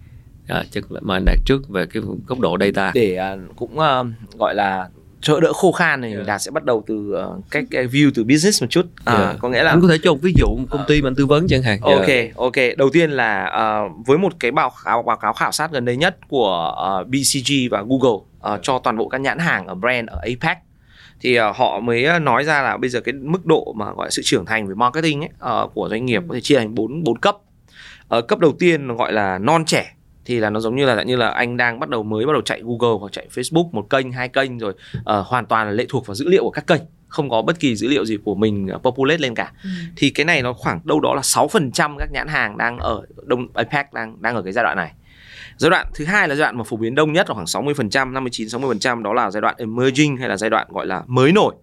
À, 0.47 0.63
chắc 0.71 0.91
là 0.91 0.99
mà 1.03 1.19
đạt 1.25 1.37
trước 1.45 1.69
về 1.69 1.85
cái 1.85 2.03
góc 2.27 2.39
độ 2.39 2.57
data. 2.59 2.91
để 2.95 3.15
à, 3.15 3.37
cũng 3.55 3.79
à, 3.79 4.03
gọi 4.39 4.55
là 4.55 4.89
trợ 5.21 5.39
đỡ 5.39 5.53
khô 5.53 5.71
khan 5.71 6.01
này 6.01 6.11
Yeah. 6.13 6.25
đạt 6.27 6.41
sẽ 6.41 6.51
bắt 6.51 6.63
đầu 6.63 6.83
từ 6.87 7.13
à, 7.15 7.25
cách 7.51 7.63
cái 7.71 7.87
view 7.87 8.11
từ 8.15 8.23
business 8.23 8.63
một 8.63 8.67
chút 8.69 8.85
à, 9.05 9.13
Yeah. 9.17 9.35
có 9.39 9.49
nghĩa 9.49 9.63
là 9.63 9.71
Anh 9.71 9.81
có 9.81 9.87
thể 9.87 9.97
cho 10.03 10.11
một 10.13 10.19
ví 10.21 10.33
dụ 10.37 10.45
một 10.47 10.65
công 10.69 10.81
ty 10.87 11.01
mà 11.01 11.07
anh 11.09 11.15
tư 11.15 11.25
vấn 11.25 11.47
chẳng 11.49 11.61
hạn. 11.63 11.79
Ok, 11.81 12.07
Dạ. 12.07 12.23
ok. 12.35 12.53
Đầu 12.77 12.89
tiên 12.93 13.11
là 13.11 13.45
à, 13.45 13.79
với 14.05 14.17
một 14.17 14.33
cái 14.39 14.51
báo 14.51 14.71
cáo 14.85 15.03
báo 15.03 15.17
cáo 15.17 15.33
khảo 15.33 15.51
sát 15.51 15.71
gần 15.71 15.85
đây 15.85 15.97
nhất 15.97 16.17
của 16.29 16.73
à, 16.85 17.03
BCG 17.07 17.53
và 17.71 17.81
Google 17.87 18.19
à, 18.41 18.57
cho 18.61 18.79
toàn 18.79 18.97
bộ 18.97 19.07
các 19.09 19.21
nhãn 19.21 19.39
hàng 19.39 19.67
ở 19.67 19.75
brand 19.75 20.09
ở 20.09 20.19
APAC 20.23 20.57
thì 21.21 21.35
à, 21.35 21.51
họ 21.55 21.79
mới 21.79 22.19
nói 22.19 22.43
ra 22.43 22.61
là 22.61 22.77
bây 22.77 22.89
giờ 22.89 22.99
cái 23.01 23.13
mức 23.13 23.45
độ 23.45 23.73
mà 23.77 23.85
gọi 23.85 24.05
là 24.05 24.09
sự 24.09 24.21
trưởng 24.25 24.45
thành 24.45 24.67
về 24.67 24.75
marketing 24.75 25.21
ấy, 25.21 25.29
à, 25.39 25.51
của 25.73 25.87
doanh 25.89 26.05
nghiệp 26.05 26.23
có 26.27 26.33
thể 26.35 26.41
chia 26.41 26.57
thành 26.57 26.75
bốn 26.75 27.03
bốn 27.03 27.17
cấp. 27.17 27.37
Ở 28.07 28.21
cấp 28.21 28.39
đầu 28.39 28.51
tiên 28.59 28.95
gọi 28.95 29.13
là 29.13 29.37
non 29.37 29.65
trẻ 29.65 29.93
thì 30.27 30.39
là 30.39 30.49
nó 30.49 30.59
giống 30.59 30.75
như 30.75 30.85
là 30.85 31.03
như 31.03 31.15
là 31.15 31.29
anh 31.29 31.57
đang 31.57 31.79
bắt 31.79 31.89
đầu 31.89 32.03
mới 32.03 32.25
bắt 32.25 32.33
đầu 32.33 32.41
chạy 32.41 32.61
Google 32.63 32.99
hoặc 32.99 33.11
chạy 33.11 33.27
Facebook 33.35 33.69
một 33.71 33.89
kênh 33.89 34.11
hai 34.11 34.29
kênh 34.29 34.57
rồi 34.57 34.73
ờ, 35.05 35.21
hoàn 35.27 35.45
toàn 35.45 35.67
là 35.67 35.73
lệ 35.73 35.85
thuộc 35.89 36.07
vào 36.07 36.15
dữ 36.15 36.29
liệu 36.29 36.43
của 36.43 36.49
các 36.49 36.67
kênh 36.67 36.81
không 37.07 37.29
có 37.29 37.41
bất 37.41 37.59
kỳ 37.59 37.75
dữ 37.75 37.87
liệu 37.87 38.05
gì 38.05 38.17
của 38.23 38.35
mình 38.35 38.67
ờ, 38.67 38.77
populate 38.77 39.17
lên 39.17 39.35
cả 39.35 39.51
thì 39.95 40.09
cái 40.09 40.25
này 40.25 40.41
nó 40.41 40.53
khoảng 40.53 40.79
đâu 40.83 40.99
đó 40.99 41.13
là 41.15 41.21
6% 41.21 41.95
các 41.99 42.09
nhãn 42.11 42.27
hàng 42.27 42.57
đang 42.57 42.77
ở 42.77 43.01
Đông 43.23 43.47
APEC 43.53 43.93
đang 43.93 44.21
đang 44.21 44.35
ở 44.35 44.41
cái 44.41 44.53
giai 44.53 44.63
đoạn 44.63 44.77
này. 44.77 44.91
Giai 45.57 45.69
đoạn 45.69 45.87
thứ 45.95 46.05
hai 46.05 46.27
là 46.27 46.35
giai 46.35 46.45
đoạn 46.45 46.57
mà 46.57 46.63
phổ 46.63 46.77
biến 46.77 46.95
đông 46.95 47.13
nhất 47.13 47.29
là 47.29 47.33
khoảng 47.33 47.45
60%, 47.45 48.13
59 48.13 48.47
60% 48.47 49.03
đó 49.03 49.13
là 49.13 49.31
giai 49.31 49.41
đoạn 49.41 49.55
emerging 49.57 50.17
hay 50.17 50.29
là 50.29 50.37
giai 50.37 50.49
đoạn 50.49 50.67
gọi 50.69 50.87
là 50.87 51.03
mới 51.07 51.31
nổi. 51.31 51.55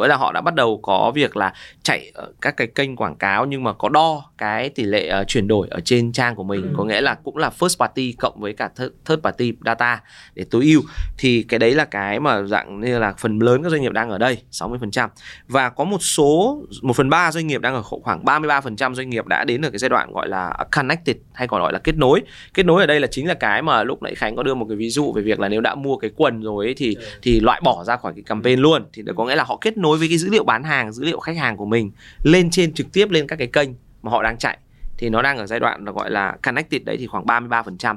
Có 0.00 0.04
nghĩa 0.04 0.08
là 0.08 0.16
họ 0.16 0.32
đã 0.32 0.40
bắt 0.40 0.54
đầu 0.54 0.78
có 0.82 1.12
việc 1.14 1.36
là 1.36 1.52
chạy 1.82 2.12
các 2.40 2.56
cái 2.56 2.66
kênh 2.66 2.96
quảng 2.96 3.16
cáo 3.16 3.46
nhưng 3.46 3.64
mà 3.64 3.72
có 3.72 3.88
đo 3.88 4.24
cái 4.38 4.68
tỷ 4.68 4.82
lệ 4.82 5.08
ờ, 5.08 5.24
chuyển 5.24 5.48
đổi 5.48 5.68
ở 5.70 5.80
trên 5.84 6.12
trang 6.12 6.34
của 6.34 6.42
mình, 6.42 6.62
Ừ. 6.62 6.68
có 6.76 6.84
nghĩa 6.84 7.00
là 7.00 7.14
cũng 7.14 7.36
là 7.36 7.50
first 7.58 7.76
party 7.86 8.12
cộng 8.18 8.40
với 8.40 8.52
cả 8.52 8.68
third, 8.76 8.92
third 9.04 9.20
party 9.22 9.52
data 9.64 10.00
để 10.34 10.44
tối 10.50 10.64
ưu. 10.64 10.82
Thì 11.18 11.42
cái 11.42 11.58
đấy 11.58 11.74
là 11.74 11.84
cái 11.84 12.20
mà 12.20 12.42
dạng 12.42 12.80
như 12.80 12.98
là 12.98 13.14
phần 13.18 13.38
lớn 13.38 13.62
các 13.62 13.68
doanh 13.70 13.82
nghiệp 13.82 13.92
đang 13.92 14.10
ở 14.10 14.18
đây, 14.18 14.38
60% 14.50 15.08
và 15.48 15.68
có 15.68 15.84
một 15.84 15.98
số 16.02 16.62
1 16.82 16.96
phần 16.96 17.10
3 17.10 17.32
doanh 17.32 17.46
nghiệp 17.46 17.60
đang 17.60 17.74
ở 17.74 17.82
khoảng 17.82 18.24
33% 18.24 18.94
doanh 18.94 19.10
nghiệp 19.10 19.26
đã 19.26 19.44
đến 19.44 19.64
ở 19.64 19.70
cái 19.70 19.78
giai 19.78 19.88
đoạn 19.88 20.12
gọi 20.12 20.28
là 20.28 20.54
connected 20.76 21.16
hay 21.32 21.48
còn 21.48 21.60
gọi 21.62 21.72
là 21.72 21.78
kết 21.78 21.96
nối. 21.96 22.20
Kết 22.54 22.66
nối 22.66 22.80
ở 22.82 22.86
đây 22.86 23.00
là 23.00 23.06
chính 23.06 23.26
là 23.28 23.34
cái 23.34 23.62
mà 23.62 23.82
lúc 23.82 24.02
nãy 24.02 24.14
Khánh 24.14 24.36
có 24.36 24.42
đưa 24.42 24.54
một 24.54 24.66
cái 24.68 24.76
ví 24.76 24.90
dụ 24.90 25.12
về 25.12 25.22
việc 25.22 25.40
là 25.40 25.48
nếu 25.48 25.60
đã 25.60 25.74
mua 25.74 25.96
cái 25.96 26.10
quần 26.16 26.40
rồi 26.42 26.64
ấy, 26.66 26.74
thì 26.76 26.96
thì 27.22 27.40
loại 27.40 27.60
bỏ 27.64 27.84
ra 27.84 27.96
khỏi 27.96 28.12
cái 28.16 28.22
campaign 28.26 28.60
luôn. 28.60 28.84
Thì 28.92 29.02
có 29.16 29.24
nghĩa 29.24 29.34
là 29.36 29.44
họ 29.44 29.58
kết 29.60 29.76
nối 29.78 29.89
với 29.98 30.08
cái 30.08 30.18
dữ 30.18 30.30
liệu 30.30 30.44
bán 30.44 30.64
hàng 30.64 30.92
dữ 30.92 31.04
liệu 31.04 31.20
khách 31.20 31.36
hàng 31.36 31.56
của 31.56 31.66
mình 31.66 31.90
lên 32.22 32.50
trên 32.50 32.72
trực 32.72 32.92
tiếp 32.92 33.10
lên 33.10 33.26
các 33.26 33.36
cái 33.36 33.46
kênh 33.46 33.70
mà 34.02 34.10
họ 34.10 34.22
đang 34.22 34.38
chạy 34.38 34.58
thì 34.98 35.08
nó 35.08 35.22
đang 35.22 35.38
ở 35.38 35.46
giai 35.46 35.60
đoạn 35.60 35.84
là 35.84 35.92
gọi 35.92 36.10
là 36.10 36.36
connected 36.42 36.82
đấy 36.84 36.96
thì 36.96 37.06
khoảng 37.06 37.24
33% 37.24 37.96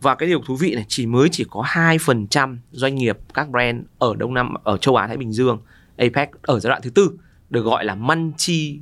và 0.00 0.14
cái 0.14 0.28
điều 0.28 0.40
thú 0.46 0.56
vị 0.56 0.74
này 0.74 0.84
chỉ 0.88 1.06
mới 1.06 1.28
chỉ 1.32 1.44
có 1.50 1.62
2% 1.62 2.56
doanh 2.70 2.94
nghiệp 2.94 3.18
các 3.34 3.48
brand 3.48 3.82
ở 3.98 4.14
Đông 4.18 4.34
Nam 4.34 4.54
ở 4.64 4.76
châu 4.76 4.96
Á 4.96 5.06
Thái 5.06 5.16
Bình 5.16 5.32
Dương 5.32 5.60
APEC 5.96 6.30
ở 6.42 6.60
giai 6.60 6.68
đoạn 6.68 6.82
thứ 6.82 6.90
tư 6.90 7.10
được 7.50 7.62
gọi 7.62 7.84
là 7.84 7.94
multi 7.94 8.80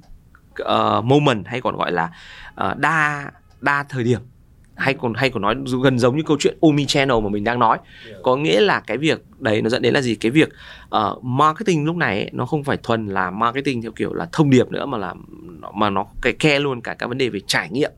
uh, 0.61 0.67
ờ, 0.67 1.01
moment 1.01 1.47
hay 1.47 1.61
còn 1.61 1.77
gọi 1.77 1.93
là 1.93 2.11
uh, 2.65 2.77
đa 2.79 3.31
đa 3.61 3.83
thời 3.89 4.05
điểm 4.05 4.21
hay 4.77 4.95
còn 4.95 5.15
hay 5.15 5.31
còn 5.31 5.43
nói 5.43 5.55
gần 5.83 5.99
giống 5.99 6.17
như 6.17 6.23
câu 6.27 6.37
chuyện 6.41 6.59
omni 6.63 6.87
channel 6.87 7.21
mà 7.23 7.29
mình 7.29 7.45
đang 7.45 7.59
nói. 7.59 7.79
Có 8.23 8.37
nghĩa 8.37 8.61
là 8.61 8.81
cái 8.81 8.97
việc 8.97 9.25
đấy 9.39 9.63
nó 9.63 9.69
dẫn 9.69 9.83
đến 9.83 9.95
là 9.95 10.01
gì? 10.01 10.15
Cái 10.15 10.31
việc 10.31 10.49
uh, 10.97 11.25
marketing 11.25 11.85
lúc 11.85 11.97
này 11.97 12.19
ấy, 12.19 12.31
nó 12.33 12.47
không 12.47 12.65
phải 12.65 12.77
thuần 12.77 13.07
là 13.07 13.31
marketing 13.31 13.83
theo 13.83 13.93
kiểu 13.93 14.15
là 14.15 14.29
thông 14.33 14.51
điệp 14.51 14.71
nữa 14.71 14.87
mà 14.87 14.99
là 14.99 15.15
mà 15.75 15.91
nó 15.91 16.07
cái 16.23 16.33
ke 16.33 16.59
luôn 16.59 16.81
cả 16.81 16.95
các 16.95 17.07
vấn 17.07 17.19
đề 17.19 17.29
về 17.29 17.41
trải 17.47 17.71
nghiệm 17.71 17.93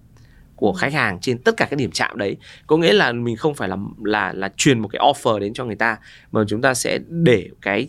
của 0.56 0.72
khách 0.72 0.92
hàng 0.92 1.18
trên 1.20 1.38
tất 1.38 1.56
cả 1.56 1.66
các 1.70 1.76
điểm 1.76 1.90
chạm 1.90 2.18
đấy. 2.18 2.36
Có 2.66 2.76
nghĩa 2.76 2.92
là 2.92 3.12
mình 3.12 3.36
không 3.36 3.54
phải 3.54 3.68
là 3.68 3.76
là 4.04 4.32
là 4.32 4.52
truyền 4.56 4.78
một 4.78 4.88
cái 4.88 5.00
offer 5.00 5.38
đến 5.38 5.52
cho 5.54 5.64
người 5.64 5.76
ta 5.76 5.96
mà 6.32 6.44
chúng 6.48 6.62
ta 6.62 6.74
sẽ 6.74 6.98
để 7.08 7.48
cái 7.62 7.88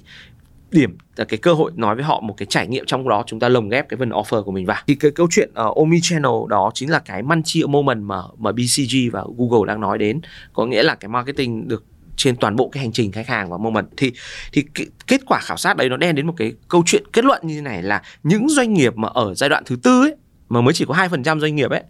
điểm 0.72 0.98
là 1.16 1.26
cái 1.26 1.38
cơ 1.38 1.54
hội 1.54 1.72
nói 1.76 1.96
với 1.96 2.04
họ 2.04 2.22
một 2.22 2.34
cái 2.38 2.46
trải 2.46 2.68
nghiệm 2.68 2.86
trong 2.86 3.10
đó 3.10 3.24
chúng 3.28 3.40
ta 3.40 3.50
lồng 3.50 3.70
ghép 3.70 3.90
cái 3.90 3.98
phần 3.98 4.10
offer 4.10 4.44
của 4.44 4.52
mình 4.52 4.66
vào. 4.66 4.78
Thì 4.88 4.96
cái 4.96 5.12
câu 5.12 5.28
chuyện 5.32 5.52
à, 5.56 5.64
uh, 5.64 5.78
omni 5.78 6.00
channel 6.02 6.32
đó 6.50 6.72
chính 6.74 6.90
là 6.90 7.00
cái 7.00 7.24
multi 7.24 7.64
moment 7.64 8.04
mà 8.04 8.22
mà 8.38 8.52
BCG 8.52 9.12
và 9.12 9.24
Google 9.38 9.68
đang 9.68 9.82
nói 9.82 9.98
đến. 9.98 10.22
Có 10.54 10.66
nghĩa 10.66 10.84
là 10.84 10.96
cái 10.96 11.10
marketing 11.10 11.68
được 11.68 11.84
trên 12.16 12.36
toàn 12.36 12.56
bộ 12.56 12.70
cái 12.70 12.84
hành 12.84 12.92
trình 12.92 13.12
khách 13.12 13.28
hàng 13.28 13.50
và 13.50 13.58
moment. 13.58 13.88
Thì 13.98 14.12
thì 14.52 14.66
cái, 14.74 14.86
kết 15.08 15.22
quả 15.26 15.40
khảo 15.42 15.58
sát 15.58 15.78
đấy 15.78 15.90
nó 15.90 15.98
đem 15.98 16.16
đến 16.16 16.28
một 16.28 16.34
cái 16.38 16.54
câu 16.68 16.84
chuyện 16.86 17.04
kết 17.14 17.26
luận 17.26 17.42
như 17.44 17.56
thế 17.56 17.62
này 17.62 17.84
là 17.84 18.02
những 18.24 18.50
doanh 18.50 18.74
nghiệp 18.74 18.96
mà 18.96 19.08
ở 19.08 19.34
giai 19.36 19.50
đoạn 19.50 19.64
thứ 19.66 19.76
tư 19.84 20.02
ấy 20.02 20.16
mà 20.50 20.62
mới 20.62 20.74
chỉ 20.74 20.86
có 20.86 20.94
hai 20.94 21.10
phần 21.10 21.24
trăm 21.24 21.40
doanh 21.40 21.56
nghiệp 21.56 21.70
ấy 21.70 21.84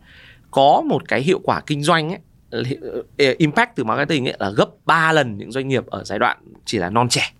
có 0.51 0.83
một 0.85 1.07
cái 1.07 1.21
hiệu 1.21 1.39
quả 1.43 1.61
kinh 1.65 1.83
doanh 1.83 2.09
ấy 2.09 2.19
ờ, 3.17 3.35
impact 3.37 3.75
từ 3.75 3.83
marketing 3.83 4.27
ấy 4.27 4.35
là 4.39 4.49
gấp 4.49 4.69
3 4.85 5.13
lần 5.13 5.37
những 5.37 5.51
doanh 5.51 5.67
nghiệp 5.67 5.85
ở 5.87 6.03
giai 6.03 6.19
đoạn 6.19 6.37
chỉ 6.65 6.77
là 6.77 6.89
non 6.89 7.09
trẻ 7.09 7.31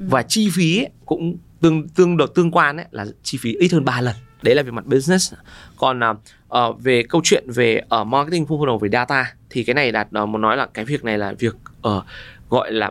và 0.00 0.22
chi 0.22 0.48
phí 0.52 0.78
ấy 0.78 0.88
cũng 1.06 1.36
tương 1.60 1.88
tương 1.88 2.16
được 2.16 2.34
tương 2.34 2.50
quan 2.50 2.76
ấy 2.76 2.86
là 2.90 3.06
chi 3.22 3.38
phí 3.40 3.54
ít 3.54 3.72
hơn 3.72 3.84
3 3.84 4.00
lần. 4.00 4.14
Đấy 4.42 4.54
là 4.54 4.62
về 4.62 4.70
mặt 4.70 4.86
business. 4.86 5.34
Còn 5.76 6.00
uh, 6.00 6.80
về 6.82 7.02
câu 7.08 7.20
chuyện 7.24 7.44
về 7.54 7.82
uh, 8.00 8.06
marketing 8.06 8.44
funnel 8.44 8.78
về 8.78 8.88
data 8.88 9.34
thì 9.50 9.64
cái 9.64 9.74
này 9.74 9.92
đạt 9.92 10.08
uh, 10.22 10.28
muốn 10.28 10.40
nói 10.40 10.56
là 10.56 10.66
cái 10.74 10.84
việc 10.84 11.04
này 11.04 11.18
là 11.18 11.34
việc 11.38 11.56
uh, 11.88 12.04
gọi 12.48 12.72
là 12.72 12.90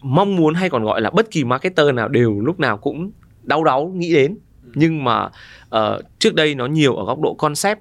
mong 0.00 0.36
muốn 0.36 0.54
hay 0.54 0.70
còn 0.70 0.84
gọi 0.84 1.00
là 1.00 1.10
bất 1.10 1.30
kỳ 1.30 1.44
marketer 1.44 1.94
nào 1.94 2.08
đều 2.08 2.40
lúc 2.40 2.60
nào 2.60 2.78
cũng 2.78 3.10
đau 3.42 3.64
đáu 3.64 3.92
nghĩ 3.96 4.14
đến. 4.14 4.38
Nhưng 4.74 5.04
mà 5.04 5.24
uh, 5.76 6.02
trước 6.18 6.34
đây 6.34 6.54
nó 6.54 6.66
nhiều 6.66 6.96
ở 6.96 7.04
góc 7.04 7.20
độ 7.20 7.34
concept 7.34 7.78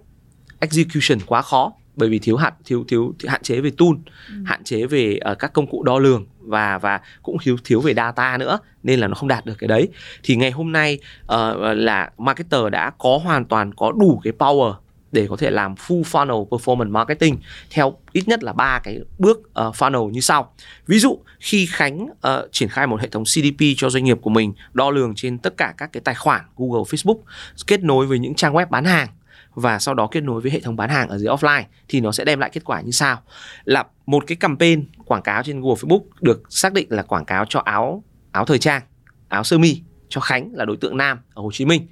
execution 0.59 1.19
quá 1.25 1.41
khó. 1.41 1.73
Bởi 1.95 2.09
vì 2.09 2.19
thiếu 2.19 2.37
hạn 2.37 2.53
thiếu 2.65 2.85
thiếu, 2.87 3.15
thiếu 3.19 3.29
hạn 3.31 3.41
chế 3.43 3.61
về 3.61 3.71
tool 3.77 3.89
ừ. 4.29 4.35
hạn 4.45 4.63
chế 4.63 4.85
về 4.85 5.19
uh, 5.31 5.39
các 5.39 5.53
công 5.53 5.67
cụ 5.67 5.83
đo 5.83 5.99
lường 5.99 6.25
và 6.45 6.77
và 6.77 7.01
cũng 7.23 7.37
thiếu 7.41 7.57
thiếu 7.63 7.81
về 7.81 7.93
data 7.93 8.37
nữa 8.37 8.59
nên 8.83 8.99
là 8.99 9.07
nó 9.07 9.15
không 9.15 9.27
đạt 9.27 9.45
được 9.45 9.55
cái 9.59 9.67
đấy 9.67 9.89
thì 10.23 10.35
ngày 10.35 10.51
hôm 10.51 10.71
nay 10.71 10.99
uh, 11.23 11.29
là 11.61 12.09
marketer 12.17 12.61
đã 12.71 12.91
có 12.97 13.19
hoàn 13.23 13.45
toàn 13.45 13.73
có 13.73 13.91
đủ 13.91 14.21
cái 14.23 14.33
power 14.37 14.73
để 15.15 15.27
có 15.29 15.35
thể 15.35 15.51
làm 15.51 15.75
full 15.75 16.01
funnel 16.01 16.47
performance 16.47 16.91
marketing 16.91 17.37
theo 17.69 17.97
ít 18.11 18.27
nhất 18.27 18.43
là 18.43 18.53
ba 18.53 18.79
cái 18.79 18.99
bước 19.17 19.39
uh, 19.39 19.75
funnel 19.75 20.09
như 20.09 20.19
sau. 20.19 20.53
Ví 20.87 20.99
dụ 20.99 21.19
khi 21.39 21.65
Khánh 21.65 22.03
uh, 22.03 22.51
triển 22.51 22.69
khai 22.69 22.87
một 22.87 23.01
hệ 23.01 23.07
thống 23.07 23.23
CDP 23.23 23.61
cho 23.77 23.89
doanh 23.89 24.03
nghiệp 24.03 24.17
của 24.21 24.29
mình 24.29 24.53
đo 24.73 24.89
lường 24.89 25.15
trên 25.15 25.37
tất 25.37 25.57
cả 25.57 25.73
các 25.77 25.89
cái 25.93 26.01
tài 26.01 26.15
khoản 26.15 26.41
Google, 26.57 26.83
Facebook 26.83 27.19
kết 27.67 27.83
nối 27.83 28.05
với 28.05 28.19
những 28.19 28.35
trang 28.35 28.53
web 28.53 28.65
bán 28.69 28.85
hàng 28.85 29.07
và 29.53 29.79
sau 29.79 29.93
đó 29.93 30.07
kết 30.11 30.23
nối 30.23 30.41
với 30.41 30.51
hệ 30.51 30.59
thống 30.59 30.75
bán 30.75 30.89
hàng 30.89 31.09
ở 31.09 31.17
dưới 31.17 31.27
offline 31.27 31.63
thì 31.87 32.01
nó 32.01 32.11
sẽ 32.11 32.25
đem 32.25 32.39
lại 32.39 32.49
kết 32.53 32.65
quả 32.65 32.81
như 32.81 32.91
sau 32.91 33.21
là 33.63 33.83
một 34.05 34.23
cái 34.27 34.35
campaign 34.35 34.85
quảng 35.05 35.21
cáo 35.21 35.43
trên 35.43 35.61
Google 35.61 35.75
Facebook 35.75 36.03
được 36.21 36.43
xác 36.49 36.73
định 36.73 36.87
là 36.89 37.03
quảng 37.03 37.25
cáo 37.25 37.45
cho 37.49 37.59
áo 37.59 38.03
áo 38.31 38.45
thời 38.45 38.59
trang 38.59 38.81
áo 39.29 39.43
sơ 39.43 39.57
mi 39.57 39.81
cho 40.09 40.21
Khánh 40.21 40.49
là 40.53 40.65
đối 40.65 40.77
tượng 40.77 40.97
nam 40.97 41.19
ở 41.33 41.41
Hồ 41.41 41.51
Chí 41.53 41.65
Minh. 41.65 41.87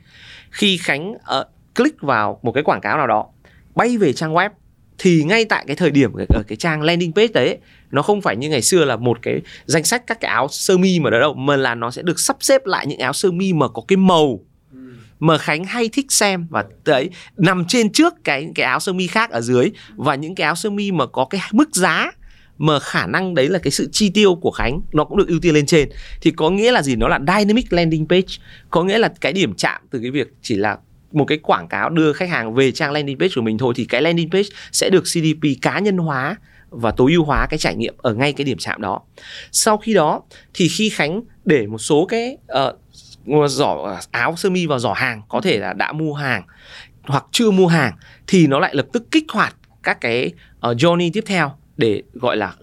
Khi 0.52 0.78
Khánh 0.78 1.12
uh, 1.12 1.48
click 1.76 2.02
vào 2.02 2.40
một 2.44 2.52
cái 2.52 2.64
quảng 2.64 2.82
cáo 2.82 2.98
nào 2.98 3.08
đó 3.08 3.26
bay 3.76 3.98
về 3.98 4.14
trang 4.14 4.34
web 4.34 4.50
thì 4.98 5.24
ngay 5.24 5.46
tại 5.46 5.64
cái 5.68 5.76
thời 5.76 5.92
điểm 5.92 6.14
ở 6.30 6.44
cái 6.48 6.56
trang 6.56 6.82
landing 6.82 7.14
page 7.14 7.34
đấy 7.34 7.58
nó 7.92 8.02
không 8.02 8.22
phải 8.22 8.36
như 8.36 8.50
ngày 8.50 8.62
xưa 8.62 8.86
là 8.86 8.96
một 8.96 9.20
cái 9.22 9.42
danh 9.66 9.84
sách 9.84 10.08
các 10.08 10.20
cái 10.20 10.32
áo 10.32 10.48
sơ 10.48 10.78
mi 10.78 11.00
mà 11.00 11.10
đó 11.10 11.20
đâu 11.20 11.34
mà 11.34 11.56
là 11.56 11.76
nó 11.76 11.92
sẽ 11.92 12.02
được 12.02 12.20
sắp 12.20 12.38
xếp 12.40 12.66
lại 12.66 12.88
những 12.88 13.00
áo 13.00 13.14
sơ 13.14 13.32
mi 13.32 13.54
mà 13.54 13.68
có 13.68 13.84
cái 13.88 13.98
màu 13.98 14.40
mà 15.24 15.38
Khánh 15.38 15.64
hay 15.64 15.90
thích 15.90 16.12
xem 16.12 16.48
và 16.50 16.64
đấy 16.86 17.10
nằm 17.38 17.66
trên 17.68 17.92
trước 17.92 18.14
cái 18.24 18.50
cái 18.56 18.66
áo 18.66 18.80
sơ 18.80 18.94
mi 18.94 19.08
khác 19.08 19.32
ở 19.32 19.42
dưới. 19.42 19.72
Và 19.96 20.16
những 20.16 20.36
cái 20.36 20.46
áo 20.46 20.56
sơ 20.56 20.70
mi 20.70 20.92
mà 20.92 21.06
có 21.06 21.26
cái 21.26 21.42
mức 21.52 21.76
giá 21.76 22.12
mà 22.58 22.80
khả 22.80 23.08
năng 23.08 23.36
đấy 23.36 23.50
là 23.50 23.60
cái 23.60 23.72
sự 23.72 23.90
chi 23.92 24.10
tiêu 24.10 24.36
của 24.36 24.52
Khánh 24.52 24.82
nó 24.94 25.04
cũng 25.04 25.18
được 25.18 25.28
ưu 25.28 25.40
tiên 25.40 25.54
lên 25.54 25.66
trên. 25.66 25.90
Thì 26.22 26.32
có 26.32 26.50
nghĩa 26.50 26.72
là 26.72 26.82
gì? 26.82 26.96
Nó 26.96 27.08
là 27.08 27.20
dynamic 27.20 27.74
landing 27.74 28.08
page. 28.08 28.28
Có 28.70 28.84
nghĩa 28.84 28.98
là 28.98 29.14
cái 29.22 29.34
điểm 29.34 29.54
chạm 29.54 29.82
từ 29.92 30.00
cái 30.02 30.12
việc 30.12 30.34
chỉ 30.42 30.56
là 30.56 30.78
một 31.12 31.26
cái 31.26 31.38
quảng 31.38 31.68
cáo 31.68 31.90
đưa 31.90 32.14
khách 32.14 32.30
hàng 32.30 32.54
về 32.54 32.72
trang 32.72 32.92
landing 32.92 33.20
page 33.20 33.32
của 33.36 33.42
mình 33.42 33.58
thôi 33.58 33.74
thì 33.78 33.86
cái 33.86 34.02
landing 34.02 34.30
page 34.32 34.50
sẽ 34.72 34.90
được 34.90 35.04
CDP 35.04 35.62
cá 35.62 35.80
nhân 35.80 35.98
hóa 35.98 36.36
và 36.70 36.92
tối 36.92 37.12
ưu 37.12 37.24
hóa 37.24 37.48
cái 37.50 37.58
trải 37.58 37.76
nghiệm 37.76 37.94
ở 37.98 38.14
ngay 38.14 38.34
cái 38.34 38.46
điểm 38.46 38.58
chạm 38.58 38.82
đó. 38.82 39.02
Sau 39.52 39.78
khi 39.78 39.94
đó 39.94 40.22
thì 40.54 40.68
khi 40.68 40.90
Khánh 40.90 41.22
để 41.46 41.68
một 41.68 41.78
số 41.78 42.06
cái 42.06 42.38
uh, 42.68 42.83
giỏ 43.48 43.84
à, 43.86 44.02
áo 44.12 44.36
sơ 44.36 44.50
mi 44.50 44.66
vào 44.66 44.80
giỏ 44.80 44.94
hàng 44.94 45.22
có 45.30 45.42
thể 45.42 45.60
là 45.60 45.74
đã 45.74 45.92
mua 45.92 46.14
hàng 46.14 46.44
hoặc 47.04 47.26
chưa 47.32 47.52
mua 47.52 47.68
hàng 47.68 47.94
thì 48.28 48.48
nó 48.48 48.60
lại 48.60 48.76
lập 48.76 48.86
tức 48.94 49.12
kích 49.12 49.26
hoạt 49.32 49.56
các 49.84 50.02
cái 50.02 50.32
uh, 50.70 50.78
journey 50.78 51.10
tiếp 51.14 51.24
theo 51.28 51.52
để 51.78 52.04
gọi 52.14 52.38
là 52.38 52.54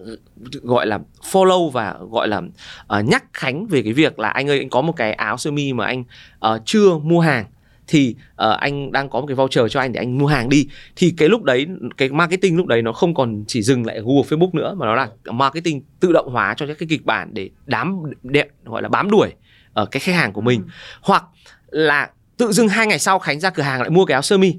gọi 0.61 0.87
là 0.87 0.99
follow 1.31 1.69
và 1.69 1.95
gọi 2.11 2.27
là 2.27 2.37
uh, 2.37 3.05
nhắc 3.05 3.23
Khánh 3.33 3.67
về 3.67 3.81
cái 3.81 3.93
việc 3.93 4.19
là 4.19 4.29
anh 4.29 4.49
ơi 4.49 4.59
anh 4.59 4.69
có 4.69 4.81
một 4.81 4.93
cái 4.95 5.13
áo 5.13 5.37
sơ 5.37 5.51
mi 5.51 5.73
mà 5.73 5.85
anh 5.85 6.03
uh, 6.45 6.61
chưa 6.65 6.97
mua 6.97 7.19
hàng 7.19 7.45
thì 7.87 8.15
uh, 8.31 8.59
anh 8.59 8.91
đang 8.91 9.09
có 9.09 9.19
một 9.19 9.27
cái 9.27 9.35
voucher 9.35 9.65
cho 9.69 9.79
anh 9.79 9.91
để 9.91 9.99
anh 9.99 10.17
mua 10.17 10.27
hàng 10.27 10.49
đi. 10.49 10.67
Thì 10.95 11.13
cái 11.17 11.29
lúc 11.29 11.43
đấy 11.43 11.67
cái 11.97 12.09
marketing 12.09 12.57
lúc 12.57 12.67
đấy 12.67 12.81
nó 12.81 12.93
không 12.93 13.13
còn 13.13 13.43
chỉ 13.47 13.61
dừng 13.61 13.85
lại 13.85 13.99
Google 13.99 14.23
Facebook 14.29 14.49
nữa 14.53 14.75
mà 14.77 14.85
nó 14.85 14.95
là 14.95 15.09
marketing 15.31 15.81
tự 15.99 16.11
động 16.11 16.31
hóa 16.31 16.53
cho 16.57 16.67
các 16.67 16.77
cái 16.79 16.87
kịch 16.89 17.05
bản 17.05 17.29
để 17.33 17.49
đám 17.65 18.03
đẹp 18.23 18.47
gọi 18.65 18.81
là 18.81 18.89
bám 18.89 19.11
đuổi 19.11 19.33
ở 19.73 19.85
cái 19.85 19.99
khách 19.99 20.15
hàng 20.15 20.33
của 20.33 20.41
mình. 20.41 20.61
Ừ. 20.61 20.69
hoặc 21.01 21.23
là 21.69 22.09
tự 22.37 22.51
dưng 22.51 22.67
hai 22.67 22.87
ngày 22.87 22.99
sau 22.99 23.19
Khánh 23.19 23.39
ra 23.39 23.49
cửa 23.49 23.63
hàng 23.63 23.81
lại 23.81 23.89
mua 23.89 24.05
cái 24.05 24.13
áo 24.13 24.21
sơ 24.21 24.37
mi. 24.37 24.55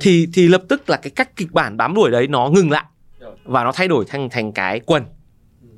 Thì 0.00 0.28
thì 0.32 0.48
lập 0.48 0.62
tức 0.68 0.90
là 0.90 0.96
cái 0.96 1.10
cách 1.10 1.36
kịch 1.36 1.52
bản 1.52 1.76
bám 1.76 1.94
đuổi 1.94 2.10
đấy 2.10 2.26
nó 2.26 2.48
ngừng 2.48 2.70
lại. 2.70 2.84
Và 3.44 3.64
nó 3.64 3.72
thay 3.72 3.88
đổi 3.88 4.04
thành 4.08 4.30
thành 4.30 4.52
cái 4.52 4.80
quần. 4.80 5.04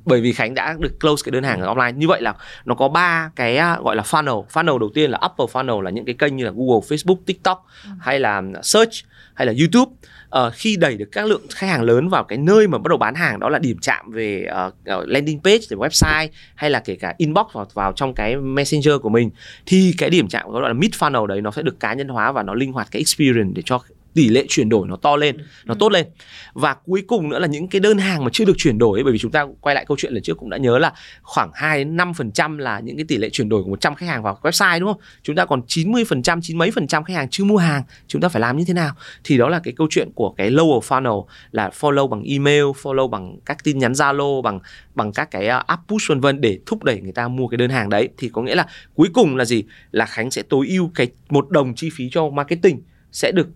Bởi 0.04 0.20
vì 0.20 0.32
Khánh 0.32 0.54
đã 0.54 0.76
được 0.78 1.00
close 1.00 1.22
cái 1.24 1.30
đơn 1.30 1.42
hàng 1.42 1.60
ở 1.60 1.74
offline 1.74 1.96
như 1.96 2.08
vậy 2.08 2.22
là 2.22 2.34
nó 2.64 2.74
có 2.74 2.88
ba 2.88 3.30
cái 3.36 3.56
à, 3.56 3.78
gọi 3.84 3.96
là 3.96 4.02
funnel. 4.02 4.46
Funnel 4.46 4.78
đầu 4.78 4.90
tiên 4.94 5.10
là 5.10 5.20
upper 5.26 5.56
funnel 5.56 5.80
là 5.80 5.90
những 5.90 6.04
cái 6.04 6.14
kênh 6.18 6.36
như 6.36 6.44
là 6.44 6.50
Google 6.50 6.80
Facebook 6.88 7.16
TikTok 7.26 7.66
ừ. 7.84 7.90
hay 8.00 8.20
là 8.20 8.42
search 8.62 8.92
hay 9.34 9.46
là 9.46 9.52
YouTube 9.58 9.92
uh, 10.38 10.52
khi 10.54 10.76
đẩy 10.76 10.96
được 10.96 11.08
các 11.12 11.26
lượng 11.26 11.42
khách 11.50 11.66
hàng 11.66 11.82
lớn 11.82 12.08
vào 12.08 12.24
cái 12.24 12.38
nơi 12.38 12.68
mà 12.68 12.78
bắt 12.78 12.88
đầu 12.88 12.98
bán 12.98 13.14
hàng 13.14 13.40
đó 13.40 13.48
là 13.48 13.58
điểm 13.58 13.76
chạm 13.82 14.10
về 14.10 14.46
uh, 14.68 15.08
landing 15.08 15.40
page 15.44 15.64
về 15.70 15.76
website 15.76 16.28
hay 16.54 16.70
là 16.70 16.80
kể 16.80 16.96
cả 16.96 17.14
inbox 17.16 17.46
vào 17.52 17.66
vào 17.74 17.92
trong 17.92 18.14
cái 18.14 18.36
messenger 18.36 18.94
của 19.02 19.08
mình 19.08 19.30
thì 19.66 19.94
cái 19.98 20.10
điểm 20.10 20.28
chạm 20.28 20.50
gọi 20.50 20.62
là 20.62 20.72
mid 20.72 20.90
funnel 20.90 21.26
đấy 21.26 21.40
nó 21.40 21.50
sẽ 21.50 21.62
được 21.62 21.80
cá 21.80 21.94
nhân 21.94 22.08
hóa 22.08 22.32
và 22.32 22.42
nó 22.42 22.54
linh 22.54 22.72
hoạt 22.72 22.88
cái 22.90 23.00
experience 23.00 23.52
để 23.54 23.62
cho 23.64 23.80
tỷ 24.14 24.28
lệ 24.28 24.44
chuyển 24.48 24.68
đổi 24.68 24.88
nó 24.88 24.96
to 24.96 25.16
lên 25.16 25.36
nó 25.64 25.74
tốt 25.74 25.92
lên. 25.92 26.06
Và 26.52 26.74
cuối 26.74 27.02
cùng 27.06 27.28
nữa 27.28 27.38
là 27.38 27.46
những 27.46 27.68
cái 27.68 27.80
đơn 27.80 27.98
hàng 27.98 28.24
mà 28.24 28.30
chưa 28.32 28.44
được 28.44 28.52
chuyển 28.58 28.78
đổi 28.78 28.98
ấy, 28.98 29.04
bởi 29.04 29.12
vì 29.12 29.18
chúng 29.18 29.30
ta 29.30 29.46
quay 29.60 29.74
lại 29.74 29.84
câu 29.88 29.96
chuyện 29.96 30.12
lần 30.12 30.22
trước 30.22 30.36
cũng 30.36 30.50
đã 30.50 30.56
nhớ 30.56 30.78
là 30.78 30.92
khoảng 31.22 31.50
2 31.54 31.78
đến 31.78 31.96
5 31.96 32.14
phần 32.14 32.32
trăm 32.32 32.58
là 32.58 32.80
những 32.80 32.96
cái 32.96 33.04
tỷ 33.08 33.16
lệ 33.16 33.30
chuyển 33.30 33.48
đổi 33.48 33.62
của 33.62 33.70
100 33.70 33.94
khách 33.94 34.06
hàng 34.06 34.22
vào 34.22 34.38
website 34.42 34.80
đúng 34.80 34.92
không? 34.92 35.02
Chúng 35.22 35.36
ta 35.36 35.44
còn 35.44 35.62
90 35.66 36.04
phần 36.04 36.22
trăm 36.22 36.40
chín 36.42 36.58
mấy 36.58 36.70
phần 36.70 36.86
trăm 36.86 37.04
khách 37.04 37.14
hàng 37.14 37.28
chưa 37.30 37.44
mua 37.44 37.56
hàng 37.56 37.82
chúng 38.06 38.22
ta 38.22 38.28
phải 38.28 38.40
làm 38.40 38.56
như 38.56 38.64
thế 38.64 38.74
nào? 38.74 38.94
Thì 39.24 39.38
đó 39.38 39.48
là 39.48 39.60
cái 39.64 39.74
câu 39.76 39.86
chuyện 39.90 40.08
của 40.14 40.30
cái 40.30 40.50
lower 40.50 40.80
funnel 40.80 41.24
là 41.50 41.70
follow 41.80 42.08
bằng 42.08 42.22
email 42.22 42.64
follow 42.64 43.08
bằng 43.08 43.36
các 43.46 43.64
tin 43.64 43.78
nhắn 43.78 43.92
zalo 43.92 44.42
bằng 44.42 44.60
bằng 44.94 45.12
các 45.12 45.30
cái 45.30 45.46
uh, 45.46 45.66
app 45.66 45.82
push 45.88 46.08
vân 46.08 46.20
vân 46.20 46.40
để 46.40 46.58
thúc 46.66 46.84
đẩy 46.84 47.00
người 47.00 47.12
ta 47.12 47.28
mua 47.28 47.48
cái 47.48 47.58
đơn 47.58 47.70
hàng 47.70 47.88
đấy. 47.88 48.08
Thì 48.18 48.30
có 48.32 48.42
nghĩa 48.42 48.54
là 48.54 48.66
cuối 48.94 49.08
cùng 49.14 49.36
là 49.36 49.44
gì? 49.44 49.64
Là 49.90 50.06
khánh 50.06 50.30
sẽ 50.30 50.42
tối 50.42 50.66
ưu 50.68 50.90
cái 50.94 51.06
một 51.28 51.50
đồng 51.50 51.74
chi 51.74 51.90
phí 51.92 52.08
cho 52.12 52.30
marketing 52.30 52.82
sẽ 53.12 53.32
được 53.32 53.48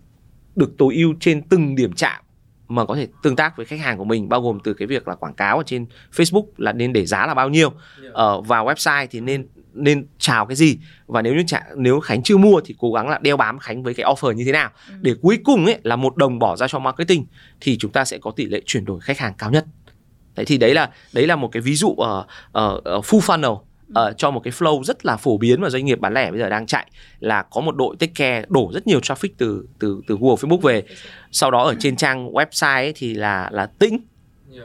được 0.57 0.77
tối 0.77 0.95
ưu 0.95 1.13
trên 1.19 1.41
từng 1.41 1.75
điểm 1.75 1.93
chạm 1.93 2.23
mà 2.67 2.85
có 2.85 2.95
thể 2.95 3.07
tương 3.23 3.35
tác 3.35 3.57
với 3.57 3.65
khách 3.65 3.79
hàng 3.79 3.97
của 3.97 4.03
mình 4.03 4.29
bao 4.29 4.41
gồm 4.41 4.59
từ 4.63 4.73
cái 4.73 4.87
việc 4.87 5.07
là 5.07 5.15
quảng 5.15 5.33
cáo 5.33 5.57
ở 5.57 5.63
trên 5.65 5.85
Facebook 6.15 6.45
là 6.57 6.73
nên 6.73 6.93
để 6.93 7.05
giá 7.05 7.27
là 7.27 7.33
bao 7.33 7.49
nhiêu 7.49 7.69
ở 8.13 8.33
ờ, 8.33 8.41
vào 8.41 8.65
website 8.65 9.07
thì 9.11 9.19
nên 9.19 9.47
nên 9.73 10.07
chào 10.17 10.45
cái 10.45 10.55
gì 10.55 10.77
và 11.07 11.21
nếu 11.21 11.35
như 11.35 11.43
chả, 11.47 11.63
nếu 11.75 11.99
Khánh 11.99 12.23
chưa 12.23 12.37
mua 12.37 12.61
thì 12.65 12.75
cố 12.79 12.91
gắng 12.91 13.09
là 13.09 13.19
đeo 13.21 13.37
bám 13.37 13.59
Khánh 13.59 13.83
với 13.83 13.93
cái 13.93 14.05
offer 14.05 14.31
như 14.31 14.45
thế 14.45 14.51
nào. 14.51 14.69
Ừ. 14.89 14.93
để 15.01 15.15
cuối 15.21 15.39
cùng 15.43 15.65
ấy 15.65 15.79
là 15.83 15.95
một 15.95 16.17
đồng 16.17 16.39
bỏ 16.39 16.55
ra 16.55 16.67
cho 16.67 16.79
marketing 16.79 17.25
thì 17.61 17.77
chúng 17.77 17.91
ta 17.91 18.05
sẽ 18.05 18.17
có 18.17 18.31
tỷ 18.31 18.45
lệ 18.45 18.61
chuyển 18.65 18.85
đổi 18.85 19.01
khách 19.01 19.17
hàng 19.17 19.33
cao 19.37 19.51
nhất. 19.51 19.65
Đấy 20.35 20.45
thì 20.45 20.57
đấy 20.57 20.73
là 20.73 20.89
đấy 21.13 21.27
là 21.27 21.35
một 21.35 21.49
cái 21.51 21.61
ví 21.61 21.75
dụ 21.75 21.95
ở 21.95 22.19
uh, 22.19 22.77
uh, 22.97 23.05
full 23.05 23.19
funnel 23.19 23.59
uh, 23.91 24.17
cho 24.17 24.31
một 24.31 24.39
cái 24.39 24.51
flow 24.51 24.83
rất 24.83 25.05
là 25.05 25.17
phổ 25.17 25.37
biến 25.37 25.61
mà 25.61 25.69
doanh 25.69 25.85
nghiệp 25.85 25.99
bán 25.99 26.13
lẻ 26.13 26.31
bây 26.31 26.39
giờ 26.39 26.49
đang 26.49 26.65
chạy 26.65 26.85
là 27.19 27.41
có 27.51 27.61
một 27.61 27.75
đội 27.75 27.95
take 27.99 28.13
care 28.15 28.45
đổ 28.49 28.71
rất 28.73 28.87
nhiều 28.87 28.99
traffic 28.99 29.29
từ 29.37 29.67
từ 29.79 30.01
từ 30.07 30.17
Google 30.19 30.35
Facebook 30.35 30.59
về 30.59 30.83
sau 31.31 31.51
đó 31.51 31.63
ở 31.63 31.75
trên 31.79 31.95
trang 31.95 32.31
website 32.31 32.75
ấy 32.75 32.93
thì 32.95 33.13
là 33.13 33.49
là 33.51 33.65
tĩnh 33.65 33.97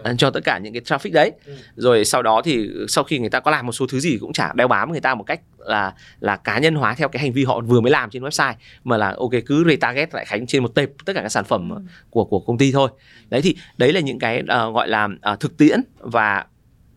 yeah. 0.05 0.19
cho 0.19 0.31
tất 0.31 0.41
cả 0.45 0.59
những 0.59 0.73
cái 0.73 0.83
traffic 0.83 1.13
đấy 1.13 1.33
ừ. 1.47 1.53
rồi 1.77 2.05
sau 2.05 2.23
đó 2.23 2.43
thì 2.45 2.71
sau 2.89 3.05
khi 3.05 3.19
người 3.19 3.31
ta 3.31 3.41
có 3.41 3.51
làm 3.51 3.67
một 3.67 3.73
số 3.73 3.87
thứ 3.87 4.01
gì 4.01 4.19
cũng 4.21 4.33
chả 4.33 4.53
đeo 4.53 4.69
bám 4.69 4.93
người 4.93 5.01
ta 5.01 5.15
một 5.15 5.25
cách 5.25 5.41
là 5.59 5.95
là 6.21 6.37
cá 6.37 6.59
nhân 6.59 6.75
hóa 6.75 6.95
theo 6.95 7.09
cái 7.09 7.23
hành 7.23 7.33
vi 7.33 7.45
họ 7.45 7.61
vừa 7.61 7.81
mới 7.81 7.91
làm 7.91 8.11
trên 8.11 8.23
website 8.23 8.55
mà 8.85 8.97
là 8.97 9.15
ok 9.19 9.31
cứ 9.47 9.65
retarget 9.69 10.15
lại 10.15 10.25
khánh 10.25 10.47
trên 10.47 10.63
một 10.63 10.75
tệp 10.75 10.89
tất 11.05 11.13
cả 11.13 11.23
các 11.23 11.29
sản 11.29 11.45
phẩm 11.45 11.71
ừ. 11.71 11.83
của 12.11 12.25
của 12.25 12.41
công 12.41 12.59
ty 12.59 12.73
thôi 12.73 12.89
đấy 13.29 13.43
thì 13.43 13.57
đấy 13.79 13.93
là 13.93 14.01
những 14.01 14.19
cái 14.19 14.43
uh, 14.43 14.75
gọi 14.75 14.89
là 14.89 15.09
uh, 15.33 15.41
thực 15.41 15.57
tiễn 15.57 15.81
và 15.99 16.45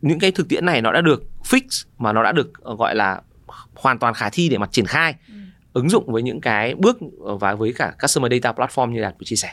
những 0.06 0.20
cái 0.20 0.32
thực 0.32 0.50
tiễn 0.50 0.66
này 0.66 0.82
nó 0.82 0.92
đã 0.92 1.02
được 1.02 1.24
fix 1.50 1.86
mà 1.98 2.14
nó 2.14 2.24
đã 2.24 2.32
được 2.32 2.64
ờ, 2.64 2.76
gọi 2.76 2.96
là 2.96 3.22
hoàn 3.76 4.00
toàn 4.00 4.14
khả 4.14 4.30
thi 4.30 4.50
để 4.50 4.58
mà 4.58 4.68
triển 4.72 4.86
khai 4.86 5.16
ừ. 5.28 5.34
ứng 5.74 5.90
dụng 5.90 6.12
với 6.12 6.24
những 6.24 6.42
cái 6.42 6.76
bước 6.76 6.98
và 7.20 7.56
với 7.56 7.74
cả 7.74 7.94
customer 8.02 8.32
data 8.32 8.52
platform 8.52 8.92
như 8.92 9.02
đạt 9.02 9.14
vừa 9.20 9.24
chia 9.24 9.36
sẻ 9.36 9.50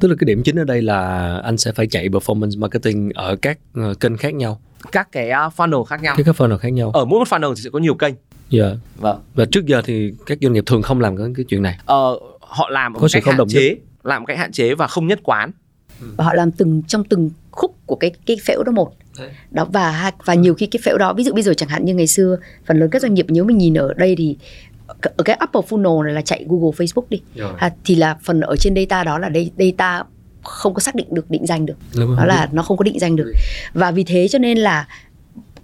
tức 0.00 0.08
là 0.08 0.14
cái 0.18 0.24
điểm 0.26 0.42
chính 0.42 0.56
ở 0.56 0.64
đây 0.64 0.82
là 0.82 1.40
anh 1.44 1.56
sẽ 1.56 1.72
phải 1.72 1.86
chạy 1.86 2.08
performance 2.08 2.60
marketing 2.60 3.10
ở 3.14 3.36
các 3.36 3.58
uh, 3.80 4.00
kênh 4.00 4.16
khác 4.16 4.34
nhau 4.34 4.60
các 4.92 5.08
cái 5.12 5.28
funnel 5.28 5.84
khác 5.84 6.02
nhau 6.02 6.16
các 6.16 6.36
funnel 6.36 6.58
khác 6.58 6.68
nhau 6.68 6.90
ở 6.90 7.04
mỗi 7.04 7.18
một 7.18 7.28
funnel 7.28 7.54
thì 7.54 7.62
sẽ 7.62 7.70
có 7.70 7.78
nhiều 7.78 7.94
kênh 7.94 8.14
Dạ. 8.50 8.70
Vâng. 8.96 9.20
Và 9.34 9.44
trước 9.52 9.66
giờ 9.66 9.82
thì 9.84 10.12
các 10.26 10.38
doanh 10.40 10.52
nghiệp 10.52 10.64
thường 10.66 10.82
không 10.82 11.00
làm 11.00 11.16
cái, 11.16 11.26
cái 11.36 11.44
chuyện 11.48 11.62
này. 11.62 11.78
Ờ, 11.86 12.18
họ 12.40 12.70
làm 12.70 12.94
có 12.94 13.08
sự 13.08 13.20
không 13.20 13.36
đồng 13.36 13.48
chế, 13.48 13.68
nhất. 13.68 13.78
làm 14.02 14.22
một 14.22 14.26
cách 14.26 14.38
hạn 14.38 14.52
chế 14.52 14.74
và 14.74 14.86
không 14.86 15.06
nhất 15.06 15.20
quán. 15.22 15.50
Và 16.16 16.24
họ 16.24 16.34
làm 16.34 16.50
từng 16.50 16.82
trong 16.82 17.04
từng 17.04 17.30
khúc 17.50 17.76
của 17.86 17.96
cái 17.96 18.10
cái 18.26 18.36
phễu 18.46 18.62
đó 18.62 18.72
một. 18.72 18.92
Đó 19.50 19.64
và 19.72 20.12
và 20.24 20.34
nhiều 20.34 20.54
khi 20.54 20.66
cái 20.66 20.80
phễu 20.84 20.98
đó 20.98 21.12
ví 21.14 21.24
dụ 21.24 21.32
bây 21.32 21.42
giờ 21.42 21.54
chẳng 21.54 21.68
hạn 21.68 21.84
như 21.84 21.94
ngày 21.94 22.06
xưa 22.06 22.36
phần 22.66 22.80
lớn 22.80 22.90
các 22.90 23.02
doanh 23.02 23.14
nghiệp 23.14 23.26
nếu 23.28 23.44
mình 23.44 23.58
nhìn 23.58 23.74
ở 23.74 23.94
đây 23.94 24.14
thì 24.18 24.36
ở 25.02 25.24
cái 25.24 25.38
upper 25.44 25.72
funnel 25.72 26.02
này 26.02 26.14
là 26.14 26.22
chạy 26.22 26.44
Google 26.48 26.70
Facebook 26.70 27.04
đi. 27.10 27.22
À, 27.58 27.70
thì 27.84 27.94
là 27.94 28.16
phần 28.22 28.40
ở 28.40 28.56
trên 28.56 28.74
data 28.74 29.04
đó 29.04 29.18
là 29.18 29.30
data 29.58 30.04
không 30.42 30.74
có 30.74 30.80
xác 30.80 30.94
định 30.94 31.06
được 31.10 31.30
định 31.30 31.46
danh 31.46 31.66
được. 31.66 31.76
Đó 32.16 32.24
là 32.26 32.48
nó 32.52 32.62
không 32.62 32.76
có 32.76 32.82
định 32.82 32.98
danh 32.98 33.16
được. 33.16 33.32
Và 33.72 33.90
vì 33.90 34.04
thế 34.04 34.28
cho 34.28 34.38
nên 34.38 34.58
là 34.58 34.86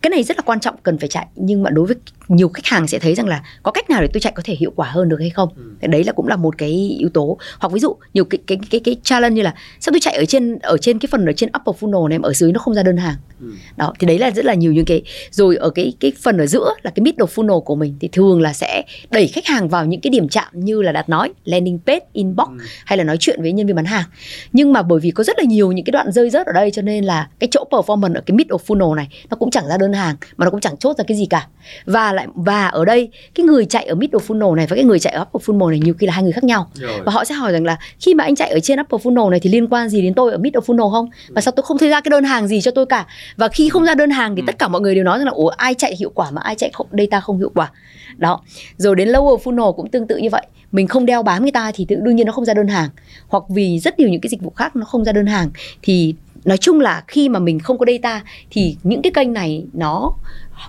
cái 0.07 0.11
này 0.11 0.23
rất 0.23 0.37
là 0.37 0.43
quan 0.47 0.61
trọng 0.61 0.75
cần 0.83 0.99
phải 0.99 1.09
chạy 1.09 1.27
nhưng 1.37 1.63
mà 1.63 1.71
đối 1.71 1.87
với 1.87 1.97
nhiều 2.29 2.49
khách 2.49 2.67
hàng 2.67 2.87
sẽ 2.87 2.99
thấy 2.99 3.15
rằng 3.15 3.27
là 3.27 3.43
có 3.63 3.73
cách 3.73 3.91
nào 3.91 4.01
để 4.03 4.09
tôi 4.13 4.21
chạy 4.21 4.33
có 4.37 4.43
thể 4.45 4.55
hiệu 4.55 4.73
quả 4.77 4.91
hơn 4.91 5.09
được 5.09 5.17
hay 5.21 5.31
không 5.31 5.49
ừ. 5.81 5.87
đấy 5.87 6.05
là 6.05 6.13
cũng 6.13 6.29
là 6.29 6.37
một 6.37 6.59
cái 6.59 6.97
yếu 6.99 7.09
tố 7.09 7.39
hoặc 7.59 7.73
ví 7.73 7.81
dụ 7.81 7.97
nhiều 8.15 8.25
cái 8.25 8.39
cái 8.47 8.59
cái 8.71 8.81
cái 8.81 8.97
challenge 9.03 9.35
như 9.37 9.43
là 9.43 9.55
sao 9.81 9.93
tôi 9.93 10.01
chạy 10.01 10.17
ở 10.17 10.25
trên 10.25 10.59
ở 10.59 10.79
trên 10.79 10.99
cái 10.99 11.09
phần 11.13 11.27
ở 11.27 11.33
trên 11.33 11.51
upper 11.61 11.85
funnel 11.85 12.09
này 12.09 12.19
mà 12.19 12.29
ở 12.29 12.33
dưới 12.33 12.53
nó 12.53 12.61
không 12.61 12.75
ra 12.75 12.83
đơn 12.83 12.97
hàng 12.97 13.17
ừ. 13.41 13.47
đó 13.77 13.93
thì 13.99 14.07
đấy 14.07 14.19
là 14.19 14.31
rất 14.31 14.45
là 14.45 14.55
nhiều 14.55 14.73
những 14.73 14.85
cái 14.85 15.03
rồi 15.31 15.57
ở 15.57 15.71
cái 15.71 15.93
cái 16.01 16.13
phần 16.23 16.39
ở 16.39 16.47
giữa 16.47 16.75
là 16.83 16.91
cái 16.95 17.03
middle 17.03 17.27
funnel 17.35 17.61
của 17.61 17.75
mình 17.75 17.95
thì 18.01 18.09
thường 18.13 18.41
là 18.41 18.53
sẽ 18.53 18.85
đẩy 19.11 19.29
khách 19.29 19.47
hàng 19.47 19.69
vào 19.69 19.87
những 19.87 20.01
cái 20.01 20.11
điểm 20.11 20.29
chạm 20.29 20.49
như 20.53 20.83
là 20.83 20.93
đạt 20.93 21.09
nói 21.09 21.33
landing 21.45 21.79
page 21.87 22.07
inbox 22.13 22.49
ừ. 22.49 22.65
hay 22.85 22.99
là 22.99 23.05
nói 23.05 23.17
chuyện 23.21 23.43
với 23.43 23.53
nhân 23.53 23.67
viên 23.67 23.77
bán 23.77 23.85
hàng 23.85 24.05
nhưng 24.53 24.73
mà 24.73 24.83
bởi 24.83 25.01
vì 25.01 25.11
có 25.11 25.25
rất 25.25 25.39
là 25.39 25.45
nhiều 25.45 25.73
những 25.73 25.85
cái 25.85 25.91
đoạn 25.93 26.13
rơi 26.13 26.31
rớt 26.31 26.47
ở 26.47 26.53
đây 26.53 26.71
cho 26.71 26.83
nên 26.83 27.05
là 27.05 27.29
cái 27.39 27.49
chỗ 27.51 27.65
performance 27.71 28.15
ở 28.15 28.21
cái 28.27 28.37
middle 28.37 28.59
funnel 28.67 28.95
này 28.95 29.09
nó 29.31 29.37
cũng 29.37 29.51
chẳng 29.51 29.69
ra 29.69 29.77
đơn 29.77 29.93
hàng 29.97 30.17
mà 30.37 30.45
nó 30.45 30.51
cũng 30.51 30.61
chẳng 30.61 30.77
chốt 30.77 30.99
ra 30.99 31.05
cái 31.09 31.17
gì 31.17 31.27
cả. 31.27 31.47
Và 31.85 32.13
lại 32.13 32.27
và 32.35 32.67
ở 32.67 32.85
đây 32.85 33.09
cái 33.35 33.47
người 33.47 33.65
chạy 33.65 33.87
ở 33.87 33.95
middle 33.95 34.21
funnel 34.27 34.55
này 34.55 34.67
và 34.67 34.77
cái 34.77 34.85
người 34.85 34.99
chạy 34.99 35.13
ở 35.13 35.23
upper 35.23 35.51
funnel 35.51 35.71
này 35.71 35.79
nhiều 35.79 35.95
khi 35.99 36.07
là 36.07 36.13
hai 36.13 36.23
người 36.23 36.33
khác 36.33 36.45
nhau. 36.45 36.71
Rồi. 36.75 37.01
và 37.05 37.13
họ 37.13 37.25
sẽ 37.25 37.35
hỏi 37.35 37.53
rằng 37.53 37.65
là 37.65 37.79
khi 38.01 38.15
mà 38.15 38.25
anh 38.25 38.37
chạy 38.37 38.51
ở 38.51 38.61
trên 38.61 38.81
upper 38.81 39.01
funnel 39.01 39.31
này 39.31 39.41
thì 39.41 39.51
liên 39.51 39.69
quan 39.69 39.89
gì 39.89 40.03
đến 40.03 40.15
tôi 40.15 40.33
ở 40.33 40.39
middle 40.39 40.61
funnel 40.61 40.91
không? 40.91 41.09
Và 41.29 41.41
sao 41.41 41.53
tôi 41.53 41.63
không 41.63 41.79
thấy 41.79 41.89
ra 41.89 42.01
cái 42.01 42.11
đơn 42.11 42.25
hàng 42.25 42.49
gì 42.49 42.61
cho 42.61 42.71
tôi 42.71 42.87
cả? 42.87 43.07
Và 43.37 43.49
khi 43.49 43.69
không 43.69 43.85
ra 43.85 43.95
đơn 43.95 44.11
hàng 44.11 44.37
thì 44.37 44.43
ừ. 44.43 44.47
tất 44.47 44.59
cả 44.59 44.69
mọi 44.69 44.81
người 44.81 44.95
đều 44.95 45.05
nói 45.05 45.19
rằng 45.19 45.27
là 45.27 45.33
ủa 45.33 45.49
ai 45.49 45.75
chạy 45.75 45.97
hiệu 45.99 46.13
quả 46.15 46.31
mà 46.31 46.41
ai 46.45 46.55
chạy 46.55 46.71
không 46.73 46.87
data 46.93 47.21
không 47.21 47.39
hiệu 47.39 47.51
quả? 47.55 47.71
Đó. 48.17 48.41
Rồi 48.77 48.97
đến 48.97 49.09
lower 49.09 49.39
funnel 49.39 49.73
cũng 49.73 49.91
tương 49.91 50.07
tự 50.07 50.17
như 50.17 50.31
vậy. 50.31 50.47
Mình 50.73 50.87
không 50.87 51.07
đeo 51.07 51.23
bám 51.23 51.43
người 51.43 51.53
ta 51.53 51.73
thì 51.75 51.85
tự 51.89 51.97
đương 51.97 52.17
nhiên 52.17 52.27
nó 52.27 52.33
không 52.33 52.45
ra 52.45 52.55
đơn 52.55 52.69
hàng. 52.69 52.89
Hoặc 53.29 53.43
vì 53.49 53.79
rất 53.79 53.99
nhiều 53.99 54.09
những 54.09 54.21
cái 54.21 54.29
dịch 54.29 54.43
vụ 54.43 54.51
khác 54.51 54.77
nó 54.77 54.85
không 54.85 55.05
ra 55.05 55.13
đơn 55.13 55.27
hàng 55.27 55.51
thì 55.83 56.15
nói 56.47 56.59
chung 56.59 56.81
là 56.81 57.05
khi 57.09 57.29
mà 57.29 57.39
mình 57.39 57.59
không 57.59 57.79
có 57.79 57.87
data 57.93 58.25
thì 58.51 58.77
những 58.83 59.03
cái 59.03 59.13
kênh 59.13 59.33
này 59.33 59.65
nó 59.73 60.13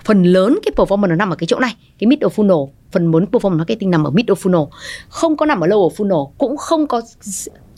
phần 0.04 0.22
lớn 0.22 0.58
cái 0.62 0.72
performance 0.76 1.08
nó 1.08 1.14
nằm 1.14 1.30
ở 1.30 1.36
cái 1.36 1.46
chỗ 1.46 1.58
này 1.58 1.76
cái 1.98 2.08
middle 2.08 2.28
funnel. 2.28 2.68
Phần 2.92 3.06
muốn 3.06 3.24
performance 3.24 3.58
marketing 3.58 3.90
nằm 3.90 4.04
ở 4.04 4.10
middle 4.10 4.34
funnel. 4.34 4.68
Không 5.08 5.36
có 5.36 5.46
nằm 5.46 5.60
ở 5.60 5.66
lower 5.66 5.90
funnel 5.90 6.30
cũng 6.38 6.56
không 6.56 6.86
có 6.86 7.02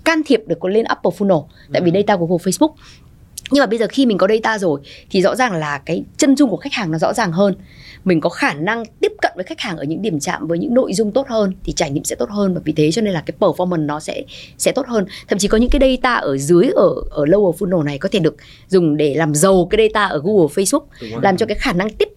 can 0.05 0.23
thiệp 0.27 0.43
được 0.47 0.61
có 0.61 0.69
lên 0.69 0.85
upper 0.93 1.23
funnel. 1.23 1.45
Tại 1.73 1.83
vì 1.83 1.91
ừ. 1.91 1.95
data 1.95 2.17
của 2.17 2.27
Google 2.27 2.45
Facebook 2.45 2.73
nhưng 3.51 3.63
mà 3.63 3.67
bây 3.67 3.79
giờ 3.79 3.87
khi 3.91 4.07
mình 4.07 4.19
có 4.19 4.29
data 4.29 4.59
rồi 4.59 4.81
thì 5.11 5.23
rõ 5.23 5.37
ràng 5.37 5.53
là 5.53 5.79
cái 5.79 6.05
chân 6.17 6.37
dung 6.37 6.51
của 6.51 6.57
khách 6.57 6.73
hàng 6.73 6.91
nó 6.91 6.99
rõ 6.99 7.13
ràng 7.13 7.33
hơn. 7.33 7.55
Mình 8.05 8.21
có 8.21 8.31
khả 8.31 8.55
năng 8.55 8.85
tiếp 9.01 9.13
cận 9.23 9.33
với 9.35 9.45
khách 9.45 9.61
hàng 9.61 9.77
ở 9.77 9.85
những 9.85 10.03
điểm 10.03 10.21
chạm 10.21 10.47
với 10.47 10.59
những 10.59 10.75
nội 10.75 10.95
dung 10.95 11.13
tốt 11.13 11.29
hơn 11.29 11.53
thì 11.65 11.73
trải 11.73 11.91
nghiệm 11.91 12.05
sẽ 12.05 12.17
tốt 12.17 12.31
hơn. 12.31 12.55
Và 12.55 12.61
vì 12.65 12.73
thế 12.73 12.91
cho 12.91 13.03
nên 13.03 13.15
là 13.15 13.23
cái 13.27 13.35
performance 13.39 13.87
nó 13.87 14.01
sẽ 14.01 14.23
sẽ 14.59 14.73
tốt 14.73 14.87
hơn. 14.87 15.07
Thậm 15.29 15.39
chí 15.39 15.49
có 15.49 15.59
những 15.59 15.71
cái 15.71 15.81
data 15.81 16.15
ở 16.15 16.37
dưới 16.39 16.71
ở 16.75 16.95
ở 17.11 17.25
lower 17.25 17.53
funnel 17.53 17.83
này 17.83 17.99
có 17.99 18.09
thể 18.13 18.19
được 18.19 18.37
dùng 18.69 18.97
để 18.97 19.15
làm 19.15 19.35
giàu 19.35 19.69
cái 19.71 19.89
data 19.89 20.07
ở 20.07 20.21
Google 20.25 20.47
Facebook 20.55 20.85
làm 21.23 21.37
cho 21.37 21.47
cái 21.47 21.57
khả 21.61 21.73
năng 21.73 21.91
tiếp 21.91 22.09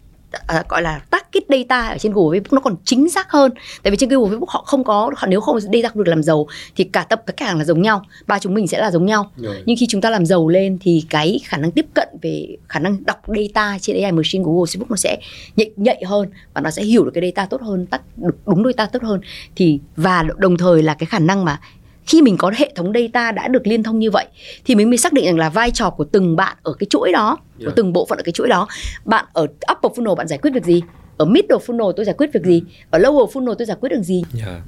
uh, 0.59 0.69
gọi 0.69 0.81
là 0.81 1.01
target 1.09 1.43
data 1.49 1.87
ở 1.87 1.97
trên 1.97 2.13
Google 2.13 2.39
Facebook 2.39 2.55
nó 2.55 2.61
còn 2.61 2.75
chính 2.85 3.09
xác 3.09 3.31
hơn. 3.31 3.51
Tại 3.83 3.91
vì 3.91 3.97
trên 3.97 4.09
Google 4.09 4.35
Facebook 4.35 4.45
họ 4.47 4.63
không 4.65 4.83
có 4.83 5.11
họ 5.15 5.27
nếu 5.27 5.41
không 5.41 5.59
data 5.59 5.89
không 5.89 6.03
được 6.03 6.09
làm 6.09 6.23
giàu 6.23 6.47
thì 6.75 6.83
cả 6.83 7.03
tập 7.03 7.23
các 7.37 7.47
hàng 7.47 7.57
là 7.57 7.65
giống 7.65 7.81
nhau 7.81 8.05
ba 8.27 8.39
chúng 8.39 8.53
mình 8.53 8.67
sẽ 8.67 8.79
là 8.81 8.91
giống 8.91 9.05
nhau. 9.05 9.31
Rồi. 9.37 9.63
nhưng 9.65 9.77
khi 9.77 9.87
chúng 9.89 10.01
ta 10.01 10.09
làm 10.09 10.25
giàu 10.25 10.47
lên 10.47 10.77
thì 10.81 11.03
cái 11.09 11.39
khả 11.43 11.57
năng 11.57 11.71
tiếp 11.71 11.85
cận 11.93 12.07
về 12.21 12.57
khả 12.69 12.79
năng 12.79 13.05
đọc 13.05 13.21
data 13.27 13.77
trên 13.79 14.03
AI 14.03 14.11
machine 14.11 14.43
của 14.43 14.51
Google 14.51 14.65
Facebook 14.65 14.89
nó 14.89 14.95
sẽ 14.95 15.17
nhạy, 15.55 15.71
nhạy 15.75 16.03
hơn 16.05 16.29
và 16.53 16.61
nó 16.61 16.71
sẽ 16.71 16.83
hiểu 16.83 17.05
được 17.05 17.11
cái 17.13 17.31
data 17.35 17.45
tốt 17.45 17.61
hơn 17.61 17.85
tắt 17.85 18.01
đúng 18.45 18.63
data 18.65 18.85
tốt 18.85 19.03
hơn. 19.03 19.21
Thì 19.55 19.79
và 19.95 20.23
đồng 20.37 20.57
thời 20.57 20.83
là 20.83 20.93
cái 20.93 21.05
khả 21.05 21.19
năng 21.19 21.45
mà 21.45 21.59
khi 22.05 22.21
mình 22.21 22.37
có 22.37 22.51
hệ 22.55 22.71
thống 22.75 22.91
data 22.93 23.31
đã 23.31 23.47
được 23.47 23.67
liên 23.67 23.83
thông 23.83 23.99
như 23.99 24.11
vậy 24.11 24.25
thì 24.65 24.75
mình 24.75 24.89
mới 24.89 24.97
xác 24.97 25.13
định 25.13 25.25
rằng 25.25 25.37
là 25.37 25.49
vai 25.49 25.71
trò 25.71 25.89
của 25.89 26.03
từng 26.03 26.35
bạn 26.35 26.57
ở 26.63 26.73
cái 26.73 26.87
chuỗi 26.89 27.11
đó 27.11 27.37
yeah. 27.59 27.65
của 27.65 27.71
từng 27.75 27.93
bộ 27.93 28.05
phận 28.05 28.17
ở 28.17 28.23
cái 28.23 28.33
chuỗi 28.33 28.47
đó. 28.47 28.67
Bạn 29.05 29.25
ở 29.33 29.43
upper 29.43 29.99
funnel 29.99 30.15
bạn 30.15 30.27
giải 30.27 30.39
quyết 30.39 30.51
việc 30.53 30.63
gì? 30.63 30.81
Ở 31.17 31.25
middle 31.25 31.57
funnel 31.65 31.91
tôi 31.91 32.05
giải 32.05 32.15
quyết 32.17 32.33
việc 32.33 32.43
gì? 32.43 32.63
Ở 32.89 32.99
lower 32.99 33.27
funnel 33.27 33.53
tôi 33.53 33.65
giải 33.65 33.77
quyết 33.81 33.89
được 33.89 34.01
gì? 34.01 34.23
Yeah 34.45 34.61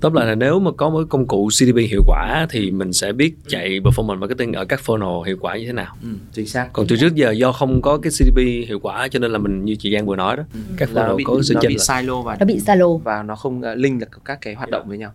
tóm 0.00 0.12
lại 0.12 0.26
là 0.26 0.34
nếu 0.34 0.60
mà 0.60 0.70
có 0.76 0.90
một 0.90 1.02
công 1.08 1.26
cụ 1.26 1.48
CDP 1.48 1.76
hiệu 1.76 2.02
quả 2.06 2.46
thì 2.50 2.70
mình 2.70 2.92
sẽ 2.92 3.12
biết 3.12 3.34
chạy 3.48 3.80
performance 3.80 4.18
marketing 4.18 4.52
ở 4.52 4.64
các 4.64 4.80
funnel 4.86 5.22
hiệu 5.22 5.36
quả 5.40 5.56
như 5.56 5.66
thế 5.66 5.72
nào. 5.72 5.96
Ừ, 6.02 6.08
chính 6.32 6.46
xác. 6.46 6.68
Còn 6.72 6.86
từ 6.86 6.96
trước 6.96 7.14
giờ 7.14 7.30
do 7.30 7.52
không 7.52 7.82
có 7.82 7.98
cái 7.98 8.10
CDP 8.10 8.36
hiệu 8.68 8.78
quả 8.82 9.08
cho 9.08 9.18
nên 9.18 9.32
là 9.32 9.38
mình 9.38 9.64
như 9.64 9.76
chị 9.76 9.92
Giang 9.92 10.06
vừa 10.06 10.16
nói 10.16 10.36
đó 10.36 10.42
ừ. 10.52 10.60
các 10.76 10.88
funnel 10.94 11.16
bị, 11.16 11.24
có 11.24 11.42
sự 11.42 11.54
chênh 11.60 11.68
bị 11.68 11.78
silo 11.78 12.22
và 12.22 12.36
nó 12.40 12.46
bị 12.46 12.60
silo. 12.60 12.96
và 12.96 13.22
nó 13.22 13.36
không 13.36 13.58
uh, 13.58 13.64
link 13.76 14.00
được 14.00 14.06
các 14.24 14.38
cái 14.40 14.54
hoạt 14.54 14.70
động 14.70 14.88
với 14.88 14.98
nhau. 14.98 15.12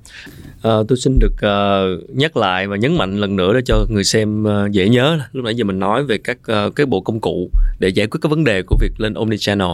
Uh, 0.56 0.88
tôi 0.88 0.98
xin 0.98 1.20
được 1.20 1.34
uh, 1.34 2.10
nhắc 2.10 2.38
lại 2.38 2.68
và 2.68 2.76
nhấn 2.76 2.98
mạnh 2.98 3.18
lần 3.18 3.36
nữa 3.36 3.54
để 3.54 3.62
cho 3.66 3.86
người 3.90 4.04
xem 4.04 4.44
uh, 4.44 4.72
dễ 4.72 4.90
nhớ 4.90 5.20
lúc 5.32 5.46
nãy 5.46 5.56
giờ 5.56 5.64
mình 5.64 5.80
nói 5.80 6.04
về 6.04 6.18
các 6.18 6.38
uh, 6.68 6.76
cái 6.76 6.86
bộ 6.86 7.02
công 7.02 7.20
cụ 7.20 7.50
để 7.80 7.90
giải 7.90 8.08
quyết 8.08 8.20
các 8.22 8.30
vấn 8.30 8.44
đề 8.44 8.64
của 8.68 8.78
việc 8.82 8.92
lên 8.98 9.14
omnichannel. 9.14 9.68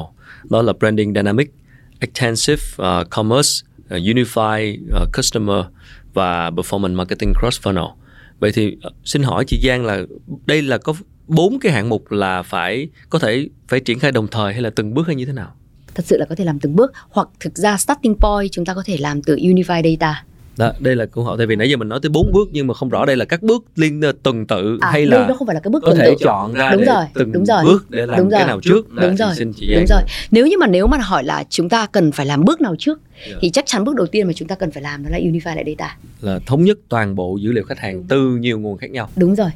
Đó 0.49 0.61
là 0.61 0.73
branding 0.73 1.13
dynamic 1.13 1.51
extensive 1.99 2.61
uh, 2.77 3.09
commerce 3.09 3.66
uh, 3.95 4.01
Unify 4.01 4.77
uh, 5.03 5.09
Customer 5.17 5.65
và 6.13 6.49
Performance 6.49 6.95
Marketing 6.95 7.33
Cross 7.39 7.61
Funnel. 7.61 7.91
Vậy 8.39 8.51
thì 8.51 8.77
uh, 8.87 8.93
xin 9.05 9.23
hỏi 9.23 9.45
chị 9.47 9.59
Giang 9.63 9.85
là 9.85 10.01
đây 10.45 10.61
là 10.61 10.77
có 10.77 10.93
bốn 11.27 11.59
cái 11.59 11.71
hạng 11.71 11.89
mục 11.89 12.11
là 12.11 12.43
phải 12.43 12.87
có 13.09 13.19
thể 13.19 13.47
phải 13.67 13.79
triển 13.79 13.99
khai 13.99 14.11
đồng 14.11 14.27
thời 14.27 14.53
hay 14.53 14.61
là 14.61 14.69
từng 14.69 14.93
bước 14.93 15.07
hay 15.07 15.15
như 15.15 15.25
thế 15.25 15.33
nào? 15.33 15.55
Thật 15.95 16.05
sự 16.05 16.17
là 16.17 16.25
có 16.25 16.35
thể 16.35 16.45
làm 16.45 16.59
từng 16.59 16.75
bước 16.75 16.91
hoặc 17.09 17.29
thực 17.39 17.57
ra 17.57 17.77
starting 17.77 18.15
point 18.15 18.51
chúng 18.51 18.65
ta 18.65 18.73
có 18.73 18.83
thể 18.85 18.97
làm 18.97 19.21
từ 19.21 19.35
Unify 19.35 19.83
Data 19.83 20.23
đó 20.57 20.71
đây 20.79 20.95
là 20.95 21.05
câu 21.05 21.23
hỏi 21.23 21.37
tại 21.37 21.47
vì 21.47 21.55
nãy 21.55 21.69
giờ 21.69 21.77
mình 21.77 21.89
nói 21.89 21.99
tới 22.01 22.09
bốn 22.09 22.31
bước 22.33 22.49
nhưng 22.51 22.67
mà 22.67 22.73
không 22.73 22.89
rõ 22.89 23.05
đây 23.05 23.15
là 23.15 23.25
các 23.25 23.43
bước 23.43 23.65
liên 23.75 24.01
ờ, 24.01 24.11
tuần 24.23 24.45
tự 24.47 24.77
à, 24.81 24.91
hay 24.91 25.05
là 25.05 25.25
nó 25.27 25.35
không 25.35 25.47
phải 25.47 25.53
là 25.53 25.59
cái 25.59 25.71
bước 25.71 25.83
có 25.83 25.87
tuần 25.87 25.97
thể 25.97 26.05
tự. 26.09 26.15
chọn 26.19 26.53
ra 26.53 26.71
đúng 26.71 26.85
rồi 26.85 27.05
từng 27.13 27.31
đúng 27.31 27.45
rồi 27.45 27.63
bước 27.65 27.89
để 27.89 28.05
làm 28.05 28.17
đúng 28.17 28.29
cái 28.29 28.39
rồi. 28.39 28.47
nào 28.47 28.61
trước 28.61 28.93
đúng 28.93 29.15
rồi 29.15 29.35
xin 29.35 29.53
chị 29.53 29.75
đúng 29.75 29.85
rồi 29.89 30.01
nếu 30.31 30.47
như 30.47 30.57
mà 30.57 30.67
nếu 30.67 30.87
mà 30.87 30.97
hỏi 30.97 31.23
là 31.23 31.43
chúng 31.49 31.69
ta 31.69 31.87
cần 31.91 32.11
phải 32.11 32.25
làm 32.25 32.45
bước 32.45 32.61
nào 32.61 32.75
trước 32.79 32.99
yeah. 33.15 33.29
Dạ. 33.31 33.37
thì 33.41 33.49
chắc 33.49 33.65
chắn 33.65 33.83
bước 33.83 33.95
đầu 33.95 34.07
tiên 34.07 34.27
mà 34.27 34.33
chúng 34.33 34.47
ta 34.47 34.55
cần 34.55 34.71
phải 34.71 34.83
làm 34.83 35.03
đó 35.03 35.09
là 35.09 35.17
unify 35.17 35.55
lại 35.55 35.63
data 35.67 35.97
là 36.21 36.39
thống 36.45 36.63
nhất 36.63 36.77
toàn 36.89 37.15
bộ 37.15 37.37
dữ 37.41 37.51
liệu 37.51 37.63
khách 37.63 37.79
hàng 37.79 38.03
từ 38.07 38.35
nhiều 38.35 38.59
nguồn 38.59 38.77
khác 38.77 38.91
nhau 38.91 39.09
đúng 39.15 39.35
rồi 39.35 39.49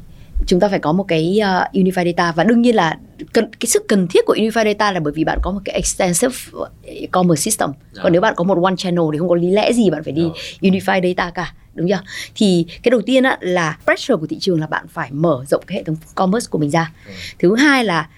chúng 0.46 0.60
ta 0.60 0.68
phải 0.68 0.78
có 0.78 0.92
một 0.92 1.04
cái 1.08 1.40
uh, 1.40 1.74
Unify 1.74 2.04
Data 2.04 2.32
và 2.32 2.44
đương 2.44 2.62
nhiên 2.62 2.74
là 2.74 2.98
cần, 3.32 3.50
cái 3.60 3.66
sự 3.66 3.84
cần 3.88 4.06
thiết 4.08 4.20
của 4.26 4.34
Unify 4.34 4.64
Data 4.64 4.92
là 4.92 5.00
bởi 5.00 5.12
vì 5.12 5.24
bạn 5.24 5.38
có 5.42 5.50
một 5.50 5.60
cái 5.64 5.74
extensive 5.74 6.34
commerce 7.10 7.40
system. 7.40 7.68
Yeah. 7.68 7.94
Còn 7.94 8.04
dạ. 8.04 8.10
nếu 8.10 8.20
bạn 8.20 8.34
có 8.36 8.44
một 8.44 8.62
one 8.64 8.74
channel 8.76 9.04
thì 9.12 9.18
không 9.18 9.28
có 9.28 9.34
lý 9.34 9.50
lẽ 9.50 9.72
gì 9.72 9.90
bạn 9.90 10.04
phải 10.04 10.12
đi 10.12 10.22
yeah. 10.22 10.34
Dạ. 10.60 10.70
Unify 10.70 11.08
Data 11.08 11.30
cả 11.30 11.54
đúng 11.74 11.88
chưa? 11.88 12.00
Thì 12.34 12.66
cái 12.82 12.90
đầu 12.90 13.02
tiên 13.02 13.24
á, 13.24 13.38
là 13.40 13.78
pressure 13.84 14.16
của 14.20 14.26
thị 14.26 14.38
trường 14.40 14.60
là 14.60 14.66
bạn 14.66 14.86
phải 14.88 15.08
mở 15.12 15.44
rộng 15.48 15.62
cái 15.66 15.78
hệ 15.78 15.84
thống 15.84 15.96
commerce 16.14 16.48
của 16.50 16.58
mình 16.58 16.70
ra. 16.70 16.92
Yeah. 17.06 17.18
Thứ 17.38 17.56
hai 17.56 17.84
là 17.84 18.08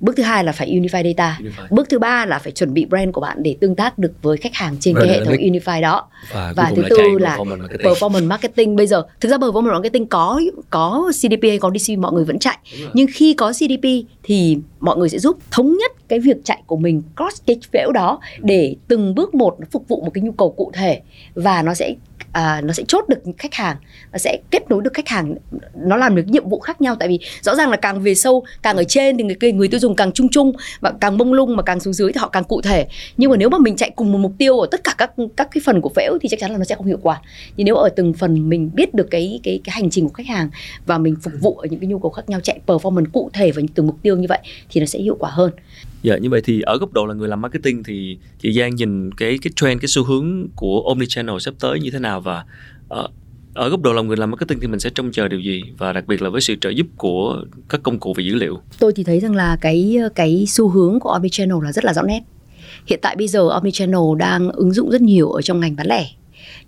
bước 0.00 0.16
thứ 0.16 0.22
hai 0.22 0.44
là 0.44 0.52
phải 0.52 0.70
unify 0.70 1.04
data. 1.04 1.38
Unify. 1.40 1.66
bước 1.70 1.88
thứ 1.88 1.98
ba 1.98 2.26
là 2.26 2.38
phải 2.38 2.52
chuẩn 2.52 2.74
bị 2.74 2.84
brand 2.84 3.12
của 3.12 3.20
bạn 3.20 3.42
để 3.42 3.56
tương 3.60 3.74
tác 3.74 3.98
được 3.98 4.12
với 4.22 4.36
khách 4.36 4.54
hàng 4.54 4.76
trên 4.80 4.94
brand 4.94 5.08
cái 5.08 5.18
hệ 5.18 5.24
thống 5.24 5.34
unify 5.34 5.80
đó. 5.80 6.08
Và, 6.32 6.52
và 6.56 6.72
thứ 6.76 6.82
tư 6.90 7.18
là 7.18 7.36
performance 7.36 7.58
marketing. 7.58 7.92
performance 7.92 8.26
marketing. 8.26 8.76
Bây 8.76 8.86
giờ 8.86 9.02
thực 9.20 9.28
ra 9.28 9.36
performance 9.36 9.72
marketing 9.72 10.06
có 10.06 10.40
có 10.70 11.12
CDP 11.12 11.42
hay 11.42 11.58
có 11.58 11.70
DC 11.78 11.98
mọi 11.98 12.12
người 12.12 12.24
vẫn 12.24 12.38
chạy. 12.38 12.58
Nhưng 12.92 13.06
khi 13.12 13.34
có 13.34 13.52
CDP 13.52 13.84
thì 14.22 14.58
mọi 14.80 14.96
người 14.96 15.08
sẽ 15.08 15.18
giúp 15.18 15.38
thống 15.50 15.76
nhất 15.76 15.92
cái 16.08 16.18
việc 16.18 16.36
chạy 16.44 16.62
của 16.66 16.76
mình 16.76 17.02
cross 17.16 17.42
cái 17.46 17.56
phễu 17.72 17.92
đó 17.92 18.20
để 18.38 18.76
từng 18.88 19.14
bước 19.14 19.34
một 19.34 19.56
phục 19.70 19.88
vụ 19.88 20.02
một 20.04 20.10
cái 20.14 20.22
nhu 20.22 20.32
cầu 20.32 20.50
cụ 20.50 20.70
thể. 20.74 21.00
Và 21.34 21.62
nó 21.62 21.74
sẽ 21.74 21.94
à, 22.32 22.60
nó 22.64 22.72
sẽ 22.72 22.82
chốt 22.88 23.04
được 23.08 23.18
khách 23.38 23.54
hàng 23.54 23.76
nó 24.12 24.18
sẽ 24.18 24.38
kết 24.50 24.70
nối 24.70 24.82
được 24.82 24.94
khách 24.94 25.08
hàng. 25.08 25.34
Nó 25.76 25.96
làm 25.96 26.16
được 26.16 26.28
nhiệm 26.28 26.48
vụ 26.48 26.60
khác 26.60 26.80
nhau 26.80 26.96
tại 27.00 27.08
vì 27.08 27.18
rõ 27.42 27.54
ràng 27.54 27.70
là 27.70 27.76
càng 27.76 28.00
về 28.00 28.14
sâu 28.14 28.44
càng 28.62 28.76
ở 28.76 28.84
trên 28.84 29.16
thì 29.16 29.24
người 29.24 29.52
người 29.52 29.68
tiêu 29.68 29.80
dùng 29.80 29.96
càng 29.96 30.12
chung 30.12 30.28
chung 30.28 30.52
và 30.80 30.92
càng 31.00 31.18
mông 31.18 31.32
lung 31.32 31.56
mà 31.56 31.62
càng 31.62 31.80
xuống 31.80 31.94
dưới 31.94 32.12
thì 32.12 32.18
họ 32.18 32.28
càng 32.28 32.44
cụ 32.44 32.60
thể. 32.60 32.86
Nhưng 33.16 33.30
mà 33.30 33.36
nếu 33.36 33.48
mà 33.48 33.58
mình 33.58 33.76
chạy 33.76 33.90
cùng 33.96 34.12
một 34.12 34.18
mục 34.18 34.32
tiêu 34.38 34.58
ở 34.58 34.66
tất 34.70 34.84
cả 34.84 34.94
các 34.98 35.10
các 35.36 35.48
cái 35.52 35.62
phần 35.64 35.80
của 35.80 35.90
phễu 35.96 36.18
thì 36.20 36.28
chắc 36.28 36.40
chắn 36.40 36.50
là 36.50 36.58
nó 36.58 36.64
sẽ 36.64 36.74
không 36.74 36.86
hiệu 36.86 36.98
quả. 37.02 37.20
Nhưng 37.56 37.64
nếu 37.64 37.74
ở 37.74 37.88
từng 37.88 38.12
phần 38.12 38.48
mình 38.48 38.70
biết 38.74 38.94
được 38.94 39.08
cái 39.10 39.40
cái 39.42 39.60
cái 39.64 39.72
hành 39.72 39.90
trình 39.90 40.08
của 40.08 40.14
khách 40.14 40.26
hàng 40.26 40.50
và 40.86 40.98
mình 40.98 41.16
phục 41.22 41.32
vụ 41.40 41.54
ở 41.54 41.66
những 41.70 41.80
cái 41.80 41.86
nhu 41.86 41.98
cầu 41.98 42.10
khác 42.10 42.28
nhau 42.28 42.40
chạy 42.40 42.60
performance 42.66 43.10
cụ 43.12 43.30
thể 43.32 43.50
vào 43.50 43.64
từng 43.74 43.86
mục 43.86 43.96
tiêu 44.02 44.16
như 44.16 44.26
vậy 44.28 44.38
thì 44.70 44.80
nó 44.80 44.86
sẽ 44.86 44.98
hiệu 44.98 45.16
quả 45.20 45.30
hơn. 45.30 45.50
Dạ 46.02 46.16
như 46.16 46.30
vậy 46.30 46.40
thì 46.44 46.60
ở 46.60 46.78
góc 46.78 46.92
độ 46.92 47.06
là 47.06 47.14
người 47.14 47.28
làm 47.28 47.40
marketing 47.40 47.82
thì 47.82 48.18
chị 48.38 48.52
Giang 48.52 48.74
nhìn 48.74 49.12
cái 49.12 49.38
cái 49.42 49.52
trend, 49.56 49.80
cái 49.80 49.88
xu 49.88 50.04
hướng 50.04 50.48
của 50.56 50.84
omnichannel 50.88 51.38
sắp 51.40 51.54
tới 51.60 51.80
như 51.80 51.90
thế 51.90 51.98
nào 51.98 52.20
và 52.20 52.44
ở 52.88 53.08
ở 53.54 53.68
góc 53.68 53.82
độ 53.82 53.92
là 53.92 54.02
người 54.02 54.16
làm 54.16 54.30
marketing 54.30 54.60
thì 54.60 54.66
mình 54.66 54.80
sẽ 54.80 54.90
trông 54.94 55.12
chờ 55.12 55.28
điều 55.28 55.40
gì 55.40 55.62
và 55.78 55.92
đặc 55.92 56.06
biệt 56.06 56.22
là 56.22 56.28
với 56.28 56.40
sự 56.40 56.54
trợ 56.60 56.70
giúp 56.70 56.86
của 56.96 57.44
các 57.68 57.80
công 57.82 57.98
cụ 57.98 58.14
về 58.16 58.24
dữ 58.24 58.34
liệu. 58.34 58.58
Tôi 58.78 58.92
thì 58.96 59.04
thấy 59.04 59.20
rằng 59.20 59.34
là 59.34 59.56
cái 59.60 59.98
cái 60.14 60.44
xu 60.48 60.68
hướng 60.68 61.00
của 61.00 61.10
omnichannel 61.10 61.64
là 61.64 61.72
rất 61.72 61.84
là 61.84 61.94
rõ 61.94 62.02
nét. 62.02 62.20
hiện 62.86 62.98
tại 63.02 63.16
bây 63.16 63.28
giờ 63.28 63.48
omnichannel 63.48 64.18
đang 64.18 64.50
ứng 64.52 64.72
dụng 64.72 64.90
rất 64.90 65.00
nhiều 65.00 65.30
ở 65.30 65.42
trong 65.42 65.60
ngành 65.60 65.76
bán 65.76 65.86
lẻ 65.86 66.06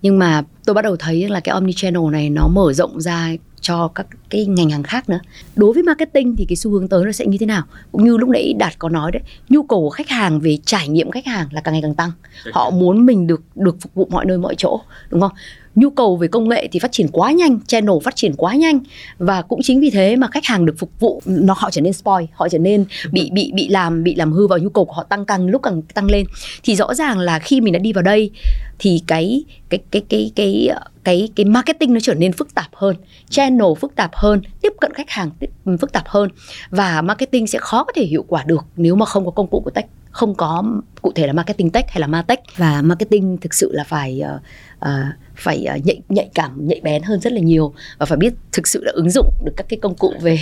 nhưng 0.03 0.19
mà 0.19 0.43
tôi 0.65 0.75
bắt 0.75 0.83
đầu 0.83 0.97
thấy 0.97 1.29
là 1.29 1.41
cái 1.41 1.53
omnichannel 1.53 2.11
này 2.13 2.31
nó 2.31 2.49
mở 2.49 2.73
rộng 2.73 3.01
ra 3.01 3.33
cho 3.63 3.89
các 3.89 4.07
cái 4.31 4.47
ngành 4.47 4.71
hàng 4.71 4.83
khác 4.83 5.09
nữa. 5.09 5.21
Đối 5.57 5.73
với 5.73 5.83
marketing 5.83 6.37
thì 6.37 6.45
cái 6.49 6.57
xu 6.57 6.71
hướng 6.71 6.89
tới 6.89 7.05
nó 7.05 7.13
sẽ 7.13 7.27
như 7.27 7.39
thế 7.39 7.47
nào? 7.47 7.63
Cũng 7.93 8.05
như 8.05 8.17
lúc 8.17 8.29
nãy 8.29 8.55
đạt 8.59 8.79
có 8.79 8.89
nói 8.89 9.13
đấy 9.13 9.23
nhu 9.49 9.63
cầu 9.63 9.81
của 9.81 9.91
khách 9.91 10.09
hàng 10.09 10.41
về 10.41 10.59
trải 10.65 10.89
nghiệm 10.89 11.11
khách 11.11 11.27
hàng 11.27 11.49
là 11.53 11.61
càng 11.61 11.75
ngày 11.75 11.83
càng 11.83 11.95
tăng. 11.95 12.11
Họ 12.53 12.71
muốn 12.71 13.07
mình 13.07 13.27
được 13.27 13.43
được 13.55 13.77
phục 13.81 13.95
vụ 13.95 14.09
mọi 14.11 14.25
nơi 14.25 14.39
mọi 14.39 14.55
chỗ 14.59 14.81
đúng 15.11 15.21
không 15.21 15.33
nhu 15.75 15.91
cầu 15.91 16.17
về 16.17 16.29
công 16.29 16.49
nghệ 16.49 16.69
thì 16.73 16.79
phát 16.79 16.93
triển 16.93 17.09
quá 17.13 17.33
nhanh 17.33 17.61
channel 17.67 17.97
phát 18.05 18.17
triển 18.17 18.35
quá 18.37 18.55
nhanh. 18.55 18.81
Và 19.19 19.43
cũng 19.43 19.61
chính 19.63 19.81
vì 19.81 19.91
thế 19.91 20.17
mà 20.17 20.27
khách 20.33 20.45
hàng 20.45 20.67
được 20.67 20.75
phục 20.79 21.01
vụ 21.01 21.23
nó 21.27 21.55
họ 21.59 21.71
trở 21.71 21.81
nên 21.81 21.93
spoil 21.93 22.25
họ 22.33 22.49
trở 22.49 22.59
nên 22.59 22.85
bị 23.13 23.31
bị 23.33 23.53
bị 23.55 23.69
làm 23.69 24.03
bị 24.03 24.15
làm 24.15 24.33
hư 24.33 24.47
vào 24.47 24.59
nhu 24.59 24.69
cầu 24.69 24.85
của 24.85 24.93
họ 24.93 25.03
tăng 25.03 25.25
càng 25.25 25.47
lúc 25.47 25.63
càng 25.63 25.83
tăng 25.83 26.11
lên. 26.11 26.27
Thì 26.63 26.77
rõ 26.77 26.95
ràng 26.95 27.19
là 27.19 27.39
khi 27.39 27.61
mình 27.61 27.73
đã 27.73 27.79
đi 27.79 27.93
vào 27.93 28.03
đây 28.03 28.31
thì 28.79 29.03
cái 29.07 29.45
cái 29.69 29.81
cái 29.91 30.03
cái 30.09 30.31
cái 30.37 30.71
cái 31.05 31.29
cái 31.37 31.45
marketing 31.47 31.95
nó 31.95 32.01
trở 32.03 32.15
nên 32.15 32.33
phức 32.33 32.55
tạp 32.55 32.69
hơn 32.75 32.97
channel 33.31 33.67
phức 33.81 33.97
tạp 33.97 34.11
hơn 34.15 34.41
tiếp 34.63 34.73
cận 34.81 34.95
khách 34.95 35.11
hàng 35.11 35.31
tiếp, 35.39 35.51
phức 35.81 35.93
tạp 35.93 36.09
hơn. 36.09 36.31
Và 36.71 37.03
marketing 37.03 37.47
sẽ 37.47 37.59
khó 37.59 37.85
có 37.85 37.93
thể 37.97 38.05
hiệu 38.05 38.25
quả 38.29 38.45
được 38.47 38.65
nếu 38.77 38.97
mà 38.97 39.07
không 39.07 39.25
có 39.25 39.31
công 39.31 39.47
cụ 39.47 39.61
của 39.61 39.71
tech 39.71 39.87
không 40.13 40.35
có 40.35 40.65
cụ 41.03 41.13
thể 41.15 41.27
là 41.27 41.33
marketing 41.33 41.71
tech 41.71 41.91
hay 41.91 42.01
là 42.01 42.07
martech 42.07 42.41
và 42.57 42.83
marketing 42.83 43.39
thực 43.41 43.55
sự 43.55 43.73
là 43.73 43.85
phải 43.85 44.23
uh, 44.35 44.41
uh, 44.89 45.32
phải 45.37 45.67
uh, 45.77 45.87
nhạy 45.87 46.01
nhạy 46.09 46.29
cảm 46.35 46.67
nhạy 46.67 46.81
bén 46.83 47.03
hơn 47.03 47.21
rất 47.21 47.33
là 47.33 47.41
nhiều 47.41 47.75
và 47.99 48.07
phải 48.07 48.19
biết 48.19 48.33
thực 48.53 48.69
sự 48.69 48.85
là 48.85 48.93
ứng 48.95 49.11
dụng 49.11 49.27
được 49.45 49.53
các 49.57 49.67
cái 49.69 49.79
công 49.83 49.95
cụ 49.95 50.13
về 50.23 50.39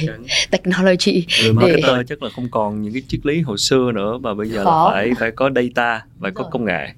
technology 0.51 1.27
marketer 1.53 1.97
để... 1.97 2.03
chắc 2.09 2.23
là 2.23 2.31
không 2.37 2.49
còn 2.51 2.83
những 2.83 2.93
cái 2.93 3.03
triết 3.09 3.27
lý 3.27 3.41
hồi 3.41 3.59
xưa 3.59 3.93
nữa 3.95 4.19
mà 4.19 4.35
bây 4.35 4.49
giờ 4.49 4.65
Khó. 4.65 4.91
là 4.91 4.95
phải 4.95 5.11
phải 5.19 5.31
có 5.31 5.51
data 5.55 6.03
phải 6.21 6.31
có 6.31 6.45
công 6.51 6.65
nghệ. 6.65 6.89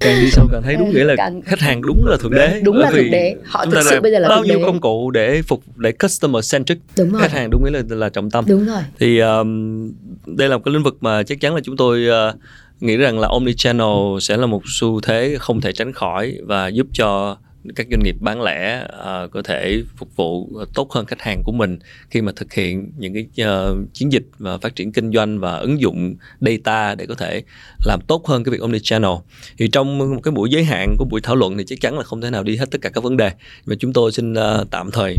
Càng 0.00 0.20
đi 0.20 0.30
sâu 0.30 0.46
càng 0.52 0.62
thấy 0.62 0.76
đúng 0.76 0.90
nghĩa 0.90 1.04
là 1.04 1.14
càng... 1.16 1.42
khách 1.42 1.60
hàng 1.60 1.82
đúng 1.82 2.06
là 2.06 2.16
thượng 2.20 2.34
đế. 2.34 2.60
Đúng 2.64 2.76
là 2.76 2.90
thượng 2.90 3.10
đế. 3.10 3.34
Họ 3.44 3.66
thực 3.66 3.82
sự 3.90 4.00
bây 4.00 4.12
giờ 4.12 4.18
là 4.18 4.28
bao 4.28 4.44
nhiêu 4.44 4.60
công 4.66 4.80
cụ 4.80 5.10
để 5.10 5.42
phục 5.42 5.62
để 5.76 5.92
customer 5.92 6.52
centric. 6.52 6.78
Đúng 6.96 7.12
rồi. 7.12 7.22
khách 7.22 7.32
hàng 7.32 7.50
đúng 7.50 7.64
nghĩa 7.64 7.70
là 7.70 7.82
là 7.88 8.08
trọng 8.08 8.30
tâm. 8.30 8.44
Đúng 8.48 8.66
rồi. 8.66 8.82
Thì 8.98 9.18
um, 9.18 9.92
đây 10.26 10.48
là 10.48 10.56
một 10.56 10.62
cái 10.64 10.74
lĩnh 10.74 10.82
vực 10.82 10.96
mà 11.00 11.22
chắc 11.22 11.40
chắn 11.40 11.54
là 11.54 11.60
chúng 11.64 11.76
tôi 11.76 12.06
uh, 12.30 12.36
nghĩ 12.80 12.96
rằng 12.96 13.18
là 13.18 13.28
omnichannel 13.28 14.18
sẽ 14.20 14.36
là 14.36 14.46
một 14.46 14.62
xu 14.66 15.00
thế 15.00 15.36
không 15.40 15.60
thể 15.60 15.72
tránh 15.72 15.92
khỏi 15.92 16.38
và 16.42 16.68
giúp 16.68 16.86
cho 16.92 17.36
các 17.76 17.86
doanh 17.90 18.02
nghiệp 18.02 18.16
bán 18.20 18.42
lẻ 18.42 18.84
uh, 18.84 19.30
có 19.30 19.42
thể 19.42 19.82
phục 19.96 20.16
vụ 20.16 20.50
tốt 20.74 20.92
hơn 20.92 21.06
khách 21.06 21.22
hàng 21.22 21.42
của 21.44 21.52
mình 21.52 21.78
khi 22.10 22.22
mà 22.22 22.32
thực 22.36 22.52
hiện 22.52 22.92
những 22.98 23.14
cái 23.14 23.48
uh, 23.48 23.78
chiến 23.92 24.12
dịch 24.12 24.26
và 24.38 24.58
phát 24.58 24.76
triển 24.76 24.92
kinh 24.92 25.12
doanh 25.12 25.40
và 25.40 25.56
ứng 25.56 25.80
dụng 25.80 26.16
data 26.40 26.94
để 26.94 27.06
có 27.06 27.14
thể 27.14 27.42
làm 27.84 28.00
tốt 28.06 28.26
hơn 28.26 28.44
cái 28.44 28.52
việc 28.52 28.60
omnichannel. 28.60 29.10
Thì 29.58 29.68
trong 29.68 29.98
một 29.98 30.20
cái 30.22 30.32
buổi 30.32 30.50
giới 30.50 30.64
hạn 30.64 30.94
của 30.98 31.04
buổi 31.10 31.20
thảo 31.20 31.36
luận 31.36 31.58
thì 31.58 31.64
chắc 31.66 31.80
chắn 31.80 31.98
là 31.98 32.04
không 32.04 32.20
thể 32.20 32.30
nào 32.30 32.42
đi 32.42 32.56
hết 32.56 32.70
tất 32.70 32.78
cả 32.82 32.90
các 32.90 33.04
vấn 33.04 33.16
đề. 33.16 33.32
Mà 33.66 33.74
chúng 33.78 33.92
tôi 33.92 34.12
xin 34.12 34.32
uh, 34.32 34.70
tạm 34.70 34.90
thời 34.90 35.16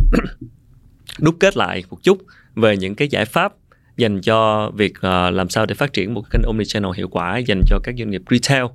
đúc 1.19 1.35
kết 1.39 1.57
lại 1.57 1.83
một 1.89 1.97
chút 2.03 2.17
về 2.55 2.77
những 2.77 2.95
cái 2.95 3.07
giải 3.07 3.25
pháp 3.25 3.53
dành 4.01 4.21
cho 4.21 4.71
việc 4.75 4.93
uh, 4.97 5.33
làm 5.33 5.49
sao 5.49 5.65
để 5.65 5.75
phát 5.75 5.93
triển 5.93 6.13
một 6.13 6.23
kênh 6.31 6.41
omnichannel 6.47 6.91
hiệu 6.95 7.07
quả 7.07 7.37
dành 7.37 7.61
cho 7.67 7.79
các 7.83 7.95
doanh 7.97 8.09
nghiệp 8.09 8.21
retail. 8.29 8.65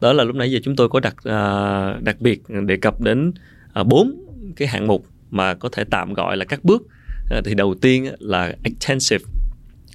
Đó 0.00 0.12
là 0.12 0.24
lúc 0.24 0.36
nãy 0.36 0.50
giờ 0.50 0.58
chúng 0.62 0.76
tôi 0.76 0.88
có 0.88 1.00
đặt 1.00 1.14
uh, 1.16 2.02
đặc 2.02 2.20
biệt 2.20 2.42
đề 2.66 2.76
cập 2.76 3.00
đến 3.00 3.32
ờ, 3.72 3.84
bốn 3.84 4.08
uh, 4.08 4.56
cái 4.56 4.68
hạng 4.68 4.86
mục 4.86 5.06
mà 5.30 5.54
có 5.54 5.68
thể 5.72 5.84
tạm 5.90 6.14
gọi 6.14 6.36
là 6.36 6.44
các 6.44 6.64
bước. 6.64 6.82
Uh, 6.82 7.44
thì 7.44 7.54
đầu 7.54 7.74
tiên 7.74 8.14
là 8.18 8.52
extensive 8.64 9.24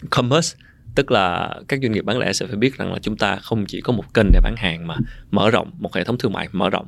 commerce 0.09 0.57
tức 0.95 1.11
là 1.11 1.55
các 1.67 1.79
doanh 1.81 1.91
nghiệp 1.91 2.05
bán 2.05 2.17
lẻ 2.17 2.33
sẽ 2.33 2.45
phải 2.45 2.55
biết 2.55 2.77
rằng 2.77 2.93
là 2.93 2.99
chúng 3.01 3.17
ta 3.17 3.35
không 3.35 3.65
chỉ 3.65 3.81
có 3.81 3.93
một 3.93 4.13
kênh 4.13 4.31
để 4.33 4.39
bán 4.43 4.55
hàng 4.57 4.87
mà 4.87 4.95
mở 5.31 5.49
rộng 5.49 5.71
một 5.79 5.95
hệ 5.95 6.03
thống 6.03 6.17
thương 6.17 6.33
mại 6.33 6.47
mở 6.51 6.69
rộng. 6.69 6.87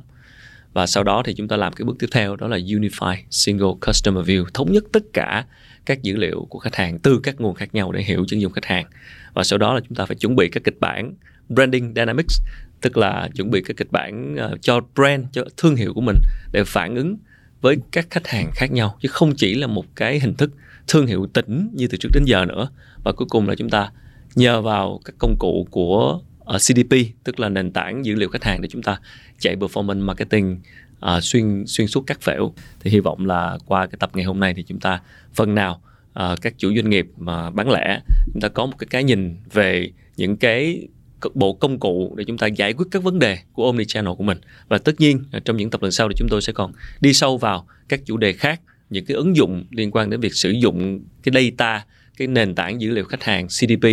Và 0.72 0.86
sau 0.86 1.04
đó 1.04 1.22
thì 1.24 1.34
chúng 1.34 1.48
ta 1.48 1.56
làm 1.56 1.72
cái 1.72 1.84
bước 1.84 1.96
tiếp 1.98 2.06
theo 2.12 2.36
đó 2.36 2.48
là 2.48 2.56
unify 2.56 3.16
single 3.30 3.72
customer 3.86 4.24
view 4.24 4.44
thống 4.54 4.72
nhất 4.72 4.84
tất 4.92 5.02
cả 5.12 5.44
các 5.86 6.02
dữ 6.02 6.16
liệu 6.16 6.46
của 6.50 6.58
khách 6.58 6.76
hàng 6.76 6.98
từ 6.98 7.20
các 7.22 7.40
nguồn 7.40 7.54
khác 7.54 7.74
nhau 7.74 7.92
để 7.92 8.02
hiểu 8.02 8.24
chân 8.28 8.40
dung 8.40 8.52
khách 8.52 8.64
hàng. 8.64 8.86
Và 9.34 9.44
sau 9.44 9.58
đó 9.58 9.74
là 9.74 9.80
chúng 9.88 9.96
ta 9.96 10.06
phải 10.06 10.16
chuẩn 10.16 10.36
bị 10.36 10.48
các 10.48 10.64
kịch 10.64 10.80
bản 10.80 11.14
branding 11.48 11.92
dynamics, 11.96 12.42
tức 12.80 12.96
là 12.96 13.28
chuẩn 13.34 13.50
bị 13.50 13.62
các 13.62 13.76
kịch 13.76 13.92
bản 13.92 14.36
ờ, 14.36 14.56
cho 14.60 14.80
brand, 14.94 15.24
cho 15.32 15.44
thương 15.56 15.76
hiệu 15.76 15.94
của 15.94 16.00
mình 16.00 16.16
để 16.52 16.64
phản 16.66 16.96
ứng 16.96 17.16
với 17.60 17.76
các 17.90 18.06
khách 18.10 18.26
hàng 18.26 18.50
khác 18.54 18.72
nhau. 18.72 18.96
Chứ 19.00 19.08
không 19.08 19.34
chỉ 19.36 19.54
là 19.54 19.66
một 19.66 19.84
cái 19.94 20.20
hình 20.20 20.34
thức 20.34 20.50
thương 20.88 21.06
hiệu 21.06 21.26
tỉnh 21.26 21.70
như 21.72 21.86
từ 21.86 21.98
trước 22.00 22.08
đến 22.14 22.24
giờ 22.26 22.44
nữa 22.44 22.68
và 23.04 23.12
cuối 23.12 23.28
cùng 23.30 23.48
là 23.48 23.54
chúng 23.54 23.70
ta 23.70 23.90
nhờ 24.34 24.62
vào 24.62 25.00
các 25.04 25.14
công 25.18 25.36
cụ 25.38 25.66
của 25.70 26.20
ờ, 26.44 26.58
CDP 26.58 26.94
tức 27.24 27.40
là 27.40 27.48
nền 27.48 27.72
tảng 27.72 28.04
dữ 28.04 28.14
liệu 28.14 28.28
khách 28.28 28.44
hàng 28.44 28.62
để 28.62 28.68
chúng 28.68 28.82
ta 28.82 28.98
chạy 29.38 29.56
performance 29.56 30.04
marketing 30.04 30.60
à, 31.00 31.20
xuyên 31.20 31.64
xuyên 31.66 31.86
suốt 31.86 32.04
các 32.06 32.20
phễu. 32.20 32.54
Thì 32.80 32.90
hy 32.90 33.00
vọng 33.00 33.26
là 33.26 33.58
qua 33.66 33.86
cái 33.86 33.96
tập 33.98 34.10
ngày 34.14 34.24
hôm 34.24 34.40
nay 34.40 34.54
thì 34.54 34.62
chúng 34.62 34.80
ta 34.80 35.00
phần 35.34 35.54
nào 35.54 35.82
à, 36.12 36.34
các 36.42 36.54
chủ 36.58 36.74
doanh 36.74 36.90
nghiệp 36.90 37.06
mà 37.16 37.50
bán 37.50 37.70
lẻ 37.70 38.00
chúng 38.32 38.40
ta 38.40 38.48
có 38.48 38.66
một 38.66 38.74
cái 38.78 38.86
cái 38.90 39.04
nhìn 39.04 39.36
về 39.52 39.90
những 40.16 40.36
cái 40.36 40.88
bộ 41.34 41.52
công 41.52 41.78
cụ 41.78 42.14
để 42.16 42.24
chúng 42.24 42.38
ta 42.38 42.46
giải 42.46 42.72
quyết 42.72 42.86
các 42.90 43.02
vấn 43.02 43.18
đề 43.18 43.38
của 43.52 43.66
omnichannel 43.66 44.14
của 44.14 44.24
mình. 44.24 44.38
Và 44.68 44.78
tất 44.78 45.00
nhiên 45.00 45.24
à, 45.32 45.40
trong 45.44 45.56
những 45.56 45.70
tập 45.70 45.82
lần 45.82 45.92
sau 45.92 46.08
thì 46.08 46.14
chúng 46.16 46.28
tôi 46.28 46.42
sẽ 46.42 46.52
còn 46.52 46.72
đi 47.00 47.12
sâu 47.12 47.38
vào 47.38 47.66
các 47.88 48.00
chủ 48.04 48.16
đề 48.16 48.32
khác 48.32 48.60
những 48.90 49.04
cái 49.04 49.16
ứng 49.16 49.36
dụng 49.36 49.64
liên 49.70 49.90
quan 49.90 50.10
đến 50.10 50.20
việc 50.20 50.34
sử 50.34 50.50
dụng 50.50 51.00
cái 51.22 51.32
data 51.34 51.84
cái 52.16 52.28
nền 52.28 52.54
tảng 52.54 52.80
dữ 52.80 52.90
liệu 52.90 53.04
khách 53.04 53.22
hàng 53.22 53.46
CDP 53.46 53.84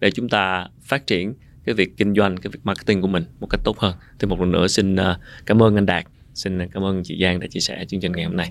để 0.00 0.10
chúng 0.10 0.28
ta 0.28 0.68
phát 0.82 1.06
triển 1.06 1.34
cái 1.64 1.74
việc 1.74 1.96
kinh 1.96 2.14
doanh 2.14 2.36
cái 2.36 2.50
việc 2.50 2.60
marketing 2.64 3.00
của 3.00 3.08
mình 3.08 3.24
một 3.40 3.46
cách 3.50 3.60
tốt 3.64 3.78
hơn. 3.78 3.94
Thì 4.18 4.26
một 4.26 4.40
lần 4.40 4.52
nữa 4.52 4.68
xin 4.68 4.96
à, 4.96 5.18
cảm 5.46 5.62
ơn 5.62 5.74
anh 5.74 5.86
Đạt 5.86 6.06
xin 6.34 6.68
cảm 6.68 6.84
ơn 6.84 7.02
chị 7.04 7.18
Giang 7.22 7.40
đã 7.40 7.46
chia 7.46 7.60
sẻ 7.60 7.84
chương 7.88 8.00
trình 8.00 8.12
ngày 8.12 8.24
hôm 8.24 8.36
nay 8.36 8.50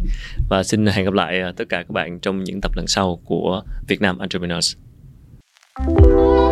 và 0.49 0.63
xin 0.63 0.85
hẹn 0.85 1.05
gặp 1.05 1.13
lại 1.13 1.41
à, 1.41 1.51
tất 1.57 1.65
cả 1.69 1.77
các 1.77 1.91
bạn 1.91 2.19
trong 2.19 2.43
những 2.43 2.59
tập 2.61 2.71
lần 2.75 2.87
sau 2.87 3.19
của 3.25 3.63
Việt 3.87 4.01
Nam 4.01 4.17
Entrepreneurs. 4.17 4.75
thank 5.75 5.97
you 6.05 6.42